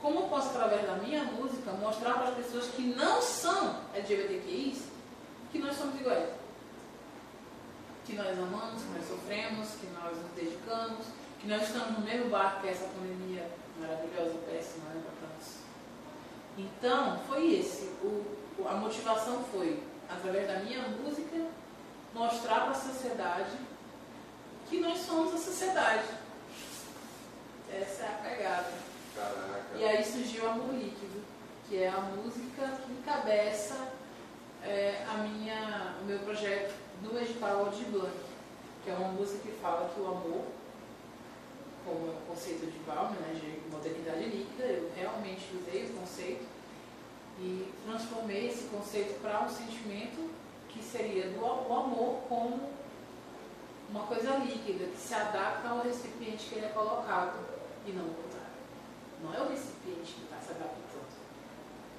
como 0.00 0.20
eu 0.20 0.28
posso, 0.28 0.48
através 0.48 0.84
da 0.86 0.94
minha 0.96 1.24
música, 1.24 1.72
mostrar 1.72 2.14
para 2.14 2.28
as 2.28 2.34
pessoas 2.34 2.66
que 2.68 2.82
não 2.82 3.20
são 3.20 3.80
LGBTQIs 3.94 4.84
que 5.50 5.58
nós 5.58 5.76
somos 5.76 6.00
iguais? 6.00 6.30
Que 8.04 8.14
nós 8.14 8.38
amamos, 8.38 8.82
que 8.82 8.98
nós 8.98 9.08
sofremos, 9.08 9.68
que 9.80 9.86
nós 9.88 10.16
nos 10.16 10.32
dedicamos, 10.32 11.06
que 11.40 11.46
nós 11.46 11.62
estamos 11.62 11.98
no 11.98 12.04
mesmo 12.04 12.30
barco 12.30 12.62
que 12.62 12.68
essa 12.68 12.86
pandemia 12.86 13.48
maravilhosa 13.78 14.38
péssima 14.46 14.88
né. 14.90 15.02
Então, 16.58 17.18
foi 17.26 17.54
esse. 17.60 17.84
O, 18.02 18.24
o- 18.58 18.68
a 18.68 18.74
motivação 18.74 19.42
foi, 19.50 19.82
através 20.08 20.46
da 20.46 20.56
minha 20.60 20.80
música, 20.88 21.46
mostrar 22.14 22.60
para 22.62 22.70
a 22.70 22.74
sociedade 22.74 23.56
que 24.68 24.80
nós 24.80 24.98
somos 24.98 25.34
a 25.34 25.38
sociedade. 25.38 26.08
Essa 27.72 28.02
é 28.04 28.08
a 28.08 28.28
pegada. 28.28 28.72
Caraca. 29.14 29.64
E 29.76 29.84
aí 29.84 30.04
surgiu 30.04 30.48
Amor 30.50 30.74
Líquido, 30.74 31.22
que 31.68 31.82
é 31.82 31.88
a 31.88 32.00
música 32.00 32.68
que 32.86 32.92
encabeça 32.92 33.76
é, 34.62 35.04
a 35.10 35.14
minha, 35.18 35.94
o 36.02 36.04
meu 36.04 36.18
projeto 36.20 36.74
no 37.02 37.18
edital 37.18 37.68
de 37.70 37.84
Blanc, 37.84 38.12
que 38.84 38.90
é 38.90 38.94
uma 38.94 39.08
música 39.08 39.38
que 39.42 39.52
fala 39.60 39.88
que 39.94 40.00
o 40.00 40.06
amor, 40.06 40.44
como 41.84 42.12
o 42.12 42.20
conceito 42.28 42.66
de 42.70 42.78
Bauman, 42.80 43.18
né, 43.20 43.34
de 43.34 43.70
modernidade 43.70 44.24
líquida, 44.24 44.64
eu 44.64 44.90
realmente 44.96 45.48
usei 45.56 45.84
o 45.84 45.94
conceito 45.94 46.44
e 47.38 47.72
transformei 47.84 48.48
esse 48.48 48.64
conceito 48.64 49.20
para 49.20 49.42
um 49.44 49.48
sentimento 49.48 50.30
que 50.68 50.82
seria 50.82 51.28
do 51.28 51.40
o 51.40 51.74
amor 51.74 52.22
como 52.28 52.70
uma 53.90 54.06
coisa 54.06 54.36
líquida, 54.36 54.86
que 54.86 54.98
se 54.98 55.14
adapta 55.14 55.68
ao 55.68 55.82
recipiente 55.82 56.46
que 56.46 56.54
ele 56.54 56.66
é 56.66 56.70
colocado, 56.70 57.38
e 57.86 57.92
não 57.92 58.06
o 58.06 58.14
contrário. 58.14 58.52
Não 59.22 59.34
é 59.34 59.40
o 59.40 59.50
recipiente 59.50 60.14
que 60.14 60.24
está 60.24 60.36
se 60.38 60.50
adaptando. 60.50 60.82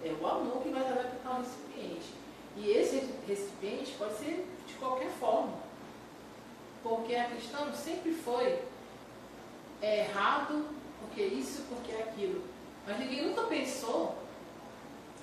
É 0.04 0.12
o 0.12 0.28
amor 0.28 0.64
que 0.64 0.70
vai 0.70 0.84
se 0.84 0.90
adaptar 0.90 1.30
ao 1.30 1.42
recipiente. 1.42 2.14
E 2.58 2.70
esse 2.70 3.14
recipiente 3.28 3.94
pode 3.98 4.16
ser 4.16 4.48
de 4.66 4.74
qualquer 4.74 5.10
forma. 5.12 5.54
Porque 6.82 7.16
a 7.16 7.30
questão 7.30 7.74
sempre 7.74 8.12
foi 8.14 8.62
é 9.84 10.00
errado, 10.00 10.66
porque 11.02 11.22
isso, 11.22 11.64
porque 11.68 11.92
aquilo. 11.92 12.42
Mas 12.88 12.98
ninguém 13.00 13.28
nunca 13.28 13.44
pensou 13.44 14.18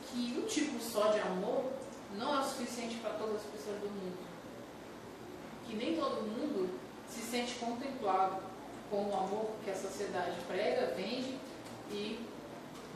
que 0.07 0.39
um 0.39 0.47
tipo 0.47 0.78
só 0.78 1.09
de 1.09 1.20
amor 1.20 1.65
não 2.15 2.37
é 2.37 2.41
o 2.41 2.45
suficiente 2.45 2.97
para 2.97 3.12
todas 3.12 3.37
as 3.37 3.43
pessoas 3.43 3.81
do 3.81 3.89
mundo. 3.89 4.19
Que 5.66 5.74
nem 5.74 5.97
todo 5.97 6.23
mundo 6.23 6.78
se 7.09 7.23
sente 7.23 7.55
contemplado 7.55 8.43
com 8.91 9.09
o 9.09 9.16
amor 9.16 9.51
que 9.65 9.70
a 9.70 9.74
sociedade 9.74 10.37
prega, 10.47 10.95
vende 10.95 11.39
e 11.91 12.20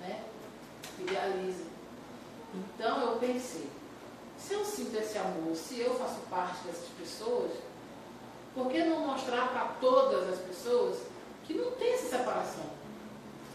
né, 0.01 0.23
idealiza. 0.99 1.65
Então 2.55 3.01
eu 3.01 3.19
pensei, 3.19 3.71
se 4.37 4.53
eu 4.53 4.65
sinto 4.65 4.97
esse 4.99 5.17
amor, 5.17 5.57
se 5.57 5.81
eu 5.81 5.95
faço 5.95 6.21
parte 6.29 6.63
dessas 6.65 6.89
pessoas, 6.99 7.53
por 8.55 8.69
que 8.69 8.85
não 8.85 9.07
mostrar 9.07 9.49
para 9.49 9.65
todas 9.81 10.29
as 10.29 10.39
pessoas 10.41 11.14
que 11.47 11.55
não 11.55 11.73
tem 11.73 11.95
essa 11.95 12.19
separação? 12.19 12.65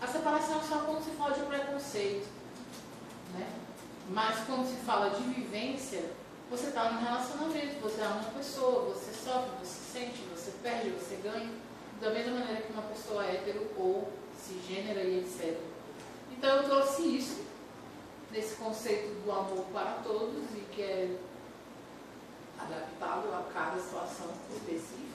A 0.01 0.07
separação 0.07 0.59
é 0.59 0.63
só 0.63 0.77
quando 0.79 1.03
se 1.03 1.11
fala 1.11 1.33
de 1.33 1.41
preconceito. 1.41 2.27
Né? 3.33 3.47
Mas 4.09 4.45
quando 4.45 4.67
se 4.67 4.77
fala 4.85 5.09
de 5.09 5.21
vivência, 5.23 6.03
você 6.49 6.67
está 6.67 6.91
num 6.91 7.03
relacionamento, 7.03 7.79
você 7.81 8.01
ama 8.01 8.21
uma 8.21 8.31
pessoa, 8.31 8.93
você 8.93 9.11
sofre, 9.13 9.51
você 9.61 9.99
sente, 9.99 10.23
você 10.35 10.51
perde, 10.63 10.89
você 10.91 11.15
ganha, 11.21 11.49
da 12.01 12.09
mesma 12.11 12.39
maneira 12.39 12.61
que 12.61 12.73
uma 12.73 12.83
pessoa 12.83 13.25
hétero 13.25 13.67
ou 13.77 14.11
cisgênera 14.35 15.03
e 15.03 15.19
etc. 15.19 15.57
Então 16.31 16.49
eu 16.57 16.63
trouxe 16.63 17.03
isso, 17.03 17.43
nesse 18.31 18.55
conceito 18.55 19.23
do 19.23 19.31
amor 19.31 19.65
para 19.73 19.99
todos 20.03 20.43
e 20.55 20.61
que 20.71 20.81
é 20.81 21.17
adaptado 22.57 23.33
a 23.33 23.43
cada 23.53 23.79
situação 23.79 24.27
específica. 24.51 25.08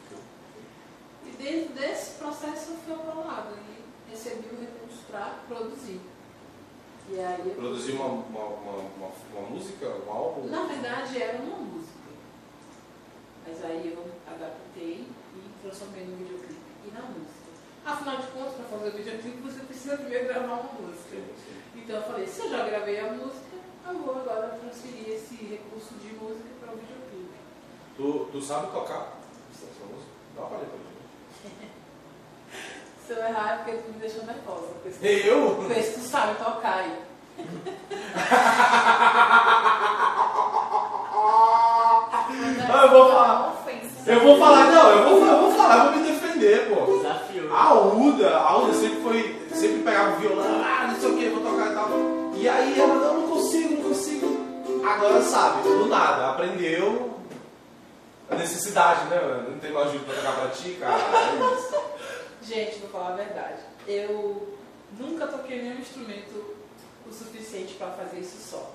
E 1.27 1.31
dentro 1.37 1.75
desse 1.75 2.19
processo 2.19 2.73
eu 2.73 2.77
fui 2.77 2.95
aprovada 2.95 3.53
e 3.69 4.11
recebi 4.11 4.49
o 4.55 4.61
recurso 4.61 5.05
para 5.11 5.39
produzir. 5.49 6.01
E 7.09 7.21
aí 7.21 7.43
eu 7.47 7.55
Produzir 7.55 7.93
uma, 7.93 8.07
uma, 8.07 8.45
uma, 8.45 9.11
uma, 9.33 9.51
música, 9.51 9.87
um 9.87 10.11
álbum? 10.11 10.47
na 10.49 10.63
verdade 10.65 11.23
era 11.23 11.39
uma 11.39 11.57
música. 11.57 11.93
Mas 13.47 13.65
aí 13.65 13.93
eu 13.95 14.07
adaptei 14.27 15.07
e 15.35 15.63
transformei 15.63 16.05
no 16.05 16.17
videoclipe 16.17 16.61
e 16.87 16.91
na 16.93 17.03
música. 17.03 17.45
Afinal 17.85 18.17
de 18.17 18.27
contas, 18.29 18.55
para 18.55 18.79
fazer 18.79 18.89
o 18.89 18.93
videoclipe 18.93 19.37
você 19.43 19.61
precisa 19.61 19.99
primeiro 19.99 20.29
gravar 20.29 20.55
uma 20.55 20.73
música. 20.81 21.19
Então 21.77 21.97
eu 21.97 22.03
falei, 22.03 22.27
se 22.27 22.41
eu 22.41 22.51
já 22.51 22.67
gravei 22.67 23.01
a 23.01 23.13
música, 23.13 23.57
eu 23.87 23.99
vou 23.99 24.17
agora 24.17 24.59
transferir 24.59 25.11
esse 25.11 25.35
recurso 25.45 25.95
de 25.95 26.15
música 26.15 26.49
para 26.61 26.73
o 26.73 26.77
videoclipe. 26.79 27.35
Tu, 27.97 28.29
tu 28.33 28.41
sabe 28.41 28.73
tocar 28.73 29.21
essa 29.53 29.67
música? 29.85 30.11
Dá 30.35 30.41
uma 30.41 30.51
palha 30.51 30.65
pra. 30.65 30.84
Se 33.07 33.13
eu 33.13 33.19
errar 33.19 33.53
é 33.53 33.57
porque 33.57 33.73
tu 33.73 33.93
me 33.93 33.99
deixou 33.99 34.25
nervosa. 34.25 34.69
Eu? 35.03 35.71
Esse 35.71 36.01
tu 36.01 36.01
sabe 36.01 36.35
tocar 36.37 36.79
aí. 36.79 36.99
Ah, 42.67 42.83
eu 42.85 42.91
vou 42.91 43.09
falar. 43.09 43.65
Eu 44.07 44.21
vou 44.21 44.39
falar, 44.39 44.71
não, 44.71 44.91
eu 44.91 45.05
vou, 45.05 45.27
eu 45.27 45.41
vou 45.41 45.53
falar, 45.53 45.77
eu 45.77 45.93
vou 45.93 46.01
me 46.01 46.09
defender, 46.09 46.69
pô. 46.69 46.97
Desafio. 46.99 47.55
A 47.55 47.75
Uda, 47.75 48.37
a 48.37 48.59
Uda 48.59 48.75
sempre 48.75 49.01
foi, 49.03 49.49
sempre 49.53 49.79
pegava 49.83 50.17
o 50.17 50.21
violão, 50.21 50.63
ah, 50.63 50.89
não 50.89 51.01
sei 51.01 51.11
o 51.11 51.17
que, 51.17 51.29
vou 51.31 51.41
tocar 51.43 51.71
e 51.71 51.75
tal. 51.75 51.89
E 52.35 52.49
aí 52.49 52.79
ela, 52.79 52.95
não, 52.97 53.21
não 53.21 53.29
consigo, 53.29 53.75
não 53.75 53.89
consigo. 53.89 54.45
Agora 54.87 55.23
sabe, 55.23 55.63
do 55.63 55.87
nada, 55.87 56.31
aprendeu 56.31 57.14
a 58.31 58.35
necessidade, 58.37 59.09
né, 59.09 59.21
mano? 59.21 59.51
Não 59.51 59.59
tem 59.59 59.73
mais 59.73 59.89
ajuda 59.89 60.05
pra 60.05 60.15
tocar 60.15 60.41
pra 60.41 60.49
ti, 60.51 60.77
cara. 60.81 60.95
É 60.95 61.37
isso. 61.55 61.83
Gente, 62.43 62.79
vou 62.81 62.91
falar 62.91 63.13
a 63.13 63.17
verdade. 63.17 63.61
Eu 63.87 64.57
nunca 64.99 65.27
toquei 65.27 65.63
nenhum 65.63 65.81
instrumento 65.81 66.55
o 67.07 67.13
suficiente 67.13 67.75
para 67.75 67.91
fazer 67.93 68.21
isso 68.21 68.39
só. 68.51 68.73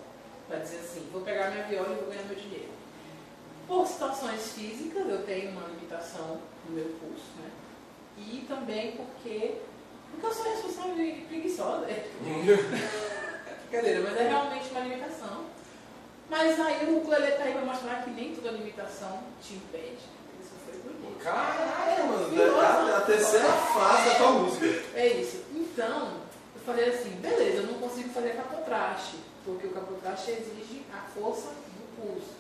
Para 0.48 0.60
dizer 0.60 0.78
assim, 0.78 1.08
vou 1.12 1.22
pegar 1.22 1.52
minha 1.52 1.64
viola 1.66 1.92
e 1.92 1.96
vou 1.96 2.10
ganhar 2.10 2.24
meu 2.24 2.36
dinheiro. 2.36 2.70
Por 3.68 3.86
situações 3.86 4.54
físicas, 4.54 5.08
eu 5.08 5.24
tenho 5.24 5.52
uma 5.52 5.68
limitação 5.68 6.40
no 6.68 6.76
meu 6.76 6.86
pulso, 6.86 7.26
né? 7.38 7.50
E 8.18 8.46
também 8.48 8.94
porque, 8.94 9.62
porque 10.12 10.26
eu 10.26 10.34
sou 10.34 10.44
responsável 10.44 11.06
e 11.06 11.22
preguiçosa. 11.22 11.86
Brincadeira, 13.70 14.02
mas 14.02 14.18
é 14.18 14.28
realmente 14.28 14.70
uma 14.72 14.80
limitação. 14.80 15.46
Mas 16.30 16.60
aí 16.60 16.86
o 16.86 17.00
ukulele 17.00 17.32
tá 17.32 17.44
aí 17.44 17.54
pra 17.54 17.62
mostrar 17.64 18.04
que 18.04 18.12
nem 18.12 18.36
toda 18.36 18.52
limitação 18.52 19.24
te 19.42 19.56
impede. 19.56 19.98
Isso 20.40 20.54
foi 20.64 20.78
bonito. 20.78 21.24
Caralho, 21.24 22.08
mano. 22.08 22.40
É 22.40 22.94
a, 22.94 22.98
a 22.98 23.02
terceira 23.02 23.48
fase 23.48 24.10
da 24.10 24.16
tua 24.16 24.32
música. 24.34 24.66
É 24.94 25.08
isso. 25.08 25.44
Então, 25.56 26.22
eu 26.56 26.62
falei 26.64 26.90
assim, 26.90 27.10
beleza, 27.20 27.58
eu 27.58 27.64
não 27.64 27.80
consigo 27.80 28.10
fazer 28.10 28.36
capotraste, 28.36 29.18
porque 29.44 29.68
o 29.68 29.72
capotraste 29.72 30.32
exige 30.32 30.84
a 30.94 31.02
força 31.20 31.48
do 31.48 32.02
pulso. 32.02 32.38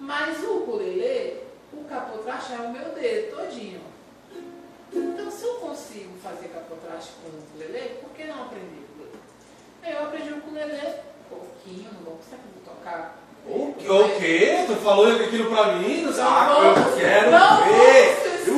Mas 0.00 0.42
o 0.42 0.58
ukulele, 0.58 1.44
o 1.72 1.84
capotraste 1.84 2.52
é 2.52 2.56
o 2.56 2.72
meu 2.72 2.90
dedo 2.94 3.36
todinho. 3.36 3.80
Então, 4.92 5.30
se 5.30 5.44
eu 5.44 5.54
consigo 5.54 6.18
fazer 6.20 6.48
capotraste 6.48 7.12
com 7.22 7.28
o 7.28 7.40
ukulele, 7.40 8.00
por 8.00 8.10
que 8.10 8.24
não 8.24 8.42
aprender 8.46 8.86
ukulele? 8.90 9.20
Aí 9.84 9.92
eu 9.92 10.02
aprendi 10.02 10.32
o 10.32 10.38
ukulele 10.38 11.08
pouquinho, 11.28 11.90
não 11.92 12.00
vou, 12.00 12.18
será 12.28 12.40
tocar? 12.88 13.18
O 13.46 13.74
quê? 13.78 13.88
O 13.88 14.18
quê? 14.18 14.64
Tu 14.66 14.76
falou 14.76 15.06
aquilo 15.06 15.50
pra 15.50 15.76
mim? 15.76 16.02
Não 16.02 16.24
Ah, 16.24 16.48
vou- 16.52 16.64
eu 16.64 16.96
quero 16.96 17.30
não 17.30 17.64
ver! 17.64 18.28
Eu 18.46 18.54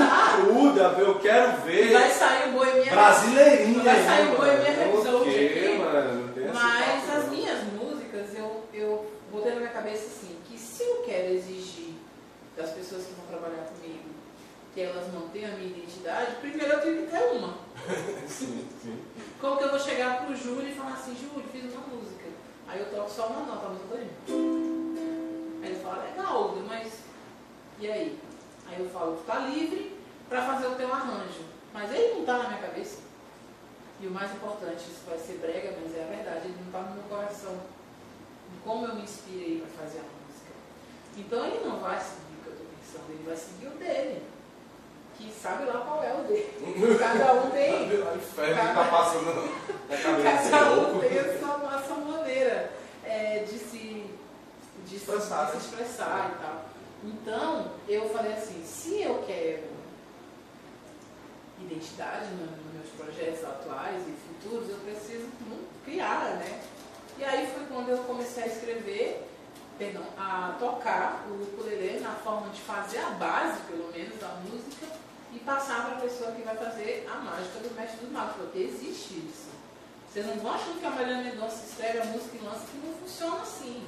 Cruda, 0.47 0.83
eu 0.99 1.15
quero 1.19 1.61
ver! 1.63 1.93
Vai 1.93 2.11
sair 2.11 2.49
o 2.49 2.53
Boemia 2.53 2.91
Brasileirinha! 2.93 3.83
Vai 3.83 4.05
sair. 4.05 4.37
Boemia 4.37 4.73
Rhapsody 4.73 5.15
O 5.15 5.21
aqui. 5.23 5.79
mano? 5.79 6.31
Essa 6.37 6.53
Mas 6.55 7.05
papo, 7.05 7.19
as 7.19 7.25
não. 7.25 7.31
minhas 7.33 7.59
músicas, 7.75 8.35
eu, 8.37 8.65
eu 8.73 9.11
botei 9.31 9.53
na 9.53 9.59
minha 9.61 9.71
cabeça 9.71 10.07
assim, 10.07 10.37
que 10.49 10.59
se 10.59 10.83
eu 10.83 11.03
quero 11.07 11.33
exigir 11.35 11.95
das 12.57 12.71
pessoas 12.71 13.05
que 13.05 13.13
vão 13.15 13.27
trabalhar 13.27 13.65
comigo 13.67 14.11
que 14.75 14.81
elas 14.81 15.13
mantenham 15.13 15.51
a 15.53 15.57
minha 15.57 15.69
identidade, 15.71 16.37
primeiro 16.41 16.73
eu 16.73 16.81
tenho 16.81 17.07
que 17.07 17.11
ter 17.11 17.25
uma. 17.37 17.55
Sim, 18.29 18.65
sim. 18.83 18.99
Como 19.41 19.57
que 19.57 19.65
eu 19.65 19.71
vou 19.71 19.79
chegar 19.81 20.25
pro 20.25 20.37
Júlio 20.37 20.69
e 20.69 20.73
falar 20.75 20.93
assim, 20.93 21.17
Júlio, 21.17 21.45
fiz. 21.53 21.70
Aí 22.71 22.79
eu 22.79 22.87
toco 22.87 23.11
só 23.11 23.27
uma 23.27 23.47
nota, 23.47 23.67
a 23.67 23.69
música 23.71 23.89
todinha. 23.89 24.11
Aí 25.61 25.71
ele 25.71 25.83
fala, 25.83 26.05
legal, 26.05 26.55
mas 26.69 27.01
e 27.81 27.91
aí? 27.91 28.19
Aí 28.69 28.79
eu 28.79 28.89
falo, 28.91 29.17
tu 29.17 29.25
tá 29.25 29.41
livre 29.41 29.99
pra 30.29 30.47
fazer 30.47 30.69
o 30.69 30.77
teu 30.77 30.93
arranjo. 30.93 31.45
Mas 31.75 31.93
ele 31.93 32.15
não 32.15 32.25
tá 32.25 32.39
na 32.39 32.49
minha 32.49 32.61
cabeça. 32.61 33.01
E 34.01 34.07
o 34.07 34.11
mais 34.13 34.31
importante, 34.33 34.79
isso 34.79 35.03
vai 35.05 35.19
ser 35.19 35.39
brega, 35.39 35.77
mas 35.83 35.97
é 35.97 36.05
a 36.05 36.17
verdade, 36.17 36.47
ele 36.47 36.59
não 36.65 36.71
tá 36.71 36.81
no 36.89 36.95
meu 36.95 37.03
coração. 37.05 37.59
Como 38.63 38.87
eu 38.87 38.95
me 38.95 39.03
inspirei 39.03 39.61
pra 39.61 39.85
fazer 39.85 39.99
a 39.99 40.03
música. 40.03 40.53
Então 41.17 41.45
ele 41.45 41.65
não 41.65 41.81
vai 41.81 41.99
seguir 41.99 42.39
o 42.39 42.43
que 42.45 42.49
eu 42.51 42.57
tô 42.57 42.65
pensando, 42.65 43.11
ele 43.11 43.25
vai 43.27 43.37
seguir 43.37 43.67
o 43.67 43.71
dele. 43.71 44.23
Que 45.21 45.31
sabe 45.43 45.65
lá 45.67 45.81
qual 45.87 46.03
é 46.03 46.15
o 46.15 46.25
dele. 46.25 46.97
Cada 46.99 47.35
um 47.35 47.51
tem. 47.51 47.75
O 47.91 48.17
inferno 48.17 48.55
que 48.69 48.75
tá 48.75 48.89
passando 48.91 49.51
na 49.89 49.97
cabeça. 49.99 50.51
Cada 50.51 50.73
um 50.73 50.99
tem 51.01 51.19
a 51.19 51.39
sua, 51.39 51.77
a 51.77 51.83
sua 51.83 51.97
maneira 51.97 52.73
é, 53.05 53.39
de 53.41 53.59
se 53.59 54.11
de 54.87 54.99
se- 54.99 55.11
Expressar, 55.11 55.45
de 55.47 55.51
se 55.53 55.57
né? 55.57 55.63
expressar 55.83 56.31
e 56.37 56.43
tal. 56.43 56.65
Então, 57.05 57.71
eu 57.89 58.09
falei 58.11 58.33
assim, 58.33 58.63
se 58.65 59.03
eu 59.03 59.23
quero 59.27 59.65
identidade 61.61 62.27
no- 62.35 62.47
nos 62.47 62.73
meus 62.75 62.89
projetos 62.97 63.45
atuais 63.45 64.03
e 64.09 64.13
futuros, 64.13 64.69
eu 64.71 64.77
preciso 64.79 65.29
criar, 65.85 66.37
né? 66.39 66.61
E 67.19 67.25
aí 67.25 67.47
foi 67.53 67.65
quando 67.67 67.91
eu 67.91 67.99
comecei 68.05 68.45
a 68.45 68.47
escrever, 68.47 69.29
perdão, 69.79 70.03
a 70.17 70.57
tocar 70.59 71.27
o 71.29 71.43
ukulele 71.43 72.01
na 72.01 72.15
forma 72.15 72.49
de 72.51 72.61
fazer 72.63 72.99
a 72.99 73.11
base, 73.11 73.61
pelo 73.63 73.91
menos, 73.93 74.19
da 74.19 74.29
música 74.51 74.87
e 75.33 75.39
passar 75.41 75.87
para 75.87 75.97
a 75.97 76.01
pessoa 76.01 76.33
que 76.33 76.43
vai 76.43 76.57
fazer 76.57 77.09
a 77.11 77.17
mágica 77.17 77.61
do 77.61 77.75
mestre 77.75 78.01
dos 78.01 78.13
magos, 78.13 78.37
porque 78.37 78.59
existe 78.59 79.15
isso. 79.15 79.51
Vocês 80.11 80.27
não 80.27 80.35
vão 80.37 80.53
achando 80.53 80.81
que 80.81 80.87
a 80.87 80.91
Mariana 80.91 81.23
Mendonça 81.23 81.65
escreve 81.65 82.01
a 82.01 82.05
música 82.07 82.37
e 82.37 82.45
lança, 82.45 82.67
que 82.67 82.85
não 82.85 82.95
funciona 82.95 83.43
assim. 83.43 83.87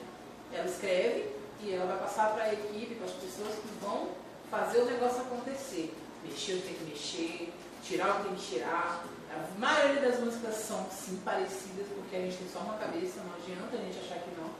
Ela 0.52 0.66
escreve 0.66 1.30
e 1.60 1.72
ela 1.72 1.86
vai 1.86 1.98
passar 1.98 2.32
para 2.32 2.44
a 2.44 2.52
equipe, 2.52 2.94
para 2.94 3.06
as 3.06 3.12
pessoas 3.12 3.54
que 3.56 3.68
vão 3.80 4.08
fazer 4.50 4.82
o 4.82 4.84
negócio 4.84 5.22
acontecer. 5.22 5.92
Mexer 6.24 6.52
o 6.52 6.56
que 6.58 6.62
tem 6.62 6.74
que 6.74 6.84
mexer, 6.84 7.52
tirar 7.82 8.10
o 8.10 8.16
que 8.18 8.28
tem 8.28 8.36
que 8.36 8.54
tirar. 8.54 9.04
A 9.32 9.58
maioria 9.58 10.00
das 10.00 10.20
músicas 10.20 10.54
são 10.54 10.86
sim 10.90 11.20
parecidas, 11.24 11.86
porque 11.94 12.14
a 12.14 12.20
gente 12.20 12.36
tem 12.36 12.48
só 12.48 12.60
uma 12.60 12.74
cabeça, 12.74 13.20
não 13.22 13.34
adianta 13.34 13.76
a 13.76 13.80
gente 13.80 13.98
achar 13.98 14.22
que 14.22 14.30
não. 14.38 14.50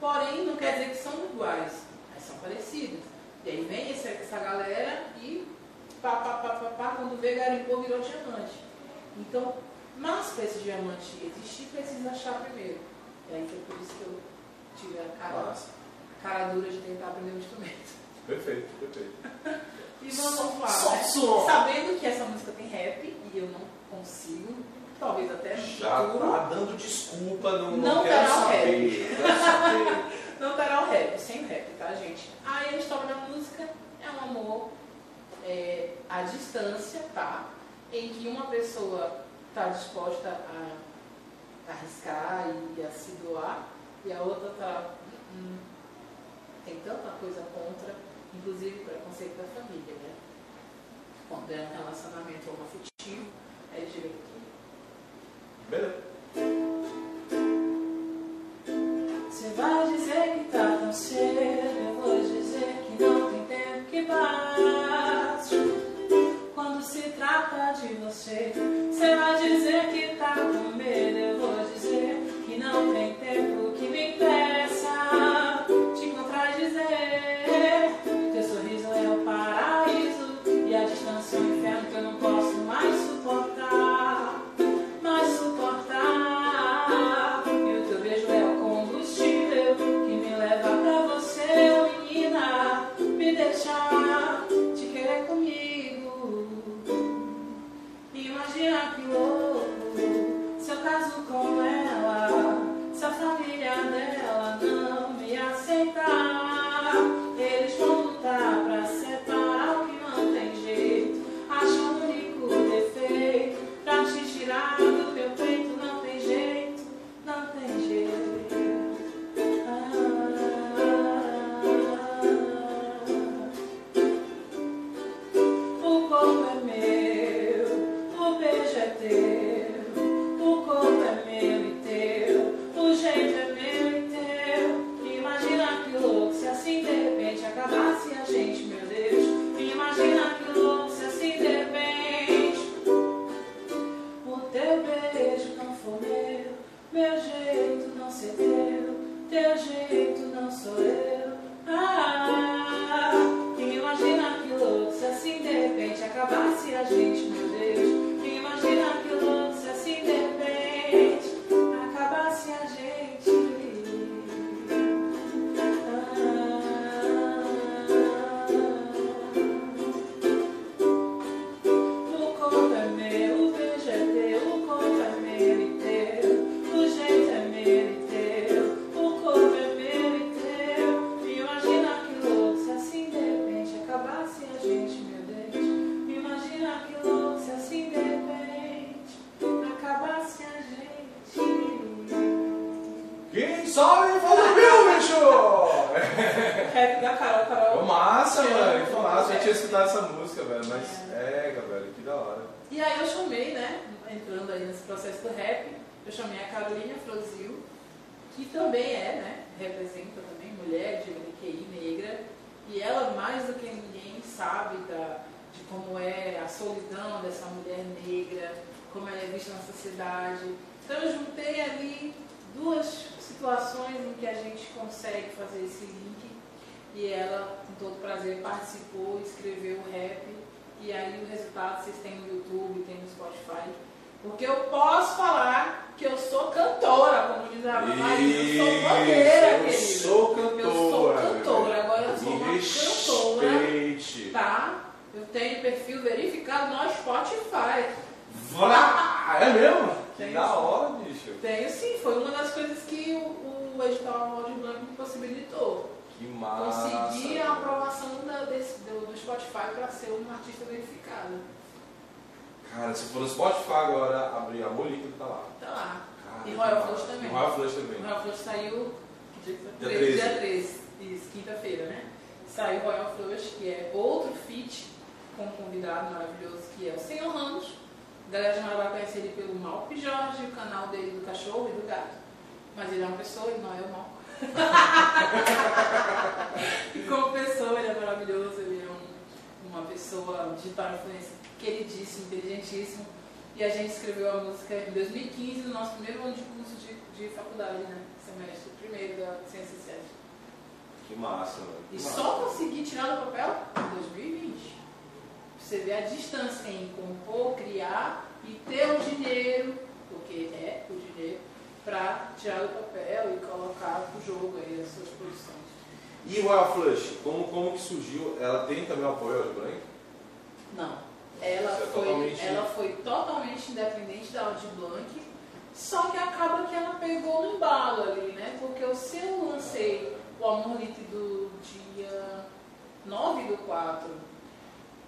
Porém, 0.00 0.44
não 0.44 0.56
quer 0.56 0.72
dizer 0.72 0.90
que 0.90 1.02
são 1.02 1.24
iguais, 1.32 1.72
mas 2.12 2.22
são 2.22 2.36
parecidas. 2.36 3.00
E 3.44 3.50
aí 3.50 3.64
vem 3.64 3.90
essa 3.90 4.38
galera 4.38 5.04
e 5.16 5.46
pá, 6.02 6.16
pá, 6.16 6.34
pá, 6.34 6.48
pá, 6.50 6.70
pá, 6.70 6.94
quando 6.96 7.20
vê 7.20 7.34
garimpou, 7.34 7.82
virou 7.82 8.00
diamante. 8.00 8.54
Então, 9.16 9.54
mas 9.96 10.28
para 10.28 10.44
esse 10.44 10.60
diamante 10.60 11.16
existir, 11.24 11.66
precisa 11.66 12.10
achar 12.10 12.40
primeiro. 12.40 12.78
E 13.30 13.34
aí 13.34 13.48
foi 13.48 13.58
por 13.66 13.82
isso 13.82 13.94
que 13.94 14.02
eu 14.02 14.20
tive 14.76 14.98
a 15.00 15.08
cara, 15.20 15.52
a 15.52 16.22
cara 16.22 16.54
dura 16.54 16.70
de 16.70 16.78
tentar 16.78 17.08
aprender 17.08 17.32
um 17.32 17.38
instrumento. 17.38 17.98
Perfeito, 18.26 18.68
perfeito. 18.78 19.68
E 20.00 20.10
vamos 20.10 20.60
lá. 20.60 20.68
Só 20.68 20.92
né? 20.92 21.02
som. 21.02 21.44
Sabendo 21.44 21.98
que 21.98 22.06
essa 22.06 22.24
música 22.24 22.52
tem 22.52 22.68
rap 22.68 23.04
e 23.04 23.36
eu 23.36 23.48
não 23.48 23.60
consigo, 23.90 24.54
talvez 25.00 25.28
até 25.28 25.56
no 25.56 25.66
Já 25.66 26.04
futuro, 26.04 26.30
tá 26.30 26.38
dando 26.44 26.76
desculpa, 26.76 27.58
não, 27.58 27.70
Não 27.72 27.96
não 27.96 28.02
terá 28.04 28.22
o 28.22 28.42
saber. 28.42 29.16
Saber. 29.18 30.04
não 30.38 30.56
terá 30.56 30.82
o 30.82 30.90
rap, 30.90 31.18
sem 31.18 31.46
rap, 31.46 31.66
tá, 31.78 31.94
gente? 31.94 32.30
Aí 32.46 32.76
a 32.76 32.78
história 32.78 33.06
da 33.06 33.16
música 33.16 33.64
é 34.00 34.10
um 34.10 34.30
amor 34.30 34.70
é, 35.44 35.96
à 36.08 36.22
distância, 36.22 37.00
tá? 37.14 37.50
Em 37.92 38.08
que 38.08 38.28
uma 38.28 38.46
pessoa 38.46 39.24
está 39.48 39.68
disposta 39.68 40.28
a 40.28 41.72
arriscar 41.72 42.48
e 42.76 42.82
a 42.82 42.90
se 42.90 43.12
doar, 43.22 43.68
e 44.04 44.12
a 44.12 44.22
outra 44.22 44.50
tá, 44.50 44.94
hum, 45.34 45.38
hum, 45.38 45.58
tem 46.64 46.80
tanta 46.80 47.10
coisa 47.20 47.42
contra, 47.54 47.94
inclusive 48.34 48.84
preconceito 48.84 49.36
da 49.36 49.44
família, 49.44 49.94
né? 49.94 50.14
Quando 51.28 51.50
é 51.50 51.68
um 51.72 51.78
relacionamento 51.78 52.50
homoafetivo, 52.50 53.26
LGBT. 53.74 54.14
Beleza. 55.68 56.07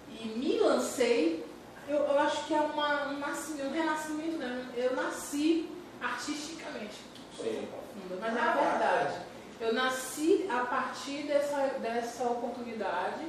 E 0.09 0.27
me 0.27 0.59
lancei, 0.59 1.45
eu, 1.87 1.97
eu 1.97 2.19
acho 2.19 2.45
que 2.45 2.53
é 2.53 2.61
uma, 2.61 3.07
um, 3.07 3.19
nascimento, 3.19 3.67
um 3.67 3.73
renascimento, 3.73 4.37
né? 4.37 4.65
Eu 4.75 4.95
nasci 4.95 5.69
artisticamente. 6.01 6.95
Sim. 7.35 7.67
Profunda, 7.69 8.17
mas 8.19 8.37
é 8.37 8.69
verdade. 8.69 9.21
Eu 9.59 9.73
nasci 9.73 10.47
a 10.49 10.65
partir 10.65 11.23
dessa, 11.23 11.57
dessa 11.79 12.23
oportunidade 12.23 13.25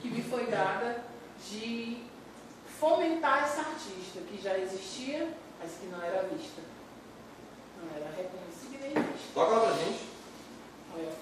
que 0.00 0.08
me 0.08 0.22
foi 0.22 0.46
dada 0.46 1.04
de 1.48 2.04
fomentar 2.78 3.44
essa 3.44 3.60
artista 3.60 4.20
que 4.28 4.40
já 4.40 4.56
existia, 4.58 5.28
mas 5.60 5.72
que 5.72 5.86
não 5.86 6.02
era 6.02 6.22
vista. 6.28 6.62
Não 7.80 7.96
era 7.96 8.10
reconhecida 8.16 8.78
nem 8.80 9.12
vista. 9.12 9.28
Toca 9.34 9.52
lá 9.52 9.60
pra 9.60 9.72
gente. 9.72 10.08
Olha 10.94 11.08
a 11.08 11.12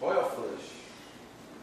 Olha 0.00 0.24
flush. 0.30 0.77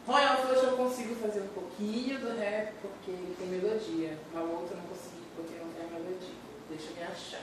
Royal 0.06 0.36
Flush 0.36 0.62
eu 0.62 0.76
consigo 0.76 1.16
fazer 1.16 1.40
um 1.40 1.48
pouquinho 1.48 2.20
do 2.20 2.38
rap 2.38 2.72
porque 2.80 3.10
ele 3.10 3.34
tem 3.36 3.48
melodia. 3.48 4.16
A 4.36 4.40
outra 4.40 4.76
eu 4.76 4.80
não 4.80 4.86
consegui 4.86 5.24
porque 5.34 5.58
não 5.58 5.68
tem 5.72 5.84
melodia. 5.90 6.34
Deixa 6.70 6.90
eu 6.90 6.96
me 6.96 7.02
achar. 7.02 7.42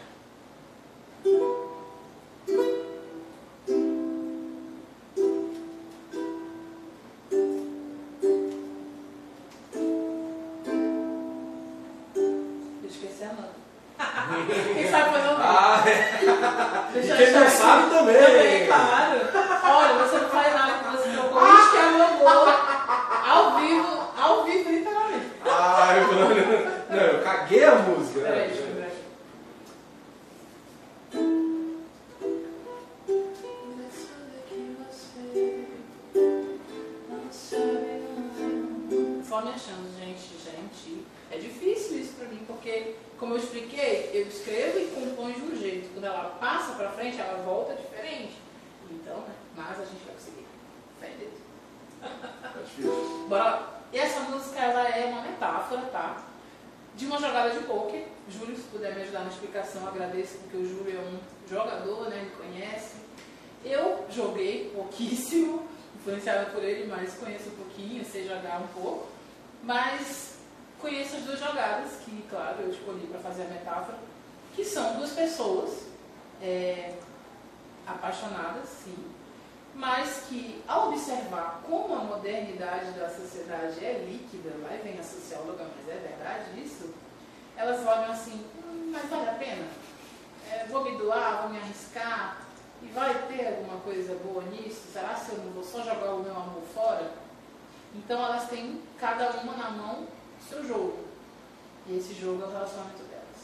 jogo 102.24 102.42
é 102.42 102.45
o 102.45 102.52
relacionamento 102.52 103.03
delas. 103.03 103.42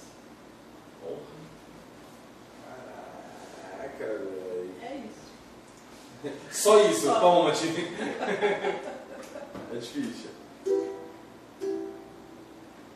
Porra. 1.02 1.20
Caraca, 3.72 4.06
velho. 4.06 4.76
É 4.82 4.96
isso. 4.96 5.30
Só 6.52 6.80
isso, 6.90 7.06
Só. 7.08 7.20
toma, 7.20 7.52
time. 7.52 7.88
é 9.74 9.76
difícil. 9.78 10.30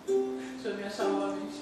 Deixa 0.07 0.69
eu 0.69 0.75
me 0.75 0.83
achar 0.83 1.03
novamente. 1.05 1.52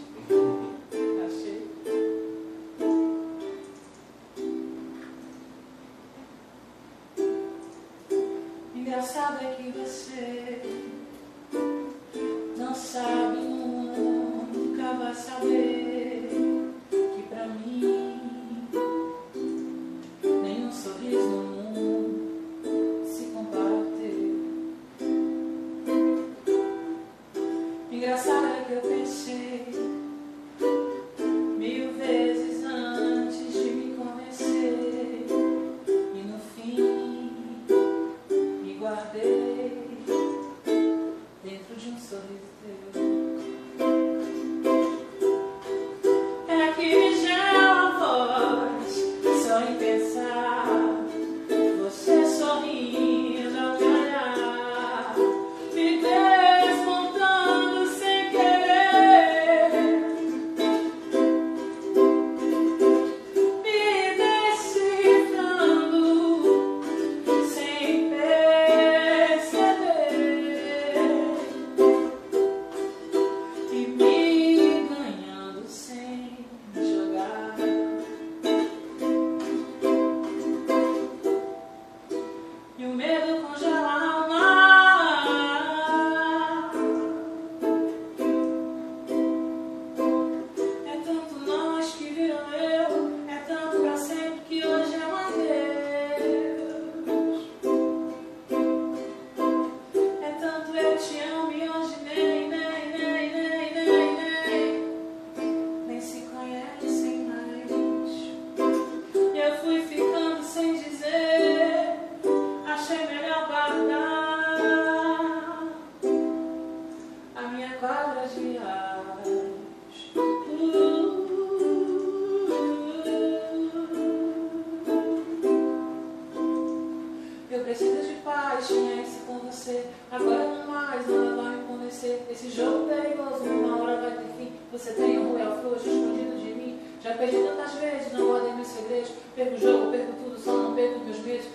Perdi 137.22 137.38
tantas 137.38 137.76
vezes, 137.76 138.14
não 138.14 138.30
guardei 138.30 138.52
meus 138.54 138.68
segredos. 138.68 139.12
Perco 139.36 139.54
o 139.54 139.60
jogo, 139.60 139.92
perco 139.92 140.14
tudo, 140.14 140.40
só 140.40 140.54
não 140.54 140.74
perco 140.74 141.06
meus 141.06 141.20
medos. 141.20 141.46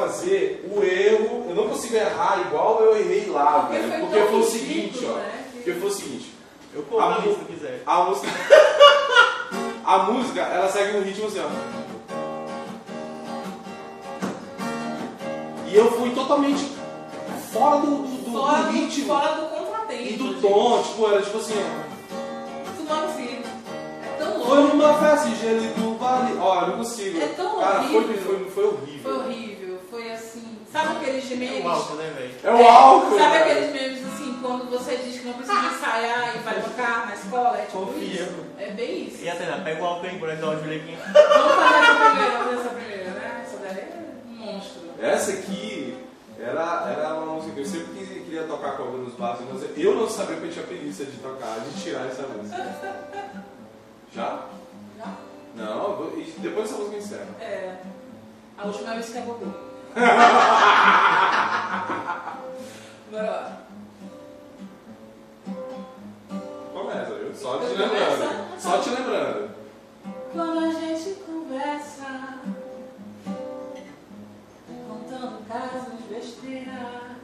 Fazer 0.00 0.68
o 0.74 0.82
erro, 0.82 1.46
eu 1.48 1.54
não 1.54 1.68
consigo 1.68 1.96
errar 1.96 2.40
igual 2.46 2.80
eu 2.82 2.96
errei 2.98 3.26
lá, 3.28 3.60
Porque 3.62 3.78
velho. 3.78 3.90
foi 3.90 4.00
Porque 4.00 4.20
foi 4.30 4.40
o 4.40 4.44
seguinte, 4.44 5.04
ó. 5.04 5.12
né, 5.16 5.44
que- 5.52 5.56
Porque 5.58 5.72
foi 5.74 5.88
o 5.88 5.92
seguinte. 5.92 6.34
Eu 6.74 7.00
A 7.00 7.20
mu- 7.20 7.34
se 7.34 7.44
quiser. 7.52 7.82
A 7.86 8.02
música. 8.04 8.28
a 9.84 9.98
música, 10.04 10.40
ela 10.42 10.68
segue 10.70 10.98
um 10.98 11.02
ritmo 11.02 11.26
assim, 11.26 11.40
ó. 11.40 11.48
E 15.70 15.76
eu 15.76 15.90
fui 15.92 16.10
totalmente 16.10 16.64
fora 17.52 17.78
do, 17.80 17.86
do, 17.86 18.30
do- 18.30 18.38
Fora 18.38 18.62
do 18.64 18.70
ritmo 18.72 19.06
fora 19.06 19.34
do 19.34 19.46
contratempo. 19.48 20.02
e 20.02 20.12
do 20.16 20.28
gente. 20.28 20.40
tom, 20.40 20.82
tipo, 20.82 21.06
era 21.10 21.22
tipo 21.22 21.38
assim, 21.38 21.54
ó. 21.56 21.88
Fumando. 22.76 23.08
É 23.18 24.16
tão 24.18 24.44
Foi 24.44 24.62
numa 24.62 24.94
festa 24.94 25.28
gelo 25.36 25.60
do 25.60 25.98
vale. 25.98 26.36
Ó, 26.38 26.60
eu 26.62 26.68
não 26.68 26.76
consigo. 26.78 27.20
É 27.20 27.26
tão 27.28 27.58
Cara, 27.60 27.82
foi, 27.84 27.96
horrível. 27.96 28.22
foi, 28.24 28.50
foi 28.50 28.64
horrível. 28.66 29.00
Foi 29.02 29.12
horrível. 29.18 29.67
Foi 29.98 30.12
assim. 30.12 30.58
Sabe 30.70 30.96
aqueles 30.98 31.32
É 31.32 31.34
memes? 31.34 31.64
o 31.64 31.68
álcool, 31.68 31.94
né, 31.96 32.12
velho? 32.16 32.34
É 32.44 32.50
o 32.62 32.68
álcool. 32.68 33.18
Sabe 33.18 33.36
aqueles 33.38 33.72
memes 33.72 34.06
assim, 34.06 34.38
quando 34.40 34.70
você 34.70 34.96
diz 34.96 35.18
que 35.18 35.26
não 35.26 35.32
precisa 35.32 35.58
ensaiar 35.58 36.36
e 36.36 36.38
vai 36.38 36.62
tocar 36.62 37.06
na 37.08 37.14
escola? 37.16 37.58
É 37.58 37.62
tipo 37.64 37.78
Confia. 37.86 38.22
isso. 38.22 38.34
É 38.60 38.70
bem 38.70 39.08
isso. 39.08 39.24
E 39.24 39.28
Atena, 39.28 39.60
pega 39.64 39.82
o 39.82 39.86
álcool 39.86 40.06
aí, 40.06 40.16
por 40.20 40.28
exemplo, 40.28 40.50
o 40.50 40.60
Júlio 40.60 40.80
aqui. 40.80 40.96
Vamos 40.96 41.54
fazer 41.56 41.80
essa 41.80 41.94
primeira, 42.04 42.38
vamos 42.38 42.44
fazer 42.44 42.60
essa 42.60 42.68
primeira, 42.74 43.10
né? 43.10 43.44
Essa 43.44 43.56
daí 43.56 43.78
é 43.80 43.98
um 44.28 44.36
monstro. 44.36 44.80
Essa 45.00 45.32
aqui 45.32 45.98
era, 46.38 46.94
era 46.96 47.14
uma 47.14 47.34
música 47.34 47.54
que 47.54 47.60
eu 47.60 47.66
sempre 47.66 47.94
quis- 47.98 48.24
queria 48.24 48.44
tocar 48.44 48.76
com 48.76 48.82
alguns 48.84 49.14
bares, 49.14 49.40
mas 49.52 49.64
eu 49.76 49.94
não 49.96 50.08
sabia 50.08 50.36
que 50.36 50.44
eu 50.46 50.52
tinha 50.52 50.64
preguiça 50.66 51.04
de 51.06 51.16
tocar, 51.16 51.58
de 51.58 51.82
tirar 51.82 52.06
essa 52.06 52.22
música. 52.22 52.56
Já? 54.14 54.42
Já? 54.96 55.12
Não, 55.56 56.12
depois 56.38 56.70
essa 56.70 56.78
música 56.78 56.96
encerra. 56.98 57.26
É. 57.40 57.74
A 58.56 58.66
última 58.66 58.94
vez 58.94 59.08
que 59.08 59.18
acabou. 59.18 59.67
Bora 63.10 63.30
lá. 63.30 63.58
Começa, 66.72 67.14
viu? 67.14 67.34
Só 67.34 67.58
te 67.58 67.64
Eu 67.64 67.70
lembrando. 67.78 68.18
começo? 68.18 68.60
Só 68.60 68.78
te 68.78 68.90
lembrando. 68.90 69.50
Quando 70.32 70.58
a 70.58 70.72
gente 70.72 71.14
conversa, 71.26 72.38
contando 74.88 75.44
casos, 75.48 76.00
besteiras, 76.08 77.16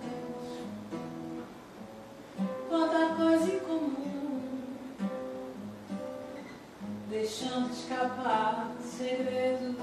quanta 2.69 3.15
coisa 3.15 3.53
em 3.55 3.59
comum, 3.61 4.63
deixando 7.09 7.71
escapar 7.71 8.73
segredos. 8.83 9.77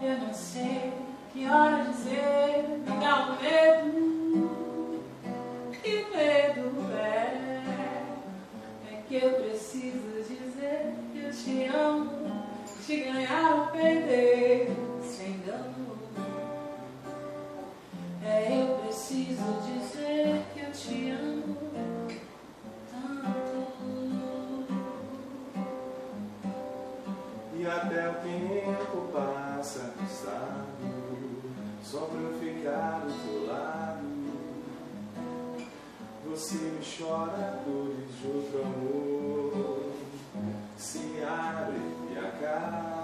Eu 0.00 0.18
não 0.18 0.32
sei 0.32 0.92
que 1.32 1.48
hora 1.48 1.84
dizer, 1.84 2.64
me 2.68 3.00
dá 3.00 3.28
um 3.28 3.42
medo, 3.42 5.00
que 5.82 6.04
medo 6.14 6.92
é. 6.94 7.62
É 8.92 9.02
que 9.08 9.16
eu 9.16 9.30
preciso 9.34 10.22
dizer 10.22 10.94
que 11.12 11.18
eu 11.20 11.32
te 11.32 11.64
amo, 11.74 12.46
te 12.84 12.96
ganhar 13.04 13.54
ou 13.54 13.66
perder, 13.68 14.70
sem 15.02 15.30
engano. 15.30 15.98
É, 18.22 18.48
eu 18.52 18.78
preciso 18.78 19.62
dizer 19.62 20.42
que 20.52 20.60
eu 20.60 20.72
te 20.72 21.10
amo 21.10 21.56
tanto. 22.90 23.56
E 27.54 27.66
até 27.66 28.10
o 28.10 28.14
tempo 28.14 29.08
passa, 29.12 29.45
sabe? 29.66 30.46
Só 31.82 32.00
pra 32.00 32.20
eu 32.20 32.38
ficar 32.38 33.00
do 33.00 33.12
teu 33.22 33.46
lado. 33.46 34.06
Você 36.30 36.56
me 36.56 36.80
chora 36.84 37.60
dores 37.66 38.20
de 38.20 38.26
outro 38.28 38.62
amor. 38.62 39.92
Se 40.76 41.22
abre 41.22 41.80
e 42.12 42.18
acaba 42.18 42.95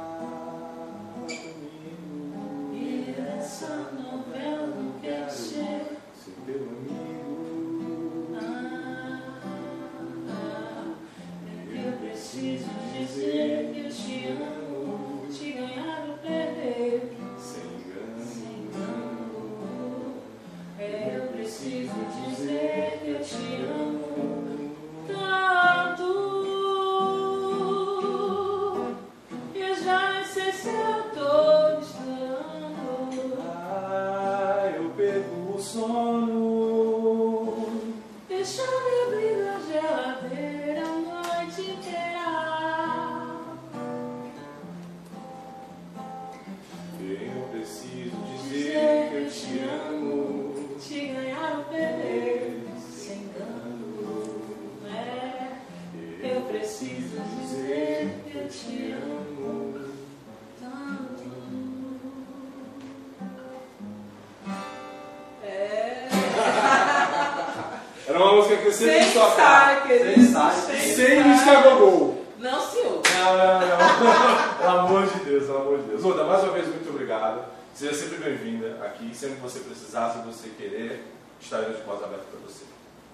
você 79.43 79.61
precisar, 79.61 80.11
se 80.11 80.19
você 80.27 80.49
querer, 80.51 81.05
estaremos 81.41 81.77
de 81.77 81.83
portas 81.83 82.05
abertas 82.05 82.27
para 82.31 82.41
você. 82.49 82.65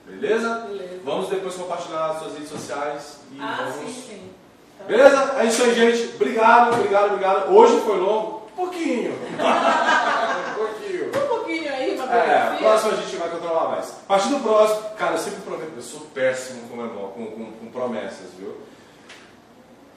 Beleza? 0.06 0.54
Beleza. 0.68 1.00
Vamos 1.04 1.28
depois 1.28 1.54
compartilhar 1.54 2.08
nas 2.08 2.18
suas 2.20 2.32
redes 2.34 2.48
sociais 2.48 3.18
e 3.32 3.38
Ah, 3.40 3.70
vamos. 3.74 3.94
sim, 3.94 4.02
sim. 4.08 4.30
Bom. 4.80 4.86
Beleza? 4.86 5.34
É 5.38 5.44
isso 5.44 5.62
aí, 5.64 5.74
gente. 5.74 6.14
Obrigado, 6.14 6.74
obrigado, 6.74 7.06
obrigado. 7.12 7.52
Hoje 7.54 7.80
foi 7.80 7.98
longo? 7.98 8.38
Um 8.52 8.56
pouquinho. 8.56 9.12
um 9.12 10.54
pouquinho. 10.54 11.08
Um 11.08 11.28
pouquinho 11.28 11.72
aí, 11.72 11.94
uma 11.94 12.04
É, 12.04 12.24
biografia. 12.26 12.58
próximo 12.58 12.92
a 12.92 12.94
gente 12.96 13.16
vai 13.16 13.28
controlar 13.28 13.68
mais. 13.68 13.90
A 13.90 14.06
partir 14.08 14.28
do 14.28 14.40
próximo, 14.40 14.90
cara, 14.96 15.12
eu 15.14 15.18
sempre 15.18 15.40
prometo, 15.42 15.72
eu 15.76 15.82
sou 15.82 16.00
péssimo 16.14 16.68
com, 16.68 16.76
com, 16.88 17.26
com, 17.26 17.52
com 17.52 17.66
promessas, 17.70 18.30
viu? 18.38 18.56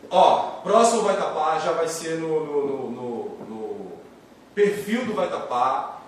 Ó, 0.09 0.39
próximo 0.63 1.03
Vai 1.03 1.15
Tapar 1.15 1.61
já 1.61 1.71
vai 1.71 1.87
ser 1.87 2.17
no, 2.19 2.45
no, 2.45 2.65
no, 2.67 2.89
no- 2.89 3.45
no 3.47 3.91
perfil 4.53 5.05
do 5.05 5.13
Vai 5.13 5.29
Tapar. 5.29 6.00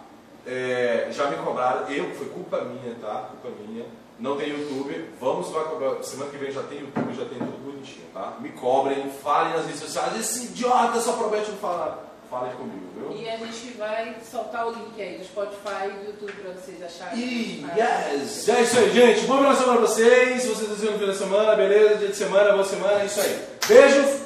É, 0.45 1.07
já 1.11 1.27
me 1.27 1.37
cobraram, 1.37 1.87
eu, 1.89 2.13
foi 2.15 2.27
culpa 2.27 2.61
minha, 2.61 2.95
tá? 2.95 3.29
Culpa 3.31 3.55
minha. 3.65 3.85
Não 4.19 4.37
tem 4.37 4.49
YouTube, 4.49 5.09
vamos, 5.19 5.49
vai 5.49 5.63
cobrar. 5.65 6.03
Semana 6.03 6.31
que 6.31 6.37
vem 6.37 6.51
já 6.51 6.61
tem 6.63 6.79
YouTube, 6.79 7.13
já 7.13 7.25
tem 7.25 7.39
tudo 7.39 7.65
bonitinho, 7.65 8.05
tá? 8.13 8.33
Me 8.39 8.49
cobrem, 8.49 9.09
falem 9.23 9.53
nas 9.53 9.65
redes 9.65 9.81
sociais. 9.81 10.17
Esse 10.19 10.45
idiota 10.45 10.99
só 10.99 11.13
promete 11.13 11.49
não 11.51 11.57
falar. 11.57 11.99
Falem 12.29 12.53
comigo, 12.53 12.87
viu? 12.95 13.11
E 13.17 13.29
a 13.29 13.37
gente 13.37 13.77
vai 13.77 14.15
soltar 14.23 14.67
o 14.67 14.71
link 14.71 14.99
aí 14.99 15.17
do 15.17 15.23
Spotify 15.25 15.85
e 15.87 15.89
do 15.91 16.05
YouTube 16.07 16.31
pra 16.31 16.51
vocês 16.53 16.81
acharem. 16.81 17.19
E 17.19 17.65
Ah, 17.71 17.75
yes! 17.75 18.49
É 18.49 18.61
isso 18.61 18.79
aí, 18.79 18.91
gente. 18.91 19.25
Boa 19.27 19.39
final 19.39 19.53
de 19.53 19.59
semana 19.59 19.77
pra 19.79 19.87
vocês. 19.87 20.45
Vocês 20.45 20.69
no 20.81 20.99
fim 20.99 21.05
da 21.05 21.13
semana, 21.13 21.55
beleza? 21.55 21.95
Dia 21.95 22.07
de 22.07 22.15
semana, 22.15 22.53
boa 22.53 22.63
semana, 22.63 23.01
é 23.01 23.05
isso 23.05 23.21
aí. 23.21 23.45
Beijo. 23.67 24.19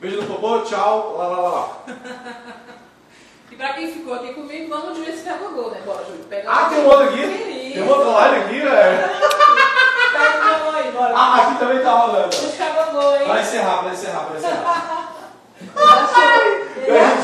Beijo 0.00 0.20
no 0.22 0.26
popô, 0.26 0.60
tchau. 0.62 1.16
Lá, 1.16 1.26
lá, 1.26 1.40
lá, 1.40 1.50
lá. 1.50 1.84
Pra 3.58 3.72
quem 3.72 3.92
ficou 3.92 4.14
aqui 4.14 4.34
comigo, 4.34 4.68
vamos 4.68 4.96
de 4.96 5.04
ver 5.04 5.12
se 5.16 5.24
pega 5.24 5.48
né? 5.72 5.80
Bora, 5.84 6.04
Júlio. 6.04 6.24
Pega 6.30 6.48
ah, 6.48 6.68
tem 6.68 6.78
um 6.78 6.86
outro 6.86 7.08
aqui? 7.08 7.22
Querido. 7.22 7.74
Tem 7.74 7.82
um 7.82 7.88
outro 7.88 8.12
live 8.12 8.36
aqui, 8.36 8.60
velho. 8.60 9.08
Pega 10.12 10.38
o 10.38 10.64
gol 10.64 10.80
aí, 10.80 10.92
bora. 10.92 11.14
Ah, 11.16 11.36
aqui 11.42 11.58
também 11.58 11.82
tá 11.82 11.90
rolando. 11.90 12.28
Busca 12.28 12.64
o 12.64 13.16
hein? 13.16 13.26
Vai 13.26 13.40
encerrar, 13.40 13.82
vai 13.82 13.92
encerrar, 13.92 14.20
vai 14.20 14.36
é 14.36 14.38
encerrar. 14.38 15.12
É 16.86 17.18